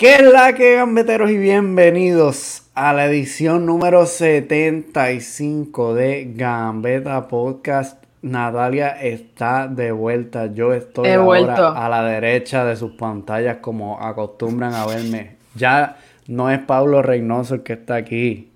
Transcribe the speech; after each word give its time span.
¿Qué 0.00 0.14
es 0.14 0.22
la 0.22 0.54
que 0.54 0.76
gambeteros 0.76 1.30
y 1.30 1.36
bienvenidos 1.36 2.62
a 2.74 2.94
la 2.94 3.04
edición 3.04 3.66
número 3.66 4.06
75 4.06 5.92
de 5.94 6.32
Gambeta 6.34 7.28
Podcast? 7.28 8.02
Natalia 8.22 8.88
está 9.02 9.68
de 9.68 9.92
vuelta. 9.92 10.46
Yo 10.54 10.72
estoy 10.72 11.06
ahora 11.10 11.72
a 11.84 11.88
la 11.90 12.02
derecha 12.02 12.64
de 12.64 12.76
sus 12.76 12.92
pantallas 12.92 13.58
como 13.60 14.00
acostumbran 14.00 14.72
a 14.72 14.86
verme. 14.86 15.36
Ya 15.54 15.98
no 16.28 16.48
es 16.50 16.60
Pablo 16.60 17.02
Reynoso 17.02 17.56
el 17.56 17.62
que 17.62 17.74
está 17.74 17.96
aquí. 17.96 18.50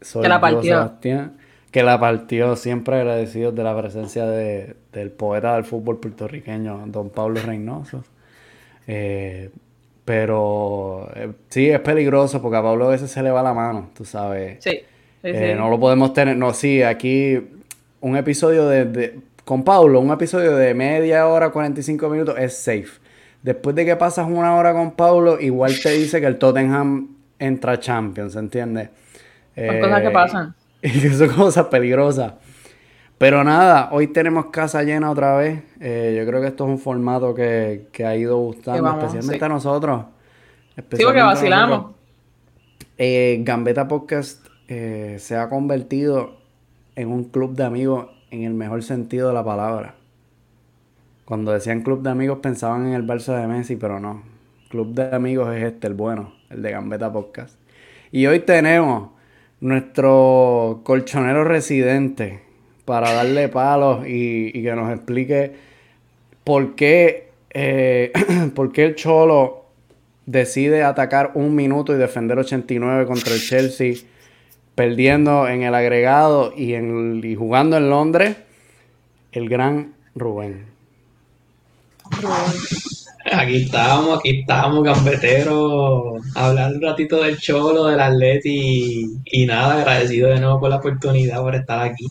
Soy 0.00 0.22
Que 0.22 0.28
la 0.28 0.36
yo, 0.36 0.40
partió. 0.40 0.62
Sebastián, 0.78 1.36
que 1.70 1.82
la 1.84 2.00
partió. 2.00 2.56
Siempre 2.56 2.96
agradecido 2.96 3.52
de 3.52 3.62
la 3.62 3.76
presencia 3.80 4.26
de- 4.26 4.74
del 4.92 5.12
poeta 5.12 5.54
del 5.54 5.62
fútbol 5.64 6.00
puertorriqueño, 6.00 6.82
don 6.86 7.10
Pablo 7.10 7.40
Reynoso. 7.46 8.02
Eh, 8.88 9.50
pero 10.08 11.06
eh, 11.14 11.30
sí, 11.50 11.68
es 11.68 11.80
peligroso 11.80 12.40
porque 12.40 12.56
a 12.56 12.62
Pablo 12.62 12.86
a 12.86 12.90
veces 12.92 13.10
se 13.10 13.22
le 13.22 13.30
va 13.30 13.42
la 13.42 13.52
mano, 13.52 13.90
tú 13.94 14.06
sabes. 14.06 14.56
Sí, 14.64 14.70
sí, 14.70 14.80
Eh, 15.22 15.50
sí. 15.52 15.58
No 15.58 15.68
lo 15.68 15.78
podemos 15.78 16.14
tener. 16.14 16.34
No, 16.34 16.54
sí, 16.54 16.82
aquí 16.82 17.38
un 18.00 18.16
episodio 18.16 18.66
de, 18.66 18.84
de- 18.86 19.18
Con 19.44 19.64
Pablo, 19.64 20.00
un 20.00 20.10
episodio 20.10 20.56
de 20.56 20.72
media 20.74 21.26
hora, 21.26 21.50
45 21.50 22.08
minutos 22.08 22.36
es 22.38 22.56
safe. 22.56 22.88
Después 23.42 23.76
de 23.76 23.84
que 23.84 23.96
pasas 23.96 24.26
una 24.26 24.56
hora 24.56 24.72
con 24.72 24.92
Pablo, 24.92 25.38
igual 25.40 25.78
te 25.82 25.90
dice 25.90 26.20
que 26.20 26.26
el 26.26 26.38
Tottenham 26.38 27.08
entra 27.38 27.78
Champions, 27.78 28.34
¿entiendes? 28.36 28.88
Son 29.54 29.80
cosas 29.80 30.00
que 30.02 30.10
pasan. 30.10 30.54
Y 30.82 30.90
que 31.00 31.10
son 31.10 31.28
cosas 31.30 31.66
peligrosas. 31.66 32.32
Pero 33.18 33.42
nada, 33.42 33.88
hoy 33.90 34.06
tenemos 34.06 34.46
casa 34.46 34.84
llena 34.84 35.10
otra 35.10 35.36
vez. 35.36 35.64
Eh, 35.80 36.14
yo 36.16 36.24
creo 36.24 36.40
que 36.40 36.46
esto 36.46 36.64
es 36.64 36.70
un 36.70 36.78
formato 36.78 37.34
que, 37.34 37.88
que 37.90 38.06
ha 38.06 38.16
ido 38.16 38.38
gustando, 38.38 38.84
vamos, 38.84 39.04
especialmente 39.04 39.38
sí. 39.40 39.44
a 39.44 39.48
nosotros. 39.48 40.02
Sí, 40.02 40.06
porque 40.06 40.80
Especialmente 40.80 41.20
a 41.20 41.24
vacilamos. 41.24 41.78
nosotros. 41.78 41.98
Eh, 42.96 43.40
Gambetta 43.42 43.88
Podcast 43.88 44.46
eh, 44.68 45.16
se 45.18 45.36
ha 45.36 45.48
convertido 45.48 46.36
en 46.94 47.08
un 47.08 47.24
club 47.24 47.56
de 47.56 47.64
amigos 47.64 48.06
en 48.30 48.44
el 48.44 48.54
mejor 48.54 48.84
sentido 48.84 49.28
de 49.28 49.34
la 49.34 49.44
palabra. 49.44 49.96
Cuando 51.24 51.52
decían 51.52 51.82
club 51.82 52.02
de 52.02 52.10
amigos 52.10 52.38
pensaban 52.40 52.86
en 52.86 52.94
el 52.94 53.04
Barça 53.04 53.36
de 53.40 53.48
Messi, 53.48 53.74
pero 53.74 53.98
no. 53.98 54.22
Club 54.68 54.94
de 54.94 55.14
amigos 55.14 55.52
es 55.56 55.64
este, 55.64 55.88
el 55.88 55.94
bueno, 55.94 56.34
el 56.50 56.62
de 56.62 56.70
Gambetta 56.70 57.12
Podcast. 57.12 57.58
Y 58.12 58.26
hoy 58.26 58.40
tenemos 58.40 59.10
nuestro 59.60 60.82
colchonero 60.84 61.42
residente 61.42 62.47
para 62.88 63.12
darle 63.12 63.50
palos 63.50 64.06
y, 64.08 64.50
que 64.50 64.74
nos 64.74 64.90
explique 64.90 65.52
por 66.42 66.74
qué, 66.74 67.28
eh, 67.50 68.10
por 68.54 68.72
qué 68.72 68.86
el 68.86 68.94
Cholo 68.94 69.66
decide 70.24 70.82
atacar 70.82 71.32
un 71.34 71.54
minuto 71.54 71.94
y 71.94 71.98
defender 71.98 72.38
89 72.38 73.04
contra 73.04 73.34
el 73.34 73.42
Chelsea, 73.42 73.96
perdiendo 74.74 75.46
en 75.48 75.64
el 75.64 75.74
agregado 75.74 76.54
y, 76.56 77.34
jugando 77.34 77.76
en 77.76 77.90
Londres, 77.90 78.38
el 79.32 79.50
gran 79.50 79.92
Rubén. 80.14 80.64
Aquí 83.30 83.64
estamos, 83.64 84.18
aquí 84.18 84.40
estamos, 84.40 84.82
gambeteros, 84.82 86.22
hablar 86.34 86.72
un 86.72 86.80
ratito 86.80 87.22
del 87.22 87.36
Cholo, 87.36 87.84
del 87.84 88.00
Atleti 88.00 89.10
y 89.26 89.44
nada, 89.44 89.74
agradecido 89.74 90.30
de 90.30 90.40
nuevo 90.40 90.58
por 90.58 90.70
la 90.70 90.76
oportunidad 90.76 91.42
por 91.42 91.54
estar 91.54 91.82
aquí. 91.82 92.06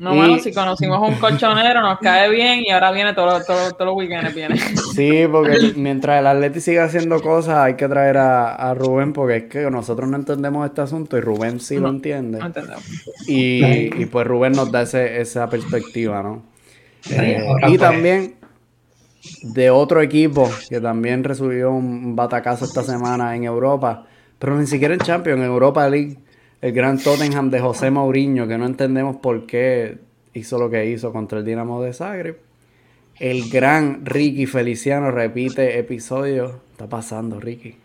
No, 0.00 0.12
Y- 0.12 0.16
bueno, 0.16 0.38
si 0.40 0.52
conocimos 0.52 1.00
un 1.08 1.14
colchonero, 1.20 1.80
nos 1.80 1.98
cae 2.00 2.28
bien 2.28 2.60
y 2.66 2.70
ahora 2.70 2.90
viene 2.90 3.14
todo- 3.14 3.40
todo- 3.44 3.70
todos 3.72 3.86
los 3.86 3.94
weekends. 3.96 4.34
Viene. 4.34 4.56
Sí, 4.94 5.22
porque 5.30 5.72
mientras 5.76 6.18
el 6.20 6.26
Atleti 6.26 6.60
sigue 6.60 6.80
haciendo 6.80 7.20
cosas, 7.22 7.58
hay 7.58 7.74
que 7.74 7.86
traer 7.88 8.16
a, 8.18 8.54
a 8.54 8.74
Rubén, 8.74 9.12
porque 9.12 9.36
es 9.36 9.44
que 9.44 9.70
nosotros 9.70 10.08
no 10.08 10.16
entendemos 10.16 10.66
este 10.66 10.80
asunto 10.80 11.16
y 11.16 11.20
Rubén 11.20 11.60
sí 11.60 11.78
lo 11.78 11.88
entiende. 11.88 12.38
No 12.40 12.46
entendemos. 12.46 12.82
Y, 13.28 13.64
y 14.02 14.06
pues 14.06 14.26
Rubén 14.26 14.52
nos 14.52 14.72
da 14.72 14.82
ese- 14.82 15.20
esa 15.20 15.48
perspectiva, 15.48 16.22
¿no? 16.22 16.42
Eh, 17.10 17.46
y 17.68 17.76
pues. 17.76 17.78
también 17.80 18.34
de 19.42 19.70
otro 19.70 20.02
equipo 20.02 20.50
que 20.68 20.80
también 20.80 21.22
recibió 21.22 21.70
un 21.70 22.16
batacazo 22.16 22.64
esta 22.64 22.82
semana 22.82 23.34
en 23.36 23.44
Europa, 23.44 24.06
pero 24.38 24.56
ni 24.58 24.66
siquiera 24.66 24.94
en 24.94 25.00
Champions, 25.00 25.38
en 25.40 25.46
Europa 25.46 25.88
League, 25.88 26.18
el 26.64 26.72
gran 26.72 26.96
Tottenham 26.96 27.50
de 27.50 27.60
José 27.60 27.90
Mourinho, 27.90 28.48
que 28.48 28.56
no 28.56 28.64
entendemos 28.64 29.16
por 29.16 29.44
qué 29.44 29.98
hizo 30.32 30.58
lo 30.58 30.70
que 30.70 30.86
hizo 30.86 31.12
contra 31.12 31.40
el 31.40 31.44
Dinamo 31.44 31.82
de 31.82 31.92
Zagreb. 31.92 32.38
El 33.20 33.50
gran 33.50 34.06
Ricky 34.06 34.46
Feliciano 34.46 35.10
repite 35.10 35.78
episodio. 35.78 36.60
Está 36.72 36.86
pasando, 36.86 37.38
Ricky. 37.38 37.76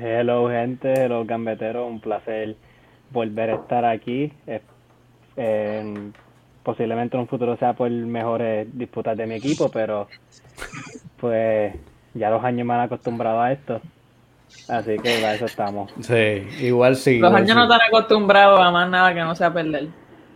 Hello 0.00 0.48
gente, 0.48 1.04
hello 1.04 1.26
gambeteros, 1.26 1.86
un 1.86 2.00
placer 2.00 2.56
volver 3.10 3.50
a 3.50 3.54
estar 3.56 3.84
aquí. 3.84 4.32
Eh, 4.46 4.62
en- 5.36 6.14
posiblemente 6.62 7.18
en 7.18 7.20
un 7.20 7.28
futuro 7.28 7.58
sea 7.58 7.74
por 7.74 7.90
mejores 7.90 8.66
disputas 8.72 9.18
de 9.18 9.26
mi 9.26 9.34
equipo, 9.34 9.70
pero 9.70 10.08
pues 11.20 11.74
ya 12.14 12.30
dos 12.30 12.42
años 12.42 12.66
me 12.66 12.72
han 12.72 12.80
acostumbrado 12.80 13.42
a 13.42 13.52
esto. 13.52 13.82
Así 14.68 14.96
que 14.98 15.18
para 15.20 15.34
eso 15.34 15.44
estamos. 15.46 15.92
Sí, 16.00 16.46
igual 16.60 16.96
sí. 16.96 17.18
Los 17.18 17.28
igual 17.28 17.36
años 17.42 17.50
sí. 17.50 17.54
no 17.56 17.62
están 17.64 17.80
acostumbrados 17.88 18.60
a 18.60 18.70
más 18.70 18.88
nada 18.88 19.12
que 19.12 19.20
no 19.20 19.34
sea 19.34 19.52
perder. 19.52 19.88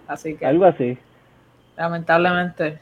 Así 0.06 0.34
que, 0.36 0.46
Algo 0.46 0.64
así. 0.66 0.98
lamentablemente, 1.76 2.78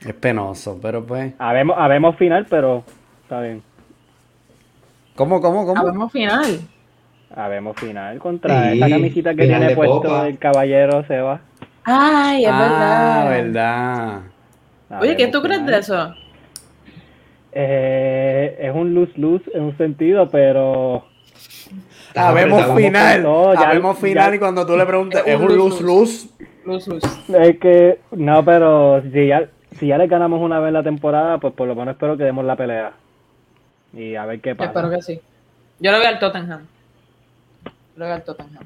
Es 0.00 0.14
penoso, 0.14 0.78
pero 0.80 1.04
pues. 1.04 1.34
Habemos, 1.38 1.76
habemos 1.78 2.16
final, 2.16 2.46
pero 2.48 2.84
está 3.22 3.40
bien. 3.40 3.62
¿Cómo, 5.14 5.40
cómo, 5.40 5.66
cómo? 5.66 5.80
habemos 5.80 6.12
final. 6.12 6.60
Habemos 7.34 7.76
final 7.76 8.18
contra 8.18 8.70
Sí, 8.70 8.74
esta 8.74 8.88
camisita 8.88 9.34
que 9.34 9.46
tiene 9.46 9.74
puesto 9.74 10.24
el 10.24 10.38
caballero 10.38 11.04
Seba. 11.06 11.40
Ay, 11.84 12.44
es 12.44 12.50
ah, 12.52 13.24
verdad. 13.28 14.22
verdad. 14.88 15.00
Oye, 15.00 15.16
¿qué 15.16 15.26
tú 15.28 15.42
crees 15.42 15.64
de 15.66 15.78
eso? 15.78 16.14
Eh, 17.60 18.56
es 18.60 18.72
un 18.72 18.94
lose-lose 18.94 19.50
en 19.52 19.62
un 19.64 19.76
sentido, 19.76 20.28
pero 20.30 21.04
Habemos 22.14 22.62
apretado. 22.62 22.76
final. 22.76 23.22
todo, 23.24 23.54
ya- 23.54 23.68
Habemos 23.70 23.98
final 23.98 24.30
ya- 24.30 24.36
y 24.36 24.38
cuando 24.38 24.64
tú 24.64 24.76
le 24.76 24.86
preguntas, 24.86 25.22
Es 25.26 25.34
es 25.34 25.40
un 25.40 25.42
un 25.50 25.56
lose, 25.58 25.82
luz-luz. 25.82 26.30
Luz, 26.64 26.86
luz. 26.86 27.02
Es 27.28 27.58
que, 27.58 27.98
no, 28.12 28.44
pero 28.44 29.02
si 29.12 29.26
ya, 29.26 29.48
si 29.76 29.88
ya 29.88 29.98
le 29.98 30.06
ganamos 30.06 30.40
una 30.40 30.60
vez 30.60 30.72
la 30.72 30.84
temporada, 30.84 31.38
pues 31.38 31.52
por 31.54 31.66
lo 31.66 31.74
menos 31.74 31.94
espero 31.94 32.16
que 32.16 32.22
demos 32.22 32.44
la 32.44 32.54
pelea. 32.54 32.92
Y 33.92 34.14
a 34.14 34.24
ver 34.24 34.40
qué 34.40 34.54
pasa. 34.54 34.70
espero 34.70 34.90
que 34.90 35.02
sí. 35.02 35.20
Yo 35.80 35.90
lo 35.90 35.98
veo 35.98 36.08
al 36.08 36.18
Tottenham. 36.20 36.64
Lo 37.96 38.04
veo 38.04 38.14
al 38.14 38.22
Tottenham. 38.22 38.62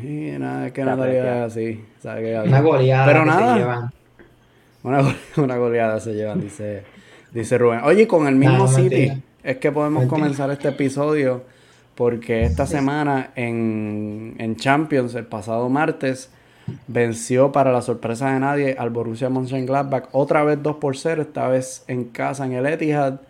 Sí, 0.00 0.36
nada, 0.38 0.68
es 0.68 0.72
que 0.72 0.84
Natalia 0.84 1.38
es 1.46 1.52
así. 1.52 1.84
sabe 1.98 2.22
que- 2.22 2.38
Una 2.48 2.60
goleada 2.60 3.04
Pero 3.06 3.20
que 3.20 3.26
nada. 3.26 3.52
se 3.54 3.58
llevan. 3.58 3.90
Una, 4.84 5.02
go- 5.02 5.14
una 5.42 5.56
goleada 5.56 5.98
se 5.98 6.14
llevan, 6.14 6.40
dice, 6.40 6.84
dice 7.40 7.58
Rubén. 7.58 7.80
Oye, 7.84 8.06
con 8.06 8.26
el 8.26 8.34
mismo 8.36 8.58
No, 8.58 8.68
City, 8.68 8.82
mentira. 9.08 9.16
es 9.42 9.56
que 9.58 9.72
podemos 9.72 10.00
Mentira. 10.02 10.18
comenzar 10.20 10.50
este 10.50 10.68
episodio 10.68 11.42
porque 11.94 12.44
esta 12.44 12.66
semana 12.66 13.30
en, 13.34 14.34
en 14.38 14.56
Champions, 14.56 15.14
el 15.14 15.26
pasado 15.26 15.68
martes, 15.68 16.30
venció 16.86 17.50
para 17.50 17.72
la 17.72 17.82
sorpresa 17.82 18.32
de 18.32 18.40
nadie 18.40 18.76
al 18.78 18.90
Borussia 18.90 19.28
Mönchengladbach 19.30 20.04
otra 20.12 20.44
vez 20.44 20.62
2 20.62 20.76
por 20.76 20.96
0, 20.96 21.22
esta 21.22 21.48
vez 21.48 21.84
en 21.88 22.04
casa 22.04 22.46
en 22.46 22.52
el 22.52 22.66
Etihad. 22.66 23.20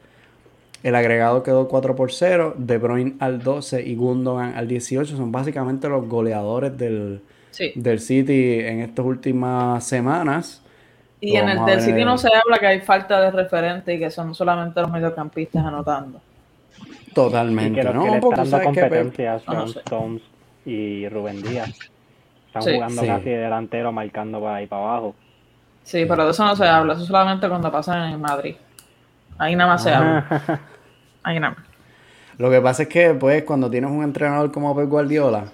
El 0.82 0.94
agregado 0.94 1.42
quedó 1.42 1.66
4 1.66 1.96
por 1.96 2.12
0, 2.12 2.54
De 2.56 2.78
Bruyne 2.78 3.14
al 3.20 3.42
12 3.42 3.82
y 3.82 3.96
Gundogan 3.96 4.54
al 4.54 4.68
18. 4.68 5.16
Son 5.16 5.32
básicamente 5.32 5.88
los 5.88 6.06
goleadores 6.06 6.76
del, 6.76 7.20
Sí. 7.50 7.72
del 7.74 7.98
City 8.00 8.60
en 8.60 8.80
estas 8.80 9.04
últimas 9.04 9.82
semanas. 9.84 10.62
Y 11.20 11.36
en 11.36 11.48
el 11.48 11.64
del 11.64 11.94
ver. 11.94 12.06
no 12.06 12.16
se 12.18 12.28
habla 12.28 12.58
que 12.58 12.66
hay 12.66 12.80
falta 12.80 13.20
de 13.20 13.30
referente 13.30 13.94
y 13.94 13.98
que 13.98 14.10
son 14.10 14.34
solamente 14.34 14.80
los 14.80 14.90
mediocampistas 14.90 15.64
anotando. 15.64 16.20
y 16.80 17.10
Totalmente, 17.12 17.80
que 17.80 17.84
los 17.84 17.94
¿no? 17.94 18.04
que 18.04 18.10
le 18.12 18.20
Porque 18.20 18.42
están 18.42 18.60
dando 18.60 18.72
que 18.72 18.80
Pep- 18.82 18.90
competencia 18.90 19.38
son 19.40 19.54
No, 19.54 19.60
no 19.62 19.66
sé. 19.68 19.78
Stones 19.80 20.22
y 20.64 21.08
Rubén 21.08 21.42
Díaz. 21.42 21.70
Están 22.46 22.62
Sí. 22.62 22.74
jugando 22.74 23.02
Sí. 23.02 23.08
casi 23.08 23.24
de 23.30 23.38
delantero, 23.38 23.90
marcando 23.92 24.40
para 24.40 24.56
ahí 24.56 24.66
para 24.66 24.82
abajo. 24.82 25.14
Sí, 25.82 26.04
pero 26.08 26.24
de 26.24 26.30
eso 26.30 26.44
no 26.44 26.54
se 26.54 26.66
habla, 26.66 26.92
eso 26.94 27.04
solamente 27.04 27.48
cuando 27.48 27.72
pasan 27.72 28.12
en 28.12 28.20
Madrid. 28.20 28.54
Ahí 29.38 29.56
nada 29.56 29.70
más 29.72 29.82
se 29.82 29.92
habla. 29.92 30.24
Ahí 31.24 31.40
nada 31.40 31.54
más. 31.56 31.64
Lo 32.38 32.50
que 32.50 32.60
pasa 32.60 32.84
es 32.84 32.88
que, 32.88 33.14
pues, 33.14 33.42
cuando 33.42 33.68
tienes 33.68 33.90
un 33.90 34.04
entrenador 34.04 34.52
como 34.52 34.74
Pep 34.76 34.88
Guardiola, 34.88 35.46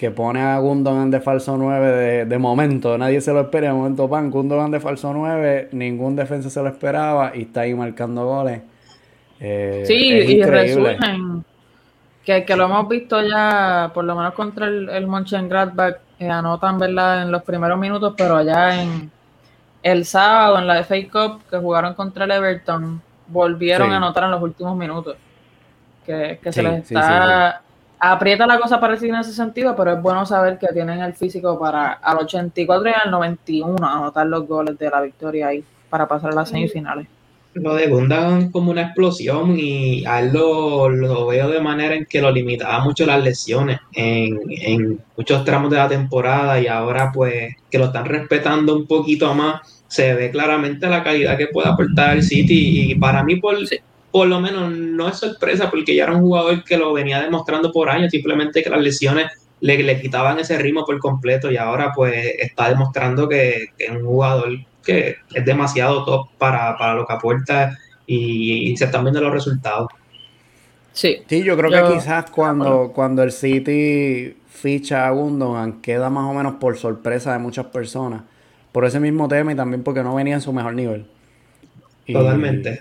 que 0.00 0.10
pone 0.10 0.40
a 0.40 0.56
Gundogan 0.56 1.10
de 1.10 1.20
falso 1.20 1.58
9 1.58 1.86
de, 1.88 2.24
de 2.24 2.38
momento, 2.38 2.96
nadie 2.96 3.20
se 3.20 3.34
lo 3.34 3.42
espera, 3.42 3.66
de 3.66 3.74
momento 3.74 4.08
pan, 4.08 4.30
Gundogan 4.30 4.70
de 4.70 4.80
falso 4.80 5.12
9, 5.12 5.68
ningún 5.72 6.16
defensa 6.16 6.48
se 6.48 6.62
lo 6.62 6.70
esperaba 6.70 7.32
y 7.34 7.42
está 7.42 7.60
ahí 7.60 7.74
marcando 7.74 8.24
goles. 8.24 8.62
Eh, 9.40 9.84
Sí, 9.86 9.94
y 9.94 10.42
resurgen. 10.42 11.44
Que, 12.24 12.46
que 12.46 12.56
lo 12.56 12.64
hemos 12.64 12.88
visto 12.88 13.20
ya, 13.22 13.90
por 13.92 14.04
lo 14.04 14.14
menos 14.16 14.32
contra 14.32 14.68
el, 14.68 14.88
el 14.88 15.06
Mönchengladbach, 15.06 15.96
eh, 16.18 16.30
anotan, 16.30 16.78
¿verdad? 16.78 17.20
En 17.24 17.30
los 17.30 17.42
primeros 17.42 17.78
minutos, 17.78 18.14
pero 18.16 18.36
allá 18.38 18.80
en 18.82 19.10
el 19.82 20.06
sábado, 20.06 20.60
en 20.60 20.66
la 20.66 20.82
FA 20.82 20.96
Cup, 21.12 21.42
que 21.50 21.58
jugaron 21.58 21.92
contra 21.92 22.24
el 22.24 22.30
Everton, 22.30 23.02
volvieron 23.26 23.88
Sí. 23.88 23.92
a 23.92 23.96
anotar 23.98 24.24
en 24.24 24.30
los 24.30 24.42
últimos 24.42 24.74
minutos. 24.78 25.14
Que 26.06 26.38
que, 26.42 26.52
se 26.54 26.62
les 26.62 26.86
sí, 26.88 26.94
está... 26.94 27.60
Aprieta 28.02 28.46
la 28.46 28.58
cosa 28.58 28.80
para 28.80 28.94
el 28.94 29.04
en 29.04 29.16
ese 29.16 29.32
sentido, 29.32 29.76
pero 29.76 29.92
es 29.92 30.00
bueno 30.00 30.24
saber 30.24 30.58
que 30.58 30.68
tienen 30.68 31.00
el 31.00 31.12
físico 31.12 31.58
para 31.60 31.92
al 31.92 32.18
84 32.18 32.88
y 32.88 32.92
al 33.04 33.10
91 33.10 33.76
anotar 33.86 34.26
los 34.26 34.48
goles 34.48 34.78
de 34.78 34.88
la 34.88 35.02
victoria 35.02 35.48
ahí 35.48 35.62
para 35.90 36.08
pasar 36.08 36.32
a 36.32 36.34
las 36.34 36.48
semifinales. 36.48 37.06
Lo 37.52 37.74
de 37.74 37.88
Gundogan 37.88 38.42
es 38.42 38.50
como 38.52 38.70
una 38.70 38.82
explosión 38.82 39.58
y 39.58 40.06
a 40.06 40.20
él 40.20 40.32
lo, 40.32 40.88
lo 40.88 41.26
veo 41.26 41.50
de 41.50 41.60
manera 41.60 41.94
en 41.94 42.06
que 42.06 42.22
lo 42.22 42.30
limitaba 42.30 42.82
mucho 42.82 43.04
las 43.04 43.22
lesiones 43.22 43.80
en, 43.92 44.38
en 44.48 45.00
muchos 45.16 45.44
tramos 45.44 45.70
de 45.70 45.76
la 45.76 45.88
temporada 45.88 46.58
y 46.60 46.68
ahora 46.68 47.10
pues 47.12 47.56
que 47.70 47.78
lo 47.78 47.86
están 47.86 48.06
respetando 48.06 48.74
un 48.76 48.86
poquito 48.86 49.34
más, 49.34 49.82
se 49.88 50.14
ve 50.14 50.30
claramente 50.30 50.88
la 50.88 51.02
calidad 51.02 51.36
que 51.36 51.48
puede 51.48 51.68
aportar 51.68 52.16
el 52.16 52.22
City 52.22 52.92
y 52.92 52.94
para 52.94 53.24
mí 53.24 53.36
por, 53.36 53.66
Sí. 53.66 53.78
Por 54.10 54.26
lo 54.26 54.40
menos 54.40 54.70
no 54.72 55.08
es 55.08 55.16
sorpresa 55.18 55.70
porque 55.70 55.94
ya 55.94 56.04
era 56.04 56.12
un 56.14 56.22
jugador 56.22 56.64
que 56.64 56.76
lo 56.76 56.92
venía 56.92 57.20
demostrando 57.20 57.70
por 57.72 57.88
años, 57.88 58.10
simplemente 58.10 58.62
que 58.62 58.70
las 58.70 58.80
lesiones 58.80 59.26
le, 59.60 59.82
le 59.82 60.00
quitaban 60.00 60.38
ese 60.38 60.58
ritmo 60.58 60.84
por 60.84 60.98
completo 60.98 61.50
y 61.50 61.56
ahora 61.56 61.92
pues 61.94 62.14
está 62.38 62.68
demostrando 62.70 63.28
que, 63.28 63.66
que 63.78 63.84
es 63.84 63.90
un 63.90 64.04
jugador 64.04 64.48
que 64.84 65.16
es 65.34 65.44
demasiado 65.44 66.04
top 66.04 66.28
para, 66.38 66.76
para 66.78 66.94
lo 66.94 67.06
que 67.06 67.12
aporta 67.12 67.76
y, 68.06 68.70
y 68.72 68.76
se 68.76 68.86
están 68.86 69.04
viendo 69.04 69.20
los 69.20 69.32
resultados. 69.32 69.88
Sí, 70.92 71.18
Sí, 71.28 71.42
yo 71.44 71.56
creo 71.56 71.70
Yo- 71.70 71.88
que 71.88 71.94
quizás 71.94 72.30
cuando, 72.30 72.90
cuando 72.92 73.22
el 73.22 73.30
City 73.32 74.34
ficha 74.48 75.06
a 75.06 75.10
Gundogan 75.10 75.80
queda 75.80 76.10
más 76.10 76.24
o 76.28 76.34
menos 76.34 76.54
por 76.54 76.76
sorpresa 76.76 77.32
de 77.32 77.38
muchas 77.38 77.66
personas. 77.66 78.22
Por 78.72 78.84
ese 78.84 78.98
mismo 79.00 79.28
tema 79.28 79.52
y 79.52 79.56
también 79.56 79.82
porque 79.82 80.02
no 80.02 80.14
venía 80.14 80.34
en 80.34 80.40
su 80.40 80.52
mejor 80.52 80.74
nivel. 80.74 81.06
Y- 82.06 82.12
Totalmente. 82.12 82.78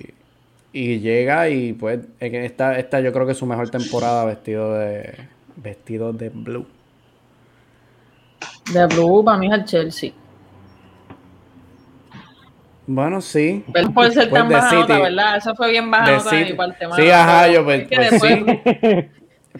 Y 0.72 1.00
llega 1.00 1.50
y 1.50 1.74
pues 1.74 2.00
es 2.20 2.34
esta, 2.34 2.78
esta 2.78 3.00
yo 3.00 3.12
creo 3.12 3.26
que 3.26 3.32
es 3.32 3.38
su 3.38 3.46
mejor 3.48 3.70
temporada 3.70 4.24
vestido 4.26 4.74
de 4.78 5.16
vestido 5.56 6.14
de 6.14 6.30
blue. 6.30 6.68
de 8.72 8.86
Blue 8.86 9.24
para 9.26 9.38
mí 9.38 9.48
es 9.48 9.54
el 9.54 9.66
Chelsea. 9.66 10.12
Bueno, 12.88 13.22
sí. 13.22 13.64
Pero 13.72 13.92
puede 13.92 14.12
ser 14.12 14.30
Pues 14.30 14.42
tan 14.42 14.50
de 14.50 14.56
baja 14.56 14.76
nota. 14.76 15.00
¿verdad? 15.00 15.38
Eso 15.38 15.56
fue 15.56 15.70
bien 15.72 15.90
baja 15.92 16.12
nota 16.12 16.36
de 16.36 16.46
mi 16.46 16.54
parte. 16.54 16.88
mano, 16.88 17.04
Sí, 17.04 17.10
ajá, 17.12 17.48
yo 17.48 17.64
pues- 17.64 17.82
es 17.82 17.88
pues 17.98 18.12
después- 18.12 18.60
sí. 18.82 19.10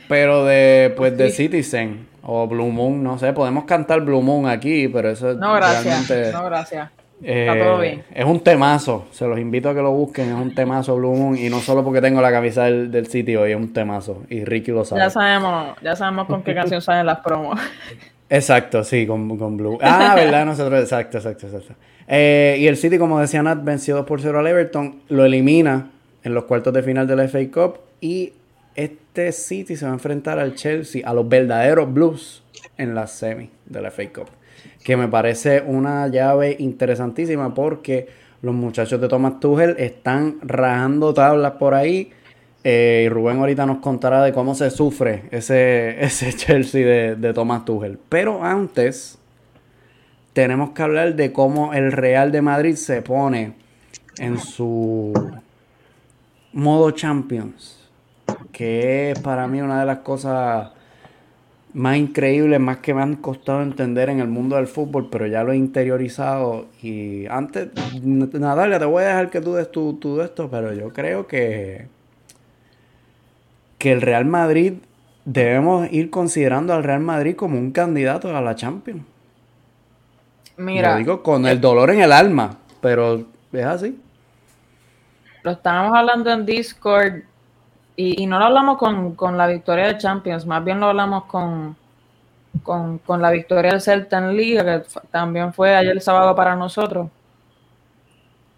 Pero 0.08 0.46
de 0.46 0.94
pues 0.96 1.18
de 1.18 1.30
Sí. 1.30 1.44
Citizen 1.48 2.08
o 2.24 2.48
Blue 2.48 2.72
Moon, 2.72 3.04
no 3.04 3.18
sé, 3.18 3.34
podemos 3.34 3.66
cantar 3.66 4.02
Blue 4.02 4.22
Moon 4.22 4.48
aquí, 4.48 4.88
pero 4.88 5.10
eso 5.10 5.34
No, 5.34 5.54
gracias. 5.56 5.84
realmente 6.08 6.32
No, 6.32 6.46
gracias. 6.46 6.90
Eh, 7.22 7.48
Está 7.50 7.64
todo 7.64 7.80
bien. 7.80 8.04
Es 8.14 8.26
un 8.26 8.40
temazo, 8.40 9.08
se 9.12 9.28
los 9.28 9.38
invito 9.40 9.70
a 9.70 9.74
que 9.76 9.82
lo 9.82 9.92
busquen, 9.92 10.30
es 10.30 10.36
un 10.36 10.56
temazo 10.56 10.96
Blue 10.96 11.16
Moon 11.16 11.38
y 11.38 11.50
no 11.50 11.60
solo 11.60 11.84
porque 11.84 12.02
tengo 12.02 12.22
la 12.22 12.32
camisa 12.32 12.64
del, 12.66 12.92
del 12.92 13.08
sitio 13.08 13.42
hoy, 13.42 13.52
es 13.52 13.58
un 13.58 13.74
temazo 13.74 14.24
y 14.30 14.46
Ricky 14.46 14.72
lo 14.72 14.86
sabe. 14.86 15.02
Ya 15.02 15.10
sabemos, 15.10 15.76
ya 15.82 15.96
sabemos 15.96 16.28
con 16.28 16.44
qué 16.44 16.54
canción 16.54 16.82
salen 16.82 17.06
las 17.06 17.20
promos. 17.20 17.60
Exacto, 18.30 18.84
sí, 18.84 19.08
con, 19.08 19.38
con 19.38 19.58
Blue. 19.58 19.80
Ah, 19.82 20.14
¿verdad? 20.16 20.46
Nosotros, 20.46 20.80
exacto, 20.80 21.18
exacto, 21.18 21.48
exacto. 21.48 21.74
Eh, 22.08 22.58
y 22.60 22.68
el 22.68 22.78
City, 22.78 23.00
como 23.00 23.20
decía 23.20 23.42
Nat, 23.42 23.64
venció 23.64 23.96
2 23.96 24.06
por 24.06 24.22
0 24.22 24.40
al 24.40 24.48
Everton, 24.48 25.02
lo 25.10 25.26
elimina 25.26 25.90
en 26.24 26.34
los 26.34 26.44
cuartos 26.46 26.72
de 26.74 26.84
final 26.84 27.08
de 27.08 27.16
la 27.16 27.28
FA 27.28 27.40
Cup 27.52 27.80
y 28.02 28.34
este 28.76 29.32
City 29.32 29.76
se 29.76 29.86
va 29.86 29.92
a 29.92 29.96
enfrentar 29.96 30.40
al 30.40 30.56
Chelsea, 30.56 31.02
a 31.08 31.14
los 31.14 31.28
verdaderos 31.28 31.92
Blues 31.92 32.44
en 32.78 32.94
la 32.94 33.08
semi 33.08 33.50
de 33.66 33.82
la 33.82 33.90
FA 33.92 34.04
Cup. 34.14 34.28
Que 34.84 34.96
me 34.98 35.08
parece 35.08 35.62
una 35.66 36.08
llave 36.08 36.56
interesantísima 36.60 37.54
porque 37.54 38.08
los 38.42 38.56
muchachos 38.56 39.02
de 39.02 39.08
Thomas 39.08 39.40
Tuchel 39.40 39.76
están 39.78 40.38
rajando 40.42 41.14
tablas 41.14 41.54
por 41.54 41.74
ahí. 41.74 42.12
Eh, 42.64 43.04
y 43.06 43.10
Rubén 43.10 43.40
ahorita 43.40 43.66
nos 43.66 43.78
contará 43.78 44.22
de 44.22 44.34
cómo 44.34 44.54
se 44.54 44.70
sufre 44.70 45.24
ese, 45.32 46.02
ese 46.04 46.34
Chelsea 46.34 46.86
de, 46.86 47.16
de 47.16 47.34
Thomas 47.34 47.66
Tuchel. 47.66 48.00
Pero 48.10 48.44
antes, 48.44 49.18
tenemos 50.34 50.72
que 50.72 50.82
hablar 50.82 51.16
de 51.16 51.34
cómo 51.34 51.74
el 51.74 51.92
Real 51.92 52.32
de 52.32 52.42
Madrid 52.42 52.76
se 52.76 53.02
pone 53.02 53.56
en 54.18 54.40
su 54.40 55.14
modo 56.54 56.92
Champions. 56.92 57.78
Que 58.52 59.12
es 59.12 59.20
para 59.20 59.48
mí 59.48 59.62
una 59.62 59.80
de 59.80 59.86
las 59.86 60.00
cosas 60.00 60.72
más 61.74 61.98
increíbles, 61.98 62.60
más 62.60 62.78
que 62.78 62.94
me 62.94 63.02
han 63.02 63.16
costado 63.18 63.62
entender 63.62 64.10
en 64.10 64.20
el 64.20 64.28
mundo 64.28 64.56
del 64.56 64.68
fútbol, 64.68 65.10
pero 65.12 65.28
ya 65.28 65.44
lo 65.44 65.52
he 65.52 65.58
interiorizado. 65.58 66.68
Y 66.82 67.26
antes, 67.28 67.70
Natalia, 68.04 68.80
te 68.80 68.86
voy 68.86 69.04
a 69.04 69.08
dejar 69.08 69.30
que 69.30 69.42
tú 69.42 69.54
des 69.54 69.72
tu, 69.72 70.22
esto, 70.22 70.50
pero 70.50 70.74
yo 70.74 70.92
creo 70.94 71.28
que 71.28 71.88
que 73.78 73.92
el 73.92 74.02
Real 74.02 74.26
Madrid 74.26 74.74
debemos 75.26 75.92
ir 75.92 76.10
considerando 76.10 76.74
al 76.74 76.84
Real 76.84 77.00
Madrid 77.02 77.36
como 77.36 77.58
un 77.58 77.72
candidato 77.72 78.36
a 78.36 78.42
la 78.42 78.56
Champions. 78.56 79.04
Mira, 80.58 80.92
Lo 80.92 80.94
digo 80.94 81.24
con 81.24 81.46
el 81.46 81.62
dolor 81.62 81.92
en 81.92 82.02
el 82.02 82.12
alma, 82.12 82.58
pero 82.82 83.26
es 83.52 83.66
así. 83.66 84.00
lo 85.44 85.52
estábamos 85.52 85.98
hablando 85.98 86.32
en 86.32 86.46
Discord 86.46 87.24
y, 87.96 88.24
y 88.24 88.26
no 88.28 88.40
lo 88.40 88.46
hablamos 88.46 88.78
con, 88.78 89.16
con 89.16 89.38
la 89.38 89.48
victoria 89.48 89.88
de 89.88 89.98
Champions, 89.98 90.46
más 90.46 90.64
bien 90.64 90.80
lo 90.80 90.88
hablamos 90.88 91.26
con, 91.26 91.76
con, 92.64 92.98
con 93.00 93.22
la 93.22 93.32
victoria 93.32 93.72
del 93.72 93.82
Celta 93.82 94.18
en 94.20 94.36
Liga, 94.36 94.64
que 94.64 94.88
también 95.12 95.54
fue 95.54 95.76
ayer 95.76 95.92
el 95.92 96.02
sábado 96.02 96.36
para 96.36 96.56
nosotros. 96.56 97.10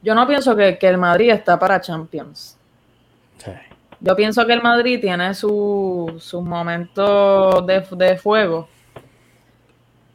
Yo 0.04 0.16
no 0.16 0.28
pienso 0.28 0.56
que, 0.56 0.78
que 0.78 0.88
el 0.88 0.98
Madrid 0.98 1.30
está 1.32 1.58
para 1.60 1.80
Champions. 1.82 2.58
Sí. 3.38 3.52
Yo 4.00 4.16
pienso 4.16 4.46
que 4.48 4.54
el 4.54 4.62
Madrid 4.64 5.00
tiene 5.00 5.34
su- 5.36 6.16
sus 6.20 6.42
momentos 6.42 7.66
de, 7.68 7.82
de 7.98 8.18
fuego 8.18 8.68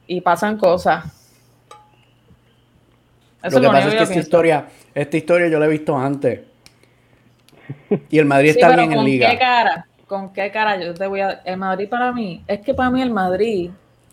y 0.08 0.20
pasan 0.20 0.56
cosas. 0.58 1.04
Eso 3.42 3.60
lo 3.60 3.62
que 3.62 3.66
pasa 3.68 3.78
es 3.88 3.94
que 3.94 4.02
esta 4.02 4.12
pienso. 4.12 4.26
historia, 4.26 4.66
esta 4.92 5.16
historia 5.16 5.48
yo 5.48 5.60
la 5.60 5.66
he 5.66 5.68
visto 5.68 5.96
antes. 5.96 6.40
Y 8.10 8.18
el 8.18 8.24
Madrid 8.26 8.52
Sí, 8.52 8.60
está 8.60 8.74
bien 8.76 8.90
en 8.92 8.96
¿con 8.98 9.04
liga. 9.04 9.30
qué 9.30 9.38
cara? 9.38 9.86
¿Con 10.06 10.32
qué 10.32 10.50
cara? 10.50 10.80
Yo 10.82 10.94
te 10.94 11.06
voy 11.06 11.20
a... 11.20 11.30
El 11.44 11.56
Madrid 11.56 11.88
para 11.88 12.12
mí, 12.12 12.42
es 12.46 12.60
que 12.60 12.74
para 12.74 12.90
mí 12.90 13.02
el 13.02 13.10
Madrid, 13.10 13.70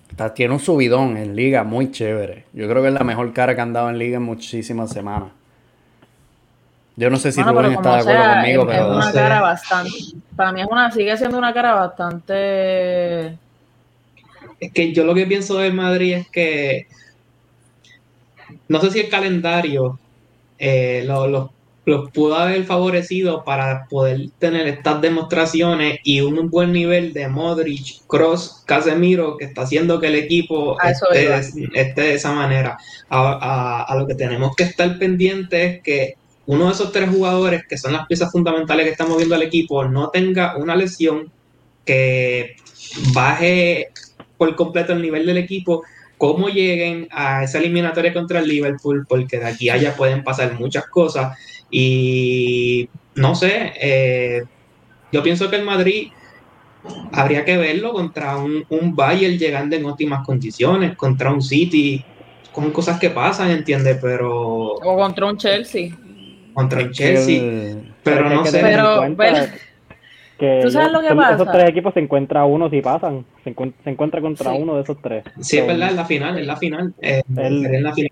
Está- 0.09 0.33
tiene 0.33 0.53
un 0.53 0.59
subidón 0.59 1.17
en 1.17 1.35
liga 1.35 1.63
muy 1.63 1.91
chévere. 1.91 2.45
Yo 2.53 2.67
creo 2.69 2.81
que 2.81 2.87
es 2.89 2.93
la 2.93 3.03
mejor 3.03 3.31
cara 3.33 3.55
que 3.55 3.61
han 3.61 3.73
dado 3.73 3.89
en 3.89 3.97
liga 3.99 4.17
en 4.17 4.23
muchísimas 4.23 4.91
semanas. 4.91 5.29
Yo 6.95 7.09
no 7.09 7.17
sé 7.17 7.31
si 7.31 7.41
bueno, 7.41 7.53
Rubén 7.59 7.71
está 7.73 7.95
de 7.95 7.99
acuerdo 8.01 8.21
sea, 8.21 8.33
conmigo, 8.35 8.63
es, 8.63 8.69
es 8.69 8.75
pero 8.75 8.89
no 8.89 8.95
una 8.97 9.11
sé. 9.11 9.17
cara 9.17 9.41
bastante... 9.41 9.89
Para 10.35 10.51
mí 10.51 10.61
es 10.61 10.67
una, 10.69 10.91
sigue 10.91 11.17
siendo 11.17 11.37
una 11.37 11.53
cara 11.53 11.73
bastante... 11.75 13.37
Es 14.59 14.71
que 14.73 14.93
yo 14.93 15.03
lo 15.03 15.15
que 15.15 15.25
pienso 15.25 15.57
del 15.57 15.73
Madrid 15.73 16.13
es 16.13 16.29
que 16.29 16.87
no 18.69 18.79
sé 18.79 18.91
si 18.91 18.99
el 18.99 19.09
calendario 19.09 19.99
eh, 20.57 21.03
lo- 21.05 21.27
lo- 21.27 21.51
los 21.85 22.09
pudo 22.11 22.35
haber 22.35 22.63
favorecido 22.63 23.43
para 23.43 23.87
poder 23.89 24.29
tener 24.39 24.67
estas 24.67 25.01
demostraciones 25.01 25.99
y 26.03 26.21
un 26.21 26.49
buen 26.49 26.71
nivel 26.71 27.11
de 27.11 27.27
Modric, 27.27 28.05
Cross, 28.07 28.63
Casemiro 28.65 29.35
que 29.37 29.45
está 29.45 29.63
haciendo 29.63 29.99
que 29.99 30.07
el 30.07 30.15
equipo 30.15 30.77
A 30.81 30.91
eso 30.91 31.07
esté, 31.11 31.59
de- 31.59 31.69
esté 31.81 32.01
de 32.01 32.13
esa 32.13 32.31
manera. 32.31 32.77
A, 33.09 33.19
a- 33.33 33.83
a 33.83 33.95
lo 33.95 34.07
que 34.07 34.15
tenemos 34.15 34.55
que 34.55 34.63
estar 34.63 34.97
pendientes 34.97 35.75
es 35.75 35.81
que 35.83 36.13
uno 36.45 36.67
de 36.67 36.71
esos 36.73 36.91
tres 36.91 37.09
jugadores 37.09 37.63
que 37.67 37.77
son 37.77 37.93
las 37.93 38.07
piezas 38.07 38.31
fundamentales 38.31 38.85
que 38.85 38.91
están 38.91 39.09
moviendo 39.09 39.35
al 39.35 39.43
equipo 39.43 39.85
no 39.85 40.09
tenga 40.09 40.55
una 40.57 40.75
lesión 40.75 41.31
que 41.85 42.55
baje 43.13 43.87
por 44.37 44.55
completo 44.55 44.93
el 44.93 45.01
nivel 45.01 45.25
del 45.25 45.37
equipo, 45.37 45.83
cómo 46.17 46.49
lleguen 46.49 47.07
a 47.11 47.43
esa 47.43 47.57
eliminatoria 47.59 48.13
contra 48.13 48.39
el 48.39 48.47
Liverpool, 48.47 49.05
porque 49.07 49.39
de 49.39 49.45
aquí 49.45 49.69
a 49.69 49.73
allá 49.75 49.95
pueden 49.95 50.23
pasar 50.23 50.53
muchas 50.59 50.85
cosas. 50.87 51.37
Y 51.75 52.87
no 53.15 53.33
sé, 53.33 53.73
eh, 53.81 54.43
yo 55.11 55.23
pienso 55.23 55.49
que 55.49 55.55
el 55.55 55.63
Madrid 55.65 56.09
habría 57.11 57.43
que 57.45 57.57
verlo 57.57 57.93
contra 57.93 58.37
un, 58.37 58.63
un 58.69 58.95
Bayern 58.95 59.39
llegando 59.39 59.75
en 59.75 59.85
óptimas 59.85 60.23
condiciones, 60.23 60.95
contra 60.95 61.31
un 61.33 61.41
City, 61.41 62.05
con 62.51 62.69
cosas 62.71 62.99
que 62.99 63.09
pasan, 63.09 63.49
¿entiendes? 63.49 63.97
Pero 63.99 64.73
O 64.73 64.95
contra 64.97 65.25
un 65.25 65.35
Chelsea. 65.37 65.89
contra 66.53 66.81
es 66.81 66.87
que 66.89 66.93
Chelsea, 66.93 67.41
el- 67.41 67.93
pero 68.03 68.29
no 68.29 68.45
sé. 68.45 68.59
Pero, 68.61 69.15
pero- 69.17 69.45
que 70.37 70.59
¿Tú 70.61 70.69
sabes 70.71 70.91
lo 70.91 71.01
que 71.01 71.07
son- 71.07 71.17
pasa? 71.17 71.33
esos 71.35 71.51
tres 71.51 71.69
equipos 71.69 71.93
se 71.95 72.01
encuentra 72.01 72.45
uno 72.45 72.69
si 72.69 72.81
pasan. 72.81 73.25
Se, 73.43 73.55
encuent- 73.55 73.73
se 73.83 73.89
encuentra 73.89 74.21
contra 74.21 74.51
Sí. 74.51 74.57
uno 74.61 74.75
de 74.75 74.81
esos 74.83 75.01
tres. 75.01 75.23
Sí, 75.39 75.57
es 75.57 75.65
verdad, 75.65 75.89
en 75.89 75.95
la 75.95 76.05
final, 76.05 76.37
en 76.37 76.45
la 76.47 76.55
final. 76.57 76.93
eh, 77.01 77.21
El- 77.35 77.65
en 77.65 77.83
la 77.83 77.93
final. 77.93 78.11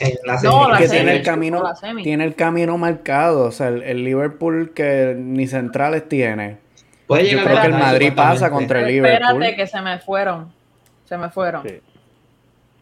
En 0.00 0.14
la 0.24 0.38
No, 0.42 0.68
semifinal. 0.68 0.72
la 0.72 0.78
que 0.78 0.88
semi, 0.88 0.96
tiene 0.96 1.12
el 1.16 1.22
camino, 1.22 1.62
la 1.62 1.74
semi. 1.74 2.02
tiene 2.02 2.24
el 2.24 2.34
camino 2.34 2.78
marcado. 2.78 3.44
O 3.46 3.50
sea, 3.52 3.68
el, 3.68 3.82
el 3.82 4.04
Liverpool 4.04 4.72
que 4.74 5.14
ni 5.18 5.46
centrales 5.46 6.08
tiene. 6.08 6.58
Puede 7.06 7.24
Yo 7.28 7.38
llegar 7.38 7.44
creo 7.44 7.58
a 7.58 7.60
que 7.62 7.66
el 7.68 7.74
Madrid 7.74 8.12
pasa 8.14 8.50
contra 8.50 8.80
el 8.80 8.88
Espérate 8.96 9.34
Liverpool. 9.34 9.56
que 9.56 9.66
se 9.66 9.80
me 9.80 9.98
fueron. 9.98 10.52
Se 11.06 11.16
me 11.16 11.30
fueron. 11.30 11.62
Sí. 11.66 11.80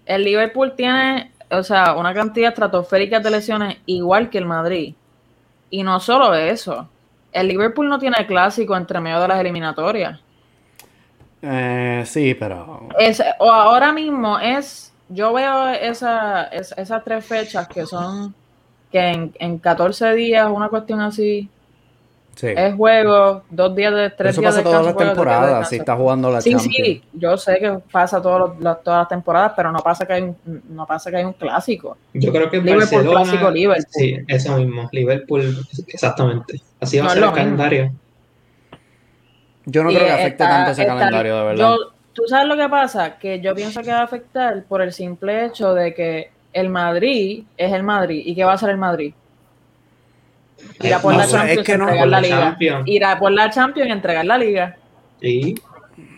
El 0.06 0.24
Liverpool 0.24 0.74
tiene, 0.76 1.32
o 1.50 1.62
sea, 1.62 1.94
una 1.94 2.12
cantidad 2.14 2.48
estratosférica 2.50 3.20
de 3.20 3.30
lesiones 3.30 3.76
igual 3.86 4.30
que 4.30 4.38
el 4.38 4.46
Madrid. 4.46 4.94
Y 5.70 5.82
no 5.82 5.98
solo 6.00 6.34
eso. 6.34 6.88
el 7.32 7.48
Liverpool 7.48 7.88
no 7.88 7.98
tiene 7.98 8.26
clásico 8.26 8.76
entre 8.76 9.00
medio 9.00 9.20
de 9.20 9.28
las 9.28 9.38
eliminatorias. 9.40 10.18
Eh, 11.42 12.02
sí, 12.06 12.34
pero. 12.34 12.88
Es, 12.98 13.22
o 13.38 13.50
ahora 13.50 13.92
mismo 13.92 14.38
es. 14.38 14.92
Yo 15.08 15.32
veo 15.32 15.68
esa, 15.68 16.44
es- 16.44 16.74
esas 16.76 17.04
tres 17.04 17.24
fechas 17.24 17.68
que 17.68 17.86
son. 17.86 18.34
Que 18.90 19.08
en, 19.08 19.32
en 19.38 19.58
14 19.58 20.14
días, 20.14 20.48
una 20.50 20.68
cuestión 20.68 21.00
así. 21.00 21.48
Sí. 22.36 22.48
Es 22.54 22.74
juego, 22.74 23.42
dos 23.48 23.74
días 23.74 23.94
de 23.94 24.10
tres 24.10 24.32
Eso 24.32 24.42
días 24.42 24.50
pasa 24.54 24.58
de 24.58 24.64
todas 24.64 24.84
las 24.86 24.96
temporadas. 24.96 25.68
Si 25.68 25.76
descanso. 25.76 25.82
está 25.82 25.96
jugando 25.96 26.30
la 26.30 26.40
Sí, 26.42 26.50
Champions. 26.52 26.76
sí, 26.76 27.02
yo 27.14 27.36
sé 27.38 27.58
que 27.58 27.78
pasa 27.90 28.20
todos 28.20 28.38
los- 28.50 28.60
los- 28.60 28.82
todas 28.82 29.00
las 29.00 29.08
temporadas, 29.08 29.52
pero 29.56 29.72
no 29.72 29.78
pasa 29.78 30.04
que 30.06 30.12
hay 30.12 30.22
un, 30.22 30.36
no 30.68 30.86
pasa 30.86 31.10
que 31.10 31.16
hay 31.16 31.24
un 31.24 31.32
clásico. 31.32 31.96
Yo 32.12 32.30
creo 32.32 32.50
que 32.50 32.58
Liverpool 32.58 32.80
Barcelona. 32.80 33.22
clásico, 33.22 33.50
Liverpool. 33.50 33.86
Sí, 33.90 34.16
eso 34.28 34.56
mismo. 34.58 34.88
Liverpool, 34.92 35.66
exactamente. 35.88 36.60
Así 36.78 36.98
va 36.98 37.04
No 37.04 37.10
a 37.10 37.14
ser 37.14 37.22
el 37.22 37.28
mismo. 37.30 37.36
calendario. 37.36 37.92
Yo 39.64 39.82
no 39.82 39.90
Y 39.90 39.94
creo 39.96 40.06
que 40.06 40.12
afecte 40.12 40.28
está- 40.44 40.48
tanto 40.48 40.70
ese 40.72 40.82
está- 40.82 40.94
calendario, 40.94 41.36
de 41.38 41.42
verdad. 41.44 41.68
yo- 41.76 41.92
Tú 42.16 42.22
sabes 42.26 42.48
lo 42.48 42.56
que 42.56 42.68
pasa, 42.68 43.18
que 43.18 43.40
yo 43.40 43.54
pienso 43.54 43.82
que 43.82 43.90
va 43.92 44.00
a 44.00 44.04
afectar 44.04 44.64
por 44.64 44.80
el 44.82 44.92
simple 44.92 45.44
hecho 45.46 45.74
de 45.74 45.94
que 45.94 46.30
el 46.52 46.68
Madrid 46.70 47.44
es 47.56 47.72
el 47.72 47.82
Madrid. 47.82 48.22
¿Y 48.24 48.34
qué 48.34 48.42
va 48.44 48.52
a 48.52 48.54
hacer 48.54 48.70
el 48.70 48.78
Madrid? 48.78 49.12
Irá 50.82 50.98
por 51.00 51.12
No, 51.12 51.18
la 51.18 51.26
Champions 51.26 51.58
es 51.58 51.64
que 51.66 51.72
y 51.72 51.76
no, 51.76 51.84
entregar 51.84 51.98
por 52.04 52.08
la 52.08 52.16
la 52.20 52.20
liga. 52.26 52.38
Champions. 52.40 52.82
Irá 52.88 53.18
por 53.18 53.32
la 53.32 53.50
Champions 53.50 53.88
y 53.88 53.92
entregar 53.92 54.24
la 54.24 54.38
liga. 54.38 54.76
Sí. 55.20 55.54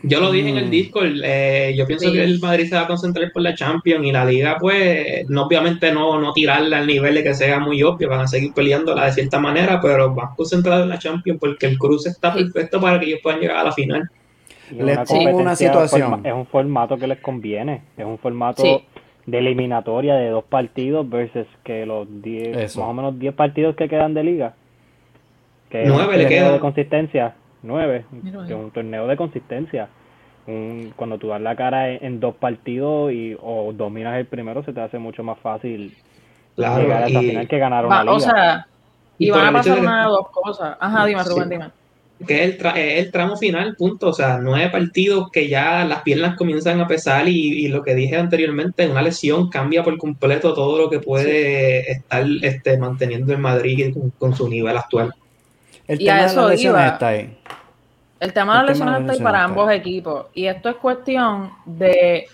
Yo 0.04 0.20
lo 0.20 0.30
dije 0.30 0.48
en 0.48 0.54
Mm. 0.54 0.58
el 0.58 0.70
Discord, 0.70 1.12
eh, 1.24 1.74
yo 1.76 1.86
pienso 1.86 2.06
Sí. 2.06 2.12
que 2.12 2.22
el 2.24 2.38
Madrid 2.40 2.68
se 2.68 2.74
va 2.76 2.82
a 2.82 2.86
concentrar 2.86 3.30
por 3.32 3.42
la 3.42 3.54
Champions 3.54 4.04
y 4.06 4.12
la 4.12 4.24
Liga, 4.24 4.56
pues, 4.60 5.28
no, 5.28 5.44
obviamente 5.44 5.92
no, 5.92 6.20
no 6.20 6.32
tirarla 6.32 6.78
al 6.78 6.86
nivel 6.86 7.14
de 7.14 7.22
que 7.24 7.34
sea 7.34 7.58
muy 7.60 7.82
obvio, 7.82 8.08
van 8.08 8.20
a 8.20 8.26
seguir 8.28 8.52
peleándola 8.54 9.06
de 9.06 9.12
cierta 9.12 9.38
manera, 9.40 9.80
pero 9.80 10.14
van 10.14 10.34
concentrados 10.36 10.84
en 10.84 10.88
la 10.90 10.98
Champions 10.98 11.38
porque 11.40 11.66
el 11.66 11.78
cruce 11.78 12.10
está 12.10 12.32
Sí. 12.32 12.44
perfecto 12.44 12.80
para 12.80 12.98
que 13.00 13.06
ellos 13.06 13.20
puedan 13.22 13.40
llegar 13.40 13.56
a 13.58 13.64
la 13.64 13.72
final. 13.72 14.08
Les 14.70 14.96
una 14.96 15.04
pongo 15.04 15.20
una 15.22 15.30
competencia 15.32 15.68
situación. 15.68 16.26
es 16.26 16.32
un 16.32 16.46
formato 16.46 16.96
que 16.96 17.06
les 17.06 17.20
conviene. 17.20 17.82
Es 17.96 18.04
un 18.04 18.18
formato 18.18 18.62
Sí. 18.62 18.84
de 19.26 19.38
eliminatoria 19.38 20.14
de 20.14 20.28
dos 20.30 20.44
partidos 20.44 21.08
versus 21.08 21.46
que 21.64 21.84
los 21.86 22.06
10, 22.22 22.56
Eso. 22.56 22.80
más 22.80 22.90
o 22.90 22.94
menos 22.94 23.18
10 23.18 23.34
partidos 23.34 23.76
que 23.76 23.88
quedan 23.88 24.14
de 24.14 24.24
liga. 24.24 24.54
Que 25.70 25.84
Nueve 25.86 26.16
le 26.16 26.26
quedan. 26.26 26.52
de 26.54 26.60
consistencia. 26.60 27.34
Nueve. 27.62 28.04
Mira. 28.10 28.46
Que 28.46 28.52
es 28.54 28.58
un 28.58 28.70
torneo 28.70 29.06
de 29.06 29.16
consistencia. 29.16 29.88
Un- 30.46 30.92
cuando 30.96 31.18
tú 31.18 31.28
das 31.28 31.40
la 31.42 31.54
cara 31.56 31.90
en, 31.90 32.04
en 32.04 32.20
dos 32.20 32.34
partidos 32.36 33.12
y 33.12 33.36
o 33.42 33.72
dominas 33.74 34.16
el 34.16 34.26
primero, 34.26 34.62
se 34.62 34.72
te 34.72 34.80
hace 34.80 34.98
mucho 34.98 35.22
más 35.22 35.38
fácil 35.40 35.94
Claro, 36.56 36.82
llegar 36.82 37.02
a 37.02 37.06
esa 37.08 37.22
y 37.22 37.28
final 37.30 37.48
que 37.48 37.58
ganar 37.58 37.84
Va, 37.84 37.88
una 37.88 38.00
liga. 38.04 38.14
o 38.14 38.20
sea, 38.20 38.66
y, 39.18 39.30
van 39.30 39.46
a 39.46 39.52
pasar 39.52 39.78
una 39.80 39.98
de 40.04 40.08
dos 40.08 40.28
cosas. 40.30 40.76
Ajá, 40.80 41.04
dime, 41.04 41.22
Sí. 41.24 41.30
Rubén, 41.30 41.48
dime. 41.50 41.64
Que 42.26 42.42
es 42.44 42.50
el, 42.50 42.58
tra- 42.58 42.76
es 42.76 43.04
el 43.06 43.10
tramo 43.12 43.36
final, 43.36 43.76
punto. 43.76 44.08
O 44.08 44.12
sea, 44.12 44.38
nueve 44.38 44.70
partidos 44.70 45.30
que 45.30 45.48
ya 45.48 45.84
las 45.84 46.02
piernas 46.02 46.36
comienzan 46.36 46.80
a 46.80 46.86
pesar 46.88 47.28
y, 47.28 47.64
y 47.64 47.68
lo 47.68 47.82
que 47.82 47.94
dije 47.94 48.16
anteriormente, 48.16 48.88
una 48.88 49.02
lesión 49.02 49.48
cambia 49.50 49.82
por 49.84 49.96
completo 49.98 50.52
todo 50.54 50.78
lo 50.78 50.90
que 50.90 51.00
puede 51.00 51.90
estar 51.92 52.24
este, 52.42 52.76
manteniendo 52.78 53.32
el 53.32 53.38
Madrid 53.38 53.94
con, 53.94 54.10
con 54.10 54.34
su 54.36 54.48
nivel 54.48 54.76
actual. 54.76 55.14
El 55.86 56.00
Y 56.02 56.08
a 56.08 56.12
tema 56.14 56.20
de 56.20 56.26
eso 56.26 56.40
las 56.42 56.50
lesiones 56.50 56.80
iba. 56.82 56.88
está 56.92 57.08
ahí. 57.08 57.38
El 58.20 58.32
tema 58.32 58.52
de 58.54 58.58
las 58.58 58.68
lesiones 58.78 59.00
está 59.00 59.12
ahí 59.12 59.20
para 59.20 59.44
ambos 59.44 59.70
equipos. 59.70 60.26
Y 60.34 60.46
esto 60.46 60.68
es 60.70 60.76
cuestión 60.76 61.50
de. 61.64 62.26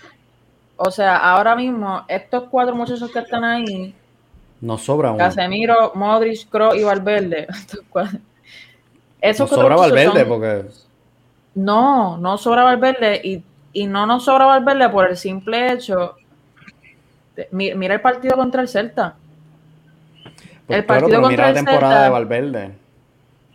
O 0.77 0.91
sea, 0.91 1.15
ahora 1.17 1.55
mismo, 1.55 2.03
estos 2.07 2.45
cuatro 2.49 2.75
muchachos 2.75 3.09
que 3.11 3.19
están 3.19 3.43
ahí, 3.45 3.93
Nos 4.59 4.81
sobra 4.83 5.09
uno. 5.11 5.19
Casemiro, 5.19 5.91
Modric, 5.95 6.49
Kroos 6.49 6.75
y 6.75 6.83
Valverde. 6.83 7.45
estos 7.49 7.81
cuatro- 7.89 8.19
Cuatro 9.37 9.47
sobra 9.47 9.75
Valverde 9.75 10.19
son- 10.19 10.27
porque 10.27 10.65
No, 11.55 12.17
no 12.17 12.37
sobra 12.37 12.63
Valverde. 12.63 13.21
Y, 13.23 13.43
y 13.73 13.87
no 13.87 14.05
nos 14.05 14.25
sobra 14.25 14.45
Valverde 14.45 14.89
por 14.89 15.09
el 15.09 15.17
simple 15.17 15.71
hecho. 15.73 16.15
de- 17.35 17.49
mira 17.51 17.93
el 17.95 18.01
partido 18.01 18.35
contra 18.37 18.61
el 18.61 18.67
Celta. 18.69 19.15
pues, 20.67 20.79
El 20.79 20.85
claro, 20.85 21.01
partido 21.01 21.07
pero 21.21 21.29
mira 21.29 21.43
contra 21.43 21.43
la 21.43 21.49
el 21.49 21.55
temporada 21.65 21.93
Celta- 21.95 22.03
de 22.03 22.09
Valverde. 22.09 22.71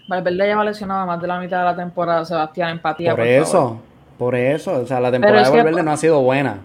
Valverde 0.09 0.47
lleva 0.47 0.65
lesionado 0.65 1.07
más 1.07 1.21
de 1.21 1.27
la 1.29 1.39
mitad 1.41 1.59
de 1.61 1.65
la 1.65 1.77
temporada, 1.77 2.25
Sebastián. 2.25 2.71
Empatía. 2.71 3.11
por 3.12 3.21
por 3.21 3.27
eso, 3.29 3.53
favor. 3.53 3.77
por 4.19 4.35
eso, 4.35 4.73
o 4.83 4.87
sea, 4.87 5.00
la 5.00 5.11
temporada 5.11 5.45
de 5.47 5.50
que- 5.50 5.57
Valverde 5.57 5.83
no 5.83 5.93
ha 5.93 5.97
sido 5.97 6.21
buena. 6.21 6.59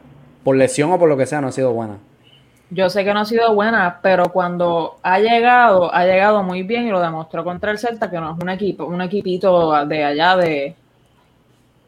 Por 0.43 0.55
lesión 0.57 0.91
o 0.91 0.99
por 0.99 1.07
lo 1.09 1.15
que 1.17 1.25
sea, 1.25 1.41
no 1.41 1.47
ha 1.47 1.51
sido 1.51 1.71
buena. 1.73 1.97
Yo 2.71 2.89
sé 2.89 3.03
que 3.03 3.13
no 3.13 3.19
ha 3.21 3.25
sido 3.25 3.53
buena, 3.53 3.99
pero 4.01 4.29
cuando 4.31 4.97
ha 5.03 5.19
llegado, 5.19 5.93
ha 5.93 6.03
llegado 6.05 6.41
muy 6.43 6.63
bien 6.63 6.87
y 6.87 6.89
lo 6.89 6.99
demostró 6.99 7.43
contra 7.43 7.71
el 7.71 7.77
Celta, 7.77 8.09
que 8.09 8.17
no 8.19 8.35
es 8.35 8.41
un 8.41 8.49
equipo, 8.49 8.85
un 8.85 9.01
equipito 9.01 9.85
de 9.85 10.03
allá 10.03 10.35
de, 10.35 10.73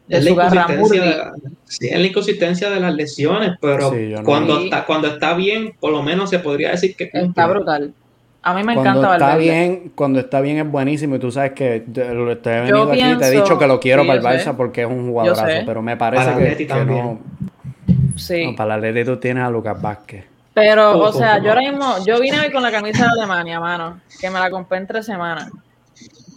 de 0.07 0.17
Es 0.17 0.23
la, 0.23 0.29
inconsistencia, 0.29 1.31
sí, 1.65 1.87
es 1.89 1.99
la 1.99 2.07
inconsistencia 2.07 2.69
de 2.69 2.79
las 2.79 2.93
lesiones, 2.93 3.53
pero 3.59 3.89
Sí, 3.91 4.09
yo 4.09 4.17
no- 4.19 4.23
cuando, 4.23 4.59
está, 4.59 4.85
cuando 4.85 5.07
está 5.07 5.33
bien, 5.33 5.73
por 5.79 5.91
lo 5.91 6.03
menos 6.03 6.29
se 6.29 6.39
podría 6.39 6.69
decir 6.71 6.95
que 6.95 7.09
cumple. 7.09 7.29
Está 7.29 7.47
brutal. 7.47 7.93
A 8.43 8.53
mí 8.53 8.63
me 8.63 8.75
Cuando 8.75 8.91
encanta 9.01 9.13
está 9.15 9.37
bien, 9.37 9.91
cuando 9.95 10.19
está 10.19 10.39
bien 10.41 10.57
es 10.59 10.71
buenísimo 10.71 11.15
y 11.15 11.19
tú 11.19 11.31
sabes 11.31 11.51
que 11.51 11.83
te, 11.91 12.13
lo- 12.13 12.33
Yo 12.33 12.39
venido 12.43 12.83
aquí 12.91 12.99
y 12.99 13.01
te 13.01 13.07
he 13.09 13.15
pienso- 13.17 13.31
dicho 13.43 13.59
que 13.59 13.67
lo 13.67 13.79
quiero 13.79 14.03
sí, 14.03 14.07
para 14.07 14.19
el 14.19 14.25
Barça 14.25 14.43
sé. 14.43 14.53
porque 14.53 14.81
es 14.83 14.87
un 14.87 15.09
jugadorazo, 15.09 15.65
pero 15.65 15.81
me 15.81 15.97
parece 15.97 16.23
Para 16.25 16.37
que, 16.37 16.85
no, 16.85 17.19
Sí. 18.15 18.45
no, 18.45 18.55
para 18.55 18.75
el 18.75 18.85
Atleti 18.85 19.05
tú 19.09 19.17
tienes 19.17 19.43
a 19.43 19.49
Lucas 19.49 19.81
Vázquez. 19.81 20.23
Pero, 20.61 20.99
o 20.99 21.13
sea, 21.13 21.37
yo 21.43 21.49
ahora 21.49 21.61
mismo, 21.61 21.95
yo 22.05 22.19
vine 22.19 22.39
hoy 22.39 22.51
con 22.51 22.63
la 22.63 22.71
camisa 22.71 23.03
de 23.05 23.09
Alemania, 23.21 23.59
mano, 23.59 24.01
que 24.19 24.29
me 24.29 24.39
la 24.39 24.49
compré 24.49 24.79
en 24.79 24.87
tres 24.87 25.05
semanas. 25.05 25.51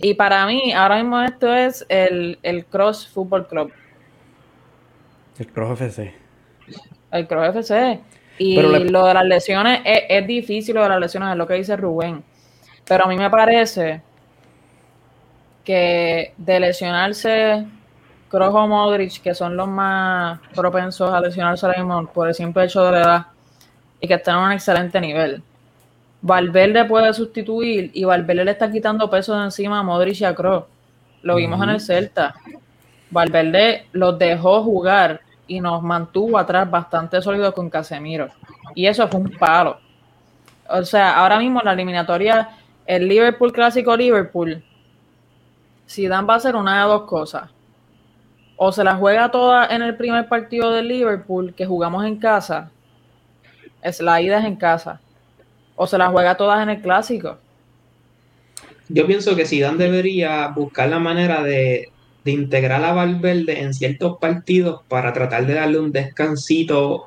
Y 0.00 0.14
para 0.14 0.46
mí, 0.46 0.72
ahora 0.72 0.96
mismo 0.96 1.20
esto 1.22 1.54
es 1.54 1.84
el, 1.88 2.38
el 2.42 2.64
Cross 2.66 3.08
Football 3.08 3.46
Club, 3.48 3.72
El 5.38 5.46
Cross 5.48 5.80
FC. 5.80 6.14
el 7.12 7.26
Cross 7.26 7.56
FC. 7.56 8.00
Y 8.38 8.56
le- 8.60 8.90
lo 8.90 9.04
de 9.06 9.14
las 9.14 9.24
lesiones, 9.24 9.80
es, 9.84 10.02
es 10.08 10.26
difícil 10.26 10.74
lo 10.74 10.82
de 10.82 10.88
las 10.90 11.00
lesiones, 11.00 11.30
es 11.30 11.36
lo 11.36 11.46
que 11.46 11.54
dice 11.54 11.76
Rubén. 11.76 12.22
Pero 12.86 13.04
a 13.04 13.08
mí 13.08 13.16
me 13.16 13.28
parece 13.30 14.02
que 15.64 16.32
de 16.36 16.60
lesionarse 16.60 17.66
Kroos 18.30 18.54
o 18.54 18.66
Modric, 18.66 19.20
que 19.22 19.34
son 19.34 19.56
los 19.56 19.68
más 19.68 20.40
propensos 20.54 21.12
a 21.12 21.20
lesionarse 21.20 21.66
ahora 21.66 21.78
mismo 21.82 22.06
por 22.12 22.28
el 22.28 22.34
simple 22.34 22.64
hecho 22.64 22.82
de 22.84 22.92
la 22.92 23.00
edad 23.00 23.26
y 24.00 24.08
que 24.08 24.14
están 24.14 24.36
a 24.36 24.46
un 24.46 24.52
excelente 24.52 25.00
nivel. 25.00 25.42
Valverde 26.22 26.84
puede 26.84 27.12
sustituir 27.14 27.90
y 27.94 28.04
Valverde 28.04 28.44
le 28.44 28.50
está 28.50 28.70
quitando 28.70 29.08
peso 29.08 29.36
de 29.36 29.44
encima 29.44 29.78
a 29.78 29.82
Modric 29.82 30.20
y 30.20 30.24
a 30.24 30.34
Kroos. 30.34 30.64
Lo 31.22 31.36
vimos 31.36 31.62
en 31.62 31.70
el 31.70 31.80
Celta. 31.80 32.34
Valverde 33.10 33.86
los 33.92 34.18
dejó 34.18 34.62
jugar 34.62 35.20
y 35.46 35.60
nos 35.60 35.82
mantuvo 35.82 36.38
atrás 36.38 36.70
bastante 36.70 37.20
sólidos 37.20 37.54
con 37.54 37.68
Casemiro. 37.68 38.28
Y 38.74 38.86
eso 38.86 39.08
fue 39.08 39.20
un 39.20 39.30
palo. 39.30 39.78
O 40.68 40.84
sea, 40.84 41.16
ahora 41.16 41.38
mismo 41.38 41.60
en 41.60 41.66
la 41.66 41.72
eliminatoria, 41.72 42.50
el 42.86 43.08
Liverpool 43.08 43.52
clásico 43.52 43.96
Liverpool, 43.96 44.62
Zidane 45.88 46.26
va 46.26 46.34
a 46.34 46.36
hacer 46.36 46.54
una 46.54 46.82
de 46.82 46.88
dos 46.88 47.02
cosas. 47.02 47.50
O 48.56 48.70
se 48.70 48.84
la 48.84 48.94
juega 48.94 49.30
toda 49.30 49.66
en 49.66 49.82
el 49.82 49.96
primer 49.96 50.28
partido 50.28 50.70
del 50.70 50.86
Liverpool, 50.86 51.54
que 51.54 51.66
jugamos 51.66 52.04
en 52.04 52.16
casa. 52.16 52.70
Es 53.82 54.00
la 54.00 54.20
ida 54.20 54.38
es 54.38 54.44
en 54.44 54.56
casa. 54.56 55.00
O 55.76 55.86
se 55.86 55.98
la 55.98 56.08
juega 56.08 56.36
todas 56.36 56.62
en 56.62 56.70
el 56.70 56.82
clásico. 56.82 57.38
Yo 58.88 59.06
pienso 59.06 59.36
que 59.36 59.46
Zidane 59.46 59.78
debería 59.78 60.48
buscar 60.48 60.88
la 60.88 60.98
manera 60.98 61.42
de, 61.42 61.90
de 62.24 62.30
integrar 62.30 62.84
a 62.84 62.92
Valverde 62.92 63.60
en 63.60 63.72
ciertos 63.72 64.18
partidos 64.18 64.82
para 64.88 65.12
tratar 65.12 65.46
de 65.46 65.54
darle 65.54 65.78
un 65.78 65.92
descansito, 65.92 67.06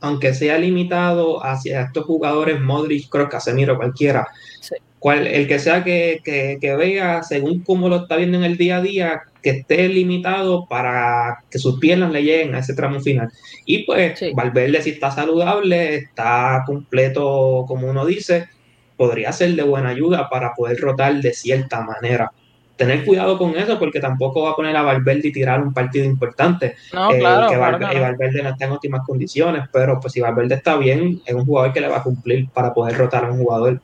aunque 0.00 0.34
sea 0.34 0.58
limitado 0.58 1.44
hacia 1.44 1.82
estos 1.82 2.04
jugadores, 2.04 2.60
Modric, 2.60 3.08
Kroos, 3.08 3.28
Casemiro, 3.28 3.76
cualquiera. 3.76 4.26
Sí. 4.60 4.74
Cual, 5.04 5.26
el 5.26 5.46
que 5.46 5.58
sea 5.58 5.84
que, 5.84 6.22
que, 6.24 6.56
que 6.58 6.74
vea, 6.76 7.22
según 7.22 7.60
cómo 7.60 7.90
lo 7.90 7.96
está 7.96 8.16
viendo 8.16 8.38
en 8.38 8.44
el 8.44 8.56
día 8.56 8.78
a 8.78 8.80
día, 8.80 9.22
que 9.42 9.50
esté 9.50 9.86
limitado 9.90 10.64
para 10.66 11.44
que 11.50 11.58
sus 11.58 11.78
piernas 11.78 12.10
le 12.10 12.22
lleguen 12.22 12.54
a 12.54 12.60
ese 12.60 12.72
tramo 12.72 12.98
final. 13.00 13.28
Y 13.66 13.82
pues 13.84 14.18
Sí. 14.18 14.32
Valverde 14.34 14.80
si 14.80 14.88
está 14.88 15.10
saludable, 15.10 15.96
está 15.96 16.62
completo 16.64 17.66
como 17.68 17.86
uno 17.86 18.06
dice, 18.06 18.48
podría 18.96 19.30
ser 19.32 19.50
de 19.54 19.62
buena 19.62 19.90
ayuda 19.90 20.30
para 20.30 20.54
poder 20.54 20.80
rotar 20.80 21.20
de 21.20 21.34
cierta 21.34 21.82
manera. 21.82 22.32
Tener 22.76 23.04
cuidado 23.04 23.36
con 23.36 23.54
eso 23.58 23.78
porque 23.78 24.00
tampoco 24.00 24.44
va 24.44 24.52
a 24.52 24.56
poner 24.56 24.74
a 24.74 24.80
Valverde 24.80 25.28
y 25.28 25.32
tirar 25.32 25.60
un 25.60 25.74
partido 25.74 26.06
importante. 26.06 26.76
No, 26.94 27.12
Eh, 27.12 27.18
claro, 27.18 27.50
que 27.50 27.58
Valverde. 27.58 28.00
Valverde 28.00 28.42
no 28.42 28.48
está 28.48 28.64
en 28.64 28.72
óptimas 28.72 29.02
condiciones, 29.06 29.64
pero 29.70 30.00
pues 30.00 30.14
si 30.14 30.22
Valverde 30.22 30.54
está 30.54 30.78
bien, 30.78 31.20
es 31.26 31.34
un 31.34 31.44
jugador 31.44 31.74
que 31.74 31.82
le 31.82 31.88
va 31.88 31.98
a 31.98 32.02
cumplir 32.02 32.48
para 32.48 32.72
poder 32.72 32.96
rotar 32.96 33.26
a 33.26 33.30
un 33.30 33.44
jugador. 33.44 33.82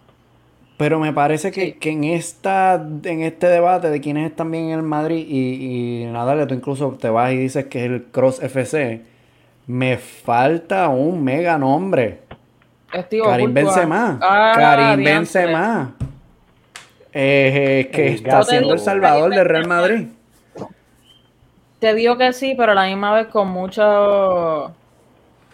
Pero 0.80 0.99
me 0.99 1.12
parece 1.12 1.52
que, 1.52 1.60
Sí. 1.60 1.72
que 1.75 1.90
en 1.90 2.04
esta 2.04 2.75
en 3.04 3.20
este 3.22 3.49
debate 3.49 3.90
de 3.90 4.00
quiénes 4.00 4.30
están 4.30 4.50
bien 4.50 4.70
en 4.70 4.78
el 4.78 4.82
Madrid 4.82 5.26
y, 5.28 6.04
y 6.04 6.06
nada, 6.06 6.46
tú 6.46 6.54
incluso 6.54 6.96
te 6.99 7.10
vas 7.10 7.32
y 7.32 7.37
dices 7.37 7.66
que 7.66 7.80
es 7.84 7.90
el 7.90 8.04
Cross 8.04 8.42
FC, 8.42 9.02
me 9.66 9.99
falta 9.99 10.88
un 10.88 11.22
mega 11.22 11.58
nombre. 11.58 12.20
Karim 12.90 13.22
Courtois. 13.22 13.52
Benzema. 13.52 14.18
Ah, 14.22 14.52
Karim 14.56 15.04
diantre. 15.04 15.12
Benzema. 15.12 15.94
Eh, 17.12 17.82
eh, 17.82 17.90
que 17.92 18.08
El 18.08 18.14
está 18.14 18.42
siendo 18.44 18.72
el 18.72 18.78
salvador 18.78 19.34
del 19.34 19.44
Real 19.44 19.68
Madrid. 19.68 20.06
Te 21.78 21.92
digo 21.94 22.16
que 22.16 22.32
sí, 22.32 22.54
pero 22.56 22.72
a 22.72 22.75
la 22.75 22.87
misma 22.87 23.12
vez 23.12 23.26
con 23.26 23.49
mucho, 23.49 24.72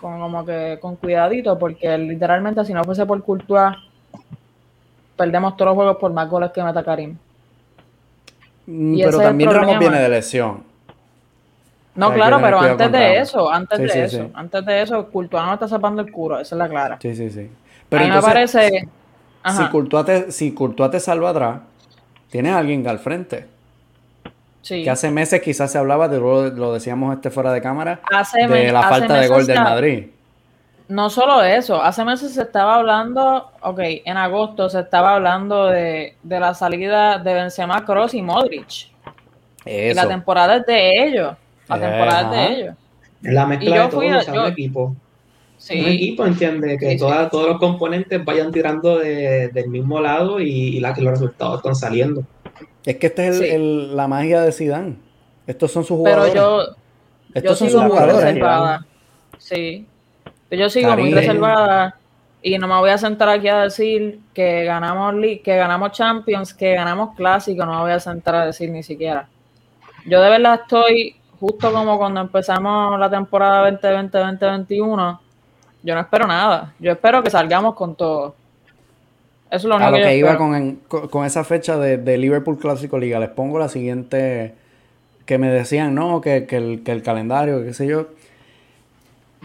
con 0.01 0.21
como 0.21 0.45
que 0.47 0.79
con 0.81 0.95
cuidadito, 0.97 1.59
porque 1.59 1.99
literalmente 1.99 2.65
si 2.65 2.73
no 2.73 2.85
fuese 2.85 3.05
por 3.07 3.25
Courtois, 3.25 3.75
perdemos 5.17 5.57
todos 5.57 5.71
los 5.71 5.75
juegos 5.77 5.97
por 5.99 6.13
más 6.13 6.29
goles 6.29 6.51
que 6.53 6.63
meta 6.63 6.85
Karim. 6.85 7.17
Mm, 8.67 8.95
Y 8.95 9.03
Pero 9.03 9.21
también 9.21 9.51
Ramos 9.51 9.79
viene 9.79 10.01
de 10.01 10.09
lesión. 10.09 10.65
No, 11.95 12.11
Hay 12.11 12.13
claro, 12.13 12.41
pero 12.43 12.61
antes 12.61 12.93
de 12.93 13.19
eso, 13.19 13.51
antes 13.51 13.79
Sí, 13.79 13.83
de 13.83 13.89
sí, 13.89 13.99
eso, 14.01 14.27
sí. 14.27 14.31
antes 14.35 14.65
de 14.67 14.83
eso, 14.83 15.11
Courtois 15.11 15.45
no 15.45 15.55
está 15.55 15.67
zapando 15.69 16.03
el 16.03 16.13
culo, 16.13 16.39
esa 16.41 16.55
es 16.55 16.59
la 16.59 16.69
clara. 16.69 16.99
Sí, 17.01 17.15
sí, 17.17 17.31
sí. 17.31 17.51
a 17.51 17.51
Pero 17.89 18.05
mí 18.05 18.11
me 18.11 18.21
parece, 18.21 18.91
si 19.47 19.69
Courtois, 19.71 20.05
te, 20.05 20.33
si 20.33 20.53
Courtois 20.55 20.91
te 20.91 21.01
salva 21.01 21.31
atrás, 21.31 21.61
tienes 22.31 22.53
a 22.53 22.59
alguien 22.59 22.87
al 22.87 22.99
frente. 22.99 23.47
sí. 24.63 24.83
Que 24.83 24.91
hace 24.91 25.11
meses 25.11 25.41
quizás 25.43 25.71
se 25.73 25.79
hablaba, 25.79 26.09
de, 26.09 26.19
lo, 26.19 26.51
lo 26.51 26.73
decíamos 26.75 27.15
este 27.15 27.31
fuera 27.31 27.53
de 27.53 27.63
cámara, 27.63 28.01
Hace 28.11 28.47
de 28.47 28.73
la 28.73 28.83
falta 28.83 29.15
de 29.15 29.29
gol 29.29 29.47
del 29.47 29.61
Madrid. 29.63 30.07
No 30.89 31.11
solo 31.11 31.43
eso, 31.43 31.83
hace 31.83 32.05
meses 32.05 32.33
se 32.35 32.43
estaba 32.43 32.77
hablando, 32.77 33.51
ok, 33.61 33.81
en 34.05 34.17
agosto 34.17 34.69
se 34.71 34.81
estaba 34.81 35.17
hablando 35.17 35.67
de, 35.67 36.15
de 36.23 36.41
la 36.41 36.55
salida 36.55 37.19
de 37.19 37.35
Benzema, 37.35 37.85
Kroos 37.85 38.15
y 38.15 38.23
Modric. 38.23 38.89
Y 39.65 39.95
la 39.95 40.03
Eso. 40.03 40.09
temporada 40.09 40.57
es 40.59 40.67
de 40.67 41.05
ellos. 41.09 41.37
La 41.69 41.77
Eh, 41.77 41.81
temporada 41.81 42.21
es 42.23 42.31
de 42.31 42.61
ellos. 42.61 42.75
La 43.23 43.43
Y 43.43 43.47
mezcla 43.47 43.77
yo 43.77 43.83
de 43.83 43.89
todo, 43.89 43.99
fui 44.01 44.09
a- 44.11 44.19
o 44.19 44.23
sea, 44.23 44.35
yo- 44.35 44.43
un 44.43 44.47
equipo. 44.53 44.85
Un 44.85 44.97
Sí, 45.59 45.85
equipo 45.87 46.25
entiende 46.27 46.77
que 46.79 46.91
Sí, 46.93 46.99
sí. 46.99 47.05
todos 47.31 47.49
los 47.49 47.59
componentes 47.59 48.25
vayan 48.25 48.53
tirando 48.53 48.99
de- 48.99 49.49
del 49.49 49.69
mismo 49.69 50.01
lado 50.01 50.39
y, 50.39 50.49
y 50.77 50.81
la, 50.81 50.95
que 50.95 51.01
los 51.01 51.13
resultados 51.13 51.57
están 51.57 51.75
saliendo. 51.75 52.23
Es 52.85 52.97
que 52.97 53.09
esta 53.09 53.25
es 53.25 53.41
el- 53.41 53.43
Sí. 53.49 53.55
el- 53.55 53.97
la 53.97 54.07
magia 54.07 54.43
de 54.43 54.53
Zidane. 54.53 54.97
Estos 55.49 55.73
son 55.73 55.83
sus 55.83 55.99
pero 56.05 56.23
jugadores. 56.27 56.35
yo, 56.35 56.61
Estos 57.35 57.51
yo 57.51 57.57
son 57.57 57.71
sus 57.71 57.83
jugadores. 57.91 58.39
Sí. 59.39 59.87
Yo 60.51 60.69
sigo 60.71 60.89
muy 61.03 61.11
reservada 61.27 61.97
y 62.43 62.59
no 62.59 62.69
me 62.69 62.77
voy 62.79 62.91
a 62.91 62.99
sentar 62.99 63.29
aquí 63.29 63.49
a 63.49 63.63
decir 63.63 64.21
que 64.33 64.65
ganamos 64.65 65.15
League, 65.15 65.43
que 65.43 65.57
ganamos 65.57 65.93
Champions, 65.93 66.55
que 66.55 66.75
ganamos 66.75 67.15
Clásico, 67.17 67.65
no 67.67 67.73
me 67.75 67.81
voy 67.83 67.93
a 67.93 68.01
sentar 68.01 68.35
a 68.37 68.47
decir 68.47 68.71
ni 68.71 68.83
siquiera. 68.83 69.29
Yo 70.07 70.21
de 70.21 70.31
verdad 70.31 70.61
estoy 70.63 71.17
justo 71.41 71.73
como 71.73 71.99
cuando 71.99 72.21
empezamos 72.21 72.99
la 72.99 73.11
temporada 73.11 73.69
2020-2021. 73.71 75.19
Yo 75.83 75.95
no 75.95 76.01
espero 76.01 76.27
nada. 76.27 76.73
Yo 76.79 76.93
espero 76.93 77.23
que 77.23 77.31
salgamos 77.31 77.75
con 77.75 77.95
todo. 77.97 78.35
Eso 79.51 79.57
es 79.57 79.65
lo 79.65 79.77
único 79.77 79.89
A 79.89 79.91
lo 79.93 79.97
que, 79.99 80.17
iba 80.17 80.37
con- 80.37 80.77
con 81.11 81.25
esa 81.25 81.45
fecha 81.45 81.77
de, 81.79 81.99
de 81.99 82.19
Liverpool 82.19 82.59
Clásico 82.59 82.99
Liga, 82.99 83.19
les 83.21 83.29
pongo 83.29 83.59
la 83.59 83.69
siguiente 83.69 84.55
que 85.25 85.39
me 85.39 85.49
decían, 85.51 85.95
no, 85.95 86.21
que, 86.21 86.47
que 86.47 86.57
el, 86.57 86.83
que 86.85 86.93
el 86.93 87.03
calendario, 87.03 87.65
qué 87.65 87.73
sé 87.75 87.87
yo. 87.87 88.09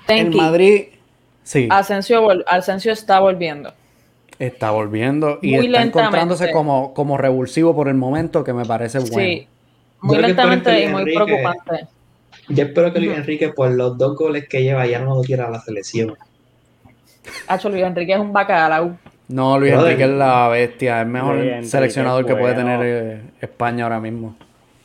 El 0.07 0.23
Tenki, 0.25 0.37
Madrid, 0.37 0.83
sí, 1.43 1.67
Asensio, 1.71 2.91
está 2.91 3.19
volviendo. 3.19 3.73
está 4.39 4.71
volviendo 4.71 5.39
y 5.41 5.55
Muy 5.55 5.67
está 5.67 5.83
encontrándose 5.83 6.51
como, 6.51 6.93
como 6.93 7.17
revulsivo 7.17 7.75
por 7.75 7.87
el 7.87 7.95
momento 7.95 8.43
que 8.43 8.53
me 8.53 8.65
parece 8.65 8.99
bueno. 8.99 9.15
Sí. 9.17 9.47
Muy 10.01 10.15
Yo 10.15 10.21
lentamente 10.23 10.83
y 10.83 10.87
muy 10.87 11.03
Enrique- 11.03 11.23
preocupante. 11.23 11.87
Yo 12.49 12.63
espero 12.63 12.91
que 12.91 12.99
Luis. 12.99 13.17
Enrique, 13.17 13.49
por 13.49 13.69
los 13.71 13.97
dos 13.97 14.17
goles 14.17 14.47
que 14.49 14.63
lleva, 14.63 14.85
ya 14.87 14.99
no 14.99 15.15
lo 15.15 15.21
quiera 15.21 15.45
a 15.47 15.51
la 15.51 15.59
selección. 15.61 16.15
Hacho 17.47 17.69
Luis 17.69 17.83
Enrique 17.83 18.13
es 18.13 18.19
un 18.19 18.33
bacalao. 18.33 18.97
No, 19.27 19.57
Luis 19.59 19.71
Brother. 19.71 19.91
Enrique 19.91 20.11
es 20.11 20.17
la 20.17 20.47
bestia, 20.49 20.97
es 20.99 21.05
el 21.05 21.11
mejor 21.11 21.35
Luis 21.37 21.69
seleccionador 21.69 22.25
que 22.25 22.35
puede 22.35 22.53
bueno. 22.55 22.79
tener 22.79 22.79
eh, 22.83 23.21
España 23.39 23.83
ahora 23.85 23.99
mismo. 23.99 24.35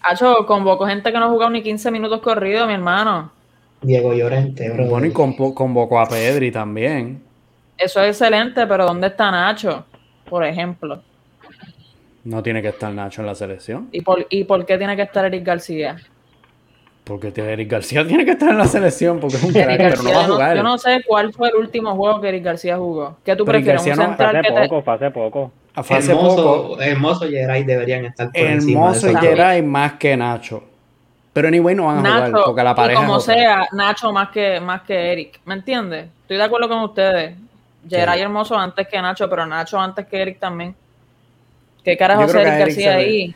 Hacho, 0.03 0.47
convocó 0.47 0.87
gente 0.87 1.11
que 1.11 1.19
no 1.19 1.25
ha 1.25 1.29
jugado 1.31 1.51
ni 1.51 1.63
15 1.63 1.91
minutos 1.91 2.21
corridos, 2.21 2.69
mi 2.69 2.75
hermano. 2.75 3.33
Diego 3.83 4.15
Llorente, 4.15 4.69
bro. 4.71 4.87
Bueno, 4.87 5.07
y 5.07 5.11
convo- 5.11 5.55
convocó 5.55 6.01
a 6.01 6.09
Pedri 6.09 6.51
también. 6.51 7.23
Eso 7.79 8.01
es 8.03 8.09
excelente, 8.09 8.67
pero 8.67 8.87
¿dónde 8.87 9.09
está 9.09 9.31
Nacho? 9.31 9.85
Por 10.29 10.45
ejemplo. 10.45 11.03
No 12.25 12.43
tiene 12.43 12.61
que 12.63 12.69
estar 12.69 12.93
Nacho 12.93 13.21
en 13.21 13.27
la 13.29 13.35
selección. 13.35 13.89
¿Y 13.93 14.01
por, 14.01 14.27
¿Y 14.31 14.45
por 14.45 14.65
qué 14.67 14.79
tiene 14.79 14.97
que 14.97 15.03
estar 15.03 15.25
Eric 15.25 15.45
García? 15.45 15.97
Porque 17.05 17.31
tiene- 17.31 17.53
Eric 17.53 17.71
García 17.71 18.05
tiene 18.07 18.25
que 18.25 18.33
estar 18.33 18.49
en 18.51 18.59
la 18.59 18.67
selección 18.67 19.21
porque 19.21 19.37
es 19.37 19.45
un 19.45 19.53
crack, 19.53 19.77
pero 19.79 20.03
no 20.03 20.11
va 20.11 20.17
a 20.19 20.23
yo, 20.23 20.27
no, 20.29 20.35
jugar. 20.35 20.57
yo 20.57 20.63
no 20.65 20.79
sé 20.79 21.03
cuál 21.07 21.33
fue 21.33 21.51
el 21.51 21.55
último 21.55 21.95
juego 21.95 22.21
que 22.21 22.29
Eric 22.31 22.43
García 22.45 22.77
jugó. 22.79 23.17
¿Qué 23.25 23.37
tú 23.37 23.45
Pero 23.45 23.59
prefieres? 23.59 23.83
¿Un 23.87 23.91
no- 23.91 24.07
central 24.07 24.37
Hace 24.37 24.49
que 24.49 24.55
te... 24.61 24.69
poco, 24.69 24.91
hace 24.91 25.11
poco. 25.13 25.53
Fue 25.85 25.97
hace 25.99 26.13
poco. 26.15 26.27
Hermoso, 26.27 26.81
hermoso 26.81 27.29
Geray 27.29 27.63
deberían 27.63 28.07
estar 28.07 28.33
por 28.33 28.41
encima 28.41 28.81
de 28.81 28.87
Hermoso 28.87 29.07
También. 29.13 29.23
dos. 29.23 29.31
Geray 29.39 29.63
más 29.63 29.93
que 29.93 30.17
Nacho. 30.17 30.65
Pero 31.37 31.49
anyway 31.49 31.75
no 31.75 31.85
van 31.85 31.99
a 31.99 32.01
jugar 32.01 32.31
Nacho, 32.33 32.45
porque 32.47 32.63
la 32.65 32.75
pareja 32.75 33.01
como 33.03 33.21
sea, 33.21 33.69
Nacho 33.73 34.11
más 34.11 34.31
que, 34.31 34.59
más 34.59 34.81
que 34.83 35.13
Eric. 35.13 35.41
¿Me 35.45 35.53
entiendes? 35.53 36.07
Estoy 36.23 36.39
de 36.39 36.43
acuerdo 36.43 36.67
con 36.67 36.79
ustedes. 36.81 37.37
Geray 37.87 38.17
Sí. 38.17 38.23
hermoso 38.23 38.57
antes 38.59 38.89
que 38.89 39.01
Nacho, 39.03 39.29
pero 39.29 39.45
Nacho 39.45 39.79
antes 39.79 40.07
que 40.07 40.23
Eric 40.23 40.39
también. 40.39 40.75
¿Qué 41.85 41.95
carajo 41.99 42.25
que 42.27 42.31
Eric 42.33 42.47
a 42.47 42.55
Eric 42.55 42.59
García 42.61 42.93
se 42.93 42.97
le- 42.99 43.05
ahí? 43.05 43.35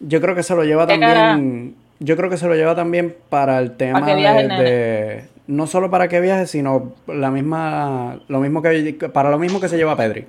Yo 0.00 0.20
creo 0.22 0.34
que 0.34 0.42
se 0.42 0.54
lo 0.56 0.64
lleva 0.64 0.86
¿Qué 0.86 0.98
también. 0.98 1.76
Yo 2.00 2.16
creo 2.16 2.30
que 2.30 2.38
se 2.38 2.46
lo 2.46 2.54
lleva 2.54 2.74
también 2.74 3.14
para 3.28 3.58
el 3.58 3.76
tema 3.76 4.04
que 4.06 4.14
viaje 4.14 4.48
de, 4.48 4.62
de- 4.62 5.24
no 5.46 5.66
solo 5.66 5.90
para 5.90 6.08
que 6.08 6.20
viaje, 6.22 6.46
sino 6.46 6.94
la 7.06 7.30
misma, 7.30 8.20
lo 8.28 8.40
mismo 8.40 8.62
que 8.62 8.94
para 9.12 9.28
lo 9.30 9.38
mismo 9.38 9.60
que 9.60 9.68
se 9.68 9.76
lleva 9.76 9.96
Pedri. 9.98 10.26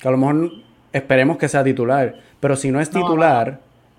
Que 0.00 0.08
a 0.08 0.10
lo 0.10 0.16
mejor 0.16 0.50
esperemos 0.92 1.36
que 1.38 1.48
sea 1.48 1.62
titular, 1.62 2.16
pero 2.40 2.56
si 2.56 2.72
no 2.72 2.80
es 2.80 2.92
No. 2.92 3.02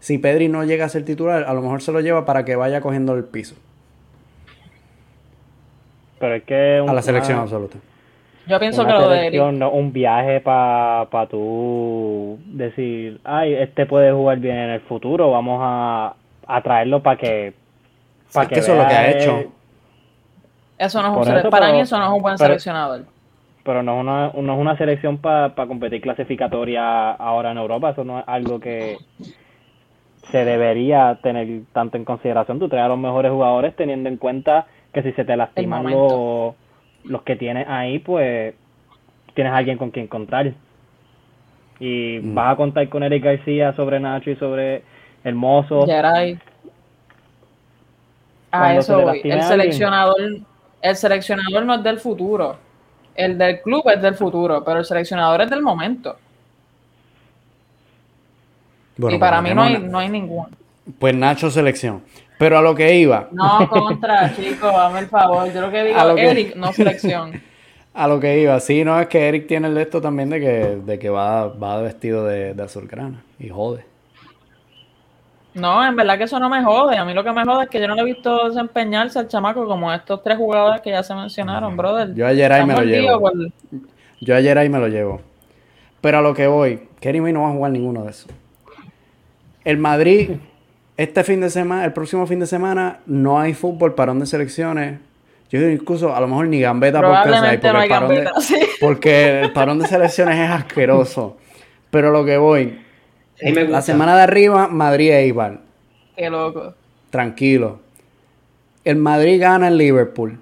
Si 0.01 0.17
Pedri 0.17 0.49
no 0.49 0.63
llega 0.65 0.85
a 0.85 0.89
ser 0.89 1.05
titular, 1.05 1.43
a 1.47 1.53
lo 1.53 1.61
mejor 1.61 1.81
se 1.81 1.91
lo 1.91 1.99
lleva 2.01 2.25
para 2.25 2.43
que 2.43 2.55
vaya 2.55 2.81
cogiendo 2.81 3.13
el 3.15 3.23
piso 3.23 3.55
Pero 6.19 6.35
es 6.35 6.43
que 6.43 6.77
a 6.77 6.83
la 6.85 6.91
una- 6.91 7.01
selección 7.01 7.39
absoluta. 7.39 7.77
Yo 8.47 8.59
pienso 8.59 8.81
una 8.81 8.91
que 8.93 8.99
lo 8.99 9.09
de 9.09 9.51
no 9.53 9.69
un 9.71 9.93
viaje 9.93 10.39
para 10.41 11.05
pa 11.11 11.27
tú 11.27 12.39
decir, 12.47 13.21
ay, 13.23 13.53
este 13.53 13.85
puede 13.85 14.11
jugar 14.11 14.39
bien 14.39 14.57
en 14.57 14.69
el 14.71 14.81
futuro, 14.81 15.29
vamos 15.31 15.59
a, 15.63 16.15
a 16.47 16.61
traerlo 16.61 17.01
para 17.03 17.17
que... 17.17 17.53
pa 18.33 18.43
Es 18.43 18.47
que 18.49 18.59
eso 18.59 18.73
es 18.73 18.77
lo 18.81 18.87
que 18.87 18.93
ha 18.95 19.11
hecho. 19.11 19.43
Eso 20.79 21.01
no 21.03 21.09
es 21.21 21.27
un 21.27 21.37
eso, 21.37 21.49
para 21.51 21.67
pero- 21.67 21.73
mí 21.77 21.81
eso 21.81 21.97
no 21.99 22.05
es 22.07 22.11
un 22.11 22.21
buen 22.21 22.35
pero- 22.37 22.47
seleccionador. 22.47 23.01
Pero 23.63 23.83
no 23.83 23.93
es 23.97 24.01
una, 24.01 24.31
no 24.41 24.53
es 24.55 24.59
una 24.59 24.75
selección 24.75 25.19
para 25.19 25.53
competir 25.53 26.01
clasificatoria 26.01 27.11
ahora 27.11 27.51
en 27.51 27.59
Europa, 27.59 27.91
eso 27.91 28.03
no 28.03 28.17
es 28.19 28.25
algo 28.27 28.59
que 28.59 28.97
se 30.31 30.45
debería 30.45 31.19
tener 31.21 31.61
tanto 31.73 31.97
en 31.97 32.05
consideración. 32.05 32.59
Tú 32.59 32.69
traes 32.69 32.85
a 32.85 32.89
los 32.89 32.97
mejores 32.99 33.31
jugadores 33.31 33.75
teniendo 33.75 34.09
en 34.09 34.17
cuenta 34.17 34.65
que 34.93 35.03
si 35.03 35.11
se 35.13 35.25
te 35.25 35.35
lastiman 35.37 35.89
los, 35.89 36.53
los 37.03 37.21
que 37.23 37.35
tienes 37.35 37.67
ahí, 37.67 37.99
pues 37.99 38.53
tienes 39.33 39.53
alguien 39.53 39.77
con 39.77 39.91
quien 39.91 40.07
contar. 40.07 40.53
Y 41.79 42.19
Mm. 42.21 42.35
vas 42.35 42.53
a 42.53 42.55
contar 42.57 42.87
con 42.89 43.03
Eric 43.03 43.23
García 43.23 43.73
sobre 43.73 43.99
Nacho 43.99 44.29
y 44.31 44.35
sobre 44.35 44.83
Hermoso. 45.23 45.85
Geray. 45.85 46.39
A 48.51 48.59
Cuando 48.59 48.81
se 48.81 48.91
eso 48.91 49.01
voy. 49.01 49.05
lastime 49.05 49.33
El 49.35 49.39
a 49.39 49.43
seleccionador, 49.43 50.17
el 50.81 50.95
seleccionador 50.95 51.65
no 51.65 51.75
es 51.75 51.83
del 51.83 51.99
futuro. 51.99 52.57
El 53.15 53.37
del 53.37 53.61
club 53.61 53.83
es 53.93 54.01
del 54.01 54.15
futuro, 54.15 54.63
pero 54.63 54.79
el 54.79 54.85
seleccionador 54.85 55.41
es 55.41 55.49
del 55.49 55.61
momento. 55.61 56.17
Bueno, 59.01 59.17
y 59.17 59.19
para 59.19 59.41
mí 59.41 59.53
no 59.53 59.63
hay, 59.63 59.79
no 59.79 59.99
hay 59.99 60.09
ninguno. 60.09 60.49
Pues 60.99 61.15
Nacho 61.15 61.49
selección. 61.49 62.03
Pero 62.37 62.57
a 62.57 62.61
lo 62.61 62.73
que 62.73 62.95
iba, 62.95 63.27
No, 63.31 63.67
contra, 63.69 64.33
chicos, 64.35 64.73
dame 64.73 64.99
el 64.99 65.07
favor. 65.07 65.51
Yo 65.53 65.61
lo 65.61 65.69
que 65.71 65.83
digo 65.83 65.99
A 65.99 66.05
lo 66.05 66.15
que- 66.15 66.29
Eric, 66.29 66.55
no 66.55 66.71
selección. 66.73 67.41
a 67.93 68.07
lo 68.07 68.19
que 68.19 68.39
iba, 68.41 68.59
sí, 68.59 68.83
no 68.83 68.99
es 68.99 69.07
que 69.07 69.27
Eric 69.27 69.47
tiene 69.47 69.67
el 69.67 69.75
de 69.75 69.81
esto 69.83 70.01
también 70.01 70.29
de 70.29 70.39
que, 70.39 70.47
de 70.83 70.99
que 70.99 71.09
va, 71.09 71.47
va 71.47 71.81
vestido 71.81 72.25
de, 72.25 72.53
de 72.53 72.63
azulgrana 72.63 73.23
y 73.39 73.49
jode. 73.49 73.85
No, 75.53 75.85
en 75.85 75.95
verdad 75.95 76.17
que 76.17 76.23
eso 76.23 76.39
no 76.39 76.49
me 76.49 76.63
jode. 76.63 76.97
A 76.97 77.03
mí 77.05 77.13
lo 77.13 77.23
que 77.23 77.31
me 77.31 77.43
jode 77.43 77.63
es 77.65 77.69
que 77.69 77.79
yo 77.81 77.87
no 77.87 77.95
le 77.95 78.01
he 78.01 78.05
visto 78.05 78.47
desempeñarse 78.47 79.19
al 79.19 79.27
chamaco 79.27 79.65
como 79.67 79.91
estos 79.91 80.23
tres 80.23 80.37
jugadores 80.37 80.81
que 80.81 80.91
ya 80.91 81.03
se 81.03 81.13
mencionaron, 81.13 81.75
brother. 81.75 82.13
Yo 82.13 82.25
a 82.25 82.31
Geray 82.33 82.65
me 82.65 82.73
lo 82.73 82.83
llevo. 82.83 83.31
Yo 84.21 84.35
ayer 84.35 84.57
ahí 84.57 84.69
me 84.69 84.79
lo 84.79 84.87
llevo. 84.87 85.19
Pero 85.99 86.19
a 86.19 86.21
lo 86.21 86.33
que 86.33 86.47
voy, 86.47 86.87
Kerry 86.99 87.19
no 87.33 87.41
va 87.43 87.49
a 87.49 87.51
jugar 87.51 87.71
ninguno 87.71 88.03
de 88.03 88.11
esos. 88.11 88.31
El 89.63 89.77
Madrid, 89.77 90.31
este 90.97 91.23
fin 91.23 91.41
de 91.41 91.49
semana, 91.49 91.85
el 91.85 91.93
próximo 91.93 92.25
fin 92.27 92.39
de 92.39 92.47
semana, 92.47 92.99
no 93.05 93.39
hay 93.39 93.53
fútbol, 93.53 93.93
parón 93.95 94.19
de 94.19 94.25
selecciones. 94.25 94.99
Yo 95.49 95.59
digo 95.59 95.71
incluso, 95.71 96.15
a 96.15 96.19
lo 96.21 96.27
mejor 96.27 96.47
ni 96.47 96.61
gambeta 96.61 96.99
hay, 96.99 97.03
porque, 97.03 97.29
no 97.39 97.43
hay 97.45 97.55
el 97.55 97.59
parón 97.59 97.81
de, 97.81 97.87
gambeta, 98.23 98.41
sí. 98.41 98.55
porque 98.79 99.41
el 99.41 99.51
parón 99.53 99.79
de 99.79 99.87
selecciones 99.87 100.39
es 100.39 100.49
asqueroso. 100.49 101.37
Pero 101.89 102.11
lo 102.11 102.23
que 102.23 102.37
voy, 102.37 102.79
Ahí 103.43 103.51
me 103.51 103.61
gusta. 103.63 103.71
la 103.77 103.81
semana 103.81 104.15
de 104.15 104.21
arriba, 104.23 104.67
Madrid 104.69 105.11
e 105.11 105.27
Ibar. 105.27 105.59
Qué 106.15 106.29
loco. 106.29 106.73
Tranquilo. 107.09 107.79
El 108.85 108.95
Madrid 108.95 109.39
gana 109.41 109.67
en 109.67 109.77
Liverpool. 109.77 110.39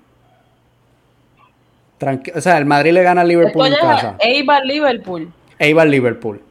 Tranqui- 1.99 2.31
o 2.35 2.39
sea, 2.41 2.57
el 2.57 2.65
Madrid 2.65 2.93
le 2.93 3.03
gana 3.03 3.21
al 3.21 3.27
Liverpool 3.27 3.65
Esto 3.67 3.83
en 3.85 3.89
casa. 3.91 4.15
Eibar 4.19 4.65
Liverpool. 4.65 5.31
Eibar 5.57 5.87
Liverpool. 5.87 6.41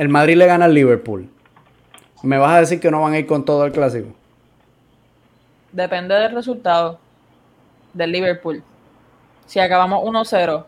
El 0.00 0.08
Madrid 0.08 0.34
le 0.34 0.46
gana 0.46 0.64
al 0.64 0.72
Liverpool. 0.72 1.28
¿Me 2.22 2.38
vas 2.38 2.52
a 2.56 2.60
decir 2.60 2.80
que 2.80 2.90
no 2.90 3.02
van 3.02 3.12
a 3.12 3.18
ir 3.18 3.26
con 3.26 3.44
todo 3.44 3.66
el 3.66 3.72
clásico? 3.72 4.08
Depende 5.72 6.14
del 6.14 6.34
resultado 6.34 6.98
del 7.92 8.10
Liverpool. 8.10 8.62
Si 9.44 9.60
acabamos 9.60 10.02
1-0 10.02 10.64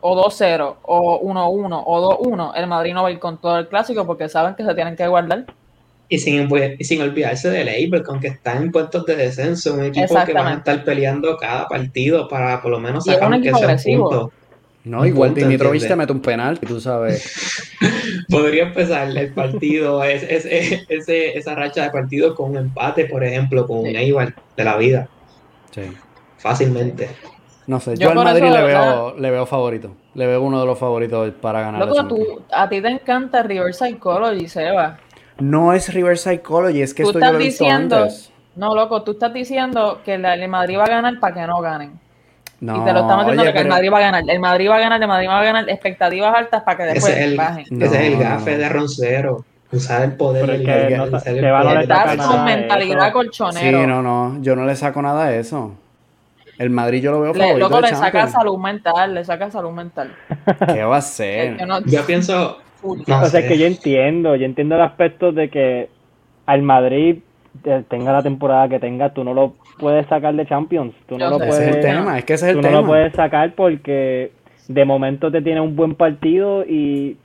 o 0.00 0.24
2-0 0.28 0.76
o 0.82 1.20
1-1 1.20 1.82
o 1.86 2.20
2-1, 2.22 2.52
el 2.54 2.66
Madrid 2.68 2.94
no 2.94 3.02
va 3.02 3.08
a 3.08 3.10
ir 3.10 3.18
con 3.18 3.38
todo 3.38 3.58
el 3.58 3.66
clásico 3.66 4.06
porque 4.06 4.28
saben 4.28 4.54
que 4.54 4.64
se 4.64 4.72
tienen 4.76 4.94
que 4.94 5.08
guardar. 5.08 5.46
Y 6.08 6.20
sin, 6.20 6.48
y 6.78 6.84
sin 6.84 7.02
olvidarse 7.02 7.50
del 7.50 7.66
Eibar, 7.66 8.04
que 8.20 8.28
está 8.28 8.58
en 8.58 8.70
puestos 8.70 9.04
de 9.06 9.16
descenso, 9.16 9.74
un 9.74 9.86
equipo 9.86 10.14
que 10.24 10.32
van 10.32 10.46
a 10.46 10.54
estar 10.54 10.84
peleando 10.84 11.36
cada 11.36 11.66
partido 11.66 12.28
para 12.28 12.62
por 12.62 12.70
lo 12.70 12.78
menos 12.78 13.06
sacar 13.06 13.28
un, 13.28 13.42
que 13.42 13.52
sea 13.52 13.76
un 13.76 14.00
punto. 14.02 14.32
No, 14.88 15.04
igual 15.04 15.34
Dimitrovic 15.34 15.86
te 15.86 15.94
mete 15.94 16.12
un 16.12 16.20
penal, 16.20 16.58
tú 16.58 16.80
sabes. 16.80 17.76
Podría 18.30 18.64
empezar 18.64 19.14
el 19.16 19.32
partido, 19.32 20.02
es, 20.02 20.24
esa 20.88 21.54
racha 21.54 21.84
de 21.84 21.90
partido 21.90 22.34
con 22.34 22.52
un 22.52 22.56
empate, 22.56 23.04
por 23.04 23.22
ejemplo, 23.22 23.66
con 23.66 23.80
un 23.80 23.86
Eibar 23.86 24.34
de 24.56 24.64
la 24.64 24.76
vida. 24.76 25.08
Sí. 25.70 25.82
Fácilmente. 26.38 27.10
No 27.66 27.80
sé, 27.80 27.96
yo, 27.98 28.08
al 28.08 28.14
Madrid 28.14 28.50
le, 28.50 28.62
veo, 28.62 29.14
le 29.18 29.30
veo 29.30 29.44
favorito. 29.44 29.94
Le 30.14 30.26
veo 30.26 30.40
uno 30.40 30.58
de 30.58 30.66
los 30.66 30.78
favoritos 30.78 31.34
para 31.34 31.60
ganar. 31.60 31.86
Loco, 31.86 32.06
tú, 32.06 32.42
a 32.50 32.66
ti 32.66 32.80
te 32.80 32.88
encanta 32.88 33.42
River 33.42 33.74
Psychology, 33.74 34.48
Seba. 34.48 34.98
No 35.38 35.74
es 35.74 35.92
River 35.92 36.16
Psychology, 36.16 36.80
es 36.80 36.94
que 36.94 37.02
esto 37.02 37.20
yo 37.20 37.32
lo 37.32 37.38
he 37.38 37.42
visto 37.44 37.66
antes. 37.66 38.32
No, 38.56 38.74
loco, 38.74 39.02
tú 39.02 39.12
estás 39.12 39.34
diciendo 39.34 40.00
que 40.02 40.14
el 40.14 40.48
Madrid 40.48 40.78
va 40.78 40.84
a 40.84 40.88
ganar 40.88 41.20
para 41.20 41.34
que 41.34 41.46
no 41.46 41.60
ganen. 41.60 42.07
No, 42.60 42.82
y 42.82 42.84
te 42.84 42.92
lo 42.92 43.00
estamos 43.00 43.26
diciendo 43.26 43.52
que 43.52 43.60
el 43.60 43.68
Madrid 43.68 43.92
va 43.92 43.98
a 43.98 44.00
ganar. 44.00 44.24
El 44.26 44.40
Madrid 44.40 44.68
va 44.68 44.76
a 44.76 44.80
ganar, 44.80 45.00
el 45.00 45.08
Madrid 45.08 45.28
va 45.28 45.40
a 45.40 45.44
ganar. 45.44 45.70
Expectativas 45.70 46.34
altas 46.34 46.62
para 46.62 46.76
que 46.76 46.82
después 46.84 47.12
ese 47.12 47.20
es 47.20 47.26
el, 47.26 47.36
bajen. 47.36 47.82
ese 47.82 47.94
es 47.94 48.12
el 48.12 48.18
gafe 48.18 48.58
de 48.58 48.68
Roncero. 48.68 49.44
Usar 49.70 50.02
el 50.02 50.12
poder 50.12 50.46
del 50.46 50.64
que 50.64 50.96
no, 50.96 51.04
el 51.04 51.80
Estás 51.82 52.26
con 52.26 52.44
mentalidad 52.44 53.12
colchonero. 53.12 53.80
Sí, 53.80 53.86
no, 53.86 54.02
no. 54.02 54.40
Yo 54.40 54.56
no 54.56 54.64
le 54.64 54.74
saco 54.74 55.02
nada 55.02 55.26
a 55.26 55.34
eso. 55.34 55.74
El 56.58 56.70
Madrid 56.70 57.02
yo 57.02 57.12
lo 57.12 57.20
veo 57.20 57.34
favorito. 57.34 57.58
Loco, 57.58 57.80
le 57.80 57.94
saca 57.94 58.26
salud 58.26 58.58
mental, 58.58 59.14
le 59.14 59.24
saca 59.24 59.50
salud 59.50 59.70
mental. 59.70 60.12
¿Qué 60.74 60.82
va 60.82 60.96
a 60.96 61.02
ser? 61.02 61.58
Yo, 61.86 62.04
pienso. 62.04 62.58
o 62.82 63.26
sea, 63.26 63.46
que 63.46 63.58
yo 63.58 63.66
entiendo, 63.66 64.34
yo 64.34 64.44
entiendo 64.44 64.74
el 64.74 64.80
aspecto 64.80 65.30
de 65.30 65.50
que 65.50 65.90
al 66.46 66.62
Madrid 66.62 67.18
tenga 67.88 68.12
la 68.12 68.22
temporada 68.22 68.68
que 68.68 68.78
tenga, 68.78 69.12
tú 69.12 69.24
no 69.24 69.34
lo 69.34 69.54
puedes 69.78 70.06
sacar 70.06 70.34
de 70.34 70.46
Champions. 70.46 70.94
Tú 71.06 71.18
no 71.18 71.30
lo 71.30 71.38
puedes, 71.38 71.58
el 71.58 71.80
tema, 71.80 72.18
es 72.18 72.24
que 72.24 72.34
ese 72.34 72.46
es 72.46 72.50
el 72.50 72.56
tú 72.56 72.62
tema. 72.62 72.76
no 72.76 72.80
lo 72.82 72.86
puedes 72.88 73.12
sacar 73.14 73.54
porque 73.54 74.32
de 74.68 74.84
momento 74.84 75.30
te 75.30 75.42
tiene 75.42 75.60
un 75.60 75.76
buen 75.76 75.94
partido 75.94 76.64
y 76.64 77.16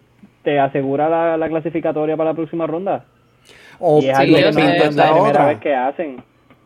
te 0.43 0.59
asegura 0.59 1.37
la, 1.37 1.49
clasificatoria 1.49 2.17
para 2.17 2.31
la 2.31 2.35
próxima 2.35 2.67
ronda. 2.67 3.05
O 3.79 4.01
y 4.01 4.09
es 4.09 4.17
algo 4.17 4.35
que 4.35 4.41
no 4.41 4.59
es 4.59 4.95
la 4.95 5.13
primera 5.13 5.45
vez 5.45 5.59
que 5.59 5.75
hacen 5.75 6.23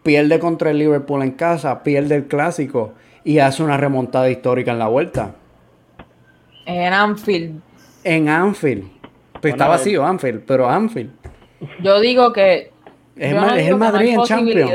pierde 0.07 0.39
contra 0.39 0.71
el 0.71 0.79
Liverpool 0.79 1.21
en 1.21 1.31
casa, 1.31 1.83
pierde 1.83 2.15
el 2.15 2.27
clásico 2.27 2.93
y 3.25 3.39
hace 3.39 3.61
una 3.61 3.75
remontada 3.75 4.29
histórica 4.29 4.71
en 4.71 4.79
la 4.79 4.87
vuelta. 4.87 5.35
En 6.65 6.93
Anfield. 6.93 7.59
En 8.05 8.29
Anfield. 8.29 8.87
Pues 9.41 9.53
está 9.53 9.67
vacío 9.67 10.05
Anfield, 10.05 10.43
pero 10.47 10.69
Anfield. 10.69 11.11
Yo 11.83 11.99
digo 11.99 12.31
que. 12.31 12.71
Es, 13.19 13.67
el 13.67 13.75
Madrid 13.75 14.13
en 14.13 14.23
Champions. 14.23 14.71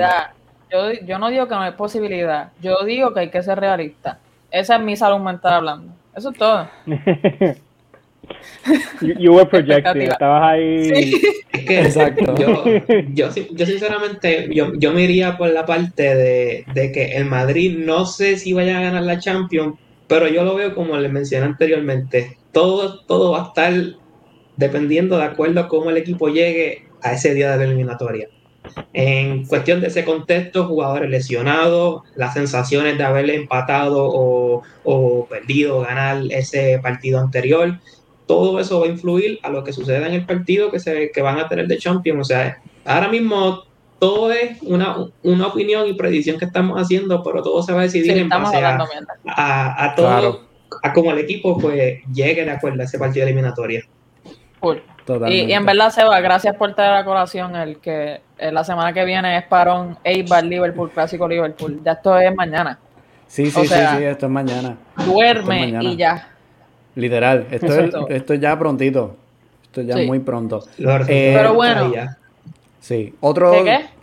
Yo, 0.70 0.90
yo 1.04 1.18
no 1.18 1.28
digo 1.28 1.46
que 1.46 1.54
no 1.54 1.60
hay 1.60 1.72
posibilidad. 1.72 2.50
Yo 2.62 2.82
digo 2.84 3.12
que 3.12 3.20
hay 3.20 3.30
que 3.30 3.42
ser 3.42 3.60
realista. 3.60 4.18
Esa 4.50 4.76
es 4.76 4.82
mi 4.82 4.96
salud 4.96 5.18
mental 5.18 5.54
hablando. 5.54 5.92
Eso 6.14 6.30
es 6.30 6.38
todo. 6.38 6.68
You, 9.00 9.34
were 9.34 9.46
projecting, 9.46 10.02
estabas 10.02 10.42
ahí. 10.52 11.12
Es 11.52 11.64
que 11.64 11.80
Exacto. 11.80 12.34
Yo, 12.36 12.64
yo, 13.12 13.28
yo 13.50 13.66
sinceramente, 13.66 14.48
yo, 14.54 14.72
yo, 14.74 14.92
me 14.92 15.02
iría 15.02 15.36
por 15.36 15.50
la 15.50 15.66
parte 15.66 16.14
de, 16.14 16.64
de, 16.72 16.92
que 16.92 17.16
el 17.16 17.26
Madrid 17.26 17.78
no 17.78 18.06
sé 18.06 18.38
si 18.38 18.52
vaya 18.52 18.78
a 18.78 18.82
ganar 18.82 19.02
la 19.02 19.18
Champions, 19.18 19.76
pero 20.06 20.28
yo 20.28 20.44
lo 20.44 20.54
veo 20.54 20.74
como 20.74 20.96
les 20.96 21.12
mencioné 21.12 21.46
anteriormente. 21.46 22.38
Todo, 22.52 23.00
todo 23.00 23.32
va 23.32 23.42
a 23.42 23.46
estar 23.48 23.72
dependiendo 24.56 25.18
de 25.18 25.24
acuerdo 25.24 25.60
a 25.60 25.68
cómo 25.68 25.90
el 25.90 25.96
equipo 25.96 26.28
llegue 26.28 26.84
a 27.02 27.12
ese 27.12 27.34
día 27.34 27.52
de 27.52 27.58
la 27.58 27.64
eliminatoria. 27.64 28.28
En 28.92 29.44
cuestión 29.46 29.80
de 29.80 29.88
ese 29.88 30.04
contexto, 30.04 30.66
jugadores 30.66 31.10
lesionados, 31.10 32.02
las 32.14 32.34
sensaciones 32.34 32.96
de 32.96 33.04
haberle 33.04 33.34
empatado 33.34 34.04
o, 34.04 34.62
o 34.84 35.26
perdido, 35.26 35.80
ganar 35.80 36.22
ese 36.30 36.78
partido 36.80 37.18
anterior, 37.18 37.78
todo 38.26 38.60
eso 38.60 38.80
va 38.80 38.86
a 38.86 38.90
influir 38.90 39.40
a 39.42 39.50
lo 39.50 39.64
que 39.64 39.72
suceda 39.72 40.06
en 40.06 40.14
el 40.14 40.24
partido 40.24 40.70
que, 40.70 40.78
se, 40.78 41.10
que 41.12 41.22
van 41.22 41.38
a 41.38 41.48
tener 41.48 41.66
de 41.66 41.78
Champions. 41.78 42.20
O 42.20 42.24
sea, 42.24 42.62
ahora 42.84 43.08
mismo 43.08 43.64
todo 43.98 44.32
es 44.32 44.60
una, 44.62 44.96
una 45.22 45.46
opinión 45.46 45.86
y 45.86 45.94
predicción 45.94 46.38
que 46.38 46.44
estamos 46.44 46.80
haciendo, 46.80 47.22
pero 47.22 47.42
todo 47.42 47.62
se 47.62 47.72
va 47.72 47.80
a 47.80 47.82
decidir 47.82 48.16
en 48.18 48.28
base 48.28 48.56
a, 48.56 48.78
a, 49.26 49.94
todo, 49.94 50.48
a 50.82 50.92
cómo 50.92 51.12
el 51.12 51.18
equipo 51.18 51.58
pues 51.58 52.00
llegue 52.12 52.44
de 52.44 52.50
acuerdo 52.50 52.82
a 52.82 52.84
ese 52.84 52.98
partido 52.98 53.26
Y, 55.28 55.52
en 55.52 55.66
verdad, 55.66 55.90
Seba, 55.90 56.20
gracias 56.20 56.56
por 56.56 56.74
traer 56.74 56.92
la 56.92 57.04
colación 57.04 57.56
el 57.56 57.78
que 57.78 58.20
eh, 58.38 58.52
la 58.52 58.62
semana 58.62 58.92
que 58.92 59.04
viene 59.04 59.36
es 59.36 59.44
parón 59.44 59.98
Eibar 60.04 60.44
Liverpool, 60.44 60.90
Clásico 60.90 61.26
Liverpool. 61.26 61.80
Ya 61.84 61.92
esto 61.92 62.18
es 62.18 62.34
mañana. 62.34 62.78
Sí, 63.26 63.50
sí, 63.50 63.66
sí, 63.66 63.74
sí, 63.74 64.04
esto 64.04 64.26
es 64.26 64.32
mañana. 64.32 64.76
Duerme 65.04 65.78
y 65.80 65.96
ya. 65.96 66.28
Literal, 66.94 67.46
esto, 67.50 67.66
es, 67.66 67.94
esto 68.10 68.34
ya 68.34 68.58
prontito. 68.58 69.16
Esto 69.64 69.80
ya 69.80 69.96
muy 70.06 70.18
pronto. 70.20 70.64
Eh, 70.78 71.32
Pero 71.34 71.54
bueno. 71.54 71.92
Sí, 72.80 73.14
otro. 73.20 73.52
¿Qué, 73.52 73.64
qué? 73.64 74.01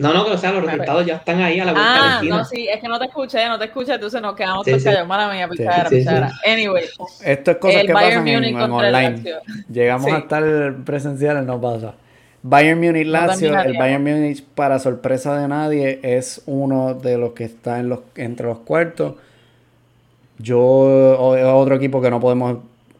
No, 0.00 0.14
no, 0.14 0.24
que 0.24 0.30
o 0.30 0.38
sea, 0.38 0.50
los 0.52 0.64
resultados 0.64 1.04
ya 1.04 1.16
están 1.16 1.42
ahí 1.42 1.60
a 1.60 1.64
la 1.66 1.72
vuelta 1.72 2.18
Ah, 2.18 2.22
no, 2.24 2.42
sí, 2.46 2.66
es 2.66 2.80
que 2.80 2.88
no 2.88 2.98
te 2.98 3.04
escuché, 3.04 3.46
no 3.46 3.58
te 3.58 3.66
escuché, 3.66 3.94
entonces 3.94 4.22
nos 4.22 4.34
quedamos 4.34 4.64
sí, 4.64 4.72
todos 4.72 5.06
Mala 5.06 5.30
mía, 5.30 5.46
pichara, 5.46 5.90
pichara. 5.90 6.32
Anyway. 6.46 6.86
Esto 7.22 7.50
es 7.50 7.56
cosas 7.58 7.82
que 7.82 7.92
pasan 7.92 8.26
en, 8.26 8.56
online. 8.56 9.22
Llegamos 9.70 10.10
a 10.10 10.18
estar 10.18 10.74
presenciales, 10.86 11.44
no 11.44 11.60
pasa. 11.60 11.94
Bayern 12.42 12.80
Munich 12.80 13.06
Lazio, 13.06 13.60
el 13.60 13.76
Bayern 13.76 14.02
Munich 14.02 14.42
para 14.54 14.78
sorpresa 14.78 15.38
de 15.38 15.46
nadie 15.46 16.00
es 16.02 16.42
uno 16.46 16.94
de 16.94 17.18
los 17.18 17.32
que 17.32 17.44
está 17.44 17.78
en 17.78 17.90
los, 17.90 18.00
entre 18.16 18.46
los 18.46 18.60
cuartos. 18.60 19.16
Yo, 20.38 20.64
otro 20.64 21.74
equipo 21.74 22.00
que 22.00 22.08
no 22.08 22.20
podemos 22.20 22.56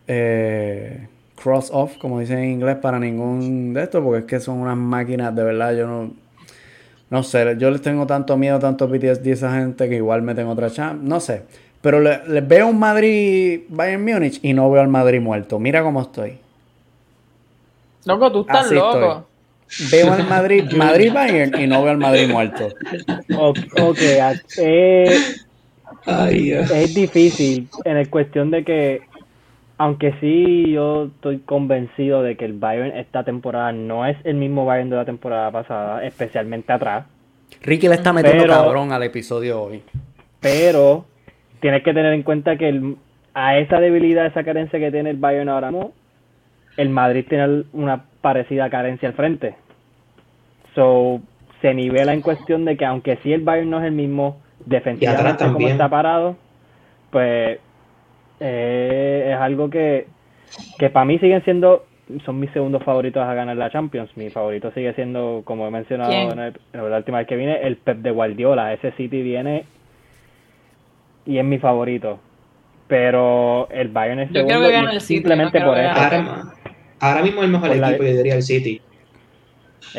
eh, 0.06 1.08
cross 1.42 1.70
off, 1.72 1.96
como 1.96 2.20
dicen 2.20 2.40
en 2.40 2.50
inglés, 2.50 2.76
para 2.76 2.98
ningún 2.98 3.72
de 3.72 3.84
estos, 3.84 4.04
porque 4.04 4.18
es 4.18 4.24
que 4.26 4.40
son 4.40 4.58
unas 4.58 4.76
máquinas, 4.76 5.34
de 5.34 5.44
verdad, 5.44 5.74
yo 5.74 5.86
no, 5.86 6.10
no 7.10 7.22
sé, 7.24 7.56
yo 7.58 7.70
les 7.70 7.82
tengo 7.82 8.06
tanto 8.06 8.36
miedo, 8.36 8.58
tanto 8.58 8.88
PTSD 8.88 9.26
a 9.26 9.32
esa 9.32 9.54
gente 9.54 9.88
que 9.88 9.96
igual 9.96 10.22
me 10.22 10.34
tengo 10.34 10.52
otra 10.52 10.70
chance, 10.70 11.04
no 11.04 11.18
sé. 11.20 11.42
Pero 11.82 12.00
les 12.00 12.46
veo 12.46 12.68
un 12.68 12.78
Madrid 12.78 13.62
Bayern 13.68 14.04
Múnich 14.04 14.38
y 14.42 14.52
no 14.52 14.70
veo 14.70 14.82
al 14.82 14.88
Madrid 14.88 15.20
muerto. 15.20 15.58
Mira 15.58 15.82
cómo 15.82 16.02
estoy. 16.02 16.38
Loco, 18.04 18.30
tú 18.30 18.40
estás 18.42 18.70
loco. 18.70 19.26
Veo 19.90 20.12
al 20.12 20.28
Madrid, 20.28 20.64
Madrid 20.72 21.12
Bayern 21.12 21.60
y 21.60 21.66
no 21.66 21.82
veo 21.82 21.92
al 21.92 21.98
Madrid 21.98 22.28
muerto. 22.28 22.68
Ok, 23.36 23.58
okay. 23.80 24.18
Eh, 24.58 25.36
es 26.06 26.94
difícil 26.94 27.68
en 27.84 27.96
el 27.96 28.10
cuestión 28.10 28.50
de 28.50 28.64
que, 28.64 29.02
aunque 29.80 30.12
sí 30.20 30.72
yo 30.72 31.04
estoy 31.04 31.38
convencido 31.38 32.22
de 32.22 32.36
que 32.36 32.44
el 32.44 32.52
Bayern 32.52 32.98
esta 32.98 33.24
temporada 33.24 33.72
no 33.72 34.04
es 34.04 34.14
el 34.24 34.34
mismo 34.34 34.66
Bayern 34.66 34.90
de 34.90 34.96
la 34.96 35.06
temporada 35.06 35.50
pasada, 35.50 36.04
especialmente 36.04 36.70
atrás. 36.70 37.06
Ricky 37.62 37.88
le 37.88 37.94
está 37.94 38.12
metiendo 38.12 38.46
cabrón 38.46 38.92
al 38.92 39.02
episodio 39.04 39.62
hoy. 39.62 39.82
Pero 40.38 41.06
tienes 41.60 41.82
que 41.82 41.94
tener 41.94 42.12
en 42.12 42.24
cuenta 42.24 42.58
que 42.58 42.94
a 43.32 43.56
esa 43.56 43.80
debilidad, 43.80 44.26
esa 44.26 44.44
carencia 44.44 44.78
que 44.78 44.90
tiene 44.90 45.08
el 45.08 45.16
Bayern 45.16 45.48
ahora 45.48 45.70
mismo, 45.70 45.92
el 46.76 46.90
Madrid 46.90 47.24
tiene 47.26 47.64
una 47.72 48.04
parecida 48.20 48.68
carencia 48.68 49.08
al 49.08 49.14
frente. 49.14 49.54
So, 50.74 51.22
se 51.62 51.72
nivela 51.72 52.12
en 52.12 52.20
cuestión 52.20 52.66
de 52.66 52.76
que 52.76 52.84
aunque 52.84 53.16
sí 53.22 53.32
el 53.32 53.40
Bayern 53.40 53.70
no 53.70 53.78
es 53.78 53.86
el 53.86 53.92
mismo, 53.92 54.42
defensivamente 54.66 55.42
como 55.42 55.66
está 55.66 55.88
parado, 55.88 56.36
pues 57.10 57.60
eh, 58.40 59.32
es 59.34 59.40
algo 59.40 59.68
que, 59.68 60.06
que 60.78 60.90
para 60.90 61.04
mí 61.04 61.18
siguen 61.18 61.44
siendo, 61.44 61.84
son 62.24 62.40
mis 62.40 62.50
segundos 62.52 62.82
favoritos 62.82 63.22
a 63.22 63.34
ganar 63.34 63.56
la 63.56 63.70
Champions. 63.70 64.10
Mi 64.16 64.30
favorito 64.30 64.72
sigue 64.72 64.94
siendo, 64.94 65.42
como 65.44 65.66
he 65.66 65.70
mencionado 65.70 66.12
en, 66.12 66.54
la 66.72 66.96
última 66.96 67.18
vez 67.18 67.26
que 67.26 67.36
vine, 67.36 67.60
el 67.62 67.76
Pep 67.76 67.98
de 67.98 68.10
Guardiola. 68.10 68.72
Ese 68.72 68.92
City 68.92 69.22
viene 69.22 69.64
y 71.26 71.38
es 71.38 71.44
mi 71.44 71.58
favorito. 71.58 72.18
Pero 72.88 73.68
el 73.70 73.88
Bayern 73.88 74.20
es 74.20 74.32
segundo 74.32 75.00
simplemente 75.00 75.60
por 75.60 75.78
eso. 75.78 75.92
Ahora, 76.98 77.22
mismo 77.22 77.42
el 77.42 77.50
mejor 77.50 77.70
equipo, 77.70 78.02
yo 78.02 78.16
diría 78.16 78.34
el 78.34 78.42
City. 78.42 78.80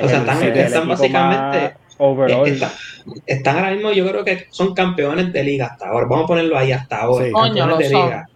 O 0.01 0.07
sea, 0.07 0.19
están 0.19 0.87
básicamente 0.87 1.75
overall. 1.97 2.59
están 3.25 3.57
ahora 3.57 3.71
mismo, 3.71 3.91
yo 3.91 4.07
creo 4.07 4.25
que 4.25 4.47
son 4.49 4.73
campeones 4.73 5.31
de 5.31 5.43
liga 5.43 5.67
hasta 5.67 5.87
ahora. 5.87 6.07
Vamos 6.07 6.25
a 6.25 6.27
ponerlo 6.27 6.57
ahí 6.57 6.71
hasta 6.71 7.01
ahora. 7.01 7.31
campeones 7.31 7.77
de 7.77 7.89
liga. 7.89 8.27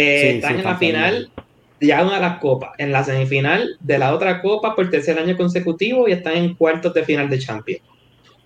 Eh, 0.00 0.30
están 0.36 0.56
en 0.58 0.64
la 0.64 0.76
final 0.76 1.30
ya 1.80 2.02
una 2.02 2.16
de 2.16 2.20
las 2.20 2.38
copas, 2.38 2.70
en 2.78 2.90
la 2.92 3.04
semifinal 3.04 3.76
de 3.80 3.98
la 3.98 4.14
otra 4.14 4.40
copa 4.42 4.74
por 4.74 4.90
tercer 4.90 5.18
año 5.18 5.36
consecutivo 5.36 6.08
y 6.08 6.12
están 6.12 6.34
en 6.36 6.54
cuartos 6.54 6.92
de 6.94 7.04
final 7.04 7.28
de 7.28 7.38
Champions. 7.38 7.82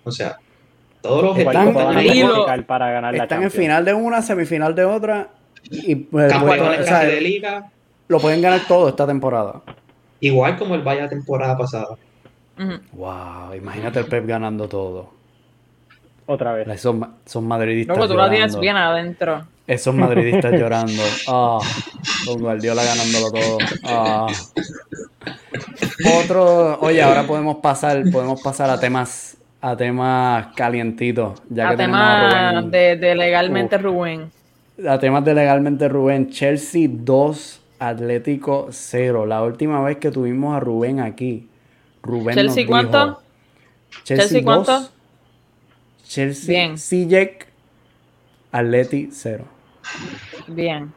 O 0.03 0.11
sea, 0.11 0.37
todos 1.01 1.23
los 1.23 1.37
Están- 1.37 1.67
equipos 1.67 1.83
van 1.85 1.97
a 1.97 2.03
Hilo. 2.03 2.27
clasificar 2.27 2.65
para 2.65 2.91
ganar 2.91 3.15
la 3.15 3.23
Están 3.23 3.43
en 3.43 3.51
final 3.51 3.85
de 3.85 3.93
una, 3.93 4.21
semifinal 4.21 4.73
de 4.75 4.85
otra. 4.85 5.29
Y 5.71 5.95
pues, 5.95 6.31
campeones 6.31 6.81
o 6.81 6.83
sea, 6.83 6.99
de 7.05 7.21
liga, 7.21 7.71
lo 8.07 8.19
pueden 8.19 8.41
ganar 8.41 8.61
todo 8.67 8.89
esta 8.89 9.05
temporada. 9.07 9.61
igual 10.19 10.57
como 10.57 10.75
el 10.75 10.81
Vaya 10.81 11.09
temporada 11.09 11.57
pasada. 11.57 11.95
Wow, 12.93 13.53
imagínate 13.55 13.99
el 13.99 14.05
Pep 14.05 14.25
ganando 14.27 14.67
todo. 14.67 15.09
Otra 16.25 16.53
vez. 16.53 16.67
Ma- 16.93 17.13
esos 17.25 17.43
madridistas 17.43 17.97
Luego 17.97 18.13
tú 18.13 18.17
la 18.17 18.29
tienes 18.29 18.57
bien 18.59 18.75
adentro. 18.77 19.45
Esos 19.65 19.95
madridistas 19.95 20.51
llorando. 20.53 21.01
Ah, 21.27 21.59
con 22.25 22.41
Guardiola 22.41 22.83
ganándolo 22.83 23.31
todo. 23.31 23.57
Ah. 23.85 24.27
Otro, 26.21 26.79
oye, 26.81 27.01
ahora 27.01 27.25
podemos 27.25 27.57
pasar, 27.57 28.03
podemos 28.11 28.41
pasar 28.41 28.69
a 28.69 28.79
temas, 28.79 29.37
a 29.61 29.77
temas 29.77 30.47
calientitos, 30.55 31.41
ya 31.49 31.67
a 31.67 31.71
que 31.71 31.77
tenemos 31.77 31.99
a 32.01 32.51
Rubén. 32.51 32.71
de, 32.71 32.95
de 32.97 33.15
legalmente 33.15 33.77
Rubén. 33.77 34.31
A 34.87 34.99
temas 34.99 35.23
de 35.23 35.33
legalmente 35.33 35.87
Rubén. 35.87 36.29
Chelsea 36.29 36.87
2, 36.91 37.61
Atlético 37.79 38.67
0. 38.71 39.25
La 39.25 39.43
última 39.43 39.81
vez 39.81 39.97
que 39.97 40.11
tuvimos 40.11 40.55
a 40.57 40.59
Rubén 40.59 40.99
aquí. 40.99 41.47
Rubén 42.01 42.35
nos 42.35 42.35
¿Chelsea 42.35 42.55
dijo- 42.63 42.69
cuánto? 42.71 43.21
Chelsea, 44.03 44.17
¿Chelsea 44.17 44.41
2, 44.41 44.65
cuánto? 44.65 44.89
Chelsea, 46.05 46.47
Bien. 46.67 46.77
Atleti 48.51 49.09
0. 49.11 49.45
Bien. 50.47 50.93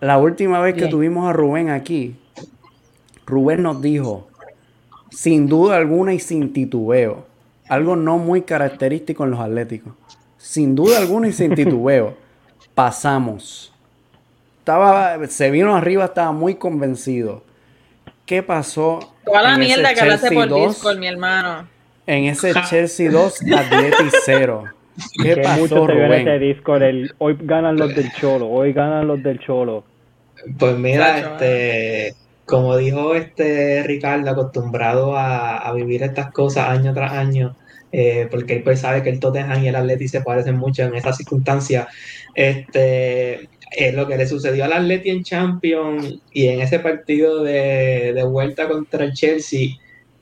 La 0.00 0.18
última 0.18 0.60
vez 0.60 0.74
que 0.74 0.86
tuvimos 0.86 1.28
a 1.28 1.32
Rubén 1.32 1.68
aquí, 1.68 2.16
Rubén 3.26 3.62
nos 3.62 3.82
dijo, 3.82 4.28
sin 5.10 5.46
duda 5.46 5.76
alguna 5.76 6.14
y 6.14 6.20
sin 6.20 6.52
titubeo, 6.52 7.26
algo 7.68 7.96
no 7.96 8.18
muy 8.18 8.42
característico 8.42 9.24
en 9.24 9.32
los 9.32 9.40
atléticos. 9.40 9.92
Sin 10.38 10.74
duda 10.74 10.98
alguna 10.98 11.28
y 11.28 11.32
sin 11.32 11.54
titubeo, 11.54 12.16
pasamos. 12.74 13.72
Estaba, 14.58 15.26
se 15.26 15.50
vino 15.50 15.76
arriba, 15.76 16.06
estaba 16.06 16.32
muy 16.32 16.54
convencido. 16.54 17.42
¿Qué 18.24 18.42
pasó? 18.42 19.00
Toda 19.24 19.42
la 19.42 19.58
mierda 19.58 19.92
que 19.92 20.00
hablaste 20.00 20.30
por 20.30 20.48
2? 20.48 20.74
Discord, 20.74 20.98
mi 20.98 21.08
hermano. 21.08 21.68
En 22.06 22.24
ese 22.24 22.54
Chelsea 22.68 23.10
2, 23.10 23.40
Atleti 23.56 24.04
0. 24.24 24.64
¿Qué 25.22 25.34
que 25.34 25.40
pasó, 25.42 25.60
mucho 25.60 25.88
ese 25.88 25.92
Rubén? 25.92 26.40
Discord. 26.40 26.82
el, 26.82 27.14
hoy 27.18 27.36
ganan 27.40 27.76
los 27.76 27.94
del 27.94 28.12
Cholo, 28.12 28.48
hoy 28.48 28.72
ganan 28.72 29.06
los 29.06 29.22
del 29.22 29.38
Cholo. 29.40 29.84
Pues 30.58 30.76
mira, 30.76 31.18
este, 31.18 32.14
como 32.44 32.76
dijo 32.76 33.14
este 33.14 33.82
Ricardo, 33.84 34.30
acostumbrado 34.30 35.16
a, 35.16 35.58
a 35.58 35.72
vivir 35.72 36.02
estas 36.02 36.32
cosas 36.32 36.68
año 36.68 36.92
tras 36.94 37.12
año, 37.12 37.56
eh, 37.92 38.28
porque 38.30 38.56
él 38.56 38.62
pues 38.62 38.80
sabe 38.80 39.02
que 39.02 39.10
el 39.10 39.20
Tottenham 39.20 39.62
y 39.62 39.68
el 39.68 39.76
Atleti 39.76 40.08
se 40.08 40.20
parecen 40.22 40.56
mucho 40.56 40.82
en 40.82 40.94
esas 40.94 41.16
circunstancias. 41.16 41.88
Este, 42.34 43.48
eh, 43.76 43.92
lo 43.92 44.06
que 44.06 44.16
le 44.16 44.26
sucedió 44.26 44.64
al 44.64 44.72
Atleti 44.72 45.10
en 45.10 45.22
Champions 45.22 46.20
y 46.32 46.48
en 46.48 46.60
ese 46.60 46.80
partido 46.80 47.42
de, 47.42 48.12
de 48.14 48.22
vuelta 48.24 48.68
contra 48.68 49.04
el 49.04 49.12
Chelsea, 49.12 49.70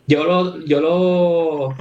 yo 0.07 0.24
lo, 0.24 0.64
yo 0.64 0.81
lo, 0.81 1.74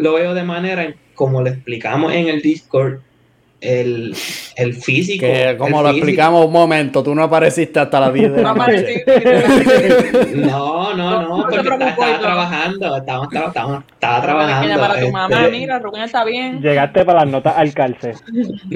lo 0.00 0.14
veo 0.14 0.34
de 0.34 0.42
manera 0.42 0.94
como 1.14 1.42
le 1.42 1.50
explicamos 1.50 2.14
en 2.14 2.28
el 2.28 2.40
Discord, 2.40 3.00
el, 3.60 4.14
el 4.56 4.74
físico. 4.74 5.24
Que 5.26 5.56
como 5.58 5.78
el 5.80 5.84
lo 5.84 5.88
físico. 5.90 6.06
explicamos 6.06 6.46
un 6.46 6.52
momento, 6.52 7.02
tú 7.02 7.14
no 7.14 7.22
apareciste 7.24 7.80
hasta 7.80 8.00
las 8.00 8.12
10 8.14 8.32
de 8.32 8.42
la 8.42 8.54
No 8.54 8.66
noche. 8.66 9.04
No, 10.34 10.94
no, 10.94 11.22
no, 11.22 11.36
porque 11.42 11.56
estaba, 11.58 11.76
preocupes, 11.76 12.06
estaba 12.06 12.18
trabajando, 12.20 12.96
estaba, 12.96 13.24
estaba, 13.24 13.46
estaba, 13.48 13.84
estaba 13.92 14.22
trabajando. 14.22 14.68
llamar 14.68 14.90
a 14.92 15.00
tu 15.00 15.10
mamá, 15.10 15.40
este, 15.44 15.50
mira, 15.50 15.78
Rubén 15.78 16.02
está 16.02 16.24
bien. 16.24 16.60
Llegaste 16.60 17.04
para 17.04 17.20
las 17.20 17.28
notas 17.28 17.54
al 17.56 17.74
calce. 17.74 18.14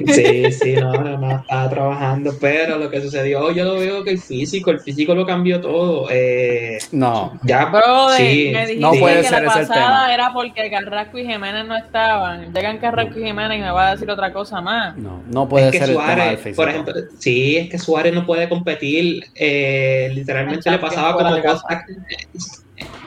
Sí, 0.06 0.52
sí, 0.52 0.74
no, 0.76 0.92
no, 0.92 1.18
no, 1.18 1.36
estaba 1.40 1.68
trabajando, 1.70 2.32
pero 2.40 2.78
lo 2.78 2.90
que 2.90 3.00
sucedió, 3.00 3.50
yo 3.52 3.64
lo 3.64 3.74
veo 3.78 4.04
que 4.04 4.10
el 4.12 4.18
físico, 4.18 4.70
el 4.70 4.80
físico 4.80 5.14
lo 5.14 5.24
cambió 5.26 5.60
todo. 5.60 6.08
Eh, 6.10 6.78
No, 6.92 7.38
ya, 7.42 7.66
Brother, 7.66 8.18
sí, 8.18 8.50
me 8.52 8.60
dijiste 8.66 8.80
no 8.80 8.92
puede 8.92 9.22
que 9.22 9.28
ser 9.28 9.42
la 9.44 9.52
pasada 9.52 10.12
era 10.14 10.32
porque 10.32 10.70
Carrasco 10.70 11.18
y 11.18 11.26
Jiménez 11.26 11.66
no 11.66 11.76
estaban. 11.76 12.52
Llegan 12.52 12.78
Carrasco 12.78 13.18
y 13.18 13.24
Jiménez 13.24 13.58
y 13.58 13.62
me 13.62 13.70
va 13.70 13.88
a 13.88 13.90
decir 13.92 14.10
otra 14.10 14.32
cosa 14.32 14.60
más. 14.60 14.73
No, 14.96 15.22
no 15.30 15.48
puede 15.48 15.66
es 15.66 15.72
que 15.72 15.78
ser 15.78 15.90
el 15.90 15.96
tema 15.96 16.54
por 16.56 16.68
ejemplo, 16.68 16.94
sí, 17.18 17.56
es 17.56 17.68
que 17.70 17.78
Suárez 17.78 18.12
no 18.14 18.24
puede 18.26 18.48
competir, 18.48 19.24
eh, 19.34 20.10
literalmente 20.14 20.70
le 20.70 20.78
pasaba 20.78 21.14
como 21.14 21.40
cosas, 21.42 21.82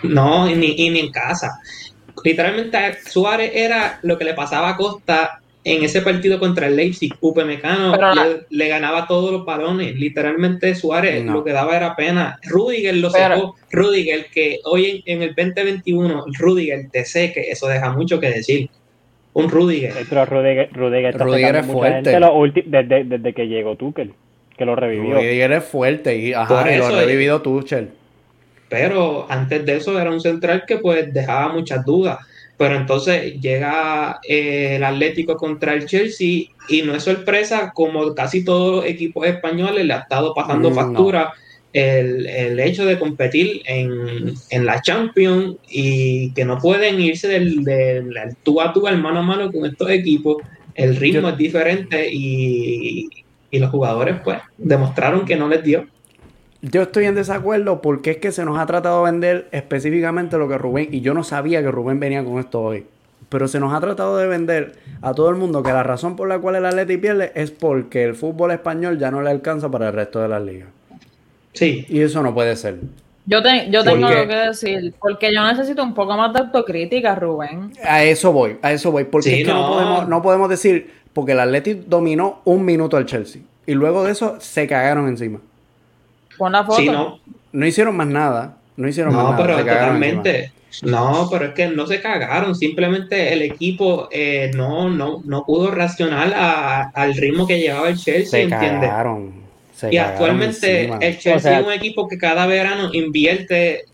no, 0.03 0.49
y 0.49 0.56
ni, 0.56 0.73
y 0.77 0.89
ni 0.89 0.99
en 0.99 1.12
casa. 1.12 1.60
Literalmente 2.23 2.77
Suárez 3.10 3.51
era 3.53 3.99
lo 4.03 4.17
que 4.17 4.25
le 4.25 4.34
pasaba 4.34 4.69
a 4.69 4.77
Costa 4.77 5.39
en 5.63 5.84
ese 5.84 6.01
partido 6.01 6.39
contra 6.39 6.67
el 6.67 6.77
Leipzig, 6.77 7.13
Upamecano 7.19 7.93
le, 8.15 8.45
le 8.49 8.67
ganaba 8.69 9.06
todos 9.06 9.34
los 9.34 9.45
balones, 9.45 9.95
literalmente 9.97 10.73
Suárez 10.75 11.23
No. 11.25 11.34
lo 11.34 11.43
que 11.43 11.51
daba 11.51 11.75
era 11.75 11.93
pena. 11.95 12.39
Rudiger 12.43 12.95
lo 12.95 13.12
Pero- 13.12 13.36
secó, 13.36 13.56
Rudiger 13.71 14.27
que 14.34 14.60
hoy 14.63 15.03
en, 15.06 15.21
en 15.23 15.30
el 15.30 15.36
2021, 15.36 16.23
Rudiger 16.39 16.89
te 16.89 17.03
seque, 17.03 17.41
eso 17.51 17.67
deja 17.67 17.91
mucho 17.91 18.17
que 18.19 18.30
decir. 18.30 18.69
Un 19.43 19.50
Rudiger. 19.50 19.93
Pero 20.10 20.26
Rudiger, 20.26 20.69
Rudiger 20.73 21.06
está 21.12 21.23
Rudiger 21.23 21.56
es 21.58 21.65
mucha 21.67 21.78
fuerte. 21.80 22.12
gente 22.12 22.62
desde, 22.65 23.04
desde 23.04 23.34
que 23.34 23.47
llegó 23.47 23.76
Tuchel, 23.76 24.13
que 24.58 24.65
lo 24.65 24.76
revivió. 24.76 25.15
Rudiger 25.15 25.52
es 25.52 25.63
fuerte 25.63 26.15
y, 26.17 26.34
ajá, 26.34 26.63
Por 26.63 26.71
y 26.71 26.78
lo 26.78 26.86
ha 26.88 26.89
es- 26.89 26.95
revivido 27.06 27.41
Tuchel. 27.41 27.89
pero 28.69 29.26
antes 29.30 29.65
de 29.65 29.78
eso 29.78 30.00
era 30.00 30.10
un 30.12 30.19
central 30.19 30.63
que 30.67 30.78
pues 30.78 31.13
dejaba 31.13 31.54
muchas 31.54 31.86
dudas. 31.86 32.17
Pero 32.58 32.76
entonces 32.76 33.39
llega 33.39 34.19
eh, 34.28 34.78
el 34.78 34.84
Atlético 34.84 35.38
contra 35.38 35.73
el 35.73 35.86
Chelsea 35.86 36.45
y 36.67 36.82
no 36.82 36.95
es 36.95 37.04
sorpresa, 37.04 37.71
como 37.73 38.15
casi 38.15 38.43
todos 38.43 38.78
los 38.78 38.86
equipos 38.86 39.28
españoles 39.28 39.86
le 39.86 39.93
ha 39.93 40.00
estado 40.00 40.34
pasando 40.34 40.71
Mm, 40.71 40.73
factura 40.73 41.34
el, 41.73 42.25
el 42.27 42.60
hecho 42.60 42.86
de 42.86 42.97
competir 42.97 43.62
en, 43.65 44.34
en 44.49 44.65
la 44.65 44.82
Champions 44.82 45.58
y 45.69 46.32
que 46.34 46.45
no 46.45 46.58
pueden 46.60 46.99
irse 46.99 47.27
del, 47.27 47.63
del, 47.63 48.10
del 48.13 48.36
tú 48.43 48.62
a 48.62 48.73
tú, 48.73 48.88
al 48.88 49.01
mano 49.01 49.19
a 49.19 49.23
mano 49.23 49.51
con 49.51 49.65
estos 49.65 49.89
equipos. 49.89 50.38
El 50.75 50.95
ritmo 50.95 51.21
Yo- 51.23 51.30
es 51.30 51.38
diferente 51.38 52.08
y, 52.12 53.08
y 53.51 53.60
los 53.60 53.69
jugadores 53.71 54.17
pues 54.23 54.39
demostraron 54.58 55.25
que 55.25 55.36
no 55.36 55.47
les 55.49 55.63
dio. 55.63 55.86
Yo 56.62 56.82
estoy 56.82 57.06
en 57.06 57.15
desacuerdo 57.15 57.82
porque 57.82 58.12
es 58.12 58.17
que 58.17 58.32
se 58.32 58.43
nos 58.43 58.58
ha 58.58 58.65
tratado 58.65 59.06
de 59.06 59.12
vender 59.12 59.47
específicamente 59.51 60.38
lo 60.38 60.47
que 60.47 60.58
Rubén, 60.58 60.89
y 60.91 61.01
yo 61.01 61.13
no 61.13 61.23
sabía 61.23 61.62
que 61.62 61.69
Rubén 61.71 61.99
venía 61.99 62.23
con 62.23 62.39
esto 62.39 62.62
hoy, 62.62 62.86
pero 63.30 63.47
se 63.47 63.60
nos 63.60 63.73
ha 63.73 63.80
tratado 63.80 64.17
de 64.17 64.25
vender 64.27 64.73
a 65.01 65.13
todo 65.13 65.30
el 65.30 65.36
mundo 65.36 65.62
que 65.62 65.71
la 65.71 65.84
razón 65.84 66.15
por 66.15 66.27
la 66.27 66.39
cual 66.39 66.56
el 66.56 66.65
Atleti 66.65 66.97
pierde 66.97 67.32
es 67.36 67.51
porque 67.51 68.03
el 68.03 68.15
fútbol 68.15 68.51
español 68.51 68.97
ya 68.97 69.12
no 69.12 69.21
le 69.21 69.30
alcanza 69.30 69.69
para 69.69 69.89
el 69.89 69.93
resto 69.93 70.19
de 70.19 70.30
las 70.30 70.41
ligas. 70.41 70.69
Sí, 71.58 71.86
Y 71.89 72.02
eso 72.02 72.22
no 72.24 72.34
puede 72.34 72.56
ser. 72.56 72.78
Yo, 73.26 73.41
te- 73.43 73.70
yo 73.70 73.84
¿Por 73.84 73.93
tengo 73.93 74.10
lo 74.10 74.28
que 74.28 74.36
decir, 74.36 74.93
porque 75.00 75.34
yo 75.34 75.46
necesito 75.46 75.84
un 75.84 75.93
poco 75.93 76.15
más 76.15 76.32
de 76.34 76.39
autocrítica, 76.39 77.13
Rubén. 77.15 77.74
A 77.84 78.04
eso 78.04 78.32
voy, 78.32 78.58
a 78.62 78.72
eso 78.72 78.89
voy, 78.91 79.04
porque 79.04 79.30
Sí, 79.30 79.41
es 79.41 79.48
que 79.48 79.54
no. 79.54 79.62
no. 79.63 79.67
podemos, 79.74 80.08
no 80.08 80.22
podemos 80.22 80.50
decir, 80.50 80.91
porque 81.12 81.34
el 81.34 81.39
Atleti 81.41 81.74
dominó 81.74 82.41
un 82.46 82.63
minuto 82.63 82.96
al 82.96 83.06
Chelsea, 83.06 83.41
y 83.65 83.74
luego 83.74 84.04
de 84.06 84.12
eso 84.13 84.38
se 84.39 84.65
cagaron 84.65 85.08
encima. 85.10 85.39
Pon 86.38 86.52
la 86.54 86.63
foto. 86.63 86.78
sí, 86.80 86.88
no. 86.89 87.20
No 87.52 87.65
hicieron 87.65 87.98
más 87.98 88.08
nada, 88.08 88.58
no 88.78 88.88
hicieron 88.88 89.13
más 89.13 89.24
No, 89.24 89.32
nada. 89.32 89.43
pero 89.43 89.58
se 89.58 89.65
cagaron 89.65 90.04
encima. 90.04 90.24
totalmente. 90.24 90.52
No, 90.84 91.28
pero 91.32 91.46
es 91.46 91.54
que 91.54 91.67
no 91.70 91.88
se 91.88 92.00
cagaron. 92.02 92.54
Simplemente 92.56 93.34
el 93.34 93.41
equipo 93.41 94.08
eh, 94.12 94.52
no, 94.56 94.89
no, 94.89 95.22
no 95.26 95.43
pudo 95.43 95.72
reaccionar 95.72 96.32
a- 96.36 96.91
al 96.93 97.15
ritmo 97.15 97.48
que 97.48 97.60
llevaba 97.60 97.89
el 97.89 97.98
Chelsea, 97.98 98.26
Se 98.30 98.41
¿entiendes? 98.43 98.89
cagaron. 98.89 99.46
Se 99.78 99.94
Y 99.94 99.98
actualmente 99.98 100.86
el 100.86 101.18
Chelsea 101.20 101.36
O 101.36 101.40
sea- 101.40 101.60
es 101.60 101.66
un 101.68 101.72
equipo 101.74 102.08
que 102.08 102.18
cada 102.18 102.48
verano 102.48 102.90
invierte 102.94 103.86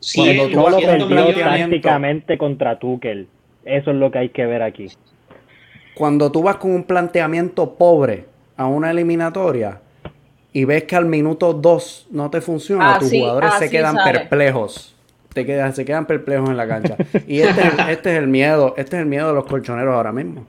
100, 0.00 0.24
Cuando 0.36 0.42
El 0.44 0.50
tú 0.52 0.54
Cholo 0.60 0.76
200 0.76 1.08
perdió 1.08 1.34
prácticamente 1.34 2.38
contra 2.38 2.78
Tuchel. 2.78 3.28
Eso 3.64 3.90
es 3.90 3.96
lo 3.96 4.10
que 4.12 4.18
hay 4.18 4.28
que 4.28 4.46
ver 4.46 4.62
aquí. 4.62 4.86
Cuando 5.94 6.30
tú 6.30 6.42
vas 6.42 6.56
con 6.56 6.70
un 6.72 6.84
planteamiento 6.84 7.74
pobre 7.74 8.26
a 8.56 8.66
una 8.66 8.90
eliminatoria 8.90 9.80
y 10.52 10.64
ves 10.64 10.84
que 10.84 10.94
al 10.96 11.06
minuto 11.06 11.52
2 11.54 12.06
no 12.10 12.30
te 12.30 12.40
funciona, 12.40 12.98
tus 12.98 13.08
Así- 13.08 13.18
jugadores 13.20 13.50
se 13.54 13.64
así 13.64 13.70
quedan 13.76 13.96
sale. 13.96 14.12
perplejos. 14.20 14.94
Te 15.32 15.44
quedan, 15.44 15.74
se 15.74 15.84
quedan 15.84 16.06
perplejos 16.06 16.48
en 16.50 16.56
la 16.56 16.66
cancha. 16.68 16.96
Y 17.26 17.40
este, 17.40 17.60
es 17.66 17.74
el- 17.78 17.88
este 17.90 18.12
es 18.12 18.18
el 18.18 18.28
miedo, 18.28 18.74
este 18.76 18.96
es 18.96 19.02
el 19.02 19.06
miedo 19.08 19.28
de 19.28 19.34
los 19.34 19.44
colchoneros 19.46 19.94
ahora 19.94 20.12
mismo. 20.12 20.46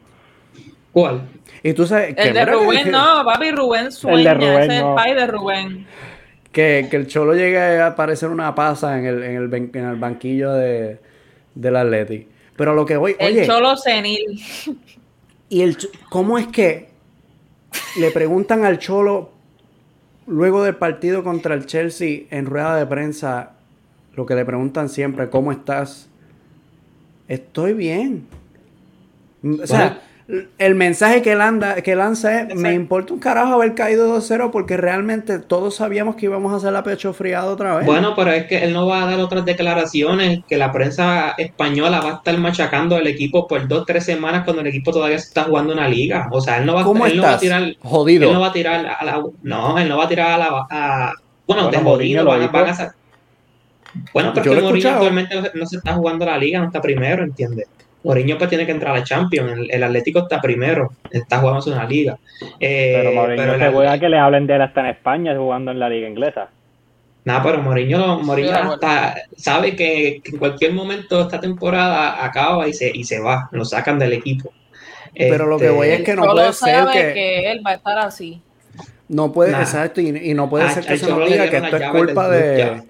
¿Cuál? 0.99 1.21
Y 1.61 1.73
tú 1.73 1.85
sabes 1.85 2.15
que, 2.15 2.21
El 2.23 2.33
de 2.33 2.39
que- 2.39 2.45
Rubén, 2.51 2.91
no, 2.91 3.23
papi, 3.23 3.51
Rubén 3.51 3.91
sueña. 3.91 4.17
El 4.17 4.23
de 4.23 4.33
Rubén, 4.47 4.63
ese 4.63 4.75
es 4.77 4.81
no. 4.81 4.89
el 4.89 4.95
pai 4.95 5.13
de 5.13 5.27
Rubén. 5.27 5.87
que, 6.51 6.87
que 6.89 6.95
el 6.97 7.05
Cholo 7.07 7.33
llegue 7.35 7.79
a 7.81 7.95
parecer 7.95 8.29
una 8.29 8.55
pasa 8.55 8.97
en 8.97 9.05
el, 9.05 9.21
en 9.23 9.35
el, 9.35 9.53
en 9.53 9.85
el 9.85 9.95
banquillo 9.97 10.53
de, 10.53 10.99
del 11.53 11.75
Atleti. 11.75 12.27
Pero 12.55 12.73
lo 12.73 12.83
que 12.85 12.97
voy, 12.97 13.15
El 13.19 13.33
oye, 13.33 13.45
cholo 13.45 13.75
senil. 13.77 14.41
y 15.49 15.61
el 15.61 15.77
¿cómo 16.09 16.39
es 16.39 16.47
que 16.47 16.89
le 17.99 18.09
preguntan 18.09 18.65
al 18.65 18.79
Cholo 18.79 19.29
luego 20.25 20.63
del 20.63 20.75
partido 20.77 21.23
contra 21.23 21.53
el 21.53 21.67
Chelsea 21.67 22.21
en 22.31 22.47
rueda 22.47 22.75
de 22.75 22.87
prensa, 22.87 23.51
lo 24.15 24.25
que 24.25 24.33
le 24.33 24.43
preguntan 24.45 24.89
siempre, 24.89 25.29
¿cómo 25.29 25.51
estás? 25.51 26.09
Estoy 27.27 27.73
bien. 27.73 28.25
O 29.61 29.67
sea, 29.67 30.01
el 30.57 30.75
mensaje 30.75 31.21
que, 31.21 31.37
que 31.83 31.95
lanza 31.95 32.41
es, 32.41 32.55
me 32.55 32.73
importa 32.73 33.13
un 33.13 33.19
carajo 33.19 33.53
haber 33.53 33.75
caído 33.75 34.17
2-0 34.19 34.51
porque 34.51 34.75
realmente 34.75 35.39
todos 35.39 35.75
sabíamos 35.75 36.17
que 36.17 36.25
íbamos 36.25 36.51
a 36.51 36.57
hacer 36.57 36.73
la 36.73 36.83
pecho 36.83 37.13
friado 37.13 37.53
otra 37.53 37.77
vez. 37.77 37.85
Bueno, 37.85 38.13
pero 38.13 38.31
es 38.31 38.45
que 38.45 38.61
él 38.63 38.73
no 38.73 38.87
va 38.87 39.03
a 39.03 39.05
dar 39.05 39.19
otras 39.21 39.45
declaraciones, 39.45 40.41
que 40.45 40.57
la 40.57 40.73
prensa 40.73 41.33
española 41.37 42.01
va 42.01 42.09
a 42.09 42.15
estar 42.15 42.37
machacando 42.39 42.97
al 42.97 43.07
equipo 43.07 43.47
por 43.47 43.67
dos, 43.69 43.85
tres 43.85 44.03
semanas 44.03 44.43
cuando 44.43 44.61
el 44.61 44.67
equipo 44.67 44.91
todavía 44.91 45.15
está 45.15 45.43
jugando 45.43 45.71
una 45.71 45.87
liga. 45.87 46.27
O 46.31 46.41
sea, 46.41 46.57
él 46.57 46.65
no 46.65 46.73
va, 46.73 46.83
¿Cómo 46.83 47.05
él 47.05 47.15
no 47.15 47.23
va 47.23 47.33
a 47.33 47.39
tirar... 47.39 47.75
Jodido. 47.81 48.27
Él 48.27 48.33
no 48.33 48.41
va 48.41 48.47
a 48.47 48.53
tirar 48.53 48.85
a 48.99 49.05
la... 49.05 49.23
No, 49.43 49.79
él 49.79 49.87
no 49.87 49.97
va 49.97 50.03
a 50.03 50.09
tirar 50.09 50.31
a 50.31 50.37
la... 50.37 51.13
bueno, 51.47 51.69
de 51.69 51.77
jodido 51.77 52.25
van, 52.25 52.41
a 52.41 52.45
a... 52.47 52.95
Bueno, 54.13 54.31
pero 54.33 54.53
que 54.53 54.61
Mourinho 54.61 54.89
actualmente 54.89 55.51
no 55.53 55.65
se 55.65 55.77
está 55.77 55.93
jugando 55.93 56.25
la 56.25 56.37
liga, 56.37 56.59
no 56.59 56.65
está 56.65 56.81
primero, 56.81 57.23
¿entiendes? 57.23 57.67
Mourinho 58.07 58.37
pues 58.37 58.49
tiene 58.49 58.65
que 58.65 58.71
entrar 58.71 58.95
a 58.95 58.99
la 58.99 59.03
Champions. 59.03 59.67
El, 59.69 59.83
Atlético 59.83 60.19
está 60.19 60.39
primero, 60.39 60.93
está 61.11 61.39
jugando 61.39 61.67
en 61.67 61.73
una 61.73 61.85
liga. 61.85 62.17
Eh, 62.57 62.93
pero 62.95 63.11
Mourinho 63.11 63.59
se 63.59 63.69
juega 63.69 63.99
que 63.99 64.07
le 64.07 64.17
hablen 64.17 64.47
de 64.47 64.55
él 64.55 64.61
hasta 64.61 64.79
en 64.79 64.85
España 64.87 65.35
jugando 65.35 65.71
en 65.71 65.79
la 65.79 65.89
liga 65.89 66.07
inglesa. 66.07 66.47
Nada, 67.25 67.43
pero 67.43 67.61
Mourinho, 67.61 68.19
Mourinho 68.19 68.79
sabe 69.35 69.75
que, 69.75 70.21
en 70.23 70.37
cualquier 70.37 70.71
momento 70.71 71.19
esta 71.19 71.41
temporada 71.41 72.23
acaba 72.23 72.65
y 72.69 72.73
se, 72.73 72.89
y 72.95 73.03
se 73.03 73.19
va, 73.19 73.49
lo 73.51 73.65
sacan 73.65 73.99
del 73.99 74.13
equipo. 74.13 74.53
Pero 75.13 75.45
lo 75.45 75.59
que 75.59 75.69
voy 75.69 75.89
es 75.89 76.03
que 76.03 76.15
no 76.15 76.23
puede 76.31 76.53
ser 76.53 76.85
que... 76.85 77.13
que... 77.13 77.51
él 77.51 77.61
va 77.65 77.71
a 77.71 77.73
estar 77.73 77.99
así. 77.99 78.41
No 79.09 79.33
puede, 79.33 79.51
exacto, 79.51 79.99
y, 79.99 80.33
no 80.33 80.49
puede 80.49 80.69
ser 80.69 80.85
que 80.85 80.97
se 80.97 81.09
nos 81.09 81.29
diga 81.29 81.49
que 81.49 81.57
esto 81.57 81.75
es 81.75 81.89
culpa 81.89 82.29
de... 82.29 82.83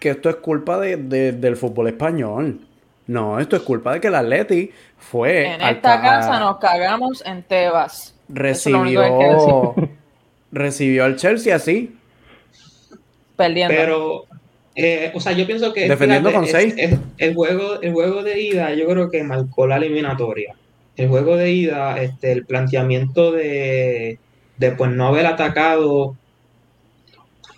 Que 0.00 0.10
esto 0.10 0.30
es 0.30 0.36
culpa 0.36 0.78
de, 0.78 1.32
del 1.32 1.56
fútbol 1.56 1.88
español. 1.88 2.65
No, 3.06 3.38
esto 3.38 3.56
es 3.56 3.62
culpa 3.62 3.92
de 3.92 4.00
que 4.00 4.08
el 4.08 4.14
Atleti 4.14 4.70
fue. 4.98 5.54
En 5.54 5.62
esta 5.62 6.00
casa 6.00 6.40
nos 6.40 6.58
cagamos 6.58 7.24
en 7.24 7.42
Tebas. 7.42 8.14
Recibió. 8.28 9.74
recibió 10.52 11.04
al 11.04 11.16
Chelsea 11.16 11.54
así. 11.54 11.96
Perdiendo. 13.36 13.74
Pero, 13.74 14.24
eh, 14.74 15.12
o 15.14 15.20
sea, 15.20 15.32
yo 15.32 15.46
pienso 15.46 15.72
que. 15.72 15.88
Defendiendo 15.88 16.32
con 16.32 16.46
seis. 16.46 16.74
el, 17.18 17.34
juego, 17.34 17.80
el 17.80 17.92
juego 17.92 18.22
de 18.24 18.40
ida, 18.40 18.74
yo 18.74 18.86
creo 18.88 19.10
que 19.10 19.22
marcó 19.22 19.66
la 19.66 19.76
eliminatoria. 19.76 20.54
El 20.96 21.08
juego 21.08 21.36
de 21.36 21.52
ida, 21.52 22.00
este, 22.02 22.32
el 22.32 22.46
planteamiento 22.46 23.30
de, 23.30 24.18
de 24.56 24.72
pues 24.72 24.90
no 24.90 25.08
haber 25.08 25.26
atacado, 25.26 26.16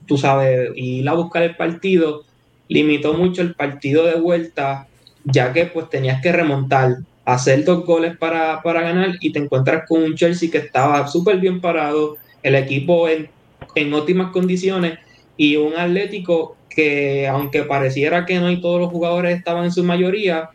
tú 0.07 0.19
sabes, 0.19 0.71
ir 0.75 1.09
a 1.09 1.15
buscar 1.15 1.45
el 1.45 1.57
partido, 1.57 2.25
limitó 2.67 3.15
mucho 3.15 3.41
el 3.41 3.55
partido 3.55 4.05
de 4.05 4.17
vuelta 4.17 4.89
ya 5.33 5.53
que 5.53 5.67
pues 5.67 5.89
tenías 5.91 6.21
que 6.23 6.33
remontar, 6.33 6.97
hacer 7.25 7.65
dos 7.65 7.85
goles 7.85 8.17
para, 8.17 8.61
ganar 8.65 9.17
y 9.21 9.33
te 9.33 9.39
encuentras 9.39 9.85
con 9.87 10.03
un 10.03 10.15
Chelsea 10.15 10.51
que 10.51 10.59
estaba 10.59 11.07
súper 11.07 11.39
bien 11.39 11.61
parado, 11.61 12.17
el 12.43 12.55
equipo 12.55 13.09
en, 13.09 13.31
óptimas 13.93 14.33
condiciones 14.33 14.99
y 15.37 15.57
un 15.57 15.77
Atlético 15.77 16.57
que 16.69 17.29
aunque 17.29 17.63
pareciera 17.63 18.25
que 18.27 18.39
no 18.39 18.51
y 18.51 18.61
todos 18.61 18.81
los 18.81 18.91
jugadores 18.91 19.37
estaban 19.37 19.65
en 19.65 19.73
su 19.73 19.85
mayoría, 19.85 20.51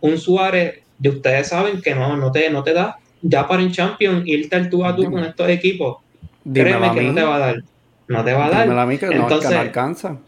un 0.00 0.18
Suárez, 0.18 0.80
de 0.98 1.08
ustedes 1.08 1.48
saben 1.48 1.82
que 1.82 1.94
no, 1.94 2.16
no, 2.16 2.32
te, 2.32 2.48
no 2.50 2.62
te 2.62 2.72
da 2.72 2.98
ya 3.22 3.48
para 3.48 3.62
en 3.62 3.72
Champions 3.72 4.22
irte 4.26 4.54
al 4.56 4.68
tú 4.68 4.84
a 4.84 4.94
tú 4.94 5.10
con 5.10 5.24
estos 5.24 5.48
equipos. 5.48 5.98
Créeme 6.52 6.92
que 6.92 7.02
no 7.02 7.14
te 7.14 7.22
va 7.22 7.36
a 7.36 7.38
dar. 7.38 7.62
No 8.06 8.24
te 8.24 8.32
va 8.32 8.46
a 8.46 8.50
dar. 8.50 8.88
Entonces, 9.00 9.50
no 9.50 9.58
alcanza 9.58 10.18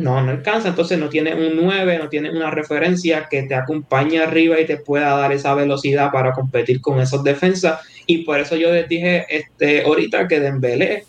no, 0.00 0.22
no 0.22 0.30
alcanza, 0.30 0.70
entonces 0.70 0.98
no 0.98 1.10
tiene 1.10 1.34
un 1.34 1.56
9, 1.56 1.98
no 1.98 2.08
tiene 2.08 2.30
una 2.30 2.50
referencia 2.50 3.28
que 3.30 3.42
te 3.42 3.54
acompañe 3.54 4.18
arriba 4.18 4.58
y 4.58 4.64
te 4.64 4.78
pueda 4.78 5.14
dar 5.14 5.30
esa 5.30 5.54
velocidad 5.54 6.10
para 6.10 6.32
competir 6.32 6.80
con 6.80 7.00
esos 7.00 7.22
defensas. 7.22 7.80
Y 8.06 8.24
por 8.24 8.40
eso 8.40 8.56
yo 8.56 8.72
les 8.72 8.88
dije 8.88 9.26
este, 9.28 9.82
ahorita 9.82 10.26
que 10.26 10.40
Dembélé 10.40 11.04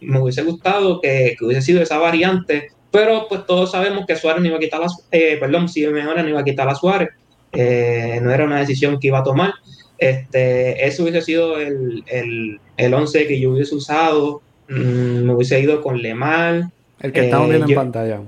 me 0.00 0.20
hubiese 0.20 0.42
gustado 0.42 1.00
que, 1.00 1.36
hubiese 1.40 1.62
sido 1.62 1.80
esa 1.80 1.98
variante, 1.98 2.72
pero 2.90 3.26
pues 3.28 3.46
todos 3.46 3.70
sabemos 3.70 4.04
que 4.04 4.16
Suárez 4.16 4.42
no 4.42 4.48
iba 4.48 4.56
a 4.56 4.60
quitar 4.60 4.80
la, 4.80 4.88
eh, 5.12 5.36
perdón, 5.38 5.68
si 5.68 5.86
mejor 5.86 6.20
no 6.20 6.28
iba 6.28 6.40
a 6.40 6.44
quitar 6.44 6.68
a 6.68 6.74
Suárez, 6.74 7.10
eh, 7.52 8.18
no 8.20 8.32
era 8.32 8.44
una 8.44 8.58
decisión 8.58 8.98
que 8.98 9.08
iba 9.08 9.20
a 9.20 9.24
tomar. 9.24 9.54
Este, 9.96 10.84
eso 10.84 11.04
hubiese 11.04 11.22
sido 11.22 11.60
el, 11.60 12.02
el, 12.76 12.94
11 12.94 13.28
que 13.28 13.38
yo 13.38 13.52
hubiese 13.52 13.76
usado, 13.76 14.42
mm, 14.68 15.22
me 15.24 15.34
hubiese 15.34 15.60
ido 15.60 15.80
con 15.82 16.02
Lemar, 16.02 16.70
el 17.00 17.12
que 17.12 17.24
estamos 17.24 17.48
viendo 17.48 17.66
en 17.66 17.72
eh, 17.72 17.76
pantalla. 17.76 18.20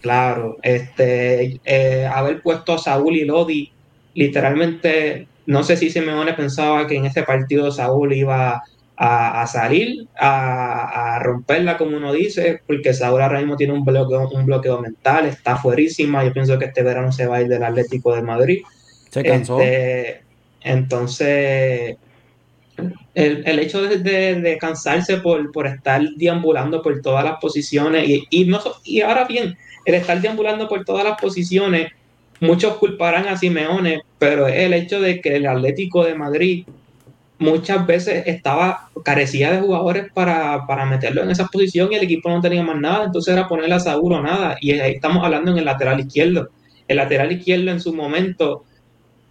Claro, 0.00 0.56
este, 0.62 1.60
eh, 1.64 2.06
haber 2.06 2.42
puesto 2.42 2.74
a 2.74 2.78
Saúl 2.78 3.16
y 3.16 3.24
Lodi, 3.24 3.72
literalmente, 4.14 5.26
no 5.46 5.62
sé 5.62 5.76
si 5.76 5.90
Simeone 5.90 6.34
pensaba 6.34 6.86
que 6.86 6.96
en 6.96 7.06
ese 7.06 7.22
partido 7.22 7.70
Saúl 7.70 8.12
iba 8.12 8.62
a, 9.00 9.46
salir, 9.46 10.08
a, 10.18 11.20
romperla, 11.22 11.76
como 11.76 11.96
uno 11.96 12.12
dice, 12.12 12.60
porque 12.66 12.92
Saúl 12.92 13.22
ahora 13.22 13.38
mismo 13.38 13.56
tiene 13.56 13.72
un 13.72 13.84
bloqueo, 13.84 14.28
un 14.28 14.44
bloqueo 14.44 14.80
mental, 14.80 15.26
está 15.26 15.56
fuerísima. 15.56 16.24
Yo 16.24 16.32
pienso 16.32 16.58
que 16.58 16.66
este 16.66 16.82
verano 16.82 17.12
se 17.12 17.26
va 17.26 17.36
a 17.36 17.42
ir 17.42 17.48
del 17.48 17.62
Atlético 17.62 18.14
de 18.14 18.22
Madrid. 18.22 18.62
Se 19.10 19.22
cansó. 19.22 19.60
Este, 19.60 20.22
entonces, 20.62 21.96
el, 23.14 23.58
hecho 23.58 23.82
de, 23.82 24.58
cansarse 24.60 25.18
por, 25.18 25.66
estar 25.66 26.02
deambulando 26.16 26.82
por 26.82 27.00
todas 27.02 27.24
las 27.24 27.38
posiciones 27.40 28.08
y, 28.08 28.26
y, 28.30 28.44
no, 28.44 28.60
y 28.84 29.00
ahora 29.00 29.24
bien, 29.24 29.56
el 29.84 29.94
estar 29.94 30.20
deambulando 30.20 30.68
por 30.68 30.84
todas 30.84 31.04
las 31.04 31.20
posiciones, 31.20 31.90
muchos 32.40 32.76
culparán 32.76 33.26
a 33.28 33.36
Simeone, 33.36 34.02
pero 34.18 34.46
el 34.46 34.72
hecho 34.72 35.00
de 35.00 35.20
que 35.20 35.36
el 35.36 35.46
Atlético 35.46 36.04
de 36.04 36.14
Madrid 36.14 36.64
muchas 37.38 37.86
veces 37.86 38.24
estaba 38.26 38.90
carecía 39.04 39.52
de 39.52 39.60
jugadores 39.60 40.12
para, 40.12 40.86
meterlo 40.86 41.22
en 41.22 41.30
esa 41.30 41.46
posición 41.46 41.92
y 41.92 41.96
el 41.96 42.04
equipo 42.04 42.28
no 42.28 42.40
tenía 42.40 42.62
más 42.62 42.76
nada, 42.76 43.04
entonces 43.04 43.32
era 43.32 43.48
ponerle 43.48 43.74
a 43.74 43.80
Saúl 43.80 44.22
nada. 44.22 44.56
Y 44.60 44.72
ahí 44.72 44.94
estamos 44.94 45.24
hablando 45.24 45.52
en 45.52 45.58
el 45.58 45.64
lateral 45.64 46.00
izquierdo. 46.00 46.50
El 46.86 46.96
lateral 46.96 47.32
izquierdo 47.32 47.70
en 47.70 47.80
su 47.80 47.94
momento, 47.94 48.64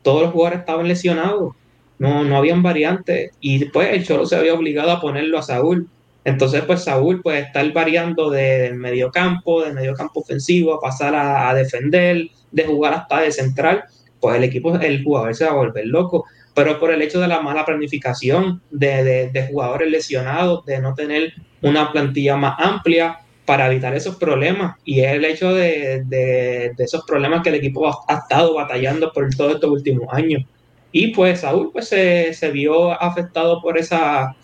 todos 0.04 0.24
los 0.24 0.32
jugadores 0.32 0.60
estaban 0.60 0.88
lesionados 0.88 1.56
no, 2.00 2.24
no 2.24 2.38
habían 2.38 2.62
variantes 2.62 3.32
y 3.40 3.60
después 3.60 3.90
el 3.92 4.06
Cholo 4.06 4.26
se 4.26 4.36
había 4.36 4.54
obligado 4.54 4.92
a 4.92 5.02
ponerlo 5.02 5.38
a 5.38 5.44
Saúl. 5.44 5.88
Entonces, 6.24 6.64
pues 6.66 6.84
Saúl 6.84 7.22
puede 7.22 7.40
estar 7.40 7.72
variando 7.72 8.30
del 8.30 8.76
medio 8.76 9.12
campo, 9.12 9.64
del 9.64 9.74
medio 9.74 9.94
campo 9.94 10.20
ofensivo, 10.20 10.74
a 10.74 10.82
pasar 10.82 11.16
a, 11.16 11.54
defender, 11.54 12.28
de 12.52 12.66
jugar 12.66 12.94
hasta 12.94 13.22
de 13.22 13.32
central, 13.32 13.86
pues 14.20 14.36
el 14.36 14.44
equipo, 14.44 14.76
el 14.76 15.04
jugador 15.04 15.34
se 15.34 15.46
va 15.46 15.52
a 15.52 15.56
volver 15.56 15.88
loco. 15.88 16.26
Pero 16.54 16.80
por 16.80 16.92
el 16.92 17.02
hecho 17.02 17.22
de 17.22 17.30
la 17.30 17.40
mala 17.40 17.64
planificación, 17.66 18.62
de, 18.72 19.30
de, 19.32 19.48
jugadores 19.48 19.90
lesionados, 19.90 20.66
de 20.66 20.82
no 20.82 20.96
tener 20.96 21.32
una 21.62 21.92
plantilla 21.92 22.36
más 22.36 22.56
amplia 22.58 23.20
para 23.46 23.68
evitar 23.72 23.96
esos 23.96 24.18
problemas. 24.18 24.76
Y 24.84 25.00
es 25.00 25.14
el 25.14 25.24
hecho 25.24 25.54
de, 25.54 26.04
de 26.06 26.74
esos 26.78 27.06
problemas 27.06 27.42
que 27.42 27.50
el 27.50 27.56
equipo 27.56 27.88
ha, 27.88 28.00
ha 28.10 28.18
estado 28.18 28.54
batallando 28.54 29.14
por 29.14 29.34
todos 29.34 29.54
estos 29.54 29.70
últimos 29.70 30.08
años. 30.12 30.44
Y 30.92 31.10
pues 31.10 31.42
Saúl 31.42 31.72
pues 31.72 31.90
se, 31.90 32.52
vio 32.52 32.92
afectado 32.92 33.62
por 33.62 33.78
esa 33.78 34.36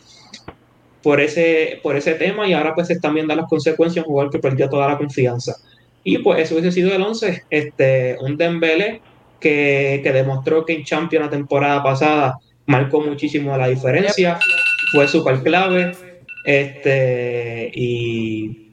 por 1.01 1.19
ese, 1.19 1.79
por 1.83 1.97
ese 1.97 2.13
tema 2.13 2.47
y 2.47 2.53
ahora 2.53 2.73
pues 2.73 2.87
se 2.87 2.93
están 2.93 3.13
viendo 3.13 3.35
las 3.35 3.49
consecuencias, 3.49 4.05
un 4.05 4.11
jugador 4.11 4.31
que 4.31 4.39
perdió 4.39 4.69
toda 4.69 4.87
la 4.87 4.97
confianza. 4.97 5.55
Y 6.03 6.19
pues 6.19 6.39
eso 6.39 6.55
hubiese 6.55 6.71
sido 6.71 6.93
el 6.93 7.01
11, 7.01 7.43
este, 7.49 8.17
un 8.21 8.37
Dembélé 8.37 9.01
que, 9.39 9.99
que 10.01 10.13
demostró 10.13 10.65
que 10.65 10.73
en 10.73 10.83
Champions 10.85 11.25
la 11.25 11.31
temporada 11.31 11.83
pasada 11.83 12.39
marcó 12.65 13.01
muchísimo 13.01 13.57
la 13.57 13.67
diferencia, 13.67 14.39
fue 14.93 15.07
súper 15.07 15.43
clave, 15.43 15.91
este, 16.43 17.71
y 17.73 18.71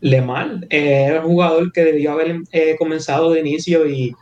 Lemar 0.00 0.66
eh, 0.70 1.06
era 1.08 1.20
un 1.20 1.32
jugador 1.32 1.72
que 1.72 1.84
debió 1.84 2.12
haber 2.12 2.40
eh, 2.52 2.76
comenzado 2.78 3.32
de 3.32 3.40
inicio 3.40 3.88
y, 3.88 4.14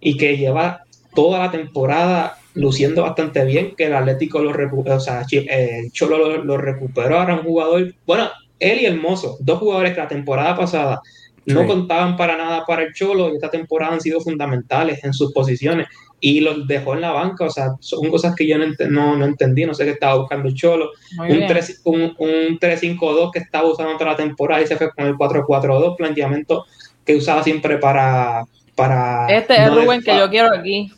y 0.00 0.16
que 0.16 0.36
lleva 0.36 0.84
toda 1.14 1.38
la 1.38 1.50
temporada 1.50 2.36
luciendo 2.54 3.02
bastante 3.02 3.44
bien, 3.44 3.74
que 3.76 3.86
el 3.86 3.94
Atlético 3.94 4.40
lo 4.40 4.52
recuperó, 4.52 4.96
o 4.96 5.00
sea, 5.00 5.24
el 5.30 5.92
Cholo 5.92 6.38
lo, 6.38 6.56
recuperó, 6.56 7.18
ahora 7.18 7.34
un 7.34 7.44
jugador, 7.44 7.94
bueno, 8.06 8.28
él 8.58 8.80
y 8.80 8.86
el 8.86 9.00
Mozo, 9.00 9.36
dos 9.40 9.58
jugadores 9.58 9.94
que 9.94 10.00
la 10.00 10.08
temporada 10.08 10.56
pasada 10.56 11.00
no 11.46 11.66
contaban 11.66 12.16
para 12.16 12.36
nada 12.36 12.64
para 12.66 12.82
el 12.82 12.92
Cholo 12.92 13.30
y 13.30 13.36
esta 13.36 13.50
temporada 13.50 13.94
han 13.94 14.00
sido 14.00 14.20
fundamentales 14.20 15.02
en 15.04 15.12
sus 15.12 15.32
posiciones 15.32 15.88
y 16.20 16.40
los 16.40 16.66
dejó 16.66 16.94
en 16.94 17.00
la 17.00 17.12
banca, 17.12 17.46
o 17.46 17.50
sea, 17.50 17.70
son 17.80 18.10
cosas 18.10 18.34
que 18.34 18.46
yo 18.46 18.56
no, 18.58 19.16
no, 19.16 19.24
entendí, 19.24 19.64
no 19.64 19.72
sé 19.72 19.84
qué 19.84 19.92
estaba 19.92 20.16
buscando 20.16 20.48
el 20.48 20.54
Cholo, 20.54 20.90
un 21.18 21.46
3, 21.46 21.82
un, 21.84 22.14
un 22.18 22.58
3-5-2 22.58 23.30
que 23.32 23.38
estaba 23.38 23.68
usando 23.68 23.96
toda 23.96 24.10
la 24.10 24.16
temporada 24.16 24.62
y 24.62 24.66
se 24.66 24.76
fue 24.76 24.90
con 24.92 25.06
el 25.06 25.14
4-4-2, 25.14 25.96
planteamiento 25.96 26.66
que 27.06 27.16
usaba 27.16 27.42
siempre 27.42 27.78
para... 27.78 28.44
para 28.74 29.28
este 29.28 29.54
es 29.54 29.74
Rubén 29.74 30.02
que 30.02 30.16
yo 30.16 30.28
quiero 30.28 30.54
aquí 30.54 30.92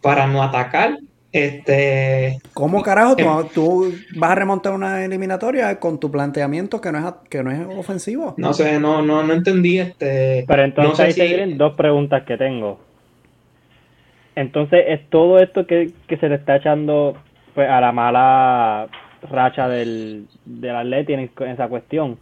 para 0.00 0.26
no 0.26 0.42
atacar 0.42 0.98
Este, 1.32 2.38
¿Cómo 2.54 2.82
carajo 2.82 3.14
tú, 3.14 3.24
tú, 3.54 3.94
vas 4.16 4.32
a 4.32 4.34
remontar 4.34 4.72
una 4.72 5.04
eliminatoria 5.04 5.78
con 5.78 6.00
tu 6.00 6.10
planteamiento 6.10 6.80
que 6.80 6.90
no 6.90 6.98
es, 6.98 7.14
que 7.28 7.42
no 7.42 7.50
es 7.52 7.78
ofensivo? 7.78 8.34
No 8.36 8.52
sé, 8.52 8.80
no, 8.80 9.00
no, 9.00 9.22
no 9.22 9.32
entendí 9.32 9.78
este. 9.78 10.44
Pero 10.48 10.64
entonces 10.64 11.06
ahí 11.06 11.14
te 11.14 11.26
vienen 11.26 11.56
dos 11.56 11.74
preguntas 11.74 12.24
que 12.24 12.36
tengo. 12.36 12.80
Entonces, 14.34 14.84
¿es 14.88 15.08
todo 15.10 15.38
esto 15.38 15.66
que, 15.66 15.92
que 16.08 16.16
se 16.16 16.28
le 16.28 16.36
está 16.36 16.56
echando 16.56 17.16
pues, 17.54 17.68
a 17.68 17.80
la 17.80 17.92
mala 17.92 18.88
racha 19.30 19.68
del, 19.68 20.26
del 20.44 20.74
Atleti 20.74 21.12
en 21.12 21.30
esa 21.46 21.68
cuestión? 21.68 22.18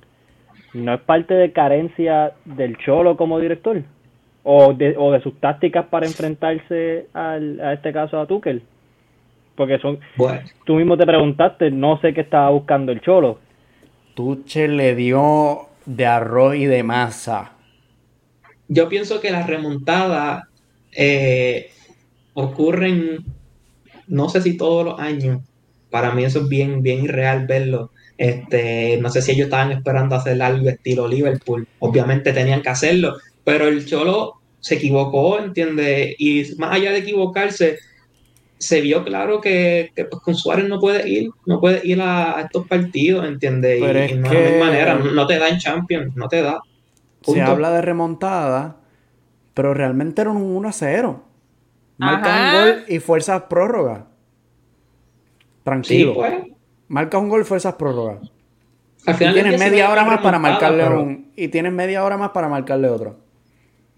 ¿No 0.74 0.94
es 0.94 1.00
parte 1.00 1.34
de 1.34 1.52
carencia 1.52 2.32
del 2.44 2.76
Cholo 2.78 3.16
como 3.16 3.40
director? 3.40 3.82
¿O 4.50 4.72
de, 4.72 4.94
o 4.96 5.12
de 5.12 5.20
sus 5.20 5.38
tácticas 5.40 5.84
para 5.88 6.06
enfrentarse 6.06 7.08
al, 7.12 7.60
a 7.60 7.74
este 7.74 7.92
caso 7.92 8.18
a 8.18 8.26
Tuchel? 8.26 8.62
Porque 9.54 9.78
son. 9.78 9.98
Tú 10.64 10.76
mismo 10.76 10.96
te 10.96 11.04
preguntaste, 11.04 11.70
no 11.70 12.00
sé 12.00 12.14
qué 12.14 12.22
estaba 12.22 12.48
buscando 12.48 12.90
el 12.90 13.02
Cholo. 13.02 13.40
Tuchel 14.14 14.78
le 14.78 14.94
dio 14.94 15.66
de 15.84 16.06
arroz 16.06 16.56
y 16.56 16.64
de 16.64 16.82
masa. 16.82 17.52
Yo 18.68 18.88
pienso 18.88 19.20
que 19.20 19.30
las 19.30 19.46
remontadas 19.46 20.44
eh, 20.96 21.70
ocurren, 22.32 23.26
no 24.06 24.30
sé 24.30 24.40
si 24.40 24.56
todos 24.56 24.82
los 24.82 24.98
años. 24.98 25.42
Para 25.90 26.12
mí 26.12 26.24
eso 26.24 26.40
es 26.40 26.48
bien, 26.48 26.82
bien 26.82 27.04
irreal 27.04 27.46
verlo. 27.46 27.90
Este, 28.16 28.96
no 28.96 29.10
sé 29.10 29.20
si 29.20 29.32
ellos 29.32 29.44
estaban 29.44 29.72
esperando 29.72 30.16
hacer 30.16 30.40
algo 30.40 30.70
estilo 30.70 31.06
Liverpool. 31.06 31.68
Obviamente 31.80 32.32
tenían 32.32 32.62
que 32.62 32.70
hacerlo, 32.70 33.18
pero 33.44 33.68
el 33.68 33.84
Cholo 33.84 34.37
se 34.60 34.76
equivocó, 34.76 35.38
¿entiendes? 35.38 36.14
Y 36.18 36.54
más 36.56 36.74
allá 36.74 36.92
de 36.92 36.98
equivocarse, 36.98 37.78
se 38.58 38.80
vio 38.80 39.04
claro 39.04 39.40
que, 39.40 39.92
pues, 39.94 40.22
con 40.22 40.34
Suárez 40.34 40.68
no 40.68 40.80
puede 40.80 41.08
ir, 41.08 41.30
no 41.46 41.60
puede 41.60 41.86
ir 41.86 42.00
a, 42.02 42.40
estos 42.42 42.66
partidos, 42.66 43.26
¿entiendes? 43.26 43.78
Y, 43.78 44.14
no 44.14 44.30
hay 44.30 44.58
manera, 44.58 44.96
no 44.96 45.26
te 45.26 45.38
da 45.38 45.48
en 45.48 45.58
Champions, 45.58 46.16
no 46.16 46.28
te 46.28 46.42
da. 46.42 46.60
Se 47.22 47.40
habla 47.40 47.70
de 47.70 47.82
remontada, 47.82 48.76
pero 49.54 49.74
realmente 49.74 50.20
era 50.20 50.30
un 50.30 50.42
1 50.42 50.68
a 50.68 50.72
0. 50.72 51.24
Marca 51.98 52.28
un 52.28 52.60
gol 52.60 52.84
y 52.88 52.98
fuerzas 53.00 53.42
prórroga. 53.48 54.06
Tranquilo. 55.64 56.14
Pues. 56.14 56.32
Marca 56.88 57.18
un 57.18 57.28
gol 57.28 57.42
y 57.42 57.44
fuerzas 57.44 57.74
prórroga. 57.74 58.20
y 59.06 59.14
tienes 59.14 59.58
media 59.58 59.90
hora 59.90 60.04
más 60.04 60.20
para 60.20 60.38
marcarle 60.38 60.88
un. 60.88 61.32
Y 61.36 61.48
tienes 61.48 61.72
media 61.72 62.04
hora 62.04 62.16
más 62.16 62.30
para 62.30 62.48
marcarle 62.48 62.88
otro. 62.88 63.27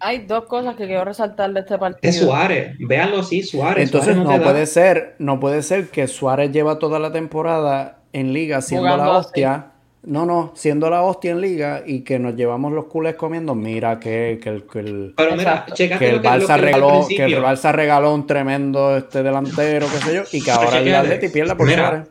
Hay 0.00 0.20
dos 0.26 0.46
cosas 0.46 0.76
que 0.76 0.86
quiero 0.86 1.04
resaltar 1.04 1.52
de 1.52 1.60
este 1.60 1.78
partido. 1.78 2.00
Es 2.02 2.18
Suárez, 2.18 2.74
véanlo 2.78 3.20
así, 3.20 3.42
Suárez. 3.42 3.84
Entonces 3.84 4.16
no, 4.16 4.40
puede 4.42 4.64
ser, 4.66 5.14
no 5.18 5.38
puede 5.38 5.62
ser 5.62 5.88
que 5.88 6.08
Suárez 6.08 6.50
lleva 6.52 6.78
toda 6.78 6.98
la 6.98 7.12
temporada 7.12 7.98
en 8.12 8.32
liga 8.32 8.62
siendo 8.62 8.96
la 8.96 9.10
hostia. 9.10 9.66
No, 10.02 10.24
no, 10.24 10.52
siendo 10.56 10.88
la 10.88 11.02
hostia 11.02 11.32
en 11.32 11.42
liga 11.42 11.82
y 11.86 12.00
que 12.00 12.18
nos 12.18 12.34
llevamos 12.34 12.72
los 12.72 12.86
culés 12.86 13.16
comiendo. 13.16 13.54
Mira 13.54 14.00
que, 14.00 14.40
que 14.42 14.48
el, 14.48 14.62
que 14.64 14.78
el, 14.78 15.14
Pero 15.14 15.36
mira, 15.36 15.66
que 15.76 15.84
el 15.84 16.22
Barça 16.22 16.58
regaló, 16.58 17.06
que 17.06 17.24
el 17.24 17.42
Barça 17.42 17.70
regaló 17.70 18.14
un 18.14 18.26
tremendo 18.26 18.96
este 18.96 19.22
delantero, 19.22 19.86
qué 19.92 19.98
sé 19.98 20.14
yo, 20.14 20.22
y 20.32 20.42
que 20.42 20.50
ahora 20.50 20.78
el 20.78 20.94
Atleti 20.94 21.28
pierda 21.28 21.54
por 21.54 21.70
Suárez. 21.70 22.08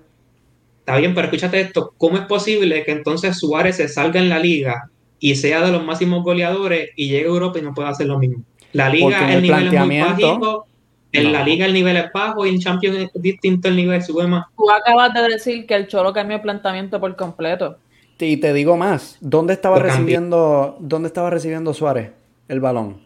Está 0.82 0.98
bien, 0.98 1.16
pero 1.16 1.26
escúchate 1.26 1.60
esto. 1.60 1.96
¿Cómo 1.98 2.18
es 2.18 2.26
posible 2.26 2.84
que 2.84 2.92
entonces 2.92 3.38
Suárez 3.40 3.78
se 3.78 3.88
salga 3.88 4.20
en 4.20 4.30
la 4.30 4.38
liga 4.38 4.90
y 5.20 5.36
sea 5.36 5.62
de 5.66 5.72
los 5.72 5.84
máximos 5.84 6.24
goleadores 6.24 6.90
y 6.96 7.10
llegue 7.10 7.26
a 7.26 7.30
Europa 7.30 7.60
y 7.60 7.62
no 7.62 7.74
pueda 7.74 7.90
hacer 7.90 8.08
lo 8.08 8.18
mismo. 8.18 8.44
La 8.72 8.90
liga 8.90 9.34
el, 9.34 9.42
nivel 9.42 9.68
es 9.68 9.86
muy 9.86 10.00
bajito, 10.00 10.66
en 11.12 11.34
la 11.34 11.44
liga 11.44 11.66
el 11.66 11.74
nivel 11.74 11.98
es 11.98 12.12
bajo 12.14 12.46
y 12.46 12.50
en 12.50 12.60
Champions 12.60 12.98
es 12.98 13.22
distinto 13.22 13.68
el 13.68 13.76
nivel 13.76 14.02
sube 14.04 14.28
más. 14.28 14.46
Tú 14.56 14.70
acabas 14.70 15.14
de 15.14 15.28
decir 15.28 15.66
que 15.66 15.76
el 15.76 15.88
Cholo 15.88 16.14
cambió 16.14 16.38
el 16.38 16.42
planteamiento 16.42 17.00
por 17.00 17.16
completo. 17.16 17.78
Y 18.20 18.38
te 18.38 18.54
digo 18.54 18.78
más, 18.78 19.18
¿dónde 19.22 19.54
estaba 19.54 19.80
recibiendo 19.80 20.78
dónde 20.80 21.08
estaba 21.08 21.30
recibiendo 21.30 21.74
Suárez 21.74 22.12
el 22.48 22.60
balón? 22.60 23.02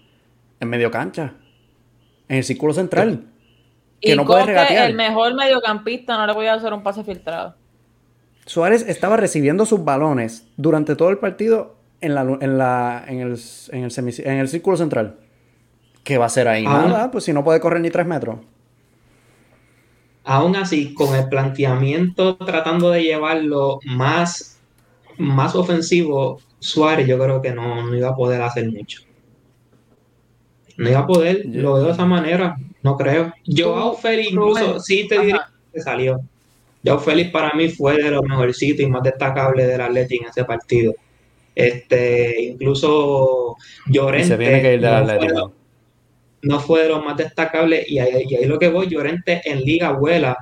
En 0.60 0.70
medio 0.70 0.90
cancha. 0.92 1.36
En 2.28 2.38
el 2.38 2.44
círculo 2.44 2.74
central. 2.74 3.26
Que 4.02 4.14
y 4.14 4.16
no 4.16 4.26
puede 4.26 4.46
regatear. 4.46 4.90
el 4.90 4.96
mejor 4.96 5.36
mediocampista 5.36 6.18
no 6.18 6.26
le 6.26 6.34
voy 6.34 6.48
a 6.48 6.56
hacer 6.56 6.74
un 6.74 6.84
pase 6.84 7.04
filtrado. 7.04 7.56
Suárez 8.46 8.86
estaba 8.88 9.16
recibiendo 9.16 9.66
sus 9.66 9.84
balones 9.84 10.48
durante 10.58 10.96
todo 10.96 11.10
el 11.10 11.20
partido 11.20 11.76
en, 12.04 12.16
la, 12.16 12.22
en, 12.22 12.58
la, 12.58 13.06
en, 13.08 13.20
el, 13.20 13.40
en, 13.72 13.84
el 13.84 13.92
en 14.26 14.38
el 14.38 14.48
círculo 14.48 14.78
central. 14.78 15.16
¿Qué 16.04 16.18
va 16.18 16.26
a 16.26 16.28
hacer 16.28 16.48
ahí? 16.48 16.66
Nada, 16.66 17.10
pues 17.12 17.24
si 17.24 17.34
no 17.34 17.44
puede 17.44 17.60
correr 17.60 17.82
ni 17.82 17.90
tres 17.90 18.06
metros. 18.06 18.40
Aún 20.26 20.56
así, 20.56 20.94
con 20.94 21.16
el 21.16 21.28
planteamiento 21.28 22.38
tratando 22.38 22.92
de 22.92 23.04
llevarlo 23.04 23.80
más, 23.86 24.60
más 25.18 25.56
ofensivo, 25.56 26.40
Suárez 26.60 27.08
yo 27.08 27.18
creo 27.18 27.42
que 27.42 27.52
no, 27.52 27.94
iba 27.96 28.10
a 28.10 28.16
poder 28.16 28.42
hacer 28.42 28.70
mucho. 28.72 29.02
No 30.78 30.90
iba 30.90 31.00
a 31.00 31.08
poder, 31.08 31.44
lo 31.46 31.74
veo 31.74 31.86
de 31.86 31.92
esa 31.92 32.06
manera, 32.06 32.56
no 32.82 32.98
creo. 32.98 33.34
Joao 33.46 33.96
Félix 33.96 34.32
incluso 34.32 34.80
sí 34.80 35.08
te 35.08 35.20
diría 35.20 35.50
que 35.72 35.82
salió. 35.82 36.22
Joao 36.86 37.00
Félix 37.00 37.32
para 37.32 37.54
mí 37.54 37.70
fue 37.70 38.02
de 38.02 38.12
los 38.12 38.24
mejorcitos 38.24 38.86
y 38.86 38.90
más 38.90 39.04
destacables 39.04 39.68
del 39.68 39.82
Atlético 39.82 40.24
en 40.24 40.30
ese 40.30 40.44
partido. 40.46 40.94
Este, 41.56 42.42
incluso 42.42 43.56
Llorente. 43.88 44.80
no, 46.42 46.60
fue 46.60 46.84
de 46.84 46.90
los 46.90 47.06
más 47.06 47.16
destacables 47.16 47.90
y 47.90 48.00
ahí, 48.00 48.26
y 48.28 48.36
ahí 48.36 48.46
lo 48.46 48.60
que 48.60 48.70
voy, 48.70 48.88
Llorente 48.88 49.42
en 49.46 49.62
liga 49.62 49.92
vuela 49.92 50.38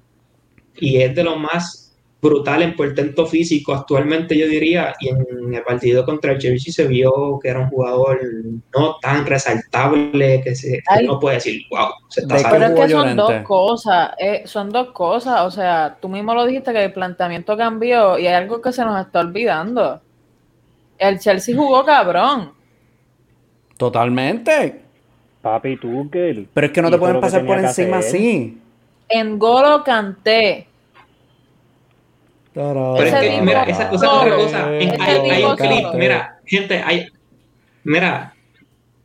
y 0.78 0.98
es 0.98 1.14
de 1.14 1.24
los 1.24 1.38
más 1.38 1.82
brutal 2.22 2.62
en 2.62 2.76
portento 2.76 3.26
físico 3.26 3.74
actualmente 3.74 4.38
yo 4.38 4.48
diría 4.48 4.94
y 5.00 5.10
en 5.10 5.54
el 5.54 5.64
partido 5.64 6.06
contra 6.06 6.34
el 6.34 6.38
Chelsea 6.38 6.72
se 6.72 6.88
vio 6.88 7.40
que 7.42 7.50
era 7.50 7.60
un 7.60 7.70
jugador 7.70 8.20
no 8.76 8.98
tan 9.02 9.26
resaltable 9.26 10.42
que, 10.44 10.54
se, 10.56 10.84
no 11.04 11.20
puede 11.20 11.38
decir 11.38 11.64
wow 11.72 11.90
se 12.10 12.22
está 12.22 12.38
pero 12.52 12.66
es 12.68 12.74
que 12.74 12.90
son 12.90 13.16
dos 13.16 13.34
cosas 13.44 14.12
eh, 14.20 14.44
son 14.46 14.70
dos 14.70 14.92
cosas 14.92 15.42
o 15.42 15.52
sea 15.52 15.98
tú 16.00 16.10
mismo 16.10 16.36
lo 16.36 16.46
dijiste 16.46 16.72
que 16.72 16.86
el 16.86 16.94
planteamiento 16.94 17.58
cambió 17.58 18.20
y 18.20 18.28
hay 18.28 18.36
algo 18.36 18.62
que 18.62 18.72
se 18.72 18.86
nos 18.86 19.04
está 19.04 19.22
olvidando 19.22 20.00
el 21.02 21.20
Chelsea 21.20 21.56
jugó 21.56 21.84
cabrón. 21.84 22.54
Totalmente. 23.76 24.82
Papi, 25.42 25.78
tú 25.78 26.10
que. 26.12 26.46
Pero 26.54 26.68
es 26.68 26.74
que 26.74 26.82
no 26.82 26.92
te 26.92 26.98
pueden 27.00 27.20
pasar 27.20 27.46
por 27.46 27.58
encima 27.58 27.98
así. 27.98 28.60
En 29.10 29.40
Golo 29.40 29.84
canté. 29.84 30.68
Pero 32.54 32.96
es 32.98 33.14
que, 33.14 33.42
mira, 33.42 33.64
esa 33.64 33.90
cosa 33.90 34.06
es 34.06 34.12
otra 34.12 34.36
cosa. 34.36 34.68
Hay, 34.68 35.44
un 35.44 35.56
clip, 35.56 35.88
mira, 35.96 36.40
gente, 36.46 36.84
hay. 36.86 37.08
Mira, 37.84 38.36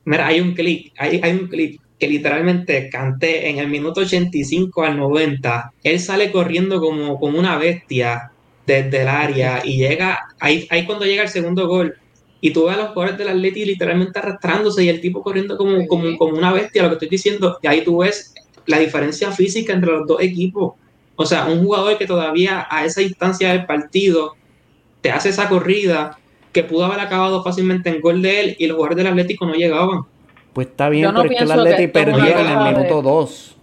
mira, 0.05 0.27
hay 0.27 0.41
un 0.41 0.53
clip, 0.53 0.93
hay, 0.99 1.21
hay 1.23 1.33
un 1.33 1.47
clip 1.49 1.81
que 1.99 2.09
literalmente 2.09 2.91
canté 2.91 3.49
en 3.49 3.59
el 3.59 3.69
minuto 3.69 4.01
85 4.01 4.85
al 4.85 4.99
90. 4.99 5.73
Él 5.83 6.01
sale 6.01 6.31
corriendo 6.31 6.81
como, 6.81 7.19
como 7.19 7.39
una 7.39 7.57
bestia 7.57 8.33
desde 8.67 9.03
el 9.03 9.09
área 9.09 9.63
y 9.65 9.77
llega, 9.77 10.19
ahí, 10.41 10.67
ahí 10.71 10.85
cuando 10.85 11.05
llega 11.05 11.23
el 11.23 11.29
segundo 11.29 11.67
gol, 11.69 11.95
y 12.41 12.51
tú 12.51 12.67
ves 12.67 12.75
a 12.75 12.79
los 12.79 12.89
jugadores 12.91 13.19
del 13.19 13.29
Atleti 13.29 13.65
literalmente 13.65 14.19
arrastrándose 14.19 14.85
y 14.85 14.89
el 14.89 15.01
tipo 15.01 15.23
corriendo 15.23 15.57
como, 15.57 15.87
como, 15.87 16.17
como 16.19 16.37
una 16.37 16.53
bestia, 16.53 16.83
lo 16.83 16.91
que 16.91 16.95
estoy 16.95 17.09
diciendo, 17.09 17.59
y 17.63 17.67
ahí 17.67 17.83
tú 17.83 17.99
ves 17.99 18.35
la 18.67 18.79
diferencia 18.79 19.31
física 19.31 19.73
entre 19.73 19.93
los 19.93 20.07
dos 20.07 20.21
equipos. 20.21 20.75
O 21.17 21.25
sea, 21.25 21.47
un 21.47 21.65
jugador 21.65 21.97
que 21.97 22.07
todavía 22.07 22.67
a 22.71 22.85
esa 22.85 23.01
instancia 23.01 23.51
del 23.53 23.65
partido 23.65 24.35
te 25.01 25.11
hace 25.11 25.31
esa 25.31 25.49
corrida 25.49 26.19
que 26.53 26.63
pudo 26.63 26.85
haber 26.85 27.01
acabado 27.01 27.43
fácilmente 27.43 27.89
en 27.89 28.01
gol 28.01 28.21
de 28.23 28.41
él 28.41 28.57
y 28.59 28.67
los 28.67 28.77
jugadores 28.77 28.99
del 28.99 29.07
Atlético 29.07 29.47
no 29.47 29.55
llegaban. 29.55 30.01
Pues 30.53 30.69
está 30.69 30.89
bien, 30.89 31.11
pero 31.15 31.31
es 31.31 31.39
que 31.39 31.45
el 31.45 31.51
Atlético 31.51 31.93
perdió 31.93 32.39
en 32.39 32.47
el 32.47 32.75
minuto 32.75 33.03
2. 33.03 33.56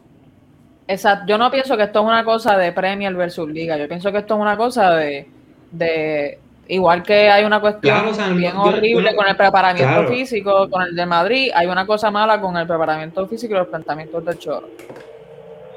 Exacto. 0.88 1.26
Yo 1.28 1.38
no 1.38 1.50
pienso 1.50 1.78
que 1.78 1.84
esto 1.84 2.00
es 2.00 2.06
una 2.06 2.24
cosa 2.24 2.58
de 2.58 2.72
Premier 2.72 3.14
versus 3.16 3.50
Liga. 3.50 3.78
Yo 3.78 3.88
pienso 3.88 4.12
que 4.12 4.20
esto 4.20 4.36
es 4.36 4.42
una 4.42 4.58
cosa 4.58 4.92
de. 4.92 5.28
de 5.72 6.40
igual 6.68 7.04
que 7.04 7.30
hay 7.30 7.44
una 7.44 7.60
cuestión 7.60 8.38
bien 8.38 8.56
horrible 8.56 9.16
con 9.16 9.28
el 9.28 9.36
preparamiento 9.36 10.08
físico, 10.08 10.70
con 10.70 10.84
el 10.84 10.96
de 10.96 11.06
Madrid, 11.06 11.52
hay 11.54 11.68
una 11.68 11.86
cosa 11.86 12.10
mala 12.10 12.40
con 12.40 12.56
el 12.56 12.66
preparamiento 12.66 13.28
físico 13.28 13.54
y 13.54 13.58
los 13.58 13.68
planteamientos 13.68 14.24
del 14.24 14.40
Choro. 14.40 14.70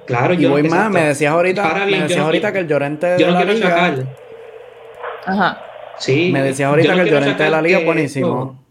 Claro, 0.07 0.35
y 0.35 0.47
voy 0.47 0.63
más, 0.63 0.89
me 0.91 1.03
decías 1.03 1.33
ahorita, 1.33 1.87
me 1.87 2.03
decías 2.03 2.21
ahorita 2.21 2.53
que 2.53 2.61
el 2.61 2.69
Llorente 2.69 3.07
de 3.07 3.27
la 3.27 3.45
Liga. 3.45 4.07
Ajá. 5.25 5.63
Sí. 5.99 6.31
Me 6.33 6.43
decías 6.43 6.69
ahorita 6.71 6.95
que 6.95 7.01
el 7.01 7.11
Llorente 7.11 7.43
de 7.43 7.51
la 7.51 7.63
Liga 7.63 7.79
es 7.81 7.85
buenísimo. 7.85 8.65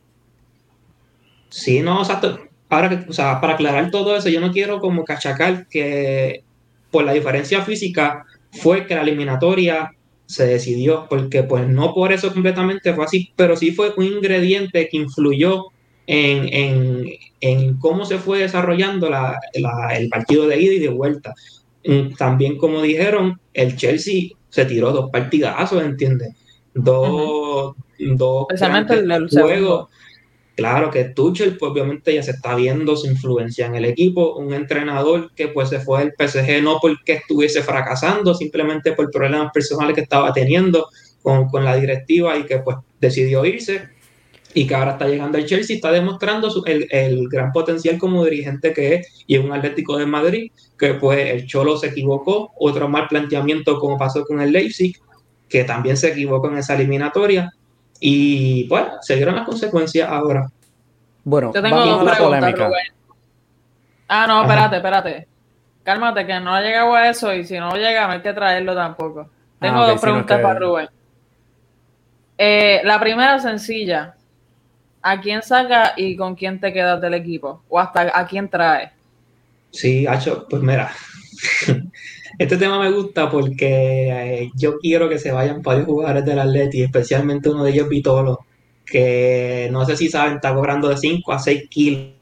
Sí, 1.49 1.81
no, 1.81 1.99
exacto 1.99 2.44
ahora, 2.69 3.05
o 3.07 3.13
sea, 3.13 3.39
para 3.41 3.53
aclarar 3.53 3.91
todo 3.91 4.15
eso, 4.15 4.29
yo 4.29 4.41
no 4.41 4.51
quiero 4.51 4.79
como 4.79 5.03
cachacar 5.03 5.67
que 5.67 6.43
por 6.91 7.03
la 7.03 7.13
diferencia 7.13 7.61
física 7.61 8.25
fue 8.51 8.85
que 8.85 8.95
la 8.95 9.01
eliminatoria 9.01 9.91
se 10.25 10.47
decidió, 10.47 11.07
porque 11.09 11.43
pues 11.43 11.67
no 11.67 11.93
por 11.93 12.11
eso 12.11 12.33
completamente 12.33 12.93
fue 12.93 13.05
así, 13.05 13.31
pero 13.35 13.55
sí 13.55 13.71
fue 13.71 13.93
un 13.97 14.05
ingrediente 14.05 14.87
que 14.89 14.97
influyó 14.97 15.65
en, 16.07 17.77
cómo 17.79 18.05
se 18.05 18.17
fue 18.17 18.39
desarrollando 18.39 19.09
el 19.53 20.09
partido 20.09 20.47
de 20.47 20.59
ida 20.59 20.73
y 20.73 20.79
de 20.79 20.89
vuelta. 20.89 21.33
también 22.17 22.57
como 22.57 22.81
dijeron, 22.81 23.39
el 23.53 23.75
Chelsea 23.75 24.29
se 24.49 24.65
tiró 24.65 24.91
dos 24.91 25.11
partidazos, 25.11 25.83
¿entiendes? 25.83 26.33
Dos, 26.73 27.75
dos 27.99 28.47
juegos. 29.29 29.89
Claro 30.55 30.89
que 30.89 31.03
Tuchel, 31.03 31.57
pues 31.57 31.71
obviamente 31.71 32.13
ya 32.13 32.23
se 32.23 32.31
está 32.31 32.55
viendo 32.55 32.95
su 32.95 33.07
influencia 33.07 33.65
en 33.65 33.75
el 33.75 33.83
equipo, 33.83 34.35
un 34.35 34.53
entrenador 34.53 35.31
que 35.35 35.49
pues 35.49 35.67
se 35.67 35.81
fue 35.81 35.99
del 35.99 36.13
PSG 36.17 36.63
no 36.63 36.79
porque 36.81 37.13
estuviese 37.13 37.61
fracasando, 37.61 38.33
simplemente 38.33 38.93
por 38.93 39.11
problemas 39.11 39.51
personales 39.53 39.95
que 39.95 40.01
estaba 40.01 40.31
teniendo 40.31 40.87
con, 41.21 41.49
con 41.49 41.65
la 41.65 41.75
directiva 41.75 42.37
y 42.37 42.43
que 42.43 42.59
pues 42.59 42.77
decidió 43.01 43.43
irse 43.43 43.89
y 44.53 44.65
que 44.65 44.75
ahora 44.75 44.91
está 44.91 45.09
llegando 45.09 45.37
al 45.37 45.45
Chelsea, 45.45 45.75
está 45.75 45.91
demostrando 45.91 46.49
el, 46.65 46.87
el, 46.89 47.27
gran 47.27 47.51
potencial 47.51 47.97
como 47.97 48.23
dirigente 48.23 48.71
que 48.71 48.95
es 48.95 49.25
y 49.27 49.35
es 49.35 49.43
un 49.43 49.51
Atlético 49.51 49.97
de 49.97 50.05
Madrid, 50.05 50.51
que 50.79 50.93
pues 50.93 51.31
el 51.31 51.45
Cholo 51.45 51.77
se 51.77 51.87
equivocó, 51.87 52.53
otro 52.57 52.87
mal 52.87 53.09
planteamiento 53.09 53.77
como 53.77 53.97
pasó 53.97 54.23
con 54.23 54.39
el 54.39 54.53
Leipzig, 54.53 54.95
que 55.49 55.65
también 55.65 55.97
se 55.97 56.13
equivocó 56.13 56.47
en 56.49 56.59
esa 56.59 56.75
eliminatoria 56.75 57.51
y 57.99 58.65
pues 58.65 58.85
se 59.01 59.15
dieron 59.15 59.35
las 59.35 59.45
consecuencias 59.45 60.09
ahora. 60.09 60.49
Bueno, 61.23 61.51
Yo 61.53 61.61
tengo 61.61 61.85
dos 61.85 62.11
preguntas, 62.11 62.71
Ah, 64.07 64.25
no, 64.27 64.43
espérate, 64.43 64.75
espérate. 64.75 65.27
Cálmate, 65.83 66.25
que 66.27 66.39
no 66.39 66.53
ha 66.53 66.61
llegado 66.61 66.93
a 66.93 67.09
eso 67.09 67.33
y 67.33 67.43
si 67.43 67.57
no 67.57 67.75
llega 67.75 68.07
no 68.07 68.13
hay 68.13 68.21
que 68.21 68.33
traerlo 68.33 68.75
tampoco. 68.75 69.29
Tengo 69.59 69.79
ah, 69.79 69.87
dos 69.87 70.01
preguntas 70.01 70.39
para 70.39 70.59
Rubén. 70.59 70.89
Eh, 72.37 72.81
la 72.83 72.99
primera 72.99 73.39
sencilla. 73.39 74.15
¿a 75.05 75.21
quién 75.21 75.43
saca 75.43 75.93
y 75.95 76.15
con 76.15 76.33
quién 76.33 76.59
te 76.59 76.73
quedas 76.73 76.99
del 76.99 77.13
equipo? 77.13 77.61
¿O 77.69 77.79
hasta 77.79 78.11
a 78.11 78.25
quién 78.25 78.49
trae? 78.49 78.91
Sí, 79.69 80.07
Hacho, 80.07 80.47
pues 80.49 80.63
mira, 80.63 80.91
este 82.37 82.57
tema 82.57 82.79
me 82.79 82.91
gusta 82.91 83.29
porque 83.29 84.09
eh, 84.09 84.51
yo 84.55 84.77
quiero 84.77 85.07
que 85.07 85.19
se 85.19 85.31
vayan 85.31 85.61
varios 85.61 85.85
jugadores 85.85 86.25
del 86.25 86.39
Atleti, 86.39 86.83
especialmente 86.83 87.49
uno 87.49 87.63
de 87.63 87.71
ellos, 87.71 87.87
Vitolo, 87.87 88.45
que 88.85 89.69
no 89.71 89.85
sé 89.85 89.95
si 89.95 90.09
saben, 90.09 90.35
está 90.35 90.53
cobrando 90.53 90.89
de 90.89 90.97
5 90.97 91.31
a 91.31 91.39
6 91.39 91.69
kilos, 91.69 92.13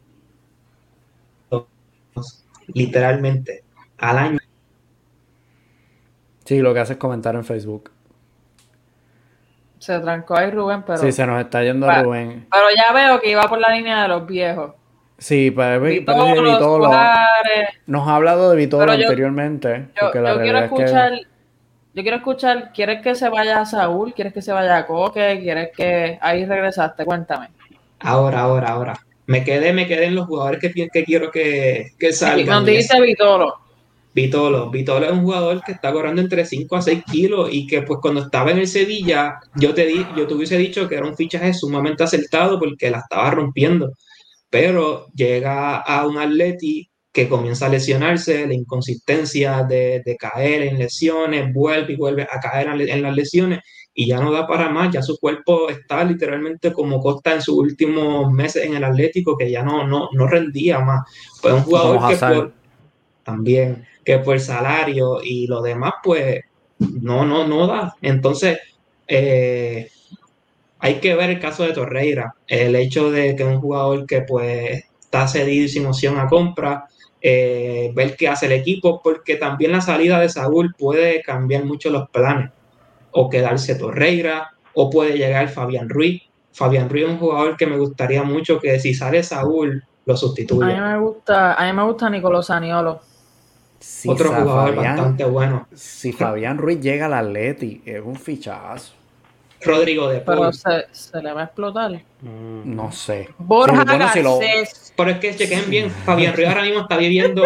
literalmente, 2.68 3.64
al 3.98 4.18
año. 4.18 4.40
Sí, 6.46 6.60
lo 6.60 6.74
que 6.74 6.80
hace 6.82 6.94
es 6.94 7.00
comentar 7.00 7.36
en 7.36 7.44
Facebook. 7.44 7.92
Se 9.80 10.00
trancó 10.00 10.38
ahí 10.38 10.50
Rubén, 10.52 10.84
pero. 10.84 10.98
Sí, 10.98 11.12
se 11.12 11.26
nos 11.26 11.42
está 11.42 11.64
yendo 11.64 11.90
Rubén. 11.90 12.48
Pero 12.50 12.66
ya 12.76 12.94
veo 12.94 13.20
que 13.20 13.32
iba 13.32 13.44
por 13.44 13.60
la 13.60 13.70
línea 13.76 14.04
de 14.04 14.08
los 14.08 14.26
viejos. 14.26 14.74
Sí, 15.18 15.50
Vitolo, 15.52 16.44
Vitolo, 16.44 16.92
nos 17.86 18.08
ha 18.08 18.16
hablado 18.16 18.52
de 18.52 18.58
Vitolo 18.58 18.92
anteriormente. 18.92 19.88
Yo, 20.02 20.12
quiero 20.12 20.60
escuchar. 20.60 21.14
Yo 21.96 22.02
quiero 22.02 22.18
escuchar, 22.18 22.72
¿quieres 22.74 23.04
que 23.04 23.14
se 23.14 23.30
vaya 23.30 23.62
a 23.62 23.66
Saúl? 23.66 24.14
¿Quieres 24.16 24.34
que 24.34 24.42
se 24.42 24.52
vaya 24.52 24.78
a 24.78 24.88
Coque? 24.88 25.40
¿Quieres 25.42 25.70
que 25.78 26.18
ahí 26.22 26.44
regresaste? 26.44 27.06
Cuéntame. 27.06 27.50
Ahora, 28.00 28.42
ahora, 28.42 28.70
ahora. 28.70 28.94
Me 29.28 29.44
quedé, 29.44 29.74
me 29.74 29.88
quedé 29.88 30.06
en 30.06 30.16
los 30.16 30.26
jugadores 30.26 30.60
que, 30.60 30.90
que 30.90 31.04
quiero 31.04 31.32
que, 31.32 31.92
que 32.00 32.12
salgan. 32.12 32.48
nos 32.48 32.66
dijiste 32.66 33.00
Vitolo. 33.00 33.64
Vitolo. 34.14 34.70
Vitolo 34.70 35.06
es 35.06 35.12
un 35.12 35.24
jugador 35.24 35.64
que 35.64 35.72
está 35.72 35.92
corriendo 35.92 36.22
entre 36.22 36.46
5 36.46 36.76
a 36.76 36.82
6 36.82 37.04
kilos 37.12 37.50
y 37.52 37.66
que 37.66 37.82
pues 37.82 38.00
cuando 38.02 38.22
estaba 38.22 38.52
en 38.52 38.60
el 38.60 38.68
Sevilla, 38.68 39.40
yo 39.56 39.74
te, 39.74 39.86
di, 39.86 40.06
yo 40.16 40.28
te 40.28 40.34
hubiese 40.34 40.58
dicho 40.58 40.88
que 40.88 40.96
era 40.96 41.08
un 41.08 41.16
fichaje 41.16 41.54
sumamente 41.54 42.04
acertado 42.04 42.60
porque 42.60 42.92
la 42.92 43.00
estaba 43.00 43.32
rompiendo. 43.32 43.94
Pero 44.54 45.08
llega 45.16 45.78
a 45.78 46.06
un 46.06 46.20
Atleti 46.20 46.88
que 47.12 47.28
comienza 47.28 47.66
a 47.66 47.70
lesionarse, 47.70 48.46
la 48.46 48.54
inconsistencia 48.54 49.64
de, 49.64 50.04
de 50.06 50.16
caer 50.16 50.62
en 50.62 50.78
lesiones, 50.78 51.52
vuelve 51.52 51.94
y 51.94 51.96
vuelve 51.96 52.22
a 52.22 52.40
caer 52.40 52.68
en 52.68 53.02
las 53.02 53.16
lesiones 53.16 53.62
y 53.96 54.06
ya 54.06 54.20
no 54.20 54.32
da 54.32 54.46
para 54.46 54.70
más, 54.70 54.94
ya 54.94 55.02
su 55.02 55.18
cuerpo 55.18 55.70
está 55.70 56.04
literalmente 56.04 56.72
como 56.72 57.00
Costa 57.00 57.34
en 57.34 57.42
sus 57.42 57.56
últimos 57.56 58.32
meses 58.32 58.66
en 58.66 58.76
el 58.76 58.84
Atlético, 58.84 59.36
que 59.36 59.50
ya 59.50 59.64
no, 59.64 59.88
no, 59.88 60.10
no 60.14 60.28
rendía 60.28 60.82
más. 60.82 61.02
Fue 61.42 61.52
un 61.52 61.64
jugador 61.64 62.08
que 62.08 62.18
por, 62.18 62.54
también 63.24 63.88
que 64.06 64.20
por 64.20 64.40
salario 64.40 65.18
y 65.24 65.48
lo 65.48 65.64
demás, 65.64 65.94
pues 66.04 66.42
no, 66.78 67.26
no, 67.26 67.48
no 67.48 67.66
da. 67.66 67.96
Entonces, 68.04 68.60
eh, 69.08 69.90
hay 70.84 70.96
que 70.96 71.16
ver 71.16 71.30
el 71.30 71.40
caso 71.40 71.64
de 71.64 71.72
Torreira, 71.72 72.36
el 72.46 72.76
hecho 72.76 73.10
de 73.10 73.38
que 73.38 73.46
un 73.46 73.62
jugador 73.62 74.06
que 74.06 74.20
pues 74.20 74.84
está 75.00 75.30
cedido 75.30 75.64
y 75.64 75.70
sin 75.70 75.86
opción 75.86 76.20
a 76.20 76.28
compra, 76.28 76.88
eh, 77.22 77.94
ver 77.96 78.18
qué 78.18 78.28
hace 78.28 78.48
el 78.48 78.52
equipo, 78.52 79.00
porque 79.02 79.38
también 79.38 79.72
la 79.72 79.80
salida 79.80 80.20
de 80.20 80.28
Saúl 80.28 80.76
puede 80.78 81.22
cambiar 81.22 81.64
mucho 81.64 81.90
los 81.90 82.10
planes, 82.10 82.52
o 83.12 83.30
quedarse 83.30 83.76
Torreira, 83.76 84.52
o 84.74 84.90
puede 84.90 85.18
llegar 85.18 85.48
Fabián 85.48 85.88
Ruiz. 85.88 86.22
Fabián 86.52 86.90
Ruiz 86.90 87.06
es 87.06 87.12
un 87.12 87.18
jugador 87.18 87.56
que 87.56 87.66
me 87.66 87.78
gustaría 87.78 88.24
mucho 88.24 88.60
que 88.60 88.78
si 88.82 88.94
sale 88.94 89.24
Saúl, 89.24 89.86
lo 90.06 90.18
sustituya. 90.18 90.66
A 90.66 90.70
mí 90.70 90.96
me 90.96 91.00
gusta, 91.00 91.54
a 91.54 91.66
mí 91.66 91.72
me 91.72 91.86
gusta 91.86 92.10
Nicolás 92.10 92.48
Saniolo. 92.48 93.00
Otro 94.06 94.34
jugador 94.34 94.76
bastante 94.76 95.24
bueno. 95.24 95.66
Si 95.74 96.12
Fabián 96.12 96.58
Ruiz 96.58 96.82
llega 96.82 97.06
al 97.06 97.14
Atleti, 97.14 97.82
es 97.86 98.02
un 98.04 98.18
fichazo. 98.18 98.96
Rodrigo 99.66 100.10
de 100.10 100.20
Pero 100.20 100.52
se, 100.54 101.22
le 101.22 101.34
va 101.34 101.42
a 101.42 101.44
explotar. 101.46 101.92
Mm, 102.22 102.76
no 102.76 102.92
sé. 102.92 103.30
Borja 103.38 103.86
Pero 104.96 105.10
es 105.10 105.18
que 105.20 105.36
chequen 105.36 105.70
bien, 105.70 105.90
Fabián 105.90 106.36
Ruiz 106.36 106.48
ahora 106.48 106.64
mismo 106.64 106.82
está 106.82 106.98
viviendo 106.98 107.44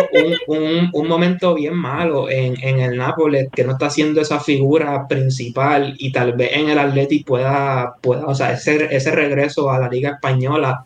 un, 0.47 1.07
momento 1.07 1.55
bien 1.55 1.75
malo 1.75 2.29
en, 2.29 2.79
el 2.79 2.97
Nápoles, 2.97 3.47
que 3.53 3.63
no 3.63 3.73
está 3.73 3.87
haciendo 3.87 4.21
esa 4.21 4.39
figura 4.39 5.07
principal 5.07 5.95
y 5.97 6.11
tal 6.11 6.33
vez 6.33 6.51
en 6.53 6.69
el 6.69 6.79
Atleti 6.79 7.23
pueda, 7.23 7.95
pueda 8.01 8.25
o 8.25 8.35
sea, 8.35 8.51
ese, 8.51 8.93
ese 8.95 9.11
regreso 9.11 9.71
a 9.71 9.79
la 9.79 9.89
Liga 9.89 10.11
Española 10.11 10.85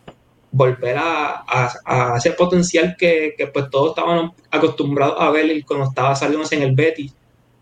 volver 0.52 0.98
a, 0.98 1.44
a, 1.84 2.16
ese 2.16 2.32
potencial 2.32 2.94
que, 2.96 3.34
pues 3.52 3.70
todos 3.70 3.90
estaban 3.90 4.32
acostumbrados 4.50 5.16
a 5.18 5.30
ver 5.30 5.64
cuando 5.64 5.86
estaba 5.86 6.14
saliendo 6.14 6.46
en 6.50 6.62
el 6.62 6.74
Betis, 6.74 7.14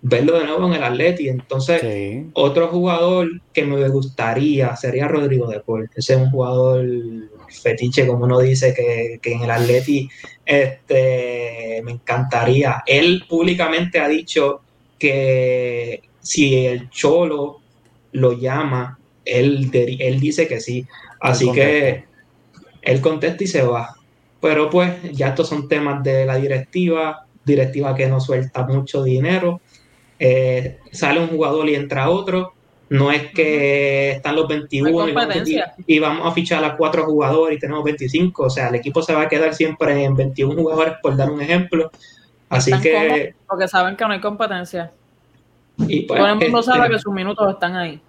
verlo 0.02 0.38
de 0.38 0.44
nuevo 0.46 0.66
en 0.66 0.74
el 0.74 0.84
Atleti. 0.84 1.28
Entonces, 1.28 1.82
otro 2.32 2.68
jugador 2.68 3.40
que 3.52 3.64
me 3.64 3.88
gustaría 3.88 4.76
sería 4.76 5.08
Rodrigo 5.08 5.48
de 5.48 5.60
Paul. 5.60 5.90
Ese 5.94 6.14
es 6.14 6.20
un 6.20 6.30
jugador 6.30 6.84
fetiche, 7.48 8.06
como 8.06 8.24
uno 8.24 8.40
dice, 8.40 8.74
que, 8.74 9.20
en 9.30 9.42
el 9.42 9.50
Atleti 9.50 10.08
este, 10.44 11.82
me 11.84 11.92
encantaría. 11.92 12.82
Él 12.86 13.24
públicamente 13.28 14.00
ha 14.00 14.08
dicho 14.08 14.60
que 14.98 16.02
si 16.20 16.66
el 16.66 16.90
Cholo 16.90 17.60
lo 18.12 18.32
llama, 18.32 18.98
él, 19.24 19.70
él 19.72 20.20
dice 20.20 20.46
que 20.46 20.60
sí. 20.60 20.86
Así 21.20 21.50
que 21.52 22.04
él 22.82 23.00
contesta 23.00 23.44
y 23.44 23.46
se 23.46 23.62
va. 23.62 23.94
Pero 24.40 24.70
pues 24.70 24.94
ya 25.12 25.28
estos 25.28 25.48
son 25.48 25.68
temas 25.68 26.02
de 26.02 26.24
la 26.24 26.36
directiva, 26.36 27.26
directiva 27.44 27.94
que 27.94 28.06
no 28.06 28.20
suelta 28.20 28.66
mucho 28.66 29.02
dinero. 29.02 29.60
Eh, 30.20 30.78
sale 30.92 31.18
un 31.18 31.28
jugador 31.28 31.68
y 31.68 31.74
entra 31.74 32.10
otro. 32.10 32.52
No 32.90 33.10
es 33.10 33.32
que 33.32 34.10
están 34.10 34.36
los 34.36 34.48
21 34.48 35.08
y 35.86 35.98
vamos, 36.00 36.26
a 36.26 36.32
fichar 36.32 36.64
a 36.64 36.76
cuatro 36.76 37.04
jugadores 37.04 37.56
y 37.56 37.60
tenemos 37.60 37.84
25. 37.84 38.44
O 38.44 38.50
sea, 38.50 38.68
el 38.68 38.74
equipo 38.74 39.00
se 39.00 39.14
va 39.14 39.22
a 39.22 39.28
quedar 39.28 39.54
siempre 39.54 40.04
en 40.04 40.14
21 40.14 40.54
jugadores, 40.54 40.94
por 41.00 41.16
dar 41.16 41.30
un 41.30 41.40
ejemplo. 41.40 41.90
Así 42.48 42.72
que. 42.80 43.34
Porque 43.48 43.66
saben 43.68 43.96
que 43.96 44.04
no 44.04 44.12
hay 44.12 44.20
competencia. 44.20 44.92
Y 45.78 46.02
pues, 46.02 46.20
Todo 46.20 46.28
el 46.28 46.38
mundo 46.38 46.62
sabe 46.62 46.80
este 46.80 46.92
que 46.92 46.98
sus 46.98 47.12
minutos 47.12 47.50
están 47.50 47.76
ahí. 47.76 48.00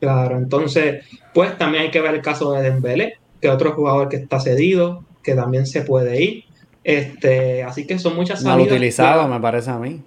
Claro, 0.00 0.38
entonces, 0.38 1.04
pues 1.34 1.56
también 1.58 1.84
hay 1.84 1.90
que 1.90 2.00
ver 2.00 2.14
el 2.14 2.22
caso 2.22 2.52
de 2.52 2.62
Dembélé 2.62 3.18
que 3.40 3.48
otro 3.48 3.72
jugador 3.72 4.08
que 4.08 4.16
está 4.16 4.40
cedido, 4.40 5.04
que 5.22 5.34
también 5.34 5.66
se 5.66 5.82
puede 5.82 6.22
ir. 6.22 6.44
Este, 6.84 7.62
así 7.62 7.86
que 7.86 7.98
son 7.98 8.16
muchas 8.16 8.40
salidas. 8.40 8.58
Mal 8.58 8.66
utilizado, 8.66 9.28
me 9.28 9.40
parece 9.40 9.70
a 9.70 9.78
mí. 9.78 10.02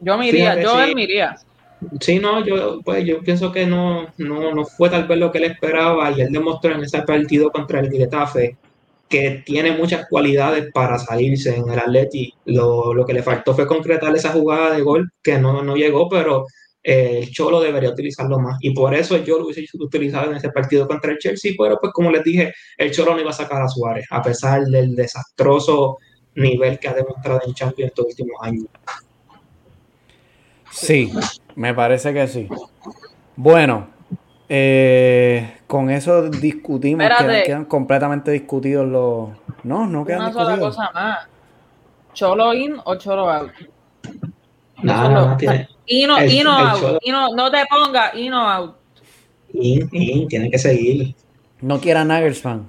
Yo 0.00 0.18
me 0.18 0.28
iría, 0.28 0.60
yo 0.60 0.86
sí. 0.86 0.94
me 0.94 1.02
iría. 1.02 1.36
Sí, 2.00 2.18
no, 2.18 2.44
yo, 2.44 2.80
pues, 2.84 3.04
yo 3.04 3.20
pienso 3.20 3.52
que 3.52 3.66
no, 3.66 4.08
no, 4.18 4.54
no 4.54 4.64
fue 4.64 4.90
tal 4.90 5.06
vez 5.06 5.18
lo 5.18 5.30
que 5.30 5.38
él 5.38 5.44
esperaba 5.44 6.10
y 6.10 6.20
él 6.20 6.32
demostró 6.32 6.74
en 6.74 6.82
ese 6.82 7.02
partido 7.02 7.50
contra 7.50 7.80
el 7.80 7.90
Getafe 7.90 8.56
que 9.08 9.42
tiene 9.44 9.72
muchas 9.72 10.06
cualidades 10.08 10.70
para 10.72 10.98
salirse 10.98 11.56
en 11.56 11.68
el 11.70 11.78
Atleti. 11.78 12.34
Lo, 12.46 12.92
lo, 12.92 13.06
que 13.06 13.14
le 13.14 13.22
faltó 13.22 13.54
fue 13.54 13.66
concretar 13.66 14.14
esa 14.14 14.32
jugada 14.32 14.74
de 14.74 14.82
gol 14.82 15.10
que 15.22 15.38
no, 15.38 15.62
no 15.62 15.76
llegó, 15.76 16.08
pero 16.08 16.46
el 16.82 17.30
Cholo 17.30 17.60
debería 17.60 17.90
utilizarlo 17.90 18.38
más. 18.38 18.58
Y 18.60 18.72
por 18.72 18.94
eso 18.94 19.16
yo 19.24 19.38
lo 19.38 19.46
hubiese 19.46 19.64
utilizado 19.78 20.30
en 20.30 20.36
ese 20.36 20.50
partido 20.50 20.86
contra 20.86 21.12
el 21.12 21.18
Chelsea, 21.18 21.52
pero 21.58 21.78
pues 21.80 21.92
como 21.92 22.10
les 22.10 22.22
dije, 22.24 22.52
el 22.76 22.90
Cholo 22.90 23.14
no 23.14 23.20
iba 23.20 23.30
a 23.30 23.34
sacar 23.34 23.62
a 23.62 23.68
Suárez, 23.68 24.06
a 24.10 24.22
pesar 24.22 24.64
del 24.64 24.94
desastroso 24.94 25.98
nivel 26.34 26.78
que 26.78 26.88
ha 26.88 26.94
demostrado 26.94 27.40
en 27.46 27.54
Champions 27.54 27.90
estos 27.90 28.06
últimos 28.06 28.36
años. 28.42 28.66
Sí, 30.80 31.12
me 31.56 31.74
parece 31.74 32.12
que 32.14 32.28
sí. 32.28 32.48
Bueno, 33.36 33.88
eh, 34.48 35.58
con 35.66 35.90
eso 35.90 36.30
discutimos, 36.30 37.06
quedan, 37.44 37.64
completamente 37.64 38.30
discutidos 38.30 38.86
los... 38.86 39.30
No, 39.64 39.86
no 39.86 40.04
quedan 40.04 40.22
Una 40.22 40.32
sola 40.32 40.58
cosa 40.58 40.90
más. 40.94 41.18
¿Cholo 42.14 42.54
in 42.54 42.76
o 42.84 42.94
Cholo 42.96 43.30
out? 43.30 43.50
No, 44.82 45.10
no, 45.10 45.28
no, 45.30 45.36
tiene. 45.36 45.56
El- 45.56 45.68
Ino 45.86 46.18
el 46.18 46.46
out. 46.48 47.02
No 47.34 47.50
te 47.50 47.64
pongas, 47.68 48.14
Ino 48.14 48.48
out. 48.48 48.76
In, 49.52 49.88
in, 49.92 50.28
tiene 50.28 50.50
que 50.50 50.58
seguir. 50.58 51.14
No 51.60 51.80
quiera 51.80 52.04
Nagelsmann. 52.04 52.68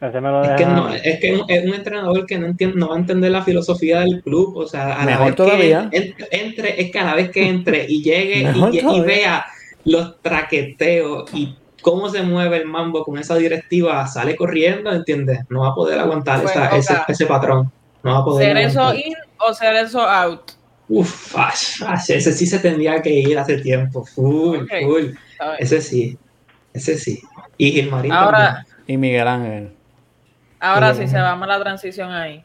Ese 0.00 0.20
me 0.20 0.28
lo 0.30 0.42
Es 0.42 0.50
que, 0.52 0.64
no, 0.66 0.88
es 0.94 1.20
que 1.20 1.42
es 1.48 1.64
un 1.64 1.74
entrenador 1.74 2.24
que 2.26 2.38
no, 2.38 2.46
entiende, 2.46 2.76
no 2.78 2.88
va 2.88 2.96
a 2.96 2.98
entender 2.98 3.30
la 3.30 3.42
filosofía 3.42 4.00
del 4.00 4.22
club. 4.22 4.56
O 4.56 4.66
sea, 4.66 4.94
a 4.94 5.04
la 5.04 5.10
Mejor 5.12 5.26
vez 5.26 5.34
todavía. 5.36 5.88
que 5.90 5.96
en- 5.98 6.14
entre, 6.30 6.80
es 6.80 6.90
que 6.90 6.98
a 6.98 7.04
la 7.04 7.14
vez 7.14 7.30
que 7.30 7.46
entre 7.48 7.84
y 7.86 8.02
llegue 8.02 8.50
y, 8.50 9.00
vea 9.02 9.44
los 9.84 10.20
traqueteos 10.22 11.32
y 11.34 11.54
cómo 11.82 12.08
se 12.08 12.22
mueve 12.22 12.56
el 12.58 12.66
mambo 12.66 13.04
con 13.04 13.18
esa 13.18 13.36
directiva, 13.36 14.06
sale 14.06 14.36
corriendo, 14.36 14.90
¿entiendes? 14.92 15.40
No 15.50 15.60
va 15.60 15.68
a 15.68 15.74
poder 15.74 15.98
aguantar 15.98 16.44
esa- 16.44 16.68
ese, 16.76 16.94
ese 17.08 17.26
patrón. 17.26 17.70
No 18.02 18.12
va 18.12 18.18
a 18.20 18.24
poder 18.24 18.46
¿Ser 18.48 18.56
eso 18.56 18.94
in 18.94 19.14
o 19.38 19.52
ser 19.52 19.74
eso 19.76 20.00
out? 20.00 20.52
Uf, 20.88 21.36
ash, 21.36 21.82
ash, 21.86 22.10
ese 22.10 22.32
sí 22.32 22.46
se 22.46 22.58
tendría 22.58 23.00
que 23.02 23.12
ir 23.12 23.38
hace 23.38 23.58
tiempo. 23.58 24.04
Full, 24.04 24.66
full. 24.82 25.04
Ese 25.58 25.80
sí. 25.82 26.16
Ese 26.72 26.96
sí. 26.98 27.20
Y 27.58 27.70
Gilmarín 27.72 28.12
Ahora, 28.12 28.64
Y 28.86 28.96
Miguel 28.96 29.28
Ángel. 29.28 29.70
Ahora 30.60 30.94
Sí. 30.94 31.08
se 31.08 31.18
va 31.18 31.34
más 31.36 31.48
la 31.48 31.58
transición 31.60 32.12
ahí. 32.12 32.44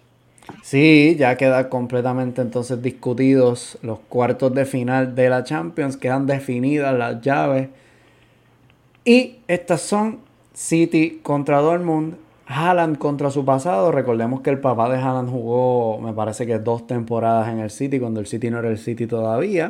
Sí, 0.63 1.15
ya 1.17 1.35
quedan 1.37 1.69
completamente 1.69 2.41
entonces 2.41 2.81
discutidos 2.81 3.77
los 3.81 3.99
cuartos 3.99 4.53
de 4.53 4.65
final 4.65 5.15
de 5.15 5.29
la 5.29 5.43
Champions, 5.43 5.97
quedan 5.97 6.27
definidas 6.27 6.95
las 6.97 7.21
llaves. 7.21 7.69
Y 9.03 9.37
estas 9.47 9.81
son 9.81 10.19
City 10.53 11.19
contra 11.23 11.59
Dortmund, 11.59 12.15
Haaland 12.47 12.97
contra 12.97 13.29
su 13.31 13.43
pasado. 13.43 13.91
Recordemos 13.91 14.41
que 14.41 14.49
el 14.51 14.59
papá 14.59 14.89
de 14.89 14.97
Haaland 14.97 15.29
jugó, 15.29 15.99
me 15.99 16.13
parece 16.13 16.45
que 16.45 16.59
dos 16.59 16.85
temporadas 16.87 17.49
en 17.49 17.59
el 17.59 17.69
City, 17.71 17.99
cuando 17.99 18.19
el 18.19 18.27
City 18.27 18.49
no 18.49 18.59
era 18.59 18.69
el 18.69 18.77
City 18.77 19.07
todavía. 19.07 19.69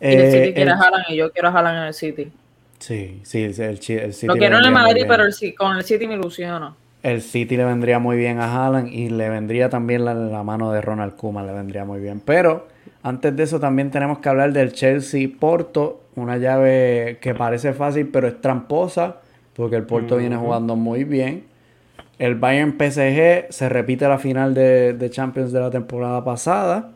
Y 0.00 0.06
el 0.06 0.20
Eh, 0.20 0.30
City 0.30 0.54
quiere 0.54 0.62
el- 0.62 0.68
a 0.70 0.74
Haaland 0.80 1.04
y 1.10 1.16
yo 1.16 1.30
quiero 1.32 1.48
a 1.48 1.52
Haaland 1.52 1.78
en 1.78 1.84
el 1.84 1.94
City. 1.94 2.32
Sí, 2.78 3.20
sí, 3.24 3.42
el, 3.42 3.78
City. 3.78 4.26
Lo 4.26 4.34
quiero 4.34 4.58
en 4.58 4.64
el 4.64 4.70
Madrid, 4.70 5.04
pero 5.06 5.24
el 5.24 5.54
con 5.56 5.76
el 5.76 5.82
City 5.84 6.06
me 6.06 6.14
ilusiono. 6.14 6.76
El 7.02 7.22
City 7.22 7.56
le 7.56 7.64
vendría 7.64 7.98
muy 7.98 8.16
bien 8.16 8.38
a 8.40 8.44
Haaland 8.66 8.88
y 8.92 9.08
le 9.08 9.28
vendría 9.30 9.68
también 9.70 10.04
la, 10.04 10.12
la 10.14 10.42
mano 10.42 10.70
de 10.72 10.80
Ronald 10.82 11.16
Koeman, 11.16 11.46
le 11.46 11.52
vendría 11.52 11.84
muy 11.84 12.00
bien. 12.00 12.20
Pero 12.24 12.66
antes 13.02 13.34
de 13.34 13.42
eso 13.42 13.58
también 13.58 13.90
tenemos 13.90 14.18
que 14.18 14.28
hablar 14.28 14.52
del 14.52 14.72
Chelsea 14.72 15.28
Porto, 15.38 16.02
una 16.16 16.36
llave 16.36 17.18
que 17.22 17.34
parece 17.34 17.72
fácil 17.72 18.08
pero 18.12 18.28
es 18.28 18.40
tramposa 18.40 19.16
porque 19.54 19.76
el 19.76 19.84
Porto 19.84 20.16
viene 20.16 20.36
jugando 20.36 20.76
muy 20.76 21.04
bien. 21.04 21.44
El 22.18 22.34
Bayern 22.34 22.72
PSG 22.78 23.46
se 23.50 23.68
repite 23.70 24.06
la 24.06 24.18
final 24.18 24.52
de, 24.52 24.92
de 24.92 25.10
Champions 25.10 25.52
de 25.52 25.60
la 25.60 25.70
temporada 25.70 26.22
pasada. 26.22 26.90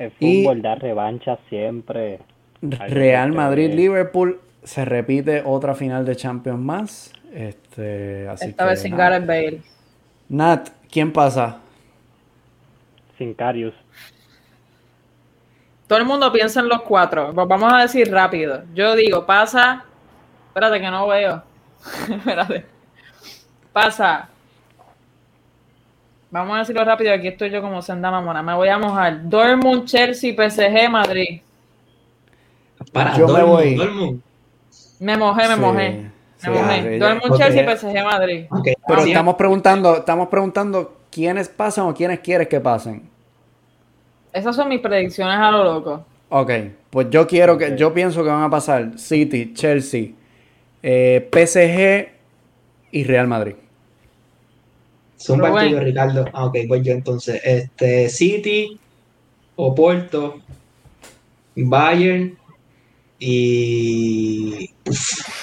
El 0.00 0.12
y- 0.18 0.42
fútbol 0.42 0.62
da 0.62 0.74
revancha 0.74 1.38
siempre. 1.48 2.18
Real 2.60 3.28
este- 3.28 3.36
Madrid 3.36 3.72
Liverpool 3.72 4.40
se 4.64 4.84
repite 4.84 5.42
otra 5.44 5.74
final 5.76 6.04
de 6.04 6.16
Champions 6.16 6.58
más. 6.58 7.12
Este, 7.32 7.67
así 7.82 8.46
Esta 8.46 8.64
que 8.64 8.70
vez 8.70 8.82
sin 8.82 8.92
nada. 8.92 9.10
Gareth 9.10 9.26
Bale. 9.26 9.62
Nat, 10.28 10.68
¿quién 10.90 11.12
pasa? 11.12 11.58
Sin 13.16 13.34
Carius. 13.34 13.74
Todo 15.86 15.98
el 15.98 16.04
mundo 16.04 16.30
piensa 16.30 16.60
en 16.60 16.68
los 16.68 16.82
cuatro. 16.82 17.32
Pues 17.34 17.48
vamos 17.48 17.72
a 17.72 17.78
decir 17.78 18.10
rápido. 18.12 18.62
Yo 18.74 18.94
digo, 18.94 19.24
pasa. 19.24 19.84
Espérate 20.48 20.80
que 20.80 20.90
no 20.90 21.06
veo. 21.06 21.42
Espérate. 22.10 22.66
Pasa. 23.72 24.28
Vamos 26.30 26.56
a 26.56 26.58
decirlo 26.58 26.84
rápido. 26.84 27.12
Aquí 27.14 27.28
estoy 27.28 27.50
yo 27.50 27.62
como 27.62 27.80
senda 27.80 28.10
mamona. 28.10 28.42
Me 28.42 28.54
voy 28.54 28.68
a 28.68 28.78
mojar. 28.78 29.28
Dortmund, 29.28 29.86
Chelsea, 29.86 30.34
PSG, 30.34 30.90
Madrid. 30.90 31.40
Para, 32.92 33.16
Yo 33.16 33.26
me 33.28 33.42
voy. 33.42 33.74
Dortmund. 33.74 34.20
Me 35.00 35.16
mojé, 35.16 35.48
me 35.48 35.54
Sí, 35.54 35.60
mojé. 35.60 36.10
Sí, 36.38 36.98
Dortmund. 36.98 37.36
Chelsea, 37.36 37.76
PSG, 37.76 38.04
Madrid. 38.04 38.46
Pero 38.86 39.02
estamos 39.02 39.34
preguntando, 39.36 39.98
estamos 39.98 40.28
preguntando 40.28 40.96
quiénes 41.10 41.48
pasan 41.48 41.86
o 41.86 41.94
quiénes 41.94 42.20
quieres 42.20 42.48
que 42.48 42.60
pasen. 42.60 43.08
Esas 44.32 44.54
son 44.54 44.68
mis 44.68 44.80
predicciones 44.80 45.36
a 45.36 45.50
lo 45.50 45.64
loco. 45.64 46.04
Ok, 46.30 46.50
pues 46.90 47.08
yo 47.10 47.26
quiero 47.26 47.56
que, 47.56 47.76
yo 47.76 47.92
pienso 47.92 48.22
que 48.22 48.28
van 48.28 48.42
a 48.42 48.50
pasar 48.50 48.98
City, 48.98 49.52
Chelsea, 49.54 50.10
eh, 50.82 51.28
PSG 51.32 52.08
y 52.92 53.04
Real 53.04 53.26
Madrid. 53.26 53.54
Son 55.16 55.38
Rubén. 55.38 55.54
partidos, 55.54 55.84
Ricardo. 55.84 56.24
Ah, 56.32 56.46
ok, 56.46 56.58
voy 56.68 56.82
yo 56.82 56.92
entonces. 56.92 57.40
Este, 57.44 58.08
City, 58.08 58.78
Oporto, 59.56 60.40
Bayern 61.56 62.38
y 63.18 64.70
uf, 64.86 65.37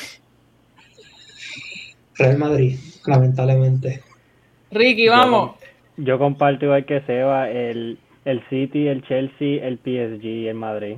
Real 2.18 2.38
Madrid, 2.38 2.78
lamentablemente. 3.06 4.02
Ricky, 4.72 5.08
vamos. 5.08 5.52
Yo 5.98 6.18
comparto 6.18 6.66
igual 6.66 6.86
que 6.86 7.02
Seba 7.02 7.50
el, 7.50 7.98
el 8.26 8.42
City, 8.50 8.88
el 8.88 9.02
Chelsea, 9.08 9.66
el 9.66 9.78
PSG 9.78 10.24
y 10.26 10.48
el 10.48 10.56
Madrid. 10.56 10.98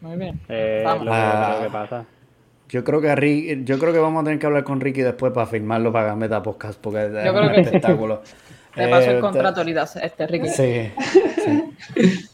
Muy 0.00 0.16
bien. 0.16 0.40
Eh, 0.48 0.82
Vamos. 0.84 1.04
lo 1.06 1.10
que 1.12 1.16
Ah. 1.18 1.54
creo 1.58 1.68
que 1.68 1.72
pasa. 1.72 2.04
Yo 2.68 2.84
creo 2.84 3.00
que 3.00 3.08
Ri- 3.16 3.64
yo 3.64 3.78
creo 3.80 3.92
que 3.92 3.98
vamos 3.98 4.22
a 4.22 4.24
tener 4.24 4.38
que 4.38 4.46
hablar 4.46 4.62
con 4.64 4.80
Ricky 4.80 5.00
después 5.02 5.32
para 5.32 5.46
firmarlo 5.46 5.92
para 5.92 6.06
Gambeta 6.06 6.40
Podcast 6.42 6.80
porque 6.80 7.06
es 7.06 7.12
Yo 7.24 7.32
creo 7.34 7.46
un 7.48 7.52
que- 7.54 7.60
espectáculo. 7.62 8.22
Le 8.76 8.86
paso 8.88 9.10
Eh, 9.10 9.14
el 9.14 9.20
contrato 9.20 9.60
ahorita, 9.60 9.82
este 10.02 10.26
Ricky. 10.28 10.48
Sí. 10.48 10.90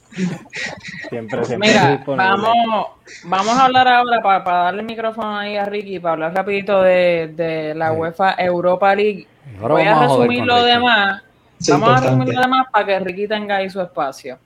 Siempre, 1.08 1.44
siempre 1.44 1.68
Mira, 1.68 2.02
vamos, 2.06 2.86
vamos 3.24 3.56
a 3.56 3.64
hablar 3.66 3.88
ahora 3.88 4.20
para, 4.22 4.64
darle 4.64 4.80
el 4.80 4.86
micrófono 4.86 5.36
ahí 5.38 5.56
a 5.56 5.64
Ricky 5.64 5.98
para 6.00 6.12
hablar 6.14 6.34
rapidito 6.34 6.82
de, 6.82 7.32
de 7.34 7.74
la 7.74 7.90
Sí. 7.92 7.96
UEFA 7.96 8.34
Europa 8.38 8.94
League. 8.94 9.26
Ahora 9.60 9.74
Voy 9.74 9.82
a 9.84 9.96
a 9.96 10.02
resumir 10.02 10.44
lo 10.44 10.64
demás. 10.64 11.22
Vamos 11.68 11.88
a 11.88 12.00
resumir 12.00 12.34
lo 12.34 12.40
demás 12.40 12.66
para 12.72 12.86
que 12.86 13.00
Ricky 13.00 13.28
tenga 13.28 13.56
ahí 13.56 13.70
su 13.70 13.80
espacio. 13.80 14.38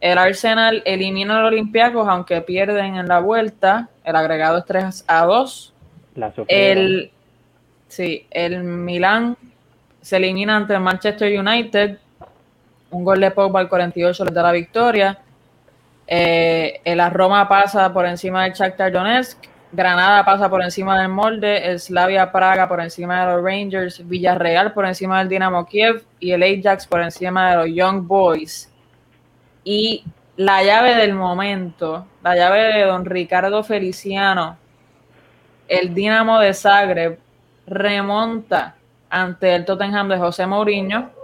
El 0.00 0.18
Arsenal 0.18 0.82
elimina 0.84 1.38
al 1.38 1.46
Olympiacos, 1.46 2.06
aunque 2.08 2.40
pierden 2.42 2.96
en 2.96 3.08
la 3.08 3.20
vuelta. 3.20 3.88
El 4.04 4.16
agregado 4.16 4.58
es 4.58 4.64
3 4.66 5.04
a 5.08 5.24
2. 5.24 5.72
La 6.16 6.32
sufrieron. 6.32 6.84
El, 6.84 7.10
sí, 7.88 8.26
el 8.30 8.62
Milán 8.62 9.36
se 10.00 10.16
elimina 10.18 10.56
ante 10.56 10.74
el 10.74 10.80
Manchester 10.80 11.38
United. 11.38 11.98
Un 12.96 13.04
gol 13.04 13.20
de 13.20 13.30
Pogba 13.30 13.60
al 13.60 13.68
48 13.68 14.24
les 14.24 14.32
da 14.32 14.42
la 14.42 14.52
victoria. 14.52 15.18
Eh, 16.06 16.80
la 16.96 17.10
Roma 17.10 17.46
pasa 17.46 17.92
por 17.92 18.06
encima 18.06 18.44
del 18.44 18.54
Shakhtar 18.54 18.90
Donetsk. 18.90 19.36
Granada 19.70 20.24
pasa 20.24 20.48
por 20.48 20.62
encima 20.62 20.98
del 20.98 21.10
Molde. 21.10 21.78
Slavia 21.78 22.32
Praga 22.32 22.66
por 22.66 22.80
encima 22.80 23.20
de 23.20 23.34
los 23.34 23.44
Rangers. 23.44 24.08
Villarreal 24.08 24.72
por 24.72 24.86
encima 24.86 25.18
del 25.18 25.28
Dinamo 25.28 25.66
Kiev. 25.66 26.04
Y 26.20 26.30
el 26.30 26.42
Ajax 26.42 26.86
por 26.86 27.02
encima 27.02 27.50
de 27.50 27.56
los 27.56 27.66
Young 27.66 28.06
Boys. 28.06 28.72
Y 29.62 30.02
la 30.36 30.62
llave 30.62 30.94
del 30.94 31.12
momento, 31.12 32.06
la 32.22 32.34
llave 32.34 32.62
de 32.62 32.82
don 32.84 33.04
Ricardo 33.04 33.62
Feliciano, 33.62 34.56
el 35.68 35.92
Dinamo 35.92 36.38
de 36.40 36.54
Zagreb 36.54 37.18
remonta 37.66 38.74
ante 39.10 39.54
el 39.54 39.66
Tottenham 39.66 40.08
de 40.08 40.16
José 40.16 40.46
Mourinho 40.46 41.15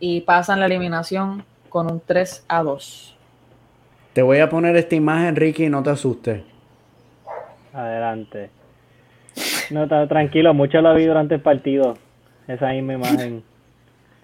y 0.00 0.22
pasan 0.22 0.58
la 0.60 0.66
eliminación 0.66 1.44
con 1.68 1.90
un 1.92 2.00
3 2.04 2.44
a 2.48 2.62
2. 2.62 3.16
Te 4.14 4.22
voy 4.22 4.38
a 4.38 4.48
poner 4.48 4.74
esta 4.76 4.96
imagen, 4.96 5.36
Ricky, 5.36 5.68
no 5.68 5.82
te 5.84 5.90
asustes. 5.90 6.42
Adelante. 7.72 8.50
No, 9.70 9.84
está 9.84 10.06
tranquilo, 10.08 10.52
mucho 10.54 10.80
lo 10.80 10.94
vi 10.94 11.04
durante 11.06 11.36
el 11.36 11.40
partido. 11.40 11.96
Esa 12.48 12.70
misma 12.70 12.94
imagen. 12.94 13.44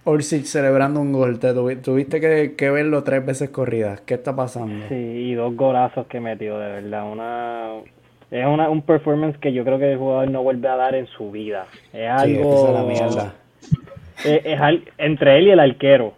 Orsic 0.03 0.43
celebrando 0.43 0.99
un 0.99 1.13
gol. 1.13 1.39
Te 1.39 1.53
tuvi- 1.53 1.81
tuviste 1.81 2.19
que, 2.19 2.55
que 2.57 2.69
verlo 2.69 3.03
tres 3.03 3.25
veces 3.25 3.49
corridas. 3.49 4.01
¿Qué 4.01 4.15
está 4.15 4.35
pasando? 4.35 4.85
Sí, 4.89 4.95
y 4.95 5.33
dos 5.35 5.55
golazos 5.55 6.07
que 6.07 6.19
metió, 6.19 6.59
de 6.59 6.67
verdad. 6.81 7.09
Una, 7.09 7.69
es 8.31 8.45
una, 8.45 8.69
un 8.69 8.81
performance 8.81 9.37
que 9.37 9.53
yo 9.53 9.63
creo 9.63 9.79
que 9.79 9.93
el 9.93 9.97
jugador 9.97 10.29
no 10.29 10.43
vuelve 10.43 10.67
a 10.67 10.75
dar 10.75 10.95
en 10.95 11.07
su 11.07 11.31
vida. 11.31 11.65
Es 11.93 12.21
Sí, 12.23 12.35
algo. 12.37 12.53
esa 12.53 12.67
es 12.67 12.73
la 12.73 12.83
mierda. 12.83 13.33
Es- 14.23 14.45
es 14.45 14.59
al- 14.59 14.83
entre 14.97 15.37
él 15.37 15.47
y 15.47 15.51
el 15.51 15.59
arquero. 15.59 16.13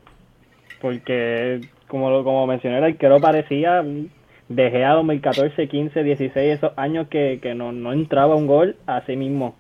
Porque, 0.82 1.62
como, 1.88 2.24
como 2.24 2.48
mencioné, 2.48 2.78
el 2.78 2.84
arquero 2.86 3.20
parecía 3.20 3.82
un 3.82 4.10
de 4.48 4.72
Gea 4.72 4.94
2014, 4.94 5.68
15, 5.68 6.04
16, 6.04 6.58
esos 6.58 6.72
años 6.76 7.08
que, 7.08 7.40
que 7.42 7.54
no, 7.54 7.72
no 7.72 7.94
entraba 7.94 8.36
un 8.36 8.48
gol 8.48 8.76
así 8.88 9.16
mismo. 9.16 9.54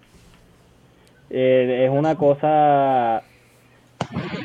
Eh, 1.29 1.83
es 1.85 1.91
una 1.91 2.15
cosa 2.15 3.21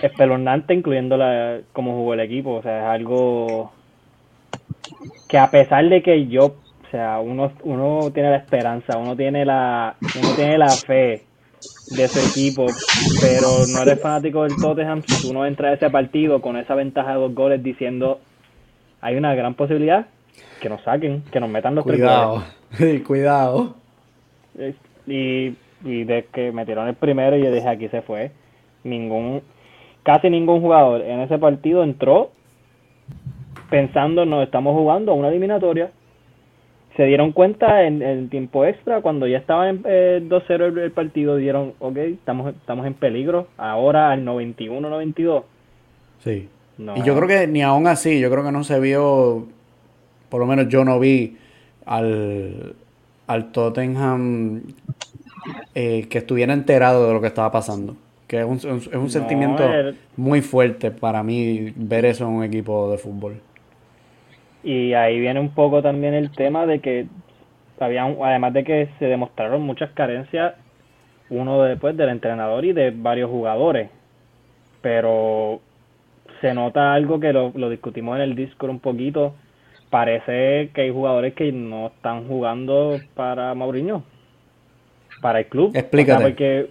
espeluznante, 0.03 0.74
incluyendo 0.74 1.16
la, 1.16 1.61
cómo 1.72 1.92
jugó 1.95 2.12
el 2.14 2.20
equipo. 2.20 2.57
O 2.57 2.62
sea, 2.62 2.80
es 2.80 2.84
algo 3.01 3.72
que 5.28 5.38
a 5.38 5.51
pesar 5.51 5.88
de 5.88 6.03
que 6.03 6.26
yo, 6.26 6.47
o 6.47 6.90
sea, 6.90 7.20
uno, 7.20 7.51
uno 7.62 8.11
tiene 8.12 8.30
la 8.30 8.36
esperanza, 8.36 8.99
uno 8.99 9.16
tiene 9.16 9.47
la, 9.47 9.95
uno 10.22 10.34
tiene 10.36 10.59
la 10.59 10.76
fe 10.76 11.22
de 11.91 12.09
su 12.09 12.18
equipo, 12.18 12.66
pero 13.20 13.66
no 13.72 13.82
eres 13.82 14.01
fanático 14.01 14.45
del 14.45 14.57
Tottenham, 14.57 15.03
si 15.07 15.26
tú 15.26 15.35
no 15.35 15.45
entras 15.47 15.72
a 15.72 15.74
ese 15.74 15.91
partido 15.91 16.41
con 16.41 16.57
esa 16.57 16.74
ventaja 16.74 17.12
de 17.12 17.18
dos 17.18 17.35
goles 17.35 17.62
diciendo 17.62 18.20
hay 19.01 19.16
una 19.16 19.35
gran 19.35 19.55
posibilidad 19.55 20.07
que 20.61 20.68
nos 20.68 20.82
saquen, 20.82 21.22
que 21.30 21.41
nos 21.41 21.51
metan 21.51 21.74
los 21.74 21.85
cuidado. 21.85 22.43
tres 22.70 22.89
goles. 22.89 23.03
cuidado. 23.07 23.74
Y, 25.07 25.55
y 25.85 26.05
de 26.05 26.24
que 26.32 26.51
metieron 26.51 26.89
el 26.89 26.95
primero 26.95 27.37
y 27.37 27.45
yo 27.45 27.53
dije 27.53 27.68
aquí 27.68 27.89
se 27.89 28.01
fue. 28.01 28.30
Ningún, 28.85 29.43
casi 30.03 30.30
ningún 30.30 30.62
jugador 30.62 31.03
en 31.03 31.20
ese 31.20 31.37
partido 31.37 31.85
entró 31.85 32.30
pensando 33.68 34.24
nos 34.24 34.45
estamos 34.45 34.74
jugando 34.74 35.12
a 35.12 35.14
una 35.14 35.28
eliminatoria 35.28 35.91
se 36.97 37.05
dieron 37.05 37.32
cuenta 37.32 37.84
en 37.84 38.03
el 38.03 38.28
tiempo 38.28 38.64
extra, 38.64 39.01
cuando 39.01 39.26
ya 39.26 39.38
estaba 39.38 39.68
en 39.68 39.82
2-0 39.82 40.78
eh, 40.78 40.84
el, 40.84 40.92
partido, 40.92 41.36
dieron, 41.36 41.74
ok, 41.80 41.97
estamos, 41.97 42.55
estamos 42.55 42.86
en 42.86 42.95
peligro, 42.95 43.49
ahora 43.57 44.12
al 44.12 44.24
91-92. 44.24 45.42
Sí. 46.22 46.49
Y 46.78 47.03
yo 47.03 47.16
creo 47.16 47.28
que 47.28 47.47
ni 47.47 47.62
aún 47.62 47.86
así, 47.86 48.20
yo 48.20 48.30
creo 48.30 48.45
que 48.45 48.53
no 48.53 48.64
se 48.64 48.80
vio, 48.80 49.47
por 50.28 50.40
lo 50.40 50.47
menos 50.47 50.68
yo 50.68 50.84
no 50.84 50.99
vi 50.99 51.36
al, 51.84 52.74
al 53.26 53.53
Tottenham 53.53 54.62
eh, 55.74 56.07
que 56.09 56.18
estuviera 56.18 56.53
enterado 56.53 57.07
de 57.09 57.14
lo 57.14 57.20
que 57.20 57.28
estaba 57.28 57.51
pasando. 57.51 57.97
Que 58.26 58.40
es 58.40 58.47
un, 58.47 58.57
es 58.57 58.86
un 58.95 59.11
sentimiento 59.11 59.62
muy 60.16 60.40
fuerte 60.40 60.90
para 60.90 61.22
mí 61.22 61.72
ver 61.76 62.07
eso 62.07 62.24
en 62.24 62.30
un 62.30 62.45
equipo 62.45 62.90
de 62.90 62.99
fútbol. 62.99 63.40
Y 64.65 64.95
ahí 64.95 65.21
viene 65.21 65.39
un 65.39 65.51
poco 65.51 65.83
también 65.83 66.15
el 66.15 66.31
tema 66.31 66.65
de 66.65 66.81
que 66.81 67.07
había, 67.79 68.05
además 68.05 68.55
de 68.55 68.65
que 68.65 68.89
se 68.99 69.05
demostraron 69.05 69.61
muchas 69.61 69.91
carencias, 69.91 70.55
uno 71.29 71.62
después 71.62 71.95
del 71.99 72.09
entrenador 72.09 72.65
y 72.65 72.73
de 72.73 72.91
varios 72.91 73.31
jugadores. 73.31 73.91
Pero 74.81 75.61
se 76.41 76.55
nota 76.55 76.95
algo 76.95 77.21
que 77.21 77.35
lo, 77.35 77.53
lo 77.55 77.69
discutimos 77.69 78.17
en 78.17 78.23
el 78.23 78.35
Discord 78.35 78.71
un 78.71 78.81
poquito. 78.81 79.35
Parece 79.91 80.71
que 80.75 80.81
hay 80.81 80.91
jugadores 80.91 81.35
que 81.35 81.53
no 81.53 81.89
están 81.89 82.27
jugando 82.27 82.99
para 83.15 83.55
Mauriño, 83.55 84.03
para 85.21 85.41
el 85.41 85.47
club. 85.47 85.73
Explícate. 85.75 86.71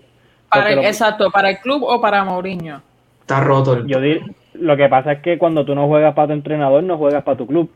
Exacto, 0.83 1.29
para 1.29 1.51
el 1.51 1.59
club 1.59 1.83
o 1.83 2.01
para 2.01 2.23
Mauriño. 2.25 2.81
Está 3.21 3.39
roto 3.39 3.73
el... 3.73 3.87
Yo 3.87 3.99
lo 4.55 4.77
que 4.77 4.89
pasa 4.89 5.13
es 5.13 5.21
que 5.21 5.37
cuando 5.37 5.63
tú 5.63 5.73
no 5.75 5.87
juegas 5.87 6.13
para 6.15 6.27
tu 6.27 6.33
entrenador, 6.33 6.83
no 6.83 6.97
juegas 6.97 7.23
para 7.23 7.37
tu 7.37 7.47
club 7.47 7.69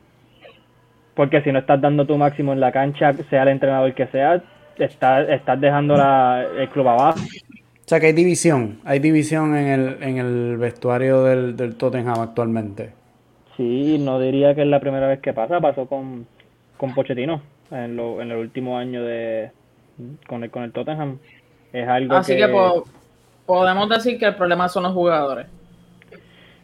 porque 1.17 1.41
si 1.41 1.51
no 1.51 1.59
estás 1.59 1.81
dando 1.81 2.05
tu 2.05 2.15
máximo 2.15 2.53
en 2.53 2.59
la 2.59 2.71
cancha, 2.71 3.11
sea 3.31 3.41
el 3.41 3.49
entrenador 3.49 3.95
que 3.95 4.05
sea, 4.07 4.39
estás, 4.77 5.27
estás 5.27 5.59
dejando 5.59 5.95
el 5.95 6.69
club 6.69 6.87
abajo. 6.87 7.19
O 7.19 7.89
sea 7.89 7.99
que 7.99 8.05
hay 8.05 8.13
división, 8.13 8.79
hay 8.85 8.99
división 8.99 9.57
en 9.57 9.67
el, 9.67 10.03
en 10.03 10.17
el 10.19 10.57
vestuario 10.57 11.23
del, 11.23 11.57
del 11.57 11.75
Tottenham 11.75 12.19
actualmente. 12.19 12.91
Sí, 13.57 13.97
no 13.99 14.19
diría 14.19 14.53
que 14.53 14.61
es 14.61 14.67
la 14.67 14.79
primera 14.79 15.07
vez 15.07 15.19
que 15.19 15.33
pasa, 15.33 15.59
pasó 15.59 15.87
con, 15.87 16.27
con 16.77 16.93
Pochettino 16.93 17.41
en, 17.71 17.95
lo, 17.95 18.21
en 18.21 18.29
el 18.29 18.37
último 18.37 18.77
año 18.77 19.03
de 19.03 19.49
con 20.27 20.43
el, 20.43 20.51
con 20.51 20.61
el 20.61 20.71
Tottenham. 20.71 21.17
Es 21.73 21.87
algo 21.87 22.15
Así 22.15 22.37
que, 22.37 22.47
podemos 23.47 23.89
decir 23.89 24.19
que 24.19 24.25
el 24.25 24.35
problema 24.35 24.69
son 24.69 24.83
los 24.83 24.93
jugadores. 24.93 25.47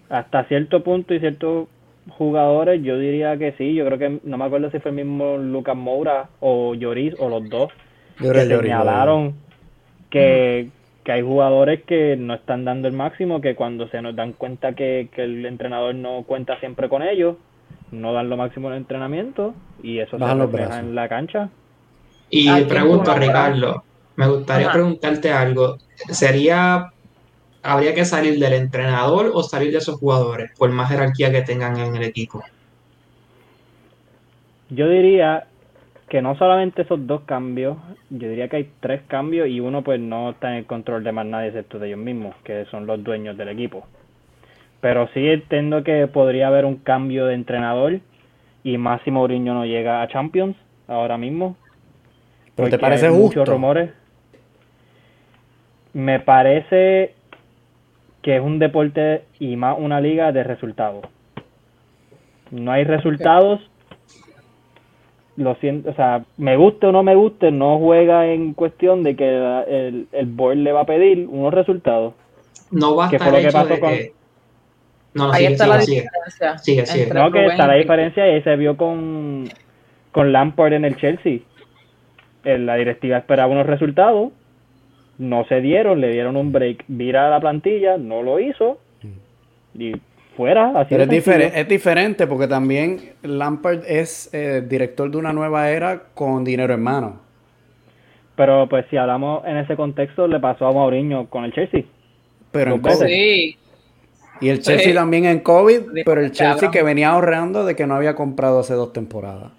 Hasta 0.09 0.43
cierto 0.43 0.83
punto 0.83 1.15
y 1.15 1.19
cierto 1.19 1.67
jugadores, 2.09 2.81
yo 2.83 2.97
diría 2.97 3.37
que 3.37 3.53
sí. 3.53 3.73
Yo 3.73 3.85
creo 3.85 3.97
que 3.97 4.19
no 4.23 4.37
me 4.37 4.45
acuerdo 4.45 4.71
si 4.71 4.79
fue 4.79 4.91
el 4.91 4.97
mismo 4.97 5.37
Lucas 5.37 5.75
Moura 5.75 6.29
o 6.39 6.75
Lloris 6.75 7.15
o 7.19 7.29
los 7.29 7.49
dos 7.49 7.71
que 8.17 8.45
señalaron 8.45 9.35
que, 10.09 10.69
que, 11.03 11.11
hay 11.11 11.21
jugadores 11.21 11.83
que 11.83 12.15
no 12.15 12.35
están 12.35 12.65
dando 12.65 12.87
el 12.87 12.93
máximo, 12.93 13.41
que 13.41 13.55
cuando 13.55 13.87
se 13.87 14.01
nos 14.01 14.15
dan 14.15 14.33
cuenta 14.33 14.73
que, 14.73 15.09
que 15.13 15.23
el 15.23 15.45
entrenador 15.45 15.95
no 15.95 16.23
cuenta 16.23 16.59
siempre 16.59 16.89
con 16.89 17.01
ellos, 17.01 17.37
no 17.91 18.13
dan 18.13 18.29
lo 18.29 18.37
máximo 18.37 18.67
en 18.67 18.73
el 18.73 18.79
entrenamiento 18.81 19.55
y 19.81 19.99
eso 19.99 20.17
se 20.17 20.33
refleja 20.33 20.79
en 20.79 20.95
la 20.95 21.09
cancha. 21.09 21.49
Y 22.29 22.49
pregunto 22.65 23.11
a 23.11 23.15
Ricardo, 23.15 23.83
me 24.15 24.27
gustaría 24.27 24.71
preguntarte 24.71 25.31
algo. 25.31 25.77
¿Sería 26.09 26.92
habría 27.63 27.95
que 27.95 28.05
salir 28.05 28.37
del 28.39 28.53
entrenador 28.53 29.31
o 29.33 29.41
salir 29.41 29.71
de 29.71 29.77
esos 29.77 29.95
jugadores, 29.95 30.51
por 30.57 30.69
más 30.71 30.89
jerarquía 30.89 31.31
que 31.31 31.41
tengan 31.41 31.77
en 31.79 31.95
el 31.95 32.03
equipo? 32.03 32.43
Yo 34.69 34.89
diría 34.89 35.47
que 36.09 36.21
no 36.21 36.35
solamente 36.35 36.83
esos 36.83 37.07
dos 37.07 37.21
cambios, 37.21 37.77
yo 38.09 38.29
diría 38.29 38.47
que 38.47 38.57
hay 38.57 38.71
tres 38.81 39.01
cambios 39.07 39.47
y 39.47 39.59
uno 39.59 39.83
pues 39.83 39.99
no 39.99 40.31
está 40.31 40.51
en 40.51 40.57
el 40.57 40.65
control 40.65 41.03
de 41.03 41.11
más 41.11 41.25
nadie 41.25 41.47
excepto 41.47 41.79
de 41.79 41.87
ellos 41.87 41.99
mismos, 41.99 42.35
que 42.43 42.65
son 42.65 42.85
los 42.85 43.03
dueños 43.03 43.37
del 43.37 43.49
equipo. 43.49 43.87
Pero 44.81 45.07
sí 45.13 45.25
entiendo 45.27 45.83
que 45.83 46.07
podría 46.07 46.47
haber 46.47 46.65
un 46.65 46.75
cambio 46.75 47.25
de 47.25 47.35
entrenador 47.35 47.99
y 48.63 48.77
Máximo 48.77 49.21
Mourinho 49.21 49.53
no 49.53 49.65
llega 49.65 50.01
a 50.01 50.07
Champions 50.07 50.57
ahora 50.87 51.17
mismo. 51.17 51.55
¿Pero 52.55 52.69
te 52.69 52.77
parece 52.77 53.07
hay 53.07 53.13
justo? 53.13 53.39
Muchos 53.39 53.49
rumores. 53.49 53.91
Me 55.93 56.19
parece 56.19 57.15
que 58.23 58.37
es 58.37 58.41
un 58.41 58.57
deporte 58.57 59.25
y 59.37 59.55
más 59.57 59.77
una 59.77 60.01
liga 60.01 60.31
de 60.31 60.43
resultados. 60.43 61.05
No 62.49 62.71
hay 62.71 62.85
resultados. 62.85 63.59
Lo 65.35 65.55
siento, 65.55 65.89
o 65.89 65.93
sea, 65.93 66.23
me 66.37 66.55
guste 66.55 66.87
o 66.87 66.91
no 66.91 67.03
me 67.03 67.15
guste, 67.15 67.51
no 67.51 67.79
juega 67.79 68.27
en 68.27 68.53
cuestión 68.53 69.03
de 69.03 69.15
que 69.15 69.27
el, 69.67 70.07
el 70.11 70.25
board 70.27 70.57
le 70.57 70.71
va 70.71 70.81
a 70.81 70.85
pedir 70.85 71.27
unos 71.27 71.53
resultados. 71.53 72.13
No 72.71 72.95
va 72.95 73.09
a 73.09 73.11
estar 73.11 73.41
que 73.41 73.51
pasó 73.51 73.79
con... 73.79 73.91
No, 75.15 75.31
Ahí 75.31 75.45
está 75.45 75.67
la 75.67 75.77
diferencia. 75.77 76.57
Sigue, 76.59 76.85
sigue. 76.85 77.13
No, 77.13 77.31
que 77.31 77.45
está 77.45 77.67
la 77.67 77.75
diferencia 77.75 78.35
y 78.35 78.41
se 78.41 78.55
vio 78.55 78.77
con, 78.77 79.49
con 80.11 80.31
Lampard 80.31 80.73
en 80.73 80.85
el 80.85 80.95
Chelsea. 80.97 81.39
La 82.43 82.75
directiva 82.75 83.17
esperaba 83.17 83.51
unos 83.51 83.67
resultados 83.67 84.31
no 85.17 85.45
se 85.45 85.61
dieron, 85.61 86.01
le 86.01 86.11
dieron 86.11 86.37
un 86.37 86.51
break, 86.51 86.85
vira 86.87 87.29
la 87.29 87.39
plantilla, 87.39 87.97
no 87.97 88.23
lo 88.23 88.39
hizo 88.39 88.79
y 89.77 89.93
fuera. 90.35 90.71
Así 90.75 90.95
Pero 90.95 91.03
es, 91.03 91.55
es, 91.55 91.67
diferente 91.67 92.27
porque 92.27 92.47
también 92.47 93.13
Lampard 93.21 93.83
es 93.87 94.33
eh, 94.33 94.63
director 94.67 95.09
de 95.09 95.17
una 95.17 95.33
nueva 95.33 95.69
era 95.69 96.03
con 96.13 96.43
dinero 96.43 96.73
en 96.73 96.81
mano. 96.81 97.21
Pero 98.35 98.67
pues 98.67 98.85
si 98.89 98.97
hablamos 98.97 99.45
en 99.45 99.57
ese 99.57 99.75
contexto, 99.75 100.27
le 100.27 100.39
pasó 100.39 100.65
a 100.65 100.71
Mourinho 100.71 101.29
con 101.29 101.45
el 101.45 101.53
Chelsea. 101.53 101.83
Pero 102.51 102.75
en 102.75 102.81
COVID. 102.81 103.55
Y 104.41 104.49
el 104.49 104.59
Chelsea 104.61 104.93
también 104.93 105.25
en 105.25 105.39
COVID, 105.39 106.03
pero 106.03 106.21
el 106.21 106.31
Chelsea 106.31 106.71
que 106.71 106.83
venía 106.83 107.11
ahorrando 107.11 107.63
de 107.65 107.75
que 107.75 107.85
no 107.87 107.95
había 107.95 108.15
comprado 108.15 108.59
hace 108.59 108.73
dos 108.73 108.91
temporadas. 108.91 109.51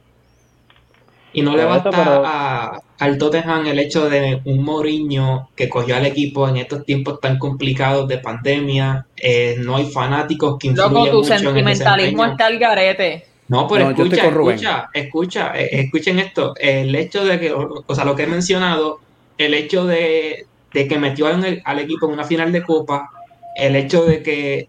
Y 1.34 1.42
no 1.42 1.56
le 1.56 1.64
basta 1.64 1.90
a, 1.92 2.80
al 2.98 3.18
Tottenham 3.18 3.66
el 3.66 3.78
hecho 3.80 4.08
de 4.08 4.40
un 4.44 4.62
Mourinho 4.62 5.50
que 5.56 5.68
cogió 5.68 5.96
al 5.96 6.06
equipo 6.06 6.48
en 6.48 6.56
estos 6.58 6.84
tiempos 6.84 7.20
tan 7.20 7.38
complicados 7.38 8.08
de 8.08 8.18
pandemia. 8.18 9.06
Eh, 9.16 9.56
no 9.58 9.76
hay 9.76 9.86
fanáticos 9.86 10.56
que 10.58 10.68
influyen 10.68 10.92
Loco, 10.92 11.10
tu 11.10 11.24
sentimentalismo 11.24 12.24
está 12.24 12.46
al 12.46 12.58
garete. 12.58 13.26
No, 13.48 13.68
pero 13.68 13.90
escucha, 13.90 14.28
escucha, 14.28 14.90
escucha, 14.94 15.52
eh, 15.54 15.68
escuchen 15.72 16.18
esto. 16.18 16.54
El 16.56 16.94
hecho 16.94 17.24
de 17.24 17.38
que, 17.38 17.52
o 17.52 17.94
sea, 17.94 18.04
lo 18.04 18.16
que 18.16 18.22
he 18.22 18.26
mencionado, 18.26 19.00
el 19.36 19.54
hecho 19.54 19.84
de, 19.86 20.46
que 20.70 20.98
metió 20.98 21.26
al 21.26 21.78
equipo 21.78 22.06
en 22.06 22.12
una 22.12 22.24
final 22.24 22.52
de 22.52 22.62
Copa, 22.62 23.10
el 23.56 23.76
hecho 23.76 24.06
de 24.06 24.22
que 24.22 24.68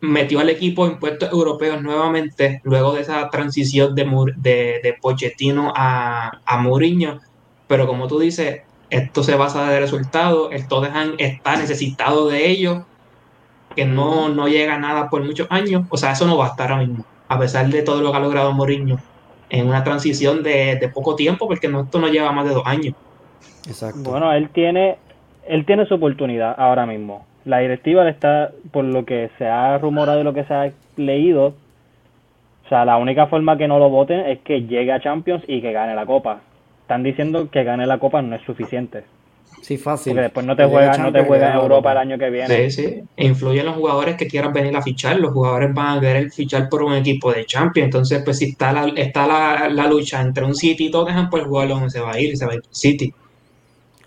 metió 0.00 0.40
al 0.40 0.48
equipo 0.48 0.86
en 0.86 0.98
puestos 0.98 1.32
europeos 1.32 1.82
nuevamente 1.82 2.60
luego 2.64 2.92
de 2.92 3.00
esa 3.00 3.28
transición 3.30 3.94
de, 3.94 4.04
de, 4.36 4.80
de 4.82 4.96
Pochettino 5.00 5.72
a, 5.74 6.40
a 6.44 6.58
Mourinho. 6.58 7.20
Pero 7.66 7.86
como 7.86 8.06
tú 8.06 8.18
dices, 8.18 8.62
esto 8.90 9.22
se 9.22 9.34
basa 9.34 9.68
de 9.70 9.80
resultados, 9.80 10.50
el 10.52 10.66
Tottenham 10.68 11.14
está 11.18 11.56
necesitado 11.56 12.28
de 12.28 12.48
ellos, 12.48 12.84
que 13.74 13.84
no, 13.84 14.28
no 14.28 14.48
llega 14.48 14.74
a 14.74 14.78
nada 14.78 15.10
por 15.10 15.22
muchos 15.24 15.46
años. 15.50 15.84
O 15.90 15.96
sea, 15.96 16.12
eso 16.12 16.26
no 16.26 16.36
va 16.36 16.46
a 16.46 16.48
estar 16.50 16.70
ahora 16.70 16.84
mismo, 16.84 17.04
a 17.28 17.38
pesar 17.38 17.68
de 17.68 17.82
todo 17.82 18.00
lo 18.00 18.10
que 18.10 18.16
ha 18.16 18.20
logrado 18.20 18.52
Mourinho 18.52 18.98
en 19.50 19.66
una 19.66 19.82
transición 19.82 20.42
de, 20.42 20.76
de 20.76 20.88
poco 20.88 21.16
tiempo, 21.16 21.46
porque 21.48 21.68
no, 21.68 21.82
esto 21.82 21.98
no 21.98 22.08
lleva 22.08 22.32
más 22.32 22.46
de 22.46 22.54
dos 22.54 22.66
años. 22.66 22.94
Exacto. 23.66 24.10
Bueno, 24.10 24.32
él 24.32 24.50
tiene, 24.50 24.98
él 25.46 25.66
tiene 25.66 25.86
su 25.86 25.94
oportunidad 25.94 26.54
ahora 26.58 26.86
mismo 26.86 27.26
la 27.48 27.60
directiva 27.60 28.04
le 28.04 28.10
está, 28.10 28.52
por 28.70 28.84
lo 28.84 29.06
que 29.06 29.30
se 29.38 29.46
ha 29.46 29.78
rumorado 29.78 30.20
y 30.20 30.24
lo 30.24 30.34
que 30.34 30.44
se 30.44 30.52
ha 30.52 30.70
leído, 30.96 31.46
o 31.46 32.68
sea, 32.68 32.84
la 32.84 32.98
única 32.98 33.26
forma 33.26 33.56
que 33.56 33.66
no 33.66 33.78
lo 33.78 33.88
voten 33.88 34.20
es 34.20 34.40
que 34.40 34.62
llegue 34.62 34.92
a 34.92 35.00
Champions 35.00 35.42
y 35.48 35.62
que 35.62 35.72
gane 35.72 35.94
la 35.94 36.04
Copa. 36.04 36.42
Están 36.82 37.02
diciendo 37.02 37.48
que 37.50 37.64
gane 37.64 37.86
la 37.86 37.98
Copa 37.98 38.20
no 38.20 38.36
es 38.36 38.42
suficiente. 38.42 39.04
Sí, 39.62 39.78
fácil. 39.78 40.12
Porque 40.12 40.24
después 40.24 40.44
no 40.44 40.56
te 40.56 40.66
juegas 40.66 40.98
no 40.98 41.10
te 41.10 41.24
juega 41.24 41.50
en 41.50 41.56
Europa 41.56 41.92
el 41.92 41.98
año 41.98 42.18
que 42.18 42.28
viene. 42.28 42.70
Sí, 42.70 42.82
sí. 42.82 43.00
E 43.16 43.26
influyen 43.26 43.64
los 43.64 43.76
jugadores 43.76 44.16
que 44.16 44.26
quieran 44.26 44.52
venir 44.52 44.76
a 44.76 44.82
fichar. 44.82 45.18
Los 45.18 45.32
jugadores 45.32 45.72
van 45.72 45.96
a 45.96 46.00
querer 46.02 46.30
fichar 46.30 46.68
por 46.68 46.82
un 46.82 46.92
equipo 46.92 47.32
de 47.32 47.46
Champions. 47.46 47.86
Entonces, 47.86 48.20
pues 48.22 48.38
si 48.38 48.50
está 48.50 48.74
la, 48.74 48.88
está 48.94 49.26
la, 49.26 49.86
lucha 49.86 50.20
entre 50.20 50.44
un 50.44 50.54
City 50.54 50.88
y 50.88 50.90
Tottenham, 50.90 51.30
pues 51.30 51.44
el 51.44 51.48
jugador 51.48 51.90
se 51.90 52.00
va 52.00 52.12
a 52.12 52.20
ir, 52.20 52.36
se 52.36 52.44
va 52.44 52.52
a 52.52 52.56
ir 52.56 52.62
City. 52.70 53.12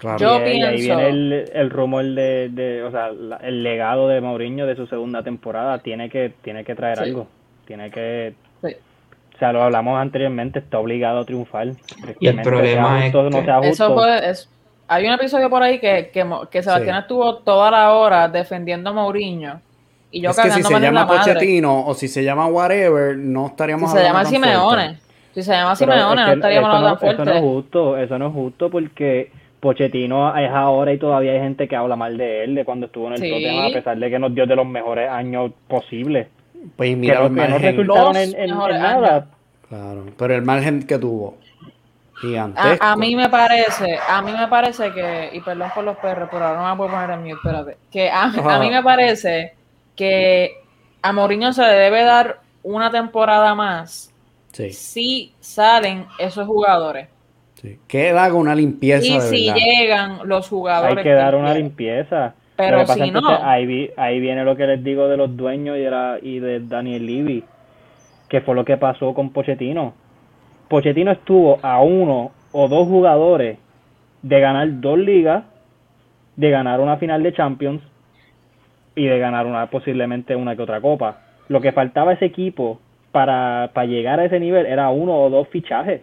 Claro. 0.02 0.18
Yo 0.18 0.40
y, 0.40 0.64
ahí 0.64 0.78
pienso- 0.78 0.98
viene 0.98 1.08
el, 1.10 1.52
el 1.54 1.70
rumor 1.70 2.04
de, 2.04 2.50
de, 2.50 2.82
o 2.82 2.90
sea, 2.90 3.12
la- 3.12 3.38
el 3.38 3.62
legado 3.62 4.08
de 4.08 4.20
Mourinho 4.20 4.66
de 4.66 4.76
su 4.76 4.88
segunda 4.88 5.22
temporada. 5.22 5.78
Tiene 5.78 6.10
que, 6.10 6.34
tiene 6.42 6.64
que 6.64 6.74
traer 6.74 6.98
Sí. 6.98 7.04
algo. 7.04 7.28
Tiene 7.68 7.92
que, 7.92 8.34
Sí. 8.64 8.76
o 9.36 9.38
sea, 9.38 9.54
lo 9.54 9.62
hablamos 9.62 10.00
anteriormente, 10.02 10.58
está 10.58 10.80
obligado 10.80 11.20
a 11.20 11.26
triunfar. 11.26 11.68
Y 12.20 12.28
el 12.28 12.42
problema 12.42 12.98
es 13.06 13.14
justo, 13.14 13.30
no 13.30 13.40
que- 13.42 13.46
sea 13.46 13.60
Eso 13.60 13.94
fue, 13.94 14.28
es- 14.30 14.50
hay 14.88 15.06
un 15.06 15.14
episodio 15.14 15.52
por 15.52 15.62
ahí 15.62 15.80
que, 15.80 16.10
que, 16.12 16.26
que 16.50 16.64
Sebastián 16.64 16.96
Sí. 16.96 17.02
estuvo 17.02 17.36
toda 17.38 17.70
la 17.70 17.94
hora 17.94 18.28
defendiendo 18.28 18.90
a 18.90 18.94
Mourinho. 18.94 19.62
Y 20.10 20.22
yo 20.22 20.32
es 20.32 20.40
que 20.40 20.50
si 20.50 20.64
se 20.64 20.80
llama 20.80 21.06
madre. 21.06 21.20
Pochettino 21.20 21.86
o 21.86 21.94
si 21.94 22.08
se 22.08 22.24
llama 22.24 22.48
whatever, 22.48 23.16
no 23.16 23.46
Si 23.46 23.52
estaríamos 23.52 23.92
se 23.92 23.98
llama 24.00 24.20
hablando 24.22 24.32
tan 24.32 24.42
Simeone. 24.50 24.84
fuerte. 24.88 25.02
Si 25.36 25.44
se 25.44 25.52
llama 25.54 25.76
Simeone, 25.76 26.02
es 26.02 26.08
no 26.18 26.26
que 26.26 26.34
estaríamos 26.34 26.68
eso 26.70 26.76
hablando 26.76 26.90
no- 26.96 27.00
tan 27.00 27.10
Eso 27.10 27.18
no 27.20 27.24
fuerte. 27.26 27.38
es 27.38 27.42
justo, 27.54 27.98
eso 27.98 28.18
no 28.20 28.28
es 28.28 28.34
justo 28.34 28.70
porque 28.70 29.32
Pochettino 29.62 30.36
es 30.38 30.50
ahora 30.52 30.92
y 30.92 30.98
todavía 30.98 31.32
hay 31.34 31.40
gente 31.40 31.68
que 31.68 31.76
habla 31.76 31.96
mal 31.96 32.18
de 32.18 32.44
él, 32.44 32.56
de 32.56 32.66
cuando 32.66 32.88
estuvo 32.88 33.08
en 33.08 33.14
el 33.14 33.20
Sí. 33.20 33.30
Tottenham, 33.30 33.66
a 33.68 33.74
pesar 33.74 33.98
de 33.98 34.10
que 34.10 34.20
nos 34.20 34.34
dio 34.36 34.46
de 34.46 34.56
los 34.56 34.66
mejores 34.66 35.10
años 35.10 35.52
posibles. 35.68 36.28
Pues 36.76 36.90
Que 36.90 36.96
mira 36.96 37.20
no, 37.20 37.26
el 37.28 37.30
que 37.30 37.42
no 37.42 37.48
margen. 37.50 37.62
resultaron 37.72 38.08
Los 38.08 38.18
en, 38.18 38.40
en- 38.40 38.50
en. 38.50 39.24
Claro, 39.70 40.06
pero 40.18 40.36
el 40.36 40.42
margen 40.42 40.86
que 40.86 40.98
tuvo. 40.98 41.38
Gigantesco. 42.20 42.84
A, 42.86 42.92
a 42.92 42.96
mí 42.98 43.16
me 43.16 43.30
parece, 43.30 43.98
a 44.08 44.22
mí 44.22 44.32
me 44.32 44.48
parece 44.48 44.92
que, 44.92 45.30
y 45.34 45.40
perdón 45.42 45.70
por 45.74 45.84
los 45.84 45.98
perros, 45.98 46.30
pero 46.32 46.46
ahora 46.46 46.62
no 46.62 46.70
me 46.72 46.78
puedo 46.78 46.92
poner 46.92 47.10
en 47.12 47.20
mute, 47.22 47.34
espérate, 47.34 47.78
que 47.92 48.10
a, 48.12 48.24
a 48.26 48.60
mí 48.60 48.70
me 48.70 48.84
parece 48.84 49.54
que 49.96 50.52
a 51.02 51.12
Mourinho 51.14 51.52
se 51.54 51.64
le 51.64 51.74
debe 51.74 52.04
dar 52.04 52.40
una 52.64 52.92
temporada 52.92 53.56
más 53.56 54.14
Sí, 54.52 54.72
si 54.74 55.34
salen 55.40 56.06
esos 56.20 56.46
jugadores. 56.46 57.08
Sí. 57.62 57.80
Que 57.88 58.10
él 58.10 58.18
haga 58.18 58.34
una 58.36 58.56
limpieza 58.56 59.06
Y 59.06 59.14
de 59.16 59.22
si 59.22 59.48
verdad. 59.48 59.60
llegan 59.62 60.18
los 60.28 60.48
jugadores. 60.50 60.98
Hay 60.98 61.04
que 61.04 61.12
dar 61.14 61.36
una 61.36 61.54
limpieza. 61.54 62.34
Pero 62.58 62.72
Lo 62.78 62.78
que 62.84 62.88
pasa 62.88 62.94
si 62.96 63.10
es 63.10 63.14
que 63.16 63.22
no- 63.22 63.30
ahí, 63.44 63.66
vi- 63.66 63.90
ahí 63.98 64.20
viene 64.20 64.44
lo 64.44 64.56
que 64.56 64.68
les 64.68 64.84
digo 64.84 65.08
de 65.08 65.18
los 65.18 65.36
dueños 65.36 65.78
y 65.78 65.82
de, 65.82 65.90
la- 65.92 66.18
y 66.22 66.40
de 66.40 66.60
Daniel 66.60 67.06
Levy, 67.06 67.44
que 68.30 68.42
fue 68.42 68.54
lo 68.56 68.66
que 68.66 68.78
pasó 68.78 69.14
con 69.14 69.32
Pochettino. 69.32 69.94
Pochettino 70.68 71.12
estuvo 71.12 71.60
a 71.62 71.82
uno 71.82 72.32
o 72.52 72.68
dos 72.68 72.88
jugadores 72.88 73.58
de 74.22 74.40
ganar 74.40 74.68
dos 74.80 75.00
ligas, 75.00 75.44
de 76.36 76.50
ganar 76.52 76.80
una 76.82 76.98
final 76.98 77.24
de 77.24 77.34
Champions 77.34 77.82
y 78.96 79.06
de 79.06 79.18
ganar 79.20 79.46
una 79.48 79.68
posiblemente 79.68 80.36
una 80.36 80.56
que 80.56 80.62
otra 80.62 80.82
copa. 80.82 81.18
Lo 81.48 81.62
que 81.62 81.72
faltaba 81.72 82.12
a 82.12 82.14
ese 82.14 82.26
equipo 82.26 82.80
para, 83.12 83.72
para 83.74 83.88
llegar 83.88 84.20
a 84.20 84.26
ese 84.26 84.40
nivel 84.40 84.66
era 84.66 84.90
uno 84.90 85.16
o 85.20 85.30
dos 85.30 85.48
fichajes. 85.48 86.02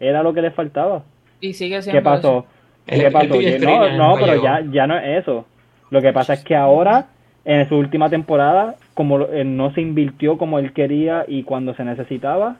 Era 0.00 0.22
lo 0.22 0.32
que 0.32 0.42
les 0.42 0.54
faltaba. 0.54 1.02
Y 1.40 1.52
sigue 1.52 1.80
siendo 1.82 2.00
¿Qué 2.00 2.04
pasó? 2.04 2.46
¿Qué 2.86 3.06
el 3.06 3.12
pasó? 3.12 3.34
No, 3.60 3.96
no, 3.96 4.14
pero 4.18 4.32
llegó. 4.32 4.44
ya, 4.44 4.60
ya 4.72 4.86
no 4.86 4.96
es 4.98 5.20
eso. 5.22 5.46
Lo 5.90 6.00
que 6.00 6.12
pasa 6.12 6.32
es 6.32 6.42
que 6.44 6.56
ahora, 6.56 7.08
en 7.44 7.68
su 7.68 7.76
última 7.76 8.08
temporada, 8.08 8.76
como 8.94 9.18
lo- 9.18 9.32
eh, 9.32 9.44
no 9.44 9.72
se 9.72 9.80
invirtió 9.80 10.38
como 10.38 10.58
él 10.58 10.72
quería 10.72 11.24
y 11.28 11.42
cuando 11.44 11.74
se 11.74 11.84
necesitaba, 11.84 12.56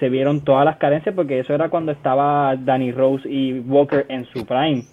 se 0.00 0.08
vieron 0.08 0.40
todas 0.42 0.64
las 0.64 0.76
carencias 0.76 1.14
porque 1.14 1.38
eso 1.38 1.54
era 1.54 1.68
cuando 1.68 1.92
estaba 1.92 2.54
Danny 2.56 2.92
Rose 2.92 3.28
y 3.28 3.60
Walker 3.60 4.04
en 4.08 4.24
su 4.26 4.44
prime, 4.44 4.84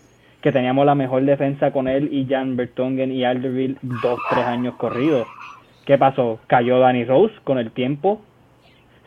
que 0.42 0.52
teníamos 0.52 0.86
la 0.86 0.96
mejor 0.96 1.24
defensa 1.24 1.72
con 1.72 1.88
él 1.88 2.10
y 2.12 2.26
Jan 2.30 2.56
Bertongen 2.56 3.12
y 3.12 3.24
Alderweireld 3.26 3.78
dos, 3.82 4.20
tres 4.30 4.46
años 4.46 4.76
corridos. 4.76 5.28
¿Qué 5.86 5.98
pasó? 5.98 6.40
Cayó 6.48 6.80
Danny 6.80 7.04
Rose 7.04 7.34
con 7.44 7.58
el 7.58 7.72
tiempo, 7.72 8.22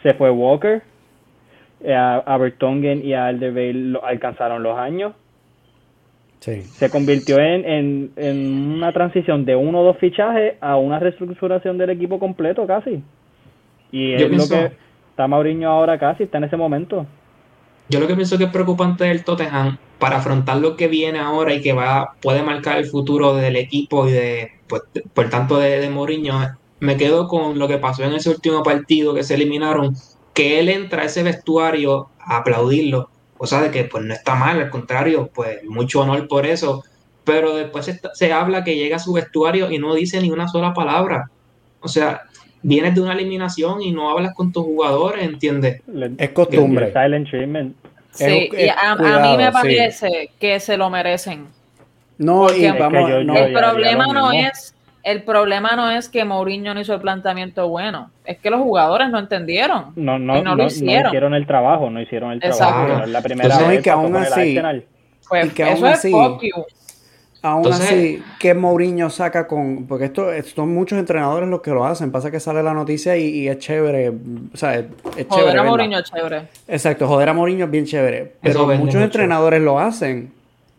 se 0.03 0.15
fue 0.15 0.31
Walker, 0.31 0.83
a, 1.93 2.17
a 2.19 2.37
Bertongen 2.39 3.05
y 3.05 3.15
a 3.15 3.27
Alderweireld 3.27 3.93
lo- 3.93 4.05
alcanzaron 4.05 4.63
los 4.63 4.79
años, 4.79 5.13
Sí. 6.41 6.61
se 6.63 6.91
convirtió 6.91 7.39
en, 7.39 7.65
en, 7.65 8.11
en 8.17 8.73
una 8.77 8.93
transición 8.93 9.47
de 9.47 9.57
uno 9.57 9.81
o 9.81 9.85
dos 9.85 9.97
fichajes 9.99 10.55
a 10.61 10.77
una 10.77 10.99
reestructuración 10.99 11.79
del 11.79 11.91
equipo 11.91 12.19
completo 12.19 12.67
casi. 12.67 13.03
Y 13.91 14.19
Yo 14.19 14.29
pienso- 14.29 14.55
que 14.55 14.73
está 15.11 15.27
Mauriño 15.27 15.71
ahora 15.71 15.99
casi, 15.99 16.25
está 16.25 16.39
en 16.39 16.45
ese 16.45 16.57
momento. 16.59 17.07
Yo 17.89 17.99
lo 18.01 18.07
que 18.07 18.15
pienso 18.15 18.37
que 18.37 18.45
es 18.45 18.51
preocupante 18.51 19.05
del 19.05 19.25
Tottenham 19.25 19.79
para 19.99 20.17
afrontar 20.17 20.59
lo 20.59 20.77
que 20.77 20.89
viene 20.89 21.19
ahora 21.19 21.55
y 21.55 21.61
que 21.63 21.73
va 21.73 22.13
puede 22.21 22.43
marcar 22.43 22.77
el 22.79 22.87
futuro 22.87 23.35
del 23.35 23.57
equipo 23.57 24.07
y 24.09 24.13
de 24.13 24.49
pues, 24.67 24.83
de- 24.93 25.03
por 25.15 25.29
tanto 25.31 25.59
de, 25.59 25.81
de 25.81 25.89
Mourinho, 25.91 26.35
me 26.81 26.97
quedo 26.99 27.27
con 27.29 27.59
lo 27.59 27.69
que 27.69 27.79
pasó 27.79 28.03
en 28.05 28.13
ese 28.15 28.29
último 28.31 28.63
partido 28.63 29.15
que 29.15 29.23
se 29.23 29.35
eliminaron, 29.35 29.95
que 30.35 30.59
él 30.61 30.69
entra 30.69 31.03
a 31.03 31.07
ese 31.07 31.23
vestuario 31.23 32.09
a 32.19 32.39
aplaudirlo, 32.39 33.09
cosa 33.37 33.63
de 33.63 33.71
que 33.71 33.85
pues 33.85 34.05
no 34.05 34.13
está 34.13 34.35
mal, 34.35 34.61
al 34.61 34.71
contrario, 34.71 35.31
pues 35.33 35.65
mucho 35.65 36.01
honor 36.01 36.27
por 36.29 36.45
eso, 36.47 36.85
pero 37.25 37.55
después 37.57 37.87
se, 37.87 38.01
se 38.13 38.33
habla 38.33 38.65
que 38.65 38.77
llega 38.77 38.97
a 38.97 38.99
su 39.01 39.13
vestuario 39.13 39.71
y 39.71 39.79
no 39.79 39.95
dice 39.95 40.21
ni 40.21 40.31
una 40.31 40.49
sola 40.49 40.75
palabra. 40.75 41.31
O 41.81 41.89
sea, 41.89 42.23
vienes 42.63 42.95
de 42.95 43.01
una 43.01 43.13
eliminación 43.13 43.81
y 43.83 43.93
no 43.93 44.11
hablas 44.11 44.35
con 44.35 44.53
tus 44.53 44.65
jugadores, 44.65 45.25
¿entiendes? 45.25 45.83
Es 46.19 46.31
costumbre. 46.31 46.93
silent 46.93 47.29
treatment. 47.29 47.77
Sí, 48.13 48.49
Es- 48.53 48.65
y 48.67 48.69
a, 48.69 48.95
mí 49.23 49.37
me 49.37 49.47
sí. 49.47 49.53
parece 49.53 50.31
que 50.39 50.61
se 50.61 50.77
lo 50.77 50.89
merecen. 50.91 51.47
No, 52.19 52.45
y 52.45 52.47
Porque- 52.47 52.67
Es 52.69 52.73
que 52.75 52.79
vamos, 52.79 53.11
yo- 53.11 53.25
no, 53.25 53.37
el 53.37 53.53
problema 53.53 54.07
no 54.07 54.33
es 54.33 54.74
el 55.05 55.23
problema 55.23 55.77
no 55.77 55.91
es 55.91 56.09
que 56.09 56.25
Mourinho 56.25 56.75
no 56.75 56.81
hizo 56.81 56.95
el 56.95 57.01
planteamiento 57.01 57.69
bueno, 57.69 58.11
es 58.25 58.39
que 58.39 58.51
los 58.51 58.61
jugadores 58.61 59.11
no 59.11 59.19
entendieron. 59.19 59.93
No, 59.97 60.19
no, 60.19 60.39
Y 60.39 60.43
no 60.43 60.45
no, 60.45 60.51
lo 60.57 60.63
no 60.65 60.67
hicieron. 60.69 61.07
hicieron 61.09 61.35
el 61.35 61.47
trabajo, 61.47 61.91
no 61.91 62.01
hicieron 62.01 62.33
el 62.33 62.39
Exacto. 62.39 62.75
trabajo. 62.75 62.99
No 62.99 63.05
es 63.05 63.11
la 63.11 63.23
primera 63.23 63.45
Entonces, 63.49 63.69
vez 63.69 63.81
y 63.81 63.83
que 63.83 63.91
aún 63.91 64.17
así-. 64.17 64.61
Pues 65.29 65.47
Y 65.47 65.51
que 65.51 65.63
eso 65.63 65.73
aún 65.73 65.87
es 65.87 65.99
así-. 65.99 66.13
Aún 67.43 67.59
Entonces- 67.59 67.87
así, 67.87 68.23
¿qué 68.41 68.55
Mourinho 68.55 69.11
saca 69.11 69.47
con...? 69.47 69.87
Porque 69.87 70.07
esto 70.07 70.33
es- 70.33 70.47
son 70.53 70.73
muchos 70.73 70.99
entrenadores 70.99 71.47
los 71.51 71.61
que 71.61 71.73
lo 71.73 71.85
hacen. 71.85 72.11
Pasa 72.11 72.31
que 72.31 72.41
sale 72.41 72.63
la 72.63 72.73
noticia 72.73 73.19
y, 73.19 73.25
y 73.41 73.49
es 73.49 73.59
chévere. 73.59 74.09
O 74.55 74.57
sea, 74.57 74.77
es, 74.77 74.87
es 75.19 75.29
chévere. 75.29 75.29
Joder 75.29 75.59
a. 75.59 75.63
Mourinho 75.65 75.99
es 75.99 76.05
chévere. 76.11 76.43
Exacto, 76.67 77.07
joder 77.07 77.29
a 77.29 77.35
Mourinho 77.35 77.67
es 77.67 77.71
bien 77.71 77.85
chévere. 77.85 78.33
Pero 78.41 78.61
muchos 78.67 78.79
mucho. 78.87 79.01
entrenadores 79.03 79.61
lo 79.61 79.79
hacen. 79.79 80.33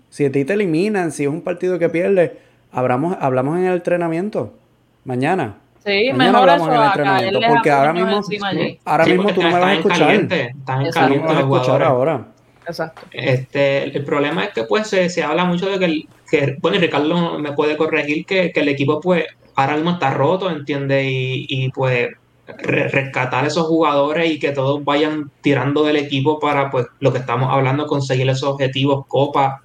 Si 0.09 0.25
a 0.25 0.31
ti 0.31 0.43
te 0.43 0.53
eliminan, 0.53 1.11
si 1.11 1.23
es 1.25 1.29
un 1.29 1.41
partido 1.41 1.77
que 1.77 1.89
pierdes, 1.89 2.31
hablamos, 2.75 3.17
hablamos 3.19 3.57
en 3.57 3.65
el 3.65 3.73
entrenamiento. 3.75 4.53
Mañana. 5.03 5.55
Sí, 5.85 6.09
Mañana 6.13 6.31
mejor 6.31 6.49
hablamos 6.49 6.67
eso 6.67 6.75
en 6.75 6.81
el 6.81 6.87
entrenamiento, 6.87 7.39
porque 7.47 7.71
ahora 7.71 7.93
mismo-. 7.93 8.21
Ahora 8.85 9.05
Sí, 9.05 9.11
mismo 9.13 9.33
tú 9.33 9.41
no 9.43 9.47
me 9.47 9.53
vas 9.53 9.63
a 9.63 9.65
están 9.65 9.69
en 9.71 9.77
escuchar. 9.77 9.99
caliente, 9.99 10.53
están 10.57 10.83
los 10.83 11.39
escuchar 11.39 11.83
ahora. 11.83 12.25
Exacto. 12.67 13.01
Este, 13.11 13.83
el, 13.83 13.95
el 13.97 14.03
problema 14.03 14.45
es 14.45 14.49
que 14.53 14.63
pues 14.63 14.87
se, 14.87 15.07
se 15.09 15.23
habla 15.23 15.45
mucho 15.45 15.69
de 15.69 15.77
que, 15.77 15.85
el- 15.85 16.09
que, 16.29 16.57
bueno, 16.59 16.77
y 16.77 16.79
Ricardo 16.79 17.37
me 17.37 17.53
puede 17.53 17.77
corregir 17.77 18.25
que, 18.25 18.51
que 18.51 18.61
el 18.61 18.69
equipo 18.69 18.99
pues 18.99 19.25
ahora 19.55 19.75
mismo 19.75 19.91
está 19.91 20.09
roto, 20.11 20.49
¿entiendes? 20.49 21.05
Y, 21.07 21.45
y 21.47 21.69
pues 21.69 22.09
re- 22.47 22.87
rescatar 22.87 23.45
esos 23.45 23.67
jugadores 23.67 24.31
y 24.31 24.39
que 24.39 24.51
todos 24.51 24.83
vayan 24.83 25.29
tirando 25.41 25.83
del 25.83 25.97
equipo 25.97 26.39
para 26.39 26.71
pues 26.71 26.87
lo 26.99 27.11
que 27.13 27.19
estamos 27.19 27.53
hablando, 27.53 27.85
conseguir 27.85 28.27
esos 28.27 28.49
objetivos, 28.49 29.05
Copa, 29.07 29.61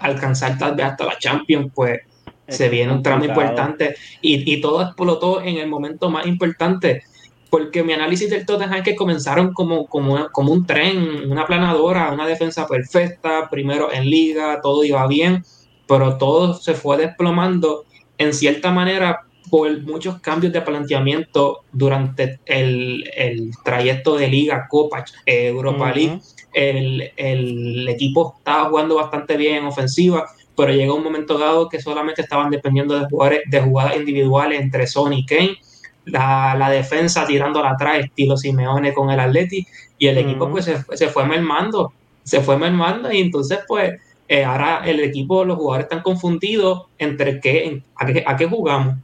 alcanzar 0.00 0.56
tal 0.56 0.74
vez 0.74 0.86
hasta 0.86 1.04
la 1.04 1.18
Champions, 1.18 1.70
pues 1.74 2.00
Es 2.48 2.56
se 2.56 2.68
viene 2.68 2.92
un 2.92 3.02
tramo 3.02 3.24
importante 3.24 3.94
y, 4.20 4.52
y 4.52 4.60
todo 4.60 4.82
explotó 4.82 5.40
en 5.42 5.58
el 5.58 5.68
momento 5.68 6.10
más 6.10 6.26
importante. 6.26 7.02
Porque 7.50 7.82
mi 7.82 7.92
análisis 7.92 8.28
del 8.28 8.44
Tottenham 8.44 8.78
es 8.78 8.82
que 8.82 8.96
comenzaron 8.96 9.52
como, 9.52 9.86
como, 9.86 10.28
como 10.32 10.52
un 10.52 10.66
tren, 10.66 11.30
una 11.30 11.46
planadora, 11.46 12.10
una 12.10 12.26
defensa 12.26 12.66
perfecta, 12.66 13.48
primero 13.50 13.92
en 13.92 14.10
liga, 14.10 14.60
todo 14.62 14.84
iba 14.84 15.06
bien, 15.06 15.44
pero 15.86 16.18
todo 16.18 16.54
se 16.54 16.74
fue 16.74 16.98
desplomando 16.98 17.84
en 18.18 18.34
cierta 18.34 18.70
manera 18.70 19.20
por 19.50 19.82
muchos 19.82 20.20
cambios 20.20 20.52
de 20.52 20.60
planteamiento 20.60 21.60
durante 21.72 22.40
el, 22.44 23.08
el 23.16 23.50
trayecto 23.64 24.16
de 24.16 24.28
liga, 24.28 24.66
Copa, 24.68 25.04
eh, 25.24 25.48
Europa 25.48 25.86
Ujú. 25.86 25.94
League. 25.94 26.20
El, 26.52 27.10
el 27.16 27.88
equipo 27.88 28.34
estaba 28.38 28.68
jugando 28.68 28.96
bastante 28.96 29.36
bien 29.36 29.56
en 29.56 29.64
ofensiva, 29.66 30.26
pero 30.58 30.72
llegó 30.72 30.96
un 30.96 31.04
momento 31.04 31.38
dado 31.38 31.68
que 31.70 31.80
solamente 31.80 32.20
estaban 32.20 32.50
dependiendo 32.50 32.98
de 32.98 33.06
jugadores, 33.06 33.40
de 33.46 33.60
jugadas 33.60 33.96
individuales 33.96 34.60
entre 34.60 34.86
Son 34.86 35.12
y 35.14 35.24
Kane, 35.24 35.56
la, 36.04 36.54
la 36.58 36.68
defensa 36.68 37.26
tirándola 37.26 37.70
atrás, 37.70 38.00
estilo 38.00 38.36
Simeone 38.36 38.92
con 38.92 39.08
el 39.10 39.20
Atleti, 39.20 39.66
y 39.98 40.06
el 40.08 40.18
equipo 40.18 40.50
pues 40.50 40.64
se, 40.66 40.76
se 40.96 41.08
fue 41.08 41.24
mermando, 41.26 41.92
se 42.24 42.40
fue 42.40 42.58
mermando, 42.58 43.10
y 43.12 43.20
entonces 43.20 43.60
pues 43.68 43.94
eh, 44.28 44.44
ahora 44.44 44.82
el 44.84 45.00
equipo, 45.00 45.44
los 45.44 45.56
jugadores 45.56 45.84
están 45.84 46.02
confundidos 46.02 46.82
entre 46.98 47.40
qué, 47.40 47.64
en- 47.66 47.84
a, 47.96 48.04
qué, 48.06 48.22
a 48.26 48.36
qué 48.36 48.46
jugamos, 48.46 48.96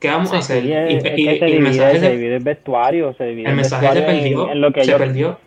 qué 0.00 0.08
vamos 0.08 0.32
a 0.32 0.38
hacer. 0.38 0.64
Y- 0.64 0.68
y- 0.68 1.00
se 1.00 1.08
el 1.08 1.16
divide, 1.16 1.58
mensaje 1.60 1.94
se 1.94 2.00
se- 2.00 2.10
divide 2.12 2.36
el 2.36 2.42
vestuario, 2.44 3.14
se 3.14 3.24
divide 3.24 3.48
el 3.48 3.54
mensaje 3.56 3.86
se 3.88 3.94
vestuario 3.94 4.10
en- 4.16 4.22
perdió, 4.22 4.50
en, 4.52 4.60
lo 4.60 4.72
que 4.72 4.80
se 4.84 4.90
ellos- 4.90 4.98
perdió. 5.00 5.38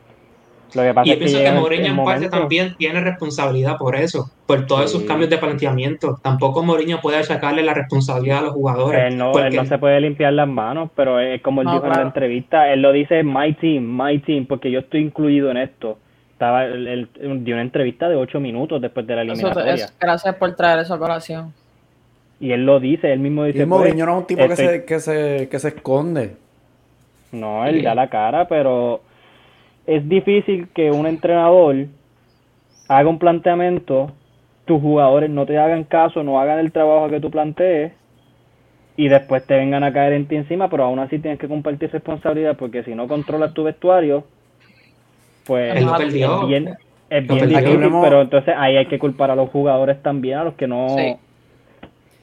Lo 0.76 0.84
que 0.84 0.93
pasa 0.93 1.05
Y 1.05 1.09
yo 1.09 1.13
es 1.13 1.20
que 1.20 1.26
pienso 1.26 1.38
que 1.39 1.47
el- 1.47 1.55
Mourinho 1.55 1.86
en 1.88 1.95
parte 1.97 2.11
momento- 2.22 2.38
también 2.38 2.76
tiene 2.78 3.01
responsabilidad 3.01 3.78
por 3.78 3.95
eso, 3.95 4.30
por 4.45 4.67
todos 4.67 4.86
esos 4.86 5.03
cambios 5.03 5.30
de 5.30 5.38
planteamiento. 5.39 6.20
Tampoco 6.22 6.61
Mourinho 6.63 7.01
puede 7.01 7.24
sacarle 7.24 7.63
la 7.63 7.74
responsabilidad 7.74 8.39
a 8.39 8.41
los 8.41 8.53
jugadores. 8.53 9.01
Él 9.05 9.17
no, 9.17 9.32
porque 9.32 9.47
él 9.47 9.55
no 9.55 9.65
se 9.65 9.78
puede 9.80 9.99
limpiar 10.01 10.34
las 10.34 10.47
manos, 10.47 10.89
pero 10.95 11.20
es 11.20 11.41
como 11.41 11.61
él 11.61 11.65
No, 11.65 11.74
dijo 11.74 11.86
en 11.88 11.91
la 11.93 12.01
entrevista, 12.01 12.72
él 12.72 12.82
lo 12.82 12.91
dice 12.91 13.24
my 13.24 13.53
team, 13.53 13.84
my 13.84 14.20
team, 14.20 14.45
porque 14.45 14.70
yo 14.70 14.80
estoy 14.80 15.01
incluido 15.01 15.49
en 15.51 15.57
esto. 15.57 15.97
estaba 16.34 16.63
él, 16.65 17.09
dio 17.43 17.55
una 17.55 17.61
entrevista 17.63 18.07
de 18.07 18.15
ocho 18.15 18.39
minutos 18.39 18.82
después 18.82 19.05
de 19.05 19.13
la 19.15 19.24
eliminatoria. 19.24 19.89
gracias 19.99 20.36
por 20.36 20.55
traer 20.55 20.80
esa 20.80 20.97
colación. 20.97 21.53
Y 22.39 22.51
él 22.53 22.65
lo 22.65 22.80
dice, 22.80 23.11
él 23.11 23.20
mismo 23.20 23.43
dice. 23.43 23.63
Y 23.63 23.65
Mourinho 23.65 24.05
no 24.05 24.13
es 24.13 24.17
un 24.20 24.26
tipo 24.28 24.47
que, 24.47 24.55
se, 24.55 24.86
que, 24.86 24.99
se, 25.01 25.49
que 25.51 25.59
se 25.59 25.67
esconde. 25.67 26.38
No, 27.34 27.65
él 27.65 27.84
da 27.84 27.93
la 27.93 28.09
cara, 28.09 28.47
pero 28.47 29.01
es 29.89 30.07
difícil 30.07 30.67
que 30.75 30.91
un 30.91 31.07
entrenador 31.07 31.87
haga 32.87 33.09
un 33.09 33.17
planteamiento, 33.17 34.11
tus 34.65 34.79
jugadores 34.79 35.31
no 35.31 35.47
te 35.47 35.57
hagan 35.57 35.83
caso, 35.83 36.21
no 36.23 36.39
hagan 36.39 36.59
el 36.59 36.71
trabajo 36.71 37.09
que 37.09 37.19
tú 37.19 37.31
plantees 37.31 37.91
y 38.95 39.07
después 39.07 39.43
te 39.47 39.55
vengan 39.55 39.83
a 39.83 39.91
caer 39.91 40.13
en 40.13 40.27
ti 40.27 40.35
encima, 40.35 40.69
pero 40.69 40.83
aún 40.83 40.99
así 40.99 41.17
tienes 41.17 41.39
que 41.39 41.47
compartir 41.47 41.89
responsabilidad 41.91 42.55
porque 42.55 42.83
si 42.83 42.93
no 42.93 43.07
controlas 43.07 43.55
tu 43.55 43.63
vestuario, 43.63 44.25
pues 45.47 45.75
es 45.75 46.13
bien, 46.45 46.77
es 47.09 47.27
bien 47.27 47.49
difícil, 47.49 47.91
pero 48.03 48.21
entonces 48.21 48.53
ahí 48.55 48.77
hay 48.77 48.85
que 48.85 48.99
culpar 48.99 49.31
a 49.31 49.35
los 49.35 49.49
jugadores 49.49 50.03
también, 50.03 50.37
a 50.37 50.43
los 50.43 50.53
que 50.53 50.67
no... 50.67 50.85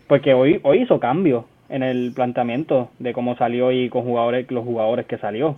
Porque 0.06 0.34
hoy, 0.34 0.60
hoy 0.62 0.82
hizo 0.82 1.00
cambios 1.00 1.46
en 1.68 1.82
el 1.82 2.12
planteamiento 2.14 2.90
de 3.00 3.12
cómo 3.12 3.36
salió 3.36 3.72
y 3.72 3.88
con 3.88 4.04
jugadores 4.04 4.48
los 4.52 4.64
jugadores 4.64 5.06
que 5.06 5.18
salió. 5.18 5.56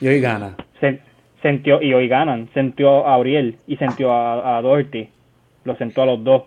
Y 0.00 0.06
hoy 0.06 0.20
gana. 0.20 0.54
Se, 0.78 1.00
sentió, 1.42 1.82
y 1.82 1.92
hoy 1.94 2.08
ganan. 2.08 2.48
Sentió 2.54 3.06
a 3.06 3.14
Auriel 3.14 3.56
y 3.66 3.76
sentió 3.76 4.12
a, 4.12 4.58
a 4.58 4.62
Doherty. 4.62 5.08
Lo 5.64 5.76
sentó 5.76 6.02
a 6.02 6.06
los 6.06 6.24
dos. 6.24 6.44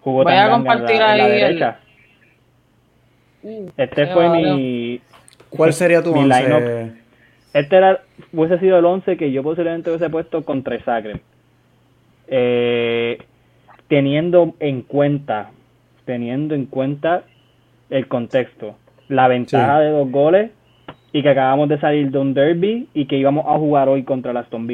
Jugó 0.00 0.24
Voy 0.24 0.32
a 0.32 0.50
compartir 0.50 0.96
la, 0.96 1.12
ahí 1.12 1.30
derecha. 1.30 1.78
Uh, 3.42 3.68
este 3.76 4.06
fue 4.08 4.28
mi. 4.28 5.00
¿Cuál 5.50 5.72
sería 5.72 6.02
tu 6.02 6.12
once? 6.12 6.92
Este 7.52 7.76
era, 7.76 8.00
hubiese 8.32 8.58
sido 8.60 8.78
el 8.78 8.84
11 8.84 9.16
que 9.16 9.30
yo 9.30 9.42
posiblemente 9.42 9.90
hubiese 9.90 10.08
puesto 10.08 10.42
contra 10.44 10.80
Zagreb. 10.80 11.20
Eh, 12.28 13.18
teniendo 13.88 14.54
en 14.58 14.82
cuenta, 14.82 15.50
teniendo 16.06 16.54
en 16.54 16.64
cuenta 16.64 17.24
el 17.90 18.08
contexto, 18.08 18.76
la 19.08 19.28
ventaja 19.28 19.80
de 19.80 19.90
dos 19.90 20.10
goles 20.10 20.50
y 21.12 21.22
que 21.22 21.28
acabamos 21.28 21.68
de 21.68 21.78
salir 21.78 22.10
de 22.10 22.18
un 22.18 22.34
derby 22.34 22.88
y 22.94 23.06
que 23.06 23.16
íbamos 23.16 23.46
a 23.46 23.58
jugar 23.58 23.88
hoy 23.88 24.02
contra 24.02 24.32
las 24.32 24.44
Aston. 24.44 24.68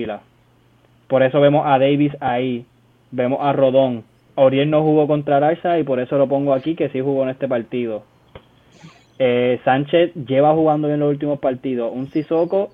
Por 1.09 1.23
eso 1.23 1.41
vemos 1.41 1.65
a 1.67 1.79
Davis 1.79 2.13
ahí, 2.21 2.65
vemos 3.11 3.39
a 3.43 3.53
Rodón. 3.53 4.05
Oriel 4.35 4.71
no 4.71 4.83
jugó 4.83 5.09
contra 5.09 5.39
Arsa 5.39 5.79
y 5.79 5.83
por 5.83 5.99
eso 5.99 6.17
lo 6.17 6.29
pongo 6.29 6.55
aquí 6.55 6.77
que 6.77 6.91
sí 6.91 7.01
jugó 7.01 7.25
en 7.25 7.31
este 7.31 7.49
partido. 7.49 8.05
Eh, 9.19 9.61
Sánchez 9.65 10.15
lleva 10.15 10.55
jugando 10.55 10.89
en 10.89 11.01
los 11.01 11.11
últimos 11.11 11.41
partidos. 11.41 11.91
Un 11.93 12.07
Sissoko 12.07 12.71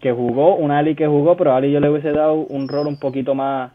que 0.00 0.12
jugó, 0.12 0.56
un 0.56 0.70
Ali 0.70 0.94
que 0.94 1.06
jugó, 1.06 1.36
pero 1.36 1.52
a 1.52 1.56
Ali 1.56 1.72
yo 1.72 1.80
le 1.80 1.88
hubiese 1.88 2.12
dado 2.12 2.34
un 2.34 2.68
rol 2.68 2.86
un 2.86 2.98
poquito 2.98 3.34
más 3.34 3.72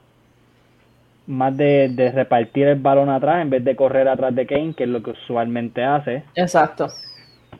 más 1.25 1.55
de, 1.55 2.11
repartir 2.13 2.67
el 2.67 2.79
balón 2.79 3.09
atrás 3.09 3.41
en 3.41 3.49
vez 3.49 3.63
de 3.63 3.75
correr 3.75 4.07
atrás 4.07 4.35
de 4.35 4.45
Kane, 4.45 4.73
que 4.73 4.83
es 4.83 4.89
lo 4.89 5.01
que 5.01 5.11
usualmente 5.11 5.83
hace. 5.83 6.23
Exacto. 6.35 6.87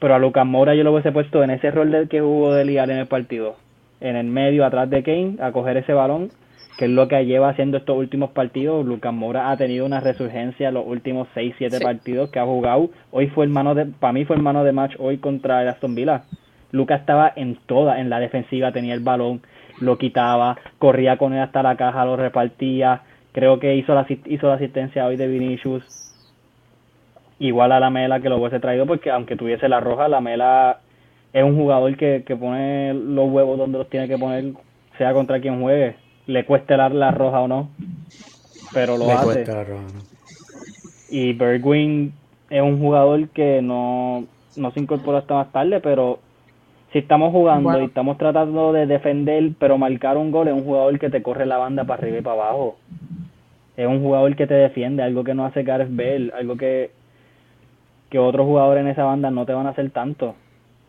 Pero 0.03 0.15
a 0.15 0.19
Lucas 0.19 0.45
Moura 0.45 0.75
yo 0.75 0.83
lo 0.83 0.91
hubiese 0.91 1.13
puesto 1.13 1.45
en 1.45 1.49
ese 1.49 1.71
rol 1.71 1.89
del 1.89 2.09
que 2.09 2.19
jugó 2.19 2.53
de 2.53 2.65
liar 2.65 2.91
en 2.91 2.97
el 2.97 3.07
partido. 3.07 3.55
En 4.01 4.17
el 4.17 4.25
medio, 4.25 4.65
atrás 4.65 4.89
de 4.89 5.01
Kane, 5.01 5.37
a 5.39 5.53
coger 5.53 5.77
ese 5.77 5.93
balón, 5.93 6.29
que 6.77 6.85
es 6.85 6.91
lo 6.91 7.07
que 7.07 7.25
lleva 7.25 7.47
haciendo 7.47 7.77
estos 7.77 7.97
últimos 7.97 8.31
partidos. 8.31 8.85
Lucas 8.85 9.13
Moura 9.13 9.49
ha 9.49 9.55
tenido 9.55 9.85
una 9.85 10.01
resurgencia 10.01 10.67
en 10.67 10.73
los 10.73 10.85
últimos 10.85 11.29
6-7 11.33 11.81
partidos 11.81 12.31
que 12.31 12.39
ha 12.39 12.43
jugado. 12.43 12.89
Hoy 13.11 13.27
fue 13.27 13.45
el 13.45 13.51
mano 13.51 13.75
de, 13.75 13.85
para 13.85 14.11
mí 14.11 14.25
fue 14.25 14.35
el 14.35 14.41
mano 14.41 14.65
de 14.65 14.73
match 14.73 14.95
hoy 14.99 15.19
contra 15.19 15.61
el 15.61 15.69
Aston 15.69 15.95
Villa. 15.95 16.23
Lucas 16.71 16.99
estaba 16.99 17.31
en 17.33 17.55
toda, 17.65 18.01
en 18.01 18.09
la 18.09 18.19
defensiva, 18.19 18.73
tenía 18.73 18.95
el 18.95 18.99
balón, 18.99 19.41
lo 19.79 19.97
quitaba, 19.97 20.57
corría 20.79 21.15
con 21.15 21.31
él 21.31 21.39
hasta 21.39 21.63
la 21.63 21.77
caja, 21.77 22.03
lo 22.03 22.17
repartía. 22.17 23.03
Creo 23.31 23.57
que 23.57 23.77
hizo 23.77 23.95
la, 23.95 24.05
hizo 24.25 24.47
la 24.47 24.55
asistencia 24.55 25.05
hoy 25.05 25.15
de 25.15 25.27
Vinicius 25.29 26.02
igual 27.39 27.71
a 27.71 27.79
la 27.79 27.89
Mela 27.89 28.19
que 28.19 28.29
lo 28.29 28.37
hubiese 28.37 28.59
traído 28.59 28.85
porque 28.85 29.11
aunque 29.11 29.35
tuviese 29.35 29.67
la 29.69 29.79
roja, 29.79 30.07
la 30.07 30.21
Mela 30.21 30.79
es 31.33 31.43
un 31.43 31.55
jugador 31.55 31.95
que, 31.97 32.23
que 32.25 32.35
pone 32.35 32.93
los 32.93 33.29
huevos 33.29 33.57
donde 33.57 33.79
los 33.79 33.89
tiene 33.89 34.07
que 34.07 34.17
poner, 34.17 34.53
sea 34.97 35.13
contra 35.13 35.41
quien 35.41 35.61
juegue, 35.61 35.95
le 36.27 36.45
cueste 36.45 36.77
la, 36.77 36.89
la 36.89 37.11
roja 37.11 37.41
o 37.41 37.47
no, 37.47 37.69
pero 38.73 38.97
lo 38.97 39.11
hace. 39.11 39.45
Y 41.09 41.33
Bergwin 41.33 42.13
es 42.49 42.61
un 42.61 42.79
jugador 42.79 43.29
que 43.29 43.61
no, 43.61 44.25
no 44.55 44.71
se 44.71 44.79
incorpora 44.79 45.19
hasta 45.19 45.35
más 45.35 45.51
tarde, 45.51 45.79
pero 45.79 46.19
si 46.91 46.99
estamos 46.99 47.31
jugando 47.31 47.81
y 47.81 47.85
estamos 47.85 48.17
tratando 48.19 48.71
de 48.71 48.85
defender, 48.85 49.51
pero 49.59 49.79
marcar 49.79 50.17
un 50.17 50.31
gol, 50.31 50.47
es 50.47 50.53
un 50.53 50.63
jugador 50.63 50.97
que 50.99 51.09
te 51.09 51.23
corre 51.23 51.47
la 51.47 51.57
banda 51.57 51.83
para 51.85 52.01
arriba 52.01 52.19
y 52.19 52.21
para 52.21 52.41
abajo. 52.41 52.77
Es 53.75 53.87
un 53.87 54.01
jugador 54.01 54.35
que 54.35 54.45
te 54.45 54.53
defiende, 54.53 55.01
algo 55.01 55.23
que 55.23 55.33
no 55.33 55.45
hace 55.45 55.63
Gareth 55.63 55.95
Bale, 55.95 56.31
algo 56.37 56.55
que 56.55 56.91
que 58.13 58.19
otros 58.19 58.45
jugadores 58.45 58.81
en 58.81 58.89
esa 58.89 59.05
banda 59.05 59.31
no 59.31 59.43
te 59.43 59.53
van 59.53 59.65
a 59.65 59.71
hacer 59.71 59.89
tanto. 59.89 60.35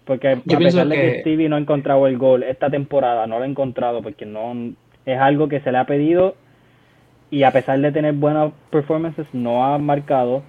Porque 0.05 0.29
a 0.29 0.59
pesar 0.59 0.87
de 0.87 0.95
que... 0.95 1.20
Stevie 1.20 1.49
no 1.49 1.57
ha 1.57 1.59
encontrado 1.59 2.07
el 2.07 2.18
gol 2.18 2.43
esta 2.43 2.68
temporada, 2.68 3.27
no 3.27 3.39
lo 3.39 3.45
ha 3.45 3.49
encontrado 3.49 4.03
porque 4.03 4.27
no 4.27 4.53
es 5.07 5.18
algo 5.18 5.49
que 5.49 5.61
se 5.61 5.72
le 5.72 5.79
ha 5.79 5.87
pedido 5.87 6.35
y 7.31 7.45
a 7.45 7.51
pesar 7.51 7.81
de 7.81 7.93
tener 7.93 8.12
buenas 8.12 8.53
performances 8.68 9.27
no 9.33 9.64
ha 9.64 9.79
marcado. 9.79 10.43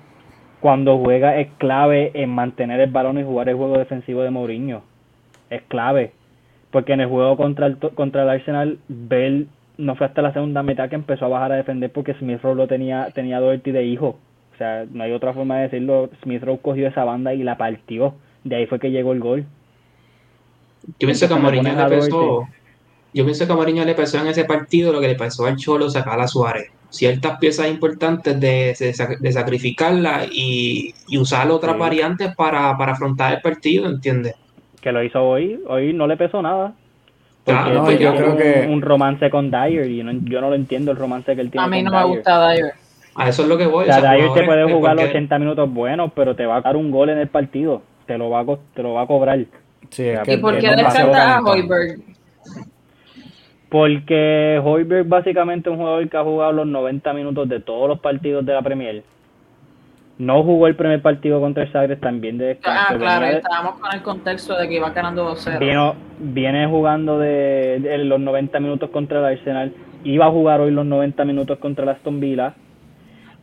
Cuando 0.59 0.97
juega 0.97 1.39
es 1.39 1.47
clave 1.59 2.11
en 2.13 2.29
mantener 2.31 2.81
el 2.81 2.91
balón 2.91 3.19
y 3.19 3.23
jugar 3.23 3.47
el 3.47 3.55
juego 3.55 3.77
defensivo 3.77 4.23
de 4.23 4.31
Mourinho. 4.31 4.81
Es 5.49 5.61
clave. 5.69 6.11
Porque 6.71 6.91
en 6.91 6.99
el 6.99 7.07
juego 7.07 7.37
contra 7.37 7.67
el, 7.67 7.77
contra 7.77 8.23
el 8.23 8.29
Arsenal, 8.29 8.79
Bell 8.89 9.47
no 9.77 9.95
fue 9.95 10.07
hasta 10.07 10.21
la 10.21 10.33
segunda 10.33 10.61
mitad 10.61 10.89
que 10.89 10.95
empezó 10.95 11.23
a 11.23 11.29
bajar 11.29 11.53
a 11.53 11.55
defender 11.55 11.89
porque 11.89 12.15
Smith 12.15 12.41
Rowe 12.41 12.55
lo 12.55 12.67
tenía, 12.67 13.11
tenía 13.13 13.39
Doherty 13.39 13.71
de 13.71 13.85
hijo. 13.85 14.19
O 14.55 14.57
sea, 14.57 14.85
no 14.89 15.03
hay 15.03 15.11
otra 15.11 15.33
forma 15.33 15.57
de 15.57 15.63
decirlo. 15.63 16.09
Smith 16.23 16.41
Rowe 16.41 16.59
cogió 16.61 16.87
esa 16.87 17.03
banda 17.03 17.33
y 17.33 17.43
la 17.43 17.57
partió. 17.57 18.15
De 18.43 18.55
ahí 18.55 18.67
fue 18.67 18.79
que 18.79 18.89
llegó 18.89 19.11
el 19.11 19.19
gol. 19.19 19.45
Yo 20.99 21.07
pienso 21.07 21.27
que 21.27 21.33
a 21.33 21.37
Mourinho 21.37 21.75
le 21.75 21.95
pesó. 21.95 22.47
Yo 23.13 23.23
pienso 23.23 23.45
que 23.45 23.51
a 23.51 23.55
Mourinho 23.55 23.83
le 23.83 23.95
pesó 23.95 24.19
en 24.19 24.27
ese 24.27 24.45
partido 24.45 24.93
lo 24.93 25.01
que 25.01 25.09
le 25.09 25.15
pasó 25.15 25.45
al 25.45 25.57
Cholo 25.57 25.89
sacar 25.89 26.19
a 26.19 26.27
Suárez. 26.27 26.71
Ciertas 26.89 27.37
piezas 27.39 27.67
importantes 27.67 28.39
de, 28.39 28.75
de, 29.19 29.31
sacrificarla 29.31 30.25
y, 30.31 30.93
y, 31.09 31.17
usar 31.17 31.49
otras 31.51 31.77
variantes 31.77 32.33
para, 32.35 32.77
para 32.77 32.93
afrontar 32.93 33.33
el 33.33 33.41
partido, 33.41 33.87
¿entiendes? 33.87 34.35
Que 34.79 34.93
lo 34.93 35.03
hizo 35.03 35.21
hoy. 35.21 35.59
Hoy 35.67 35.91
no 35.91 36.07
le 36.07 36.15
pesó 36.15 36.41
nada. 36.41 36.73
Porque 37.43 37.99
yo 37.99 38.15
creo 38.15 38.37
que 38.37 38.67
un 38.69 38.81
romance 38.81 39.29
con 39.29 39.51
Dyer 39.51 39.89
y 39.89 39.97
yo 39.97 40.41
no 40.41 40.49
lo 40.49 40.55
entiendo 40.55 40.91
el 40.91 40.97
romance 40.97 41.35
que 41.35 41.41
él 41.41 41.51
tiene. 41.51 41.65
A 41.65 41.69
mí 41.69 41.83
no 41.83 41.91
me 41.91 42.03
gusta 42.05 42.49
Dyer. 42.49 42.84
A 43.15 43.29
eso 43.29 43.43
es 43.43 43.47
lo 43.47 43.57
que 43.57 43.65
voy. 43.65 43.83
O 43.83 43.85
sea, 43.85 44.01
Dyer 44.01 44.33
te 44.33 44.43
puede 44.43 44.71
jugar 44.71 44.95
los 44.95 45.05
80 45.05 45.39
minutos 45.39 45.73
buenos, 45.73 46.11
pero 46.13 46.35
te 46.35 46.45
va 46.45 46.57
a 46.57 46.61
dar 46.61 46.75
un 46.75 46.91
gol 46.91 47.09
en 47.09 47.17
el 47.17 47.29
partido. 47.29 47.81
Te 48.05 48.17
lo 48.17 48.29
va 48.29 48.41
a, 48.41 48.45
te 48.73 48.83
lo 48.83 48.93
va 48.93 49.03
a 49.03 49.07
cobrar. 49.07 49.39
¿Y 49.39 50.37
por 50.37 50.59
qué 50.59 50.69
descarta 50.69 51.37
a 51.37 51.41
Hoiberg? 51.41 52.01
Porque 53.69 54.61
Hoiberg 54.63 55.07
básicamente 55.07 55.69
es 55.69 55.73
un 55.73 55.79
jugador 55.79 56.09
que 56.09 56.17
ha 56.17 56.23
jugado 56.23 56.51
los 56.51 56.67
90 56.67 57.13
minutos 57.13 57.47
de 57.47 57.61
todos 57.61 57.87
los 57.87 57.99
partidos 57.99 58.45
de 58.45 58.53
la 58.53 58.61
Premier. 58.61 59.03
No 60.17 60.43
jugó 60.43 60.67
el 60.67 60.75
primer 60.75 61.01
partido 61.01 61.41
contra 61.41 61.63
el 61.63 61.71
Zagreb 61.71 61.99
también 61.99 62.37
de 62.37 62.45
descanso. 62.45 62.93
Ah, 62.93 62.97
claro, 62.97 63.25
estábamos 63.25 63.79
con 63.79 63.93
el 63.93 64.01
contexto 64.01 64.57
de 64.57 64.67
que 64.69 64.75
iba 64.75 64.89
ganando 64.91 65.35
2-0. 65.35 65.95
Viene 66.19 66.67
jugando 66.67 67.19
de, 67.19 67.79
de, 67.81 67.97
los 67.99 68.19
90 68.19 68.59
minutos 68.61 68.89
contra 68.91 69.19
el 69.19 69.37
Arsenal. 69.37 69.73
Iba 70.05 70.27
a 70.27 70.31
jugar 70.31 70.61
hoy 70.61 70.71
los 70.71 70.85
90 70.85 71.25
minutos 71.25 71.59
contra 71.59 71.83
el 71.83 71.89
Aston 71.89 72.19
Villa 72.21 72.55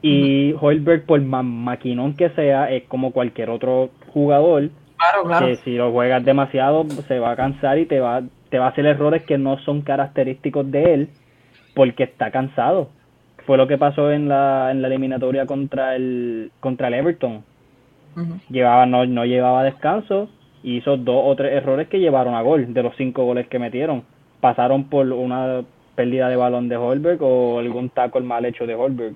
y 0.03 0.53
Holberg, 0.61 1.07
por 1.07 1.21
más 1.21 1.45
maquinón 1.45 2.15
que 2.15 2.29
sea, 2.31 2.71
es 2.71 2.83
como 2.85 3.13
cualquier 3.13 3.51
otro 3.51 3.91
jugador. 4.09 4.69
Claro, 4.97 5.25
claro. 5.25 5.47
Que 5.47 5.57
si 5.57 5.77
lo 5.77 5.93
juegas 5.93 6.25
demasiado, 6.25 6.85
se 7.07 7.21
va 7.21 7.31
a 7.31 7.37
cansar 7.37 7.79
y 7.79 7.87
te 7.87 8.01
va, 8.01 8.23
te 8.51 8.59
va 8.59 8.67
a 8.67 8.69
hacer 8.71 8.85
errores 8.85 9.23
que 9.23 9.39
no 9.39 9.59
son 9.59 9.83
característicos 9.83 10.71
de 10.71 10.95
él, 10.95 11.09
porque 11.75 12.03
está 12.03 12.33
cansado. 12.33 12.91
Fue 13.47 13.57
lo 13.57 13.69
que 13.69 13.79
pasó 13.79 14.11
en 14.11 14.29
la, 14.29 14.71
en 14.73 14.83
la 14.83 14.89
eliminatoria 14.89 15.47
contra 15.47 15.95
el, 15.95 16.51
contra 16.59 16.89
el 16.89 16.95
Everton. 16.95 17.45
llevaba, 18.51 18.87
no, 18.87 19.07
no 19.07 19.25
llevaba 19.25 19.63
descanso, 19.63 20.29
hizo 20.65 20.97
dos 20.97 21.23
o 21.27 21.37
tres 21.37 21.53
errores 21.53 21.87
que 21.89 22.01
llevaron 22.01 22.35
a 22.35 22.43
gol, 22.43 22.75
de 22.75 22.83
los 22.83 22.97
cinco 22.97 23.25
goles 23.25 23.47
que 23.47 23.61
metieron. 23.61 24.03
Pasaron 24.41 24.85
por 24.85 25.07
una 25.13 25.63
pérdida 25.95 26.29
de 26.29 26.37
balón 26.37 26.69
de 26.69 26.77
Holberg 26.77 27.23
o 27.23 27.61
algún 27.61 27.89
tackle 27.91 28.23
mal 28.23 28.45
hecho 28.45 28.67
de 28.67 28.75
Holberg 28.75 29.15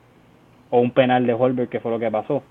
o 0.71 0.81
un 0.81 0.91
penal 0.91 1.27
de 1.27 1.35
Holberg, 1.35 1.69
que 1.69 1.81
fue 1.81 1.91
lo 1.91 1.99
que 1.99 2.11
pasó. 2.11 2.43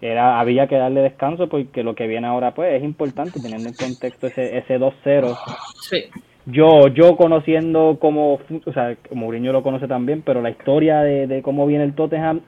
Era, 0.00 0.38
había 0.38 0.68
que 0.68 0.76
darle 0.76 1.00
descanso 1.00 1.48
porque 1.48 1.82
lo 1.82 1.94
que 1.94 2.06
viene 2.06 2.28
ahora 2.28 2.54
pues 2.54 2.74
es 2.74 2.84
importante 2.84 3.40
teniendo 3.40 3.68
en 3.68 3.74
contexto 3.74 4.28
ese, 4.28 4.56
ese 4.58 4.78
2-0. 4.78 5.36
Sí. 5.80 6.04
Yo, 6.46 6.86
yo 6.88 7.16
conociendo 7.16 7.98
como, 8.00 8.34
o 8.64 8.72
sea, 8.72 8.96
Mourinho 9.12 9.52
lo 9.52 9.62
conoce 9.62 9.88
también, 9.88 10.22
pero 10.24 10.40
la 10.40 10.50
historia 10.50 11.00
de, 11.00 11.26
de 11.26 11.42
cómo 11.42 11.66
viene 11.66 11.84
el 11.84 11.94
Tottenham, 11.94 12.40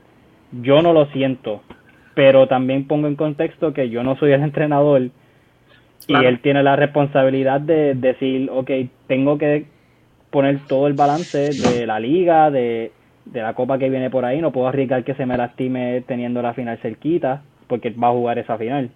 yo 0.52 0.80
no 0.80 0.92
lo 0.92 1.06
siento. 1.06 1.62
Pero 2.14 2.46
también 2.46 2.86
pongo 2.86 3.08
en 3.08 3.16
contexto 3.16 3.72
que 3.72 3.90
yo 3.90 4.02
no 4.02 4.16
soy 4.16 4.32
el 4.32 4.42
entrenador 4.44 5.10
y 6.06 6.14
él 6.14 6.40
tiene 6.40 6.62
la 6.62 6.76
responsabilidad 6.76 7.60
de 7.60 7.94
decir, 7.94 8.48
ok, 8.50 8.70
tengo 9.06 9.38
que 9.38 9.66
poner 10.30 10.60
todo 10.66 10.86
el 10.86 10.94
balance 10.94 11.50
de 11.50 11.86
la 11.86 12.00
liga, 12.00 12.50
de, 12.50 12.92
de 13.24 13.42
la 13.42 13.54
copa 13.54 13.78
que 13.78 13.90
viene 13.90 14.10
por 14.10 14.24
ahí. 14.24 14.40
No 14.40 14.52
puedo 14.52 14.68
arriesgar 14.68 15.04
que 15.04 15.14
se 15.14 15.26
me 15.26 15.36
lastime 15.36 16.02
teniendo 16.06 16.42
la 16.42 16.54
final 16.54 16.78
cerquita, 16.78 17.42
porque 17.66 17.90
va 17.90 18.08
a 18.08 18.12
jugar 18.12 18.38
esa 18.38 18.58
final. 18.58 18.90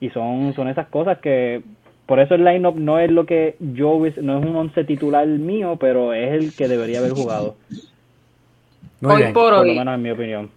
Y 0.00 0.10
son, 0.10 0.52
son 0.54 0.68
esas 0.68 0.88
cosas 0.88 1.18
que 1.18 1.62
por 2.06 2.20
eso 2.20 2.34
el 2.36 2.44
line-up 2.44 2.76
no 2.78 2.98
es 2.98 3.10
lo 3.10 3.26
que 3.26 3.56
yo 3.58 3.98
no 4.22 4.38
es 4.38 4.44
un 4.44 4.56
once 4.56 4.84
titular 4.84 5.26
mío, 5.26 5.76
pero 5.78 6.12
es 6.12 6.32
el 6.32 6.54
que 6.54 6.68
debería 6.68 7.00
haber 7.00 7.12
jugado. 7.12 7.56
hoy 9.02 9.32
por 9.32 9.52
hoy, 9.52 9.68
lo 9.68 9.74
menos 9.74 9.94
en 9.96 10.02
mi 10.02 10.10
opinión. 10.10 10.50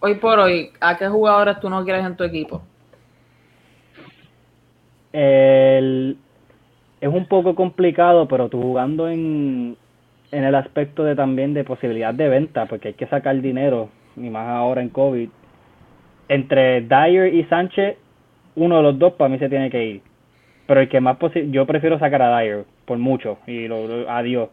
Hoy 0.00 0.14
por 0.14 0.38
hoy, 0.38 0.70
¿a 0.80 0.96
qué 0.96 1.06
jugadores 1.08 1.60
tú 1.60 1.68
no 1.68 1.84
quieres 1.84 2.06
en 2.06 2.16
tu 2.16 2.24
equipo? 2.24 2.62
El, 5.12 6.16
es 7.00 7.08
un 7.08 7.26
poco 7.26 7.54
complicado, 7.54 8.26
pero 8.26 8.48
tú 8.48 8.60
jugando 8.60 9.08
en, 9.08 9.76
en 10.36 10.44
el 10.44 10.54
aspecto 10.54 11.04
de 11.04 11.14
también 11.14 11.54
de 11.54 11.64
posibilidad 11.64 12.12
de 12.12 12.28
venta, 12.28 12.66
porque 12.66 12.88
hay 12.88 12.94
que 12.94 13.06
sacar 13.06 13.40
dinero, 13.40 13.88
y 14.16 14.30
más 14.30 14.48
ahora 14.48 14.82
en 14.82 14.88
COVID. 14.88 15.28
Entre 16.28 16.80
Dyer 16.82 17.34
y 17.34 17.44
Sánchez, 17.44 17.96
uno 18.56 18.76
de 18.76 18.82
los 18.82 18.98
dos 18.98 19.14
para 19.14 19.28
mí 19.28 19.38
se 19.38 19.48
tiene 19.48 19.70
que 19.70 19.84
ir 19.84 20.02
pero 20.66 20.80
el 20.80 20.88
que 20.88 21.00
más 21.00 21.16
posible, 21.18 21.50
yo 21.50 21.66
prefiero 21.66 21.98
sacar 21.98 22.22
a 22.22 22.38
Dyer 22.38 22.64
por 22.84 22.98
mucho 22.98 23.38
y 23.46 23.68
lo, 23.68 24.08
adiós. 24.10 24.48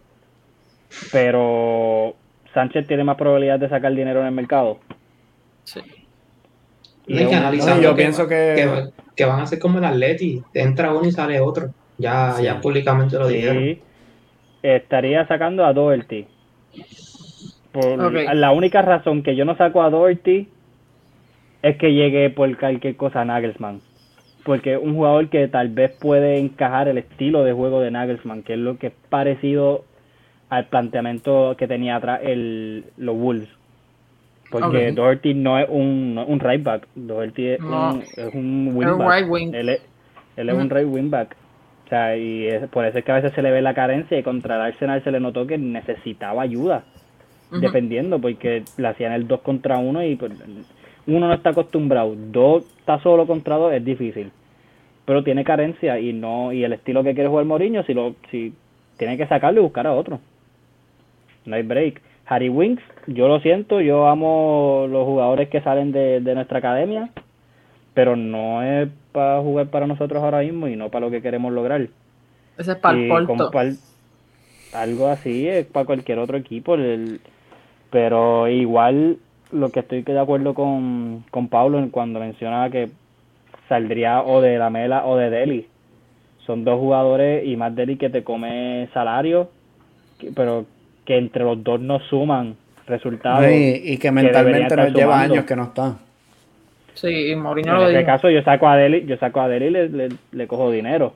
Pero 1.11 2.15
Sánchez 2.53 2.87
tiene 2.87 3.03
más 3.03 3.15
probabilidad 3.15 3.59
de 3.59 3.69
sacar 3.69 3.93
dinero 3.93 4.19
en 4.21 4.27
el 4.27 4.33
mercado. 4.33 4.79
Sí. 5.63 5.79
Y 7.07 7.17
yo 7.81 7.95
pienso 7.95 8.27
que... 8.27 8.81
que... 9.15 9.25
van 9.25 9.41
a 9.41 9.45
ser 9.45 9.59
como 9.59 9.77
el 9.77 9.85
Atleti, 9.85 10.43
entra 10.53 10.93
uno 10.93 11.07
y 11.07 11.11
sale 11.11 11.39
otro. 11.39 11.73
Ya, 11.97 12.35
ya 12.41 12.59
públicamente 12.59 13.17
lo 13.17 13.27
dijeron. 13.27 13.79
Estaría 14.63 15.27
sacando 15.27 15.65
a 15.65 15.73
Doherty. 15.73 16.25
Por 17.71 18.13
La 18.35 18.51
única 18.51 18.81
razón 18.81 19.23
que 19.23 19.35
yo 19.35 19.45
no 19.45 19.55
saco 19.55 19.81
a 19.81 19.89
Doherty 19.89 20.47
es 21.61 21.77
que 21.77 21.93
llegue 21.93 22.29
por 22.29 22.57
cualquier 22.57 22.95
cosa 22.95 23.21
a 23.21 23.25
Nagelsmann 23.25 23.81
porque 24.43 24.77
un 24.77 24.95
jugador 24.95 25.29
que 25.29 25.47
tal 25.47 25.69
vez 25.69 25.91
puede 25.99 26.39
encajar 26.39 26.87
el 26.87 26.97
estilo 26.97 27.43
de 27.43 27.53
juego 27.53 27.81
de 27.81 27.91
Nagelsmann, 27.91 28.43
que 28.43 28.53
es 28.53 28.59
lo 28.59 28.77
que 28.77 28.87
es 28.87 28.93
parecido 29.09 29.83
al 30.49 30.65
planteamiento 30.67 31.55
que 31.57 31.67
tenía 31.67 31.95
atrás 31.95 32.21
el, 32.23 32.85
los 32.97 33.15
Wolves. 33.15 33.49
Porque 34.49 34.91
Doherty 34.91 35.33
no 35.33 35.57
es 35.57 35.67
un, 35.69 36.21
un 36.27 36.39
right 36.41 36.61
back, 36.61 36.85
Doherty 36.95 37.47
es, 37.47 37.61
un, 37.61 38.03
es 38.17 38.33
un 38.33 38.71
wingback. 38.75 39.29
Él 39.53 39.69
es, 39.69 39.81
él 40.35 40.49
es 40.49 40.55
un 40.55 40.69
right 40.69 40.87
wingback. 40.87 41.37
O 41.91 41.93
sea, 41.93 42.15
y 42.15 42.47
por 42.71 42.85
eso 42.85 42.99
es 42.99 43.03
que 43.03 43.11
a 43.11 43.15
veces 43.15 43.33
se 43.33 43.41
le 43.41 43.51
ve 43.51 43.61
la 43.61 43.73
carencia 43.73 44.17
y 44.17 44.23
contra 44.23 44.55
el 44.55 44.61
Arsenal 44.61 45.03
se 45.03 45.11
le 45.11 45.19
notó 45.19 45.45
que 45.45 45.57
necesitaba 45.57 46.41
ayuda, 46.41 46.85
dependiendo, 47.51 48.17
porque 48.17 48.63
le 48.77 48.87
hacían 48.87 49.11
el 49.11 49.27
2 49.27 49.41
contra 49.41 49.77
1 49.77 50.05
y 50.05 50.15
pues, 50.15 50.31
uno 51.07 51.27
no 51.27 51.33
está 51.33 51.49
acostumbrado, 51.49 52.15
dos 52.15 52.63
está 52.79 52.97
solo 53.01 53.27
contra 53.27 53.57
dos 53.57 53.73
es 53.73 53.83
difícil. 53.83 54.31
Pero 55.03 55.21
tiene 55.21 55.43
carencia 55.43 55.99
y 55.99 56.13
no 56.13 56.53
y 56.53 56.63
el 56.63 56.71
estilo 56.71 57.03
que 57.03 57.13
quiere 57.13 57.27
jugar 57.27 57.43
Mourinho, 57.43 57.83
si 57.83 57.93
lo 57.93 58.15
si 58.29 58.53
tiene 58.97 59.17
que 59.17 59.27
sacarlo 59.27 59.59
y 59.59 59.63
buscar 59.63 59.85
a 59.85 59.93
otro. 59.93 60.21
No 61.45 61.55
hay 61.57 61.63
break. 61.63 62.01
Harry 62.25 62.47
Winks, 62.47 62.83
yo 63.07 63.27
lo 63.27 63.41
siento, 63.41 63.81
yo 63.81 64.07
amo 64.07 64.85
los 64.89 65.05
jugadores 65.05 65.49
que 65.49 65.59
salen 65.59 65.91
de, 65.91 66.21
nuestra 66.33 66.59
academia, 66.59 67.09
pero 67.93 68.15
no 68.15 68.63
es 68.63 68.87
para 69.11 69.41
jugar 69.41 69.67
para 69.67 69.87
nosotros 69.87 70.23
ahora 70.23 70.39
mismo 70.39 70.67
y 70.67 70.75
no 70.75 70.89
para 70.89 71.05
lo 71.05 71.11
que 71.11 71.21
queremos 71.21 71.53
lograr. 71.53 71.81
Ese 72.57 72.71
es 72.71 72.77
para 72.77 72.97
el 72.97 73.07
Porto. 73.07 73.51
algo 74.73 75.07
así 75.07 75.47
es 75.47 75.65
para 75.65 75.85
cualquier 75.85 76.19
otro 76.19 76.37
equipo, 76.37 76.75
pero 77.89 78.47
igual 78.47 79.17
lo 79.51 79.69
que 79.69 79.81
estoy 79.81 80.01
de 80.01 80.19
acuerdo 80.19 80.53
con, 80.53 81.25
con 81.29 81.47
Pablo 81.47 81.85
cuando 81.91 82.19
mencionaba 82.19 82.69
que 82.69 82.89
saldría 83.67 84.21
o 84.21 84.41
de 84.41 84.57
la 84.57 84.69
Mela 84.69 85.05
o 85.05 85.17
de 85.17 85.29
Deli. 85.29 85.67
Son 86.45 86.63
dos 86.63 86.79
jugadores 86.79 87.45
y 87.45 87.55
más 87.55 87.75
Deli 87.75 87.97
que 87.97 88.09
te 88.09 88.23
come 88.23 88.89
salario, 88.93 89.49
pero 90.35 90.65
que 91.05 91.17
entre 91.17 91.43
los 91.43 91.63
dos 91.63 91.79
no 91.79 91.99
suman 92.09 92.55
resultados. 92.87 93.45
y, 93.49 93.97
que 93.97 94.11
mentalmente 94.11 94.75
nos 94.75 94.93
lleva 94.93 95.21
años 95.21 95.45
que 95.45 95.55
no 95.55 95.63
está. 95.63 95.97
Sí, 96.93 97.31
y 97.31 97.35
Mourinho 97.35 97.81
en 97.81 97.95
este 97.95 98.05
caso 98.05 98.29
yo 98.29 98.41
saco 98.43 98.67
a 98.67 98.75
Deli, 98.75 99.05
yo 99.05 99.17
saco 99.17 99.41
a 99.41 99.47
Deli 99.47 99.67
y 99.67 99.69
le, 99.69 100.09
le, 100.31 100.47
cojo 100.47 100.71
dinero. 100.71 101.13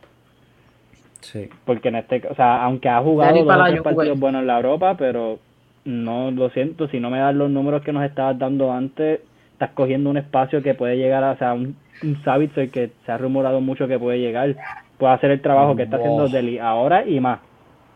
Sí. 1.22 1.50
Porque 1.66 1.90
en 1.90 1.96
este, 1.96 2.22
o 2.30 2.36
sea, 2.36 2.64
aunque 2.64 2.90
ha 2.90 3.02
jugado 3.02 3.44
dos 3.44 3.82
partidos 3.82 4.20
buenos 4.20 4.42
en 4.42 4.48
la 4.48 4.58
Europa, 4.58 4.96
pero 4.98 5.40
no, 5.86 6.32
lo 6.32 6.50
siento, 6.50 6.88
si 6.88 7.00
no 7.00 7.10
me 7.10 7.20
das 7.20 7.36
los 7.36 7.50
números 7.50 7.84
que 7.84 7.94
nos 7.94 8.04
estabas 8.04 8.38
dando 8.38 8.72
antes, 8.72 9.22
estás 9.54 9.72
cogiendo 9.72 10.10
un 10.10 10.18
espacio 10.18 10.62
que 10.62 10.74
puede 10.74 10.98
llegar 10.98 11.24
a, 11.24 11.32
o 11.32 11.38
sea, 11.38 11.54
un, 11.54 11.76
un 12.04 12.70
que 12.72 12.92
se 13.06 13.12
ha 13.12 13.18
rumorado 13.18 13.62
mucho 13.62 13.88
que 13.88 14.00
puede 14.00 14.20
llegar, 14.20 14.56
puede 14.98 15.14
hacer 15.14 15.32
el 15.32 15.42
trabajo 15.42 15.76
que 15.76 15.84
está 15.84 15.98
haciendo 15.98 16.28
Deli 16.28 16.60
ahora 16.60 17.06
y 17.06 17.20
más, 17.20 17.40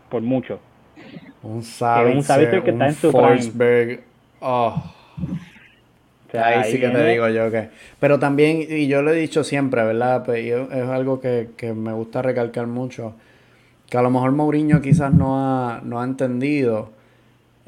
por 0.08 0.22
mucho. 0.22 0.60
Un 1.42 1.62
Savitzer, 1.62 2.62
que 2.62 2.70
está 2.70 2.86
en 2.86 2.94
su 2.94 3.10
Forsberg. 3.10 4.00
Oh. 4.40 4.82
Ahí, 6.38 6.70
sí 6.70 6.80
que 6.80 6.88
te 6.88 7.06
digo 7.06 7.28
yo 7.28 7.50
que... 7.50 7.68
Pero 7.98 8.18
también, 8.18 8.66
y 8.68 8.86
yo 8.86 9.02
lo 9.02 9.12
he 9.12 9.16
dicho 9.16 9.44
siempre, 9.44 9.82
¿verdad? 9.84 10.24
Pues 10.24 10.44
es 10.44 10.88
algo 10.88 11.20
que, 11.20 11.48
que 11.56 11.72
me 11.72 11.92
gusta 11.92 12.22
recalcar 12.22 12.66
mucho, 12.66 13.14
que 13.88 13.98
a 13.98 14.02
lo 14.02 14.10
mejor 14.10 14.32
Mourinho 14.32 14.80
quizás 14.80 15.12
no 15.12 15.38
ha, 15.38 15.80
no 15.82 16.00
ha 16.00 16.04
entendido 16.04 17.00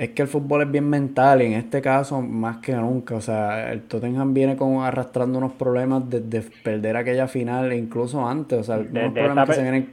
es 0.02 0.10
que 0.10 0.22
el 0.22 0.28
fútbol 0.28 0.62
es 0.62 0.70
bien 0.70 0.88
mental 0.88 1.42
y 1.42 1.46
en 1.46 1.52
este 1.52 1.80
caso 1.80 2.20
más 2.22 2.56
que 2.56 2.74
nunca. 2.74 3.14
O 3.14 3.20
sea, 3.20 3.72
el 3.72 3.82
Tottenham 3.82 4.34
viene 4.34 4.56
como 4.56 4.84
arrastrando 4.84 5.38
unos 5.38 5.52
problemas 5.52 6.08
desde 6.08 6.42
perder 6.62 6.96
aquella 6.96 7.28
final 7.28 7.70
e 7.70 7.76
incluso 7.76 8.26
antes. 8.26 8.58
O 8.58 8.62
sea, 8.64 8.78
unos 8.78 9.12
problemas 9.12 9.48
que 9.48 9.54
se 9.54 9.62
vienen 9.62 9.88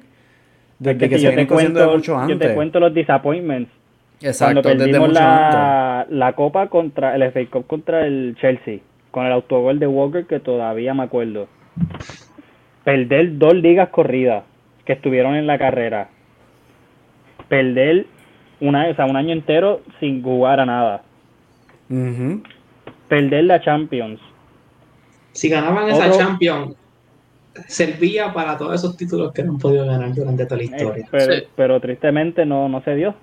desde 0.79 1.09
que, 1.09 1.19
se 1.19 1.27
vienen 1.27 1.47
mucho 1.91 2.17
antes. 2.17 2.39
Yo 2.39 2.47
te 2.47 2.55
cuento 2.55 2.79
los 2.79 2.93
disappointments. 2.93 3.69
Exacto, 4.21 4.61
Cuando 4.61 4.83
perdimos 4.83 5.13
la, 5.13 6.05
la 6.09 6.33
copa 6.33 6.67
contra 6.67 7.15
el 7.15 7.31
FA 7.31 7.45
Cup 7.49 7.67
contra 7.67 8.05
el 8.05 8.35
Chelsea 8.39 8.79
con 9.11 9.25
el 9.25 9.31
autogol 9.31 9.79
de 9.79 9.87
Walker 9.87 10.25
que 10.25 10.39
todavía 10.39 10.93
me 10.93 11.03
acuerdo. 11.03 11.47
Perder 12.83 13.37
dos 13.37 13.55
ligas 13.55 13.89
corridas 13.89 14.43
que 14.85 14.93
estuvieron 14.93 15.35
en 15.35 15.47
la 15.47 15.57
carrera. 15.57 16.09
Perder 17.47 18.05
una, 18.59 18.89
o 18.89 18.95
sea, 18.95 19.05
un 19.05 19.15
año 19.15 19.33
entero 19.33 19.81
sin 19.99 20.21
jugar 20.21 20.59
a 20.59 20.65
nada. 20.65 21.03
Perder 23.07 23.43
la 23.45 23.61
Champions. 23.61 24.19
Si 25.31 25.49
ganaban 25.49 25.89
esa 25.89 26.11
Champions, 26.11 26.75
servía 27.67 28.33
para 28.33 28.57
todos 28.57 28.75
esos 28.75 28.95
títulos 28.95 29.31
que 29.33 29.43
no 29.43 29.53
han 29.53 29.57
podido 29.59 29.85
ganar 29.85 30.13
durante 30.13 30.45
toda 30.45 30.57
la 30.57 30.63
eh, 30.63 30.65
historia. 30.65 31.43
pero, 31.55 31.79
tristemente 31.79 32.45
no, 32.45 32.69
no 32.69 32.81
se 32.81 32.95
dio. 32.95 33.15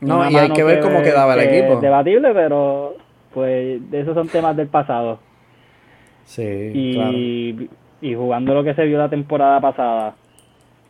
No, 0.00 0.28
y 0.30 0.36
hay 0.36 0.50
que 0.50 0.62
ver 0.62 0.80
cómo 0.80 1.02
quedaba 1.02 1.34
el 1.34 1.40
equipo. 1.40 1.80
Debatible, 1.80 2.32
pero 2.32 2.96
pues 3.34 3.80
esos 3.92 4.14
son 4.14 4.28
temas 4.28 4.56
del 4.56 4.68
pasado. 4.68 5.18
Sí, 6.24 6.42
y, 6.42 7.68
y 8.00 8.14
jugando 8.14 8.54
lo 8.54 8.62
que 8.62 8.74
se 8.74 8.84
vio 8.84 8.98
la 8.98 9.08
temporada 9.08 9.60
pasada, 9.60 10.14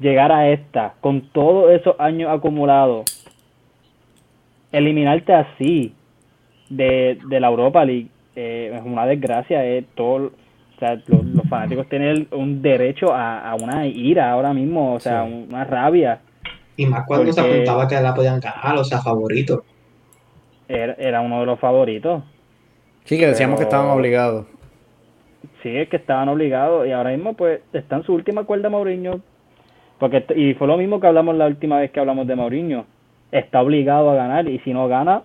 llegar 0.01 0.32
a 0.32 0.48
esta, 0.51 0.94
con 1.01 1.28
todos 1.30 1.70
esos 1.70 1.98
años 1.98 2.30
acumulados, 2.30 3.05
eliminarte 4.72 5.32
así 5.32 5.94
de, 6.68 7.18
de 7.28 7.40
la 7.40 7.48
Europa 7.48 7.85
League 7.85 8.09
eh, 8.36 8.72
es 8.74 8.82
una 8.85 9.06
desgracia. 9.06 9.64
es 9.64 9.85
todo, 9.94 10.26
o 10.26 10.78
sea, 10.78 11.01
los, 11.06 11.48
fanáticos 11.48 11.89
tienen 11.89 12.28
un 12.30 12.62
derecho 12.62 13.12
a, 13.12 13.55
una 13.60 13.86
ira 13.86 14.30
ahora 14.30 14.52
mismo, 14.52 14.94
o 14.94 15.01
sea, 15.01 15.24
una 15.24 15.64
rabia. 15.64 16.20
Y 16.78 16.86
más 16.86 17.05
cuando 17.06 17.30
se 17.30 17.40
apuntaba 17.40 17.86
que 17.86 18.00
la 18.00 18.14
podían 18.14 18.40
ganar, 18.40 18.78
o 18.78 18.84
sea, 18.84 19.02
favorito. 19.02 19.64
Era, 20.66 20.94
era 20.94 21.20
uno 21.20 21.40
de 21.40 21.46
los 21.46 21.60
favoritos. 21.60 22.22
Sí, 23.05 23.18
que 23.18 23.26
decíamos 23.26 23.59
que 23.59 23.64
estaban 23.64 23.90
obligados. 23.90 24.46
Sí, 25.62 25.76
es 25.76 25.90
que 25.90 25.96
estaban 25.96 26.28
obligados 26.30 26.86
y 26.86 26.92
ahora 26.92 27.10
mismo 27.10 27.34
pues 27.34 27.60
está 27.72 27.96
en 27.96 28.05
su 28.05 28.14
última 28.14 28.44
cuerda 28.44 28.70
Mauriño. 28.70 29.20
Porque, 29.98 30.24
y 30.36 30.55
fue 30.55 30.66
lo 30.68 30.76
mismo 30.76 31.00
que 31.00 31.09
hablamos 31.09 31.36
la 31.36 31.46
última 31.46 31.80
vez 31.80 31.90
que 31.90 32.00
hablamos 32.00 32.26
de 32.26 32.36
Mauriño 32.36 32.86
está 33.32 33.60
obligado 33.60 34.10
a 34.10 34.14
ganar 34.14 34.48
y 34.48 34.59
si 34.60 34.72
no 34.72 34.88
gana, 34.88 35.22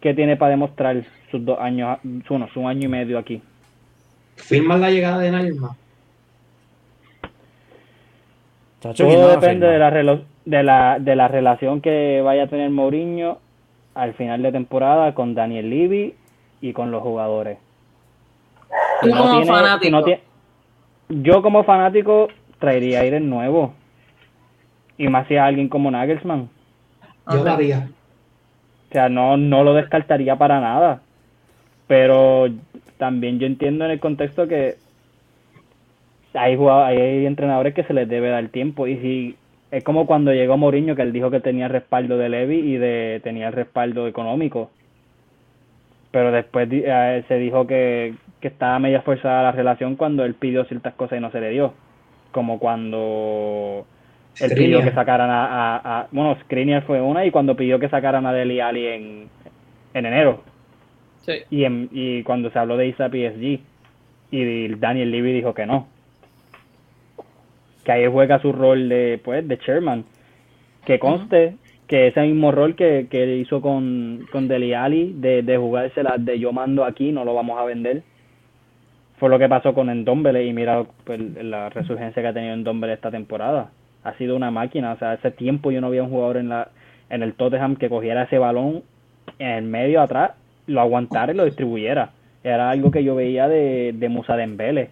¿qué 0.00 0.14
tiene 0.14 0.36
para 0.36 0.50
demostrar 0.50 1.02
sus 1.30 1.44
dos 1.44 1.58
años, 1.58 1.98
su, 2.26 2.46
su 2.52 2.66
año 2.66 2.86
y 2.86 2.88
medio 2.88 3.18
aquí? 3.18 3.42
¿Firman 4.36 4.80
la 4.80 4.90
llegada 4.90 5.18
de 5.18 5.30
Nailma? 5.30 5.76
Todo 8.80 9.28
depende 9.28 9.66
de 9.66 9.78
la, 9.78 10.20
de, 10.50 10.64
la, 10.64 10.98
de 10.98 11.14
la 11.14 11.28
relación 11.28 11.80
que 11.80 12.20
vaya 12.22 12.44
a 12.44 12.46
tener 12.48 12.70
Mourinho 12.70 13.38
al 13.94 14.14
final 14.14 14.42
de 14.42 14.50
temporada 14.50 15.14
con 15.14 15.34
Daniel 15.34 15.70
Levy 15.70 16.14
y 16.60 16.72
con 16.72 16.90
los 16.90 17.02
jugadores. 17.02 17.58
Tú 19.00 19.10
como 19.10 19.44
fanático. 19.46 20.04
yo 21.08 21.42
como 21.42 21.62
fanático 21.62 22.28
traería 22.58 23.00
aire 23.00 23.20
nuevo. 23.20 23.74
Y 24.98 25.08
más 25.08 25.28
si 25.28 25.36
a 25.36 25.46
alguien 25.46 25.68
como 25.68 25.90
Nagelsmann 25.90 26.50
Yo 27.32 27.44
lo 27.44 27.50
haría. 27.50 27.88
O 28.88 28.92
sea, 28.92 29.08
no, 29.08 29.36
no 29.36 29.62
lo 29.62 29.72
descartaría 29.74 30.36
para 30.36 30.60
nada. 30.60 31.00
Pero 31.86 32.48
también 32.98 33.38
yo 33.38 33.46
entiendo 33.46 33.84
en 33.84 33.92
el 33.92 34.00
contexto 34.00 34.48
que 34.48 34.76
hay, 36.34 36.56
hay 36.56 37.26
entrenadores 37.26 37.72
que 37.72 37.84
se 37.84 37.94
les 37.94 38.08
debe 38.08 38.30
dar 38.30 38.48
tiempo. 38.48 38.88
Y 38.88 38.96
si 38.98 39.36
es 39.70 39.84
como 39.84 40.06
cuando 40.06 40.32
llegó 40.32 40.56
Mourinho, 40.56 40.96
que 40.96 41.02
él 41.02 41.12
dijo 41.12 41.30
que 41.30 41.40
tenía 41.40 41.66
el 41.66 41.72
respaldo 41.72 42.18
de 42.18 42.28
Levy 42.28 42.58
y 42.58 42.76
de, 42.78 43.20
tenía 43.24 43.48
el 43.48 43.52
respaldo 43.54 44.06
económico. 44.08 44.70
Pero 46.10 46.32
después 46.32 46.68
eh, 46.72 47.24
se 47.28 47.34
dijo 47.38 47.66
que, 47.66 48.14
que 48.40 48.48
estaba 48.48 48.78
media 48.78 49.02
forzada 49.02 49.42
la 49.44 49.52
relación 49.52 49.96
cuando 49.96 50.24
él 50.24 50.34
pidió 50.34 50.64
ciertas 50.64 50.94
cosas 50.94 51.18
y 51.18 51.20
no 51.20 51.30
se 51.30 51.40
le 51.40 51.50
dio. 51.50 51.74
Como 52.32 52.58
cuando 52.58 53.86
él 54.40 54.52
pidió 54.54 54.82
que 54.82 54.92
sacaran 54.92 55.30
a, 55.30 55.44
a, 55.76 56.00
a- 56.00 56.08
bueno, 56.10 56.36
Skriniar 56.42 56.82
fue 56.84 57.00
una 57.00 57.24
y 57.26 57.30
cuando 57.30 57.56
pidió 57.56 57.78
que 57.78 57.88
sacaran 57.88 58.26
a 58.26 58.32
Deli 58.32 58.60
Ali 58.60 58.86
en, 58.86 59.28
en 59.94 60.06
enero 60.06 60.42
Sí. 61.18 61.44
y, 61.50 61.64
en, 61.64 61.88
y 61.92 62.22
cuando 62.22 62.50
se 62.50 62.58
habló 62.58 62.76
de 62.76 62.88
Isa 62.88 63.08
PSG 63.08 63.60
y 64.30 64.68
Daniel 64.76 65.10
Levy 65.10 65.32
dijo 65.32 65.54
que 65.54 65.66
no 65.66 65.86
que 67.90 67.94
ahí 67.94 68.06
juega 68.06 68.40
su 68.40 68.52
rol 68.52 68.88
de 68.88 69.20
pues 69.24 69.46
de 69.46 69.58
chairman. 69.58 70.04
Que 70.84 71.00
conste 71.00 71.56
que 71.88 72.06
ese 72.06 72.22
mismo 72.22 72.52
rol 72.52 72.76
que, 72.76 73.08
que 73.10 73.36
hizo 73.36 73.60
con, 73.60 74.26
con 74.30 74.46
Deli 74.46 74.74
Ali 74.74 75.12
de, 75.16 75.42
de 75.42 75.56
jugársela 75.56 76.14
de 76.16 76.38
yo 76.38 76.52
mando 76.52 76.84
aquí 76.84 77.10
no 77.10 77.24
lo 77.24 77.34
vamos 77.34 77.58
a 77.58 77.64
vender 77.64 78.02
fue 79.18 79.28
lo 79.28 79.40
que 79.40 79.48
pasó 79.48 79.74
con 79.74 79.90
Endombele 79.90 80.46
y 80.46 80.52
mira 80.52 80.84
pues, 81.04 81.20
la 81.42 81.68
resurgencia 81.68 82.22
que 82.22 82.28
ha 82.28 82.32
tenido 82.32 82.54
Endombele 82.54 82.94
esta 82.94 83.10
temporada. 83.10 83.70
Ha 84.04 84.14
sido 84.14 84.36
una 84.36 84.52
máquina 84.52 84.92
o 84.92 84.98
sea 84.98 85.12
hace 85.12 85.32
tiempo 85.32 85.72
yo 85.72 85.80
no 85.80 85.88
había 85.88 86.04
un 86.04 86.10
jugador 86.10 86.36
en 86.36 86.48
la 86.48 86.68
en 87.10 87.24
el 87.24 87.34
Tottenham 87.34 87.74
que 87.74 87.88
cogiera 87.88 88.22
ese 88.22 88.38
balón 88.38 88.84
en 89.40 89.48
el 89.48 89.64
medio 89.64 90.00
atrás 90.00 90.32
lo 90.68 90.80
aguantara 90.80 91.32
y 91.32 91.36
lo 91.36 91.44
distribuyera. 91.44 92.10
Era 92.44 92.70
algo 92.70 92.92
que 92.92 93.02
yo 93.02 93.16
veía 93.16 93.48
de, 93.48 93.92
de 93.94 94.08
Musa 94.08 94.36
Dembele 94.36 94.90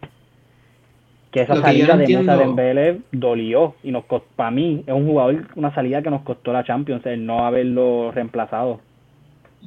que 1.30 1.42
esa 1.42 1.54
Lo 1.54 1.60
que 1.62 1.68
salida 1.68 1.96
no 1.96 2.06
de 2.06 2.16
Musa 2.16 2.36
Dembele 2.36 3.00
dolió 3.12 3.74
y 3.82 3.90
nos 3.90 4.04
costó, 4.04 4.28
para 4.36 4.50
mí 4.50 4.82
es 4.86 4.94
un 4.94 5.06
jugador 5.06 5.46
una 5.56 5.74
salida 5.74 6.02
que 6.02 6.10
nos 6.10 6.22
costó 6.22 6.52
la 6.52 6.64
Champions 6.64 7.04
el 7.06 7.24
no 7.26 7.46
haberlo 7.46 8.10
reemplazado 8.12 8.80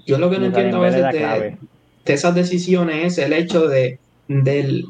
Yo 0.06 0.18
lo 0.18 0.30
que 0.30 0.40
no 0.40 0.46
entiendo 0.46 0.78
a 0.78 0.90
veces 0.90 1.04
de, 1.12 1.58
esas 2.06 2.34
decisiones 2.34 3.06
es 3.06 3.18
el 3.20 3.34
hecho 3.34 3.68
de 3.68 4.00
del 4.28 4.86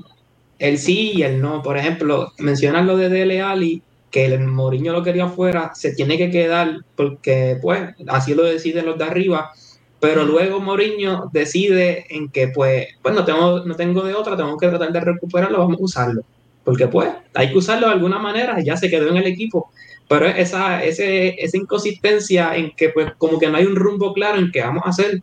el 0.62 0.78
sí 0.78 1.14
y 1.16 1.24
el 1.24 1.42
no. 1.42 1.62
Por 1.64 1.78
ejemplo, 1.78 2.32
mencionar 2.38 2.86
lo 2.86 2.96
de 2.96 3.10
Dele 3.10 3.42
Alli, 3.42 3.82
que 4.12 4.26
el 4.26 4.40
Mourinho 4.40 4.94
lo 4.94 5.04
quería 5.04 5.26
afuera, 5.26 5.72
se 5.74 5.94
tiene 5.94 6.18
que 6.18 6.30
quedar 6.30 6.82
porque, 6.96 7.58
pues, 7.62 7.96
así 8.08 8.36
lo 8.36 8.44
deciden 8.44 8.86
los 8.86 8.98
de 8.98 9.06
arriba. 9.06 9.52
Pero 10.00 10.24
luego 10.24 10.60
Mourinho 10.60 11.30
decide 11.34 12.06
en 12.10 12.30
que, 12.30 12.50
pues, 12.50 12.88
pues 13.02 13.16
no 13.16 13.26
tengo, 13.26 13.66
no 13.66 13.76
tengo 13.76 14.04
de 14.04 14.14
otra, 14.14 14.38
tengo 14.38 14.56
que 14.58 14.68
tratar 14.68 14.92
de 14.92 15.00
recuperarlo, 15.00 15.58
vamos 15.58 15.80
a 15.80 15.84
usarlo. 15.84 16.22
Porque, 16.64 16.88
pues, 16.88 17.10
hay 17.34 17.52
que 17.52 17.58
usarlo 17.58 17.88
de 17.88 17.94
alguna 17.94 18.20
manera, 18.20 18.60
ya 18.62 18.78
se 18.78 18.90
quedó 18.90 19.10
en 19.10 19.18
el 19.18 19.28
equipo. 19.28 19.72
Pero 20.08 20.26
esa, 20.28 20.84
ese, 20.84 21.36
esa 21.44 21.58
inconsistencia 21.58 22.56
en 22.56 22.72
que, 22.76 22.90
pues, 22.90 23.14
como 23.18 23.40
que 23.40 23.48
no 23.50 23.58
hay 23.58 23.66
un 23.66 23.76
rumbo 23.76 24.14
claro 24.14 24.38
en 24.40 24.52
qué 24.52 24.62
vamos 24.62 24.84
a 24.86 24.90
hacer. 24.90 25.22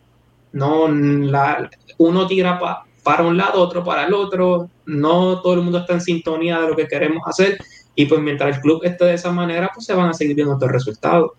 No, 0.53 0.89
la, 0.89 1.69
uno 1.99 2.27
tira 2.27 2.59
pa- 2.59 2.85
para 3.03 3.23
un 3.25 3.37
lado, 3.37 3.61
otro 3.63 3.85
para 3.85 4.05
el 4.07 4.15
otro. 4.15 4.69
No 4.87 5.41
todo 5.43 5.55
el 5.55 5.61
mundo 5.63 5.79
está 5.79 5.93
en 5.95 6.01
sintonía 6.01 6.61
de 6.61 6.69
lo 6.69 6.77
que 6.77 6.87
queremos 6.89 7.23
hacer. 7.27 7.59
Y 7.95 8.07
pues 8.07 8.21
mientras 8.21 8.57
el 8.57 8.63
club 8.63 8.81
esté 8.85 9.05
de 9.07 9.15
esa 9.15 9.31
manera, 9.33 9.71
pues 9.75 9.85
se 9.87 9.95
van 9.95 10.09
a 10.09 10.15
seguir 10.15 10.35
viendo 10.37 10.55
estos 10.55 10.71
resultados. 10.73 11.33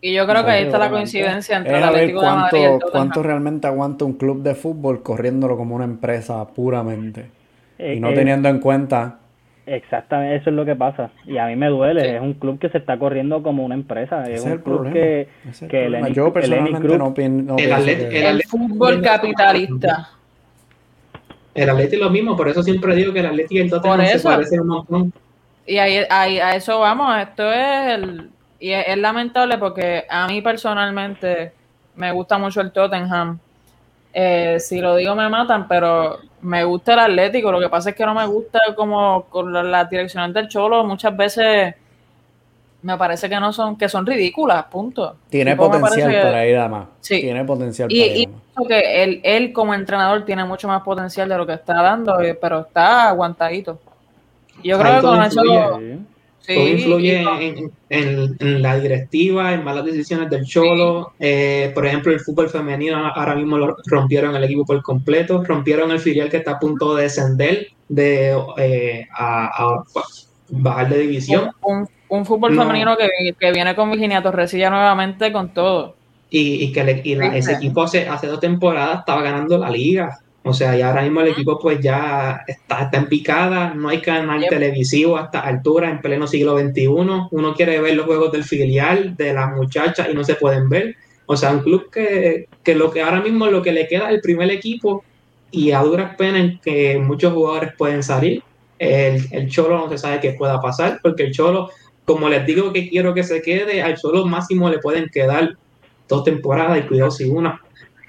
Y 0.00 0.12
yo 0.14 0.26
creo 0.26 0.44
que 0.44 0.50
ahí 0.50 0.64
está 0.64 0.78
la 0.78 0.90
coincidencia 0.90 1.56
entre 1.56 1.76
Es 1.76 1.78
el 1.78 1.84
a 1.84 1.90
ver 1.90 2.00
Atlético 2.00 2.22
de 2.22 2.26
Madrid 2.32 2.58
y 2.60 2.62
el 2.64 2.70
cuánto, 2.70 2.86
Tottenham. 2.86 2.90
cuánto 2.90 3.22
realmente 3.22 3.66
aguanta 3.68 4.04
un 4.04 4.14
club 4.14 4.42
de 4.42 4.54
fútbol 4.54 5.02
corriéndolo 5.02 5.56
como 5.56 5.74
una 5.76 5.84
empresa 5.84 6.46
puramente. 6.48 7.30
Eh, 7.78 7.94
Y 7.96 8.00
no 8.00 8.10
eh, 8.10 8.14
teniendo 8.14 8.48
en 8.48 8.58
cuenta 8.60 9.20
Exactamente, 9.64 10.36
eso 10.36 10.50
es 10.50 10.56
lo 10.56 10.64
que 10.64 10.74
pasa. 10.74 11.10
Y 11.24 11.38
a 11.38 11.46
mí 11.46 11.54
me 11.54 11.68
duele. 11.68 12.00
Sí. 12.02 12.08
Es 12.08 12.20
un 12.20 12.34
club 12.34 12.58
que 12.58 12.68
se 12.68 12.78
está 12.78 12.98
corriendo 12.98 13.42
como 13.44 13.64
una 13.64 13.74
empresa. 13.76 14.24
Es 14.24 14.40
es 14.40 14.44
un 14.44 14.52
el 14.52 14.60
club 14.62 14.76
problema. 14.78 14.94
que, 14.94 15.28
es 15.48 15.62
el 15.62 15.68
que 15.68 15.86
el. 15.86 15.94
Eni- 15.94 16.12
Yo 16.12 16.32
personalmente 16.32 16.80
Group- 16.80 16.98
no, 16.98 17.14
pien- 17.14 17.44
no 17.44 17.56
El 17.56 17.66
pienso 17.66 17.76
Atlet- 17.84 18.08
que- 18.08 18.28
el 18.28 18.36
El 18.36 18.42
fútbol 18.42 19.02
capitalista. 19.02 20.10
El 21.54 21.68
Atleti 21.70 21.96
es 21.96 22.00
lo 22.02 22.10
mismo, 22.10 22.36
por 22.36 22.48
eso 22.48 22.62
siempre 22.62 22.94
digo 22.96 23.12
que 23.12 23.20
el 23.20 23.26
Atleti 23.26 23.56
y 23.58 23.60
el 23.60 23.70
Tottenham 23.70 24.06
se 24.06 24.20
parecen 24.20 24.60
un 24.60 24.66
montón. 24.68 25.12
Y 25.66 25.76
ahí, 25.78 26.02
ahí- 26.10 26.38
a 26.38 26.56
eso 26.56 26.80
vamos, 26.80 27.14
esto 27.20 27.52
es 27.52 27.88
el, 27.94 28.30
y 28.58 28.70
es, 28.70 28.84
es 28.88 28.96
lamentable 28.98 29.58
porque 29.58 30.04
a 30.08 30.26
mí 30.26 30.40
personalmente 30.40 31.52
me 31.94 32.10
gusta 32.10 32.38
mucho 32.38 32.60
el 32.62 32.72
Tottenham. 32.72 33.38
Eh, 34.12 34.58
si 34.60 34.80
lo 34.80 34.96
digo 34.96 35.14
me 35.14 35.28
matan, 35.28 35.66
pero 35.66 36.18
me 36.42 36.64
gusta 36.64 36.92
el 36.94 36.98
Atlético. 37.00 37.50
Lo 37.50 37.60
que 37.60 37.68
pasa 37.68 37.90
es 37.90 37.96
que 37.96 38.04
no 38.04 38.14
me 38.14 38.26
gusta 38.26 38.60
como 38.76 39.24
con 39.24 39.52
la- 39.52 39.62
las 39.62 39.88
direcciones 39.88 40.34
del 40.34 40.48
Cholo 40.48 40.84
muchas 40.84 41.16
veces 41.16 41.74
me 42.82 42.98
parece 42.98 43.28
que 43.28 43.38
no 43.38 43.52
son, 43.52 43.76
que 43.78 43.88
son 43.88 44.04
ridículas, 44.04 44.64
punto. 44.64 45.16
Tiene 45.30 45.52
Tipo, 45.52 45.70
potencial 45.70 46.10
que- 46.10 46.20
para 46.20 46.46
ir 46.46 46.56
a 46.58 46.68
más. 46.68 46.86
Sí. 47.00 47.20
Tiene 47.20 47.44
potencial 47.44 47.88
Y, 47.92 48.00
para 48.00 48.12
y 48.16 48.22
ir 48.22 48.28
a 48.28 48.32
más. 48.32 48.40
pienso 48.54 48.68
que 48.68 49.02
él, 49.04 49.20
él 49.22 49.52
como 49.52 49.72
entrenador 49.72 50.24
tiene 50.24 50.44
mucho 50.44 50.66
más 50.68 50.82
potencial 50.82 51.28
de 51.28 51.36
lo 51.38 51.46
que 51.46 51.54
está 51.54 51.80
dando, 51.80 52.20
eh, 52.20 52.34
pero 52.34 52.60
está 52.60 53.08
aguantadito. 53.08 53.78
Yo 54.64 54.78
creo 54.78 54.90
Ahí 54.92 54.96
que 55.00 55.06
con 55.06 55.22
eso. 55.22 55.42
Sí. 56.44 56.54
Todo 56.56 56.68
influye 56.68 57.20
en, 57.22 57.70
en- 57.88 58.36
en 58.40 58.62
la 58.62 58.78
directiva, 58.78 59.52
en 59.54 59.62
malas 59.62 59.84
decisiones 59.84 60.28
del 60.28 60.44
Cholo. 60.44 61.12
Eh, 61.20 61.70
por 61.72 61.86
ejemplo, 61.86 62.12
el 62.12 62.18
fútbol 62.20 62.48
femenino 62.50 62.96
ahora 63.14 63.36
mismo 63.36 63.56
lo 63.58 63.76
rompieron 63.86 64.34
el 64.34 64.42
equipo 64.44 64.64
por 64.64 64.82
completo, 64.82 65.42
rompieron 65.44 65.90
el 65.92 66.00
filial 66.00 66.28
que 66.28 66.38
está 66.38 66.52
a 66.52 66.58
punto 66.58 66.94
de 66.96 67.04
descender, 67.04 67.68
de 67.88 68.36
eh, 68.58 69.06
a, 69.16 69.46
a 69.76 69.84
bajar 70.50 70.88
de 70.88 70.98
división. 70.98 71.50
un, 71.62 71.88
un 72.08 72.26
fútbol 72.26 72.54
No. 72.56 72.62
femenino 72.62 72.96
que, 72.96 73.08
que 73.38 73.52
viene 73.52 73.74
con 73.76 73.90
Virginia 73.90 74.20
Torresilla 74.22 74.68
nuevamente 74.68 75.30
con 75.32 75.54
todo. 75.54 75.94
Y, 76.28 76.64
y 76.64 76.72
que 76.72 76.82
le- 76.82 77.02
y 77.04 77.14
la- 77.14 77.36
ese 77.36 77.52
equipo 77.52 77.82
hace, 77.82 78.08
hace 78.08 78.26
dos 78.26 78.40
temporadas 78.40 78.98
estaba 79.00 79.22
ganando 79.22 79.58
la 79.58 79.70
liga. 79.70 80.18
O 80.44 80.52
sea, 80.52 80.76
y 80.76 80.82
ahora 80.82 81.02
mismo 81.02 81.20
el 81.20 81.28
equipo 81.28 81.58
pues 81.58 81.78
ya 81.80 82.42
está, 82.46 82.82
está 82.84 82.98
en 82.98 83.06
picada, 83.08 83.74
no 83.74 83.88
hay 83.88 84.00
canal 84.02 84.40
Yep. 84.40 84.50
televisivo 84.50 85.16
a 85.16 85.24
esta 85.24 85.40
altura, 85.40 85.88
en 85.90 86.00
pleno 86.00 86.26
siglo 86.26 86.58
XXI. 86.58 86.86
Uno 87.30 87.54
quiere 87.54 87.80
ver 87.80 87.94
los 87.94 88.06
juegos 88.06 88.32
del 88.32 88.44
filial, 88.44 89.16
de 89.16 89.32
las 89.34 89.54
muchachas 89.54 90.08
y 90.10 90.14
no 90.14 90.24
se 90.24 90.34
pueden 90.34 90.68
ver. 90.68 90.96
O 91.26 91.36
sea, 91.36 91.52
un 91.52 91.60
club 91.60 91.90
que, 91.90 92.48
que 92.64 92.74
lo 92.74 92.90
que 92.90 93.02
ahora 93.02 93.20
mismo 93.20 93.46
lo 93.46 93.62
que 93.62 93.72
le 93.72 93.86
queda 93.86 94.08
es 94.08 94.16
el 94.16 94.20
primer 94.20 94.50
equipo 94.50 95.04
y 95.50 95.70
a 95.72 95.80
duras 95.80 96.16
penas 96.16 96.40
en 96.42 96.60
que 96.60 96.98
muchos 96.98 97.32
jugadores 97.32 97.72
pueden 97.76 98.02
salir. 98.02 98.42
El, 98.78 99.26
el 99.30 99.48
Cholo 99.48 99.78
no 99.78 99.88
se 99.88 99.98
sabe 99.98 100.20
qué 100.20 100.32
pueda 100.32 100.60
pasar, 100.60 100.98
porque 101.02 101.22
el 101.24 101.32
Cholo, 101.32 101.70
como 102.04 102.28
les 102.28 102.44
digo 102.46 102.72
que 102.72 102.88
quiero 102.88 103.14
que 103.14 103.22
se 103.22 103.40
quede, 103.42 103.80
al 103.82 103.96
Cholo 103.96 104.26
máximo 104.26 104.68
le 104.70 104.78
pueden 104.80 105.08
quedar 105.12 105.56
dos 106.08 106.24
temporadas 106.24 106.78
y 106.80 106.88
cuidado 106.88 107.10
si 107.12 107.24
una. 107.28 107.60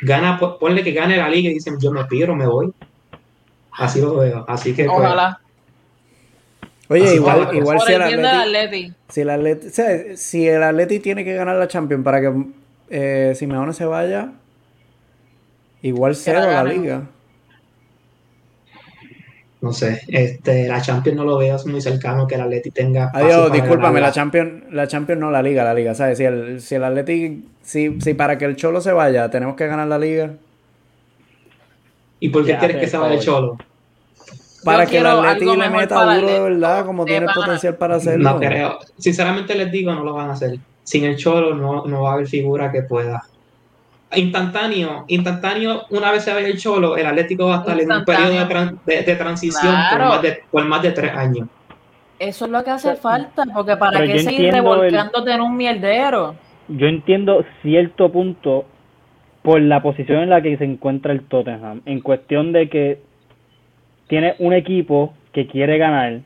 Gana, 0.01 0.37
po- 0.39 0.57
ponle 0.59 0.83
que 0.83 0.91
gane 0.91 1.17
la 1.17 1.29
liga 1.29 1.49
y 1.49 1.53
dicen 1.55 1.77
yo 1.79 1.91
me 1.91 2.05
piro, 2.05 2.35
me 2.35 2.47
voy. 2.47 2.73
Así 3.71 4.01
lo 4.01 4.17
veo. 4.17 4.45
Así 4.47 4.73
que 4.73 4.85
pues, 4.85 4.97
Ojalá. 4.97 5.39
Oye, 6.89 7.05
Así 7.05 7.15
igual, 7.15 7.49
igual 7.55 7.77
Por 7.77 7.87
si 7.87 7.93
el 7.93 8.01
Atleti, 8.01 8.93
si 9.09 9.21
el 9.21 9.29
Atleti, 9.29 9.67
o 9.67 9.69
sea, 9.69 10.17
si 10.17 10.47
el 10.47 10.61
Atleti 10.61 10.99
tiene 10.99 11.23
que 11.23 11.33
ganar 11.33 11.55
la 11.55 11.67
Champions 11.67 12.03
para 12.03 12.21
que 12.21 12.33
eh, 12.89 13.33
Simeone 13.35 13.73
se 13.73 13.85
vaya, 13.85 14.31
igual 15.81 16.15
cero 16.15 16.41
la 16.41 16.63
liga. 16.63 17.03
No 19.63 19.71
sé, 19.71 20.01
este, 20.09 20.67
la 20.67 20.81
Champions 20.81 21.15
no 21.15 21.23
lo 21.23 21.37
veo 21.37 21.57
muy 21.67 21.79
cercano 21.79 22.27
que 22.27 22.35
el 22.35 22.41
Atleti 22.41 22.69
tenga. 22.69 23.09
Adiós, 23.13 23.47
para 23.47 23.61
discúlpame, 23.61 24.01
la 24.01 24.11
Champions, 24.11 24.63
la 24.71 24.87
Champions 24.89 25.21
no 25.21 25.31
la 25.31 25.41
liga, 25.41 25.63
la 25.63 25.73
liga, 25.73 25.95
¿sabes? 25.95 26.17
Si 26.17 26.25
el, 26.25 26.59
si 26.59 26.75
el 26.75 26.83
Atleti, 26.83 27.45
si, 27.61 28.01
si 28.01 28.13
para 28.13 28.37
que 28.37 28.43
el 28.43 28.57
Cholo 28.57 28.81
se 28.81 28.91
vaya 28.91 29.29
tenemos 29.29 29.55
que 29.55 29.65
ganar 29.65 29.87
la 29.87 29.97
liga, 29.97 30.31
¿Y 32.19 32.27
por 32.27 32.43
qué 32.43 32.51
Ya, 32.51 32.59
quieres 32.59 32.75
que 32.75 32.87
se 32.87 32.97
vaya 32.97 33.13
el 33.15 33.21
Cholo? 33.21 33.57
para 34.65 34.85
que 34.85 34.97
el 34.97 35.05
Atleti 35.05 35.45
le 35.45 35.69
meta 35.69 36.13
duro 36.13 36.27
de 36.27 36.39
verdad, 36.41 36.85
como 36.85 37.05
tiene 37.05 37.25
el 37.27 37.31
potencial 37.33 37.75
para 37.77 37.95
hacerlo. 37.95 38.31
No 38.31 38.39
creo. 38.39 38.79
Sinceramente 38.97 39.55
les 39.55 39.71
digo, 39.71 39.93
no 39.93 40.03
lo 40.03 40.13
van 40.13 40.29
a 40.29 40.33
hacer. 40.33 40.59
Sin 40.83 41.05
el 41.05 41.15
Cholo 41.15 41.55
no, 41.55 41.85
no 41.85 42.01
va 42.01 42.11
a 42.11 42.13
haber 42.15 42.27
figura 42.27 42.69
que 42.69 42.81
pueda. 42.81 43.23
Instantáneo, 44.15 45.05
instantáneo, 45.07 45.83
una 45.89 46.11
vez 46.11 46.23
se 46.23 46.33
vaya 46.33 46.47
el 46.47 46.57
Cholo, 46.57 46.97
el 46.97 47.05
Atlético 47.05 47.45
va 47.47 47.55
a 47.55 47.59
estar 47.59 47.79
en 47.79 47.91
un 47.91 48.05
periodo 48.05 48.33
de, 48.33 48.45
tran- 48.47 48.79
de- 48.85 49.01
de 49.03 49.15
transición 49.15 49.75
por, 49.91 49.99
más 49.99 50.21
de, 50.21 50.39
por 50.51 50.65
más 50.65 50.81
de 50.81 50.91
tres 50.91 51.15
años. 51.15 51.47
Eso 52.19 52.45
es 52.45 52.51
lo 52.51 52.63
que 52.63 52.69
hace 52.71 52.95
falta, 52.95 53.43
porque 53.53 53.75
para 53.75 53.99
Pero 53.99 54.13
qué 54.13 54.19
seguir 54.19 54.45
entiendo 54.45 54.75
el- 54.75 54.91
revolcándote 54.91 55.31
en 55.31 55.41
un 55.41 55.57
mierdero. 55.57 56.35
Yo 56.69 56.87
entiendo 56.87 57.43
cierto 57.61 58.11
punto 58.11 58.65
por 59.41 59.59
la 59.61 59.81
posición 59.81 60.19
en 60.23 60.29
la 60.29 60.41
que 60.41 60.55
se 60.57 60.63
encuentra 60.63 61.11
el 61.11 61.21
Tottenham, 61.25 61.81
en 61.85 61.99
cuestión 61.99 62.53
de 62.53 62.69
que 62.69 63.01
tiene 64.07 64.35
un 64.39 64.53
equipo 64.53 65.13
que 65.33 65.47
quiere 65.47 65.77
ganar, 65.77 66.19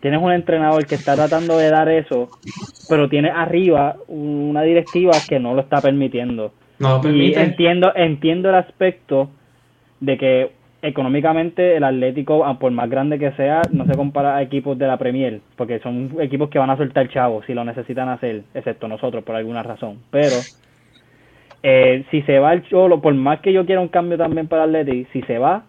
tienes 0.00 0.20
un 0.22 0.32
entrenador 0.32 0.86
que 0.86 0.94
está 0.96 1.14
tratando 1.14 1.56
de 1.58 1.70
dar 1.70 1.88
eso, 1.88 2.28
pero 2.88 3.08
tienes 3.08 3.32
arriba 3.34 3.96
una 4.08 4.62
directiva 4.62 5.12
que 5.28 5.38
no 5.40 5.54
lo 5.54 5.62
está 5.62 5.80
permitiendo. 5.80 6.52
No 6.82 7.00
lo 7.00 7.10
Y 7.10 7.32
entiendo, 7.34 7.92
entiendo 7.94 8.48
el 8.48 8.56
aspecto 8.56 9.30
de 10.00 10.18
que 10.18 10.50
económicamente 10.82 11.76
el 11.76 11.84
Atlético, 11.84 12.44
ah, 12.44 12.58
por 12.58 12.72
más 12.72 12.90
grande 12.90 13.18
que 13.18 13.30
sea, 13.32 13.62
no 13.70 13.86
se 13.86 13.94
compara 13.94 14.36
a 14.36 14.42
equipos 14.42 14.76
de 14.76 14.88
la 14.88 14.96
Premier, 14.96 15.40
porque 15.56 15.78
son 15.78 16.10
equipos 16.20 16.50
que 16.50 16.58
van 16.58 16.70
a 16.70 16.76
soltar 16.76 17.08
chavos 17.08 17.46
si 17.46 17.54
lo 17.54 17.64
necesitan 17.64 18.08
hacer, 18.08 18.42
excepto 18.52 18.88
nosotros 18.88 19.22
por 19.22 19.36
alguna 19.36 19.62
razón. 19.62 19.98
Pero 20.10 20.34
eh, 21.62 22.04
si 22.10 22.22
se 22.22 22.40
va 22.40 22.52
el 22.52 22.64
Cholo, 22.64 23.00
por 23.00 23.14
más 23.14 23.40
que 23.40 23.52
yo 23.52 23.64
quiera 23.64 23.80
un 23.80 23.88
cambio 23.88 24.18
también 24.18 24.48
para 24.48 24.64
el 24.64 24.74
Atlético, 24.74 25.08
si 25.12 25.22
se 25.22 25.38
va, 25.38 25.62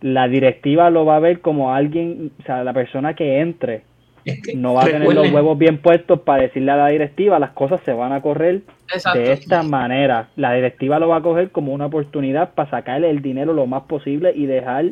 la 0.00 0.26
directiva 0.26 0.88
lo 0.88 1.04
va 1.04 1.16
a 1.16 1.20
ver 1.20 1.40
como 1.40 1.74
alguien, 1.74 2.32
o 2.40 2.42
sea, 2.44 2.64
la 2.64 2.72
persona 2.72 3.12
que 3.12 3.40
entre 3.40 3.82
Es 4.24 4.40
que, 4.42 4.54
no 4.54 4.74
va 4.74 4.82
a 4.82 4.86
tener 4.86 5.12
los 5.12 5.32
huevos 5.32 5.58
bien 5.58 5.78
puestos 5.78 6.20
para 6.20 6.42
decirle 6.42 6.70
a 6.70 6.76
la 6.76 6.88
directiva 6.88 7.38
las 7.38 7.50
cosas 7.50 7.80
se 7.84 7.92
van 7.92 8.12
a 8.12 8.22
correr 8.22 8.62
Exacto. 8.92 9.18
de 9.18 9.32
esta 9.32 9.62
manera. 9.62 10.28
La 10.36 10.52
directiva 10.52 10.98
lo 10.98 11.08
va 11.08 11.16
a 11.16 11.22
coger 11.22 11.50
como 11.50 11.72
una 11.72 11.86
oportunidad 11.86 12.54
para 12.54 12.70
sacarle 12.70 13.10
el 13.10 13.20
dinero 13.22 13.52
lo 13.52 13.66
más 13.66 13.82
posible 13.84 14.32
y 14.34 14.46
dejar 14.46 14.86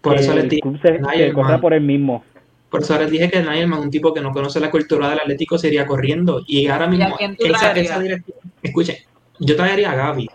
Por 0.00 0.14
que 0.14 0.20
eso 0.20 0.34
les 0.34 0.44
el 0.44 0.60
club 0.60 0.80
se, 0.80 0.98
Nayer, 0.98 1.28
se 1.28 1.34
corra 1.34 1.60
por 1.60 1.72
él 1.72 1.82
mismo. 1.82 2.24
Por 2.70 2.80
eso 2.80 2.98
les 2.98 3.10
dije 3.10 3.30
que 3.30 3.42
Nailman, 3.42 3.80
un 3.80 3.90
tipo 3.90 4.14
que 4.14 4.20
no 4.20 4.32
conoce 4.32 4.58
la 4.58 4.70
cultura 4.70 5.10
del 5.10 5.18
Atlético, 5.20 5.58
sería 5.58 5.86
corriendo. 5.86 6.42
Y 6.46 6.68
ahora 6.68 6.86
mismo, 6.86 7.16
tú 7.38 7.46
esa, 7.46 7.72
esa 7.72 8.00
directiva- 8.00 8.38
escuchen, 8.62 8.96
yo 9.40 9.56
traería 9.56 9.90
a 9.90 9.94
Gaby. 9.94 10.30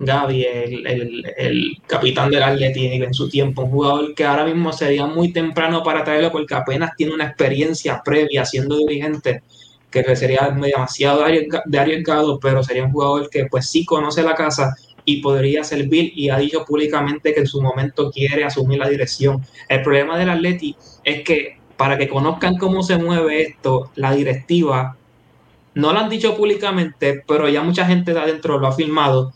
Gaby, 0.00 0.44
el, 0.44 1.76
capitán 1.86 2.30
del 2.30 2.42
Atlético 2.42 3.04
en 3.04 3.14
su 3.14 3.28
tiempo, 3.28 3.62
un 3.62 3.70
jugador 3.70 4.14
que 4.14 4.24
ahora 4.24 4.44
mismo 4.44 4.72
sería 4.72 5.06
muy 5.06 5.32
temprano 5.32 5.82
para 5.82 6.04
traerlo 6.04 6.30
porque 6.30 6.54
apenas 6.54 6.94
tiene 6.96 7.14
una 7.14 7.24
experiencia 7.24 8.00
previa 8.04 8.44
siendo 8.44 8.76
dirigente, 8.76 9.42
que 9.90 10.16
sería 10.16 10.54
demasiado 10.54 11.24
de 11.64 11.78
arriesgado, 11.78 12.38
pero 12.38 12.62
sería 12.62 12.84
un 12.84 12.92
jugador 12.92 13.28
que 13.28 13.46
pues 13.46 13.68
sí 13.68 13.84
conoce 13.84 14.22
la 14.22 14.34
casa 14.34 14.76
y 15.04 15.22
podría 15.22 15.64
servir 15.64 16.12
y 16.14 16.28
ha 16.28 16.38
dicho 16.38 16.64
públicamente 16.64 17.32
que 17.32 17.40
en 17.40 17.46
su 17.46 17.62
momento 17.62 18.10
quiere 18.10 18.44
asumir 18.44 18.78
la 18.78 18.88
dirección. 18.88 19.42
El 19.68 19.82
problema 19.82 20.18
del 20.18 20.28
Atleti 20.28 20.76
es 21.02 21.22
que 21.24 21.58
para 21.78 21.96
que 21.96 22.08
conozcan 22.08 22.58
cómo 22.58 22.82
se 22.82 22.98
mueve 22.98 23.42
esto, 23.42 23.90
la 23.94 24.12
directiva, 24.12 24.96
no 25.74 25.92
lo 25.92 25.98
han 26.00 26.10
dicho 26.10 26.36
públicamente, 26.36 27.22
pero 27.26 27.48
ya 27.48 27.62
mucha 27.62 27.86
gente 27.86 28.12
de 28.12 28.20
adentro 28.20 28.58
lo 28.58 28.66
ha 28.66 28.72
firmado. 28.72 29.32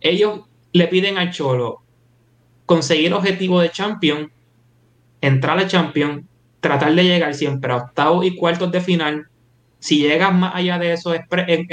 Ellos 0.00 0.40
le 0.72 0.86
piden 0.88 1.18
al 1.18 1.30
Cholo 1.32 1.82
conseguir 2.66 3.12
objetivo 3.14 3.60
de 3.60 3.70
Champion, 3.70 4.30
entrar 5.20 5.58
a 5.58 5.66
Champion, 5.66 6.26
tratar 6.60 6.94
de 6.94 7.04
llegar 7.04 7.34
siempre 7.34 7.72
a 7.72 7.76
octavos 7.76 8.24
y 8.26 8.34
cuartos 8.36 8.72
de 8.72 8.80
final. 8.80 9.26
Si 9.78 9.98
llegas 10.00 10.34
más 10.34 10.54
allá 10.54 10.78
de 10.78 10.92
eso, 10.92 11.14
es, 11.14 11.22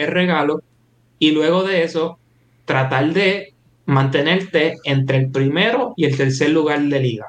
regalo. 0.08 0.62
Y 1.20 1.32
luego 1.32 1.64
de 1.64 1.84
eso, 1.84 2.20
tratar 2.66 3.12
de 3.14 3.54
mantenerte 3.86 4.76
entre 4.84 5.18
el 5.18 5.30
primero 5.32 5.94
y 5.98 6.06
el 6.06 6.16
tercer 6.16 6.52
lugar 6.52 6.82
de 6.82 7.00
liga. 7.00 7.26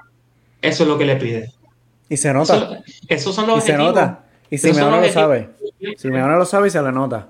Eso 0.61 0.83
es 0.85 0.89
lo 0.89 0.99
que 0.99 1.05
le 1.07 1.17
piden. 1.17 1.51
Y 2.09 2.17
se 2.17 2.33
nota. 2.33 2.55
Eso- 2.57 2.77
esos 3.09 3.35
son 3.35 3.47
los 3.47 3.59
Y 3.59 3.61
se 3.67 3.73
objetivos. 3.73 3.95
nota. 3.95 4.25
Y 4.51 4.59
Simeone 4.59 5.07
lo 5.07 5.13
sabe. 5.13 5.49
Simeone 5.97 6.37
lo 6.37 6.45
sabe 6.45 6.69
y 6.69 6.71
se 6.71 6.83
le 6.83 6.93
nota. 6.93 7.29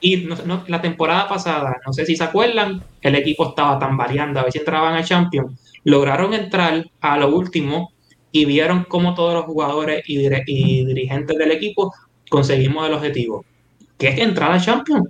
Y 0.00 0.18
no- 0.18 0.36
no- 0.46 0.64
la 0.66 0.80
temporada 0.80 1.28
pasada, 1.28 1.76
no 1.86 1.92
sé 1.92 2.06
si 2.06 2.16
se 2.16 2.24
acuerdan, 2.24 2.82
el 3.02 3.14
equipo 3.16 3.48
estaba 3.50 3.78
tan 3.78 3.96
variando, 3.96 4.40
a 4.40 4.44
ver 4.44 4.52
si 4.52 4.58
entraban 4.58 4.94
a 4.94 5.04
Champions. 5.04 5.60
Lograron 5.84 6.34
entrar 6.34 6.84
a 7.00 7.18
lo 7.18 7.34
último 7.34 7.92
y 8.32 8.44
vieron 8.44 8.84
cómo 8.88 9.14
todos 9.14 9.34
los 9.34 9.44
jugadores 9.44 10.02
y, 10.06 10.16
dire- 10.18 10.44
y 10.46 10.84
dirigentes 10.86 11.36
del 11.36 11.50
equipo 11.52 11.92
conseguimos 12.30 12.86
el 12.86 12.94
objetivo, 12.94 13.44
que 13.98 14.08
es 14.08 14.18
entrar 14.18 14.52
a 14.52 14.60
Champions. 14.60 15.08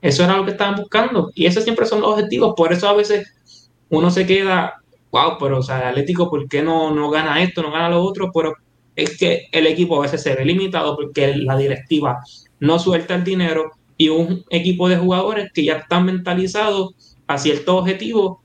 Eso 0.00 0.24
era 0.24 0.36
lo 0.36 0.44
que 0.44 0.52
estaban 0.52 0.76
buscando 0.76 1.30
y 1.34 1.46
esos 1.46 1.64
siempre 1.64 1.86
son 1.86 2.00
los 2.00 2.10
objetivos. 2.12 2.54
Por 2.56 2.72
eso 2.72 2.88
a 2.88 2.94
veces 2.94 3.68
uno 3.88 4.10
se 4.10 4.26
queda, 4.26 4.74
wow, 5.10 5.36
pero 5.40 5.58
o 5.58 5.62
sea, 5.62 5.80
el 5.80 5.88
Atlético, 5.88 6.30
¿por 6.30 6.48
qué 6.48 6.62
no, 6.62 6.94
no 6.94 7.10
gana 7.10 7.42
esto, 7.42 7.62
no 7.62 7.72
gana 7.72 7.88
lo 7.90 8.02
otro? 8.04 8.30
Pero 8.32 8.54
es 8.94 9.18
que 9.18 9.48
el 9.52 9.66
equipo 9.66 9.98
a 9.98 10.02
veces 10.02 10.22
se 10.22 10.34
ve 10.34 10.44
limitado 10.44 10.94
porque 10.96 11.34
la 11.36 11.56
directiva 11.56 12.18
no 12.60 12.78
suelta 12.78 13.14
el 13.16 13.24
dinero 13.24 13.72
y 13.98 14.08
un 14.08 14.44
equipo 14.48 14.88
de 14.88 14.96
jugadores 14.96 15.50
que 15.52 15.64
ya 15.64 15.74
están 15.74 16.06
mentalizados 16.06 16.94
a 17.26 17.36
ciertos 17.36 17.82
objetivos 17.82 18.38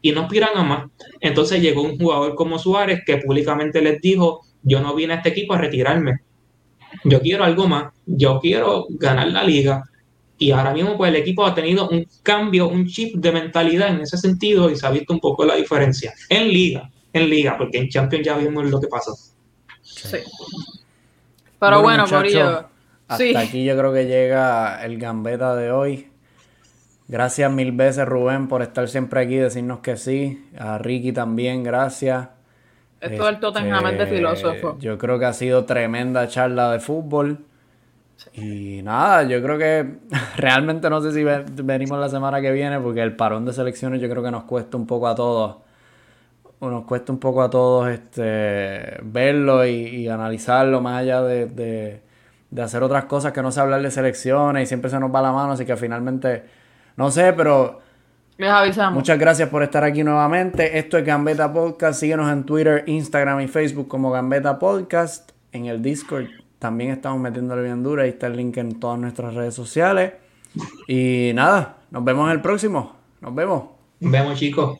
y 0.00 0.12
no 0.12 0.22
aspiran 0.22 0.56
a 0.56 0.62
más. 0.62 0.90
Entonces 1.20 1.60
llegó 1.60 1.82
un 1.82 1.98
jugador 1.98 2.34
como 2.36 2.58
Suárez 2.58 3.02
que 3.04 3.18
públicamente 3.18 3.82
les 3.82 4.00
dijo, 4.00 4.42
yo 4.62 4.80
no 4.80 4.94
vine 4.94 5.14
a 5.14 5.16
este 5.16 5.30
equipo 5.30 5.54
a 5.54 5.58
retirarme, 5.58 6.20
yo 7.04 7.20
quiero 7.20 7.44
algo 7.44 7.66
más, 7.66 7.92
yo 8.06 8.38
quiero 8.40 8.86
ganar 8.90 9.28
la 9.28 9.44
liga. 9.44 9.84
Y 10.38 10.50
ahora 10.52 10.72
mismo 10.72 10.96
pues 10.96 11.10
el 11.10 11.16
equipo 11.16 11.44
ha 11.44 11.54
tenido 11.54 11.88
un 11.88 12.06
cambio, 12.22 12.68
un 12.68 12.86
chip 12.86 13.16
de 13.16 13.32
mentalidad 13.32 13.88
en 13.88 14.00
ese 14.00 14.16
sentido 14.16 14.70
y 14.70 14.76
se 14.76 14.86
ha 14.86 14.90
visto 14.90 15.12
un 15.12 15.20
poco 15.20 15.44
la 15.44 15.56
diferencia. 15.56 16.14
En 16.28 16.48
liga, 16.48 16.88
en 17.12 17.28
liga, 17.28 17.56
porque 17.58 17.78
en 17.78 17.88
Champions 17.88 18.26
ya 18.26 18.36
vimos 18.36 18.68
lo 18.70 18.80
que 18.80 18.86
pasó. 18.88 19.14
Sí. 19.82 20.18
Pero 21.58 21.82
bueno, 21.82 22.06
Corillo. 22.08 22.71
Hasta 23.12 23.24
Sí. 23.24 23.36
aquí 23.36 23.64
yo 23.64 23.76
creo 23.76 23.92
que 23.92 24.06
llega 24.06 24.84
el 24.84 24.98
gambeta 24.98 25.54
de 25.56 25.70
hoy. 25.70 26.08
Gracias 27.08 27.50
mil 27.52 27.72
veces, 27.72 28.06
Rubén, 28.06 28.48
por 28.48 28.62
estar 28.62 28.88
siempre 28.88 29.20
aquí, 29.20 29.36
decirnos 29.36 29.80
que 29.80 29.96
sí. 29.96 30.48
A 30.58 30.78
Ricky 30.78 31.12
también, 31.12 31.62
gracias. 31.62 32.28
Esto 33.00 33.14
es 33.14 33.18
de 33.98 34.04
Este, 34.04 34.16
filósofo. 34.16 34.78
Yo 34.78 34.96
creo 34.96 35.18
que 35.18 35.24
ha 35.26 35.32
sido 35.32 35.64
tremenda 35.64 36.26
charla 36.28 36.70
de 36.72 36.78
fútbol. 36.80 37.38
Y 38.34 38.80
nada, 38.82 39.24
yo 39.24 39.42
creo 39.42 39.58
que 39.58 39.96
realmente 40.36 40.88
no 40.88 41.00
sé 41.02 41.12
si 41.12 41.24
ve- 41.24 41.44
venimos 41.64 41.98
la 41.98 42.08
semana 42.08 42.40
que 42.40 42.52
viene 42.52 42.78
porque 42.78 43.02
el 43.02 43.16
parón 43.16 43.44
de 43.44 43.52
selecciones 43.52 44.00
yo 44.00 44.08
creo 44.08 44.22
que 44.22 44.30
nos 44.30 44.44
cuesta 44.44 44.76
un 44.76 44.86
poco 44.86 45.08
a 45.08 45.14
todos. 45.16 45.56
Nos 46.60 46.84
cuesta 46.84 47.10
un 47.12 47.18
poco 47.18 47.42
a 47.42 47.50
todos 47.50 47.88
este 47.90 48.96
verlo 49.02 49.66
y, 49.66 49.72
y 49.72 50.08
analizarlo 50.08 50.80
más 50.80 51.00
allá 51.00 51.20
de, 51.22 51.46
de- 51.46 52.00
de 52.52 52.62
hacer 52.62 52.82
otras 52.82 53.06
cosas 53.06 53.32
que 53.32 53.42
no 53.42 53.50
sé 53.50 53.60
hablar 53.60 53.82
de 53.82 53.90
selecciones 53.90 54.64
y 54.64 54.66
siempre 54.66 54.90
se 54.90 55.00
nos 55.00 55.12
va 55.12 55.22
la 55.22 55.32
mano, 55.32 55.52
así 55.52 55.64
que 55.64 55.74
finalmente, 55.76 56.44
no 56.96 57.10
sé, 57.10 57.32
pero 57.32 57.80
Les 58.36 58.50
avisamos. 58.50 58.94
Muchas 58.94 59.18
gracias 59.18 59.48
por 59.48 59.62
estar 59.62 59.82
aquí 59.84 60.04
nuevamente. 60.04 60.78
Esto 60.78 60.98
es 60.98 61.04
Gambeta 61.04 61.52
Podcast. 61.52 61.98
Síguenos 61.98 62.30
en 62.30 62.44
Twitter, 62.44 62.84
Instagram 62.86 63.40
y 63.40 63.48
Facebook 63.48 63.88
como 63.88 64.10
Gambeta 64.10 64.58
Podcast. 64.58 65.32
En 65.52 65.66
el 65.66 65.80
Discord 65.82 66.26
también 66.58 66.90
estamos 66.90 67.18
metiéndole 67.20 67.62
bien 67.62 67.82
dura. 67.82 68.02
Ahí 68.02 68.10
está 68.10 68.26
el 68.26 68.36
link 68.36 68.56
en 68.58 68.78
todas 68.78 68.98
nuestras 68.98 69.34
redes 69.34 69.54
sociales. 69.54 70.12
Y 70.86 71.32
nada, 71.34 71.78
nos 71.90 72.04
vemos 72.04 72.26
en 72.26 72.32
el 72.32 72.42
próximo. 72.42 72.96
Nos 73.20 73.34
vemos. 73.34 73.64
Nos 74.00 74.12
vemos 74.12 74.38
chicos. 74.38 74.78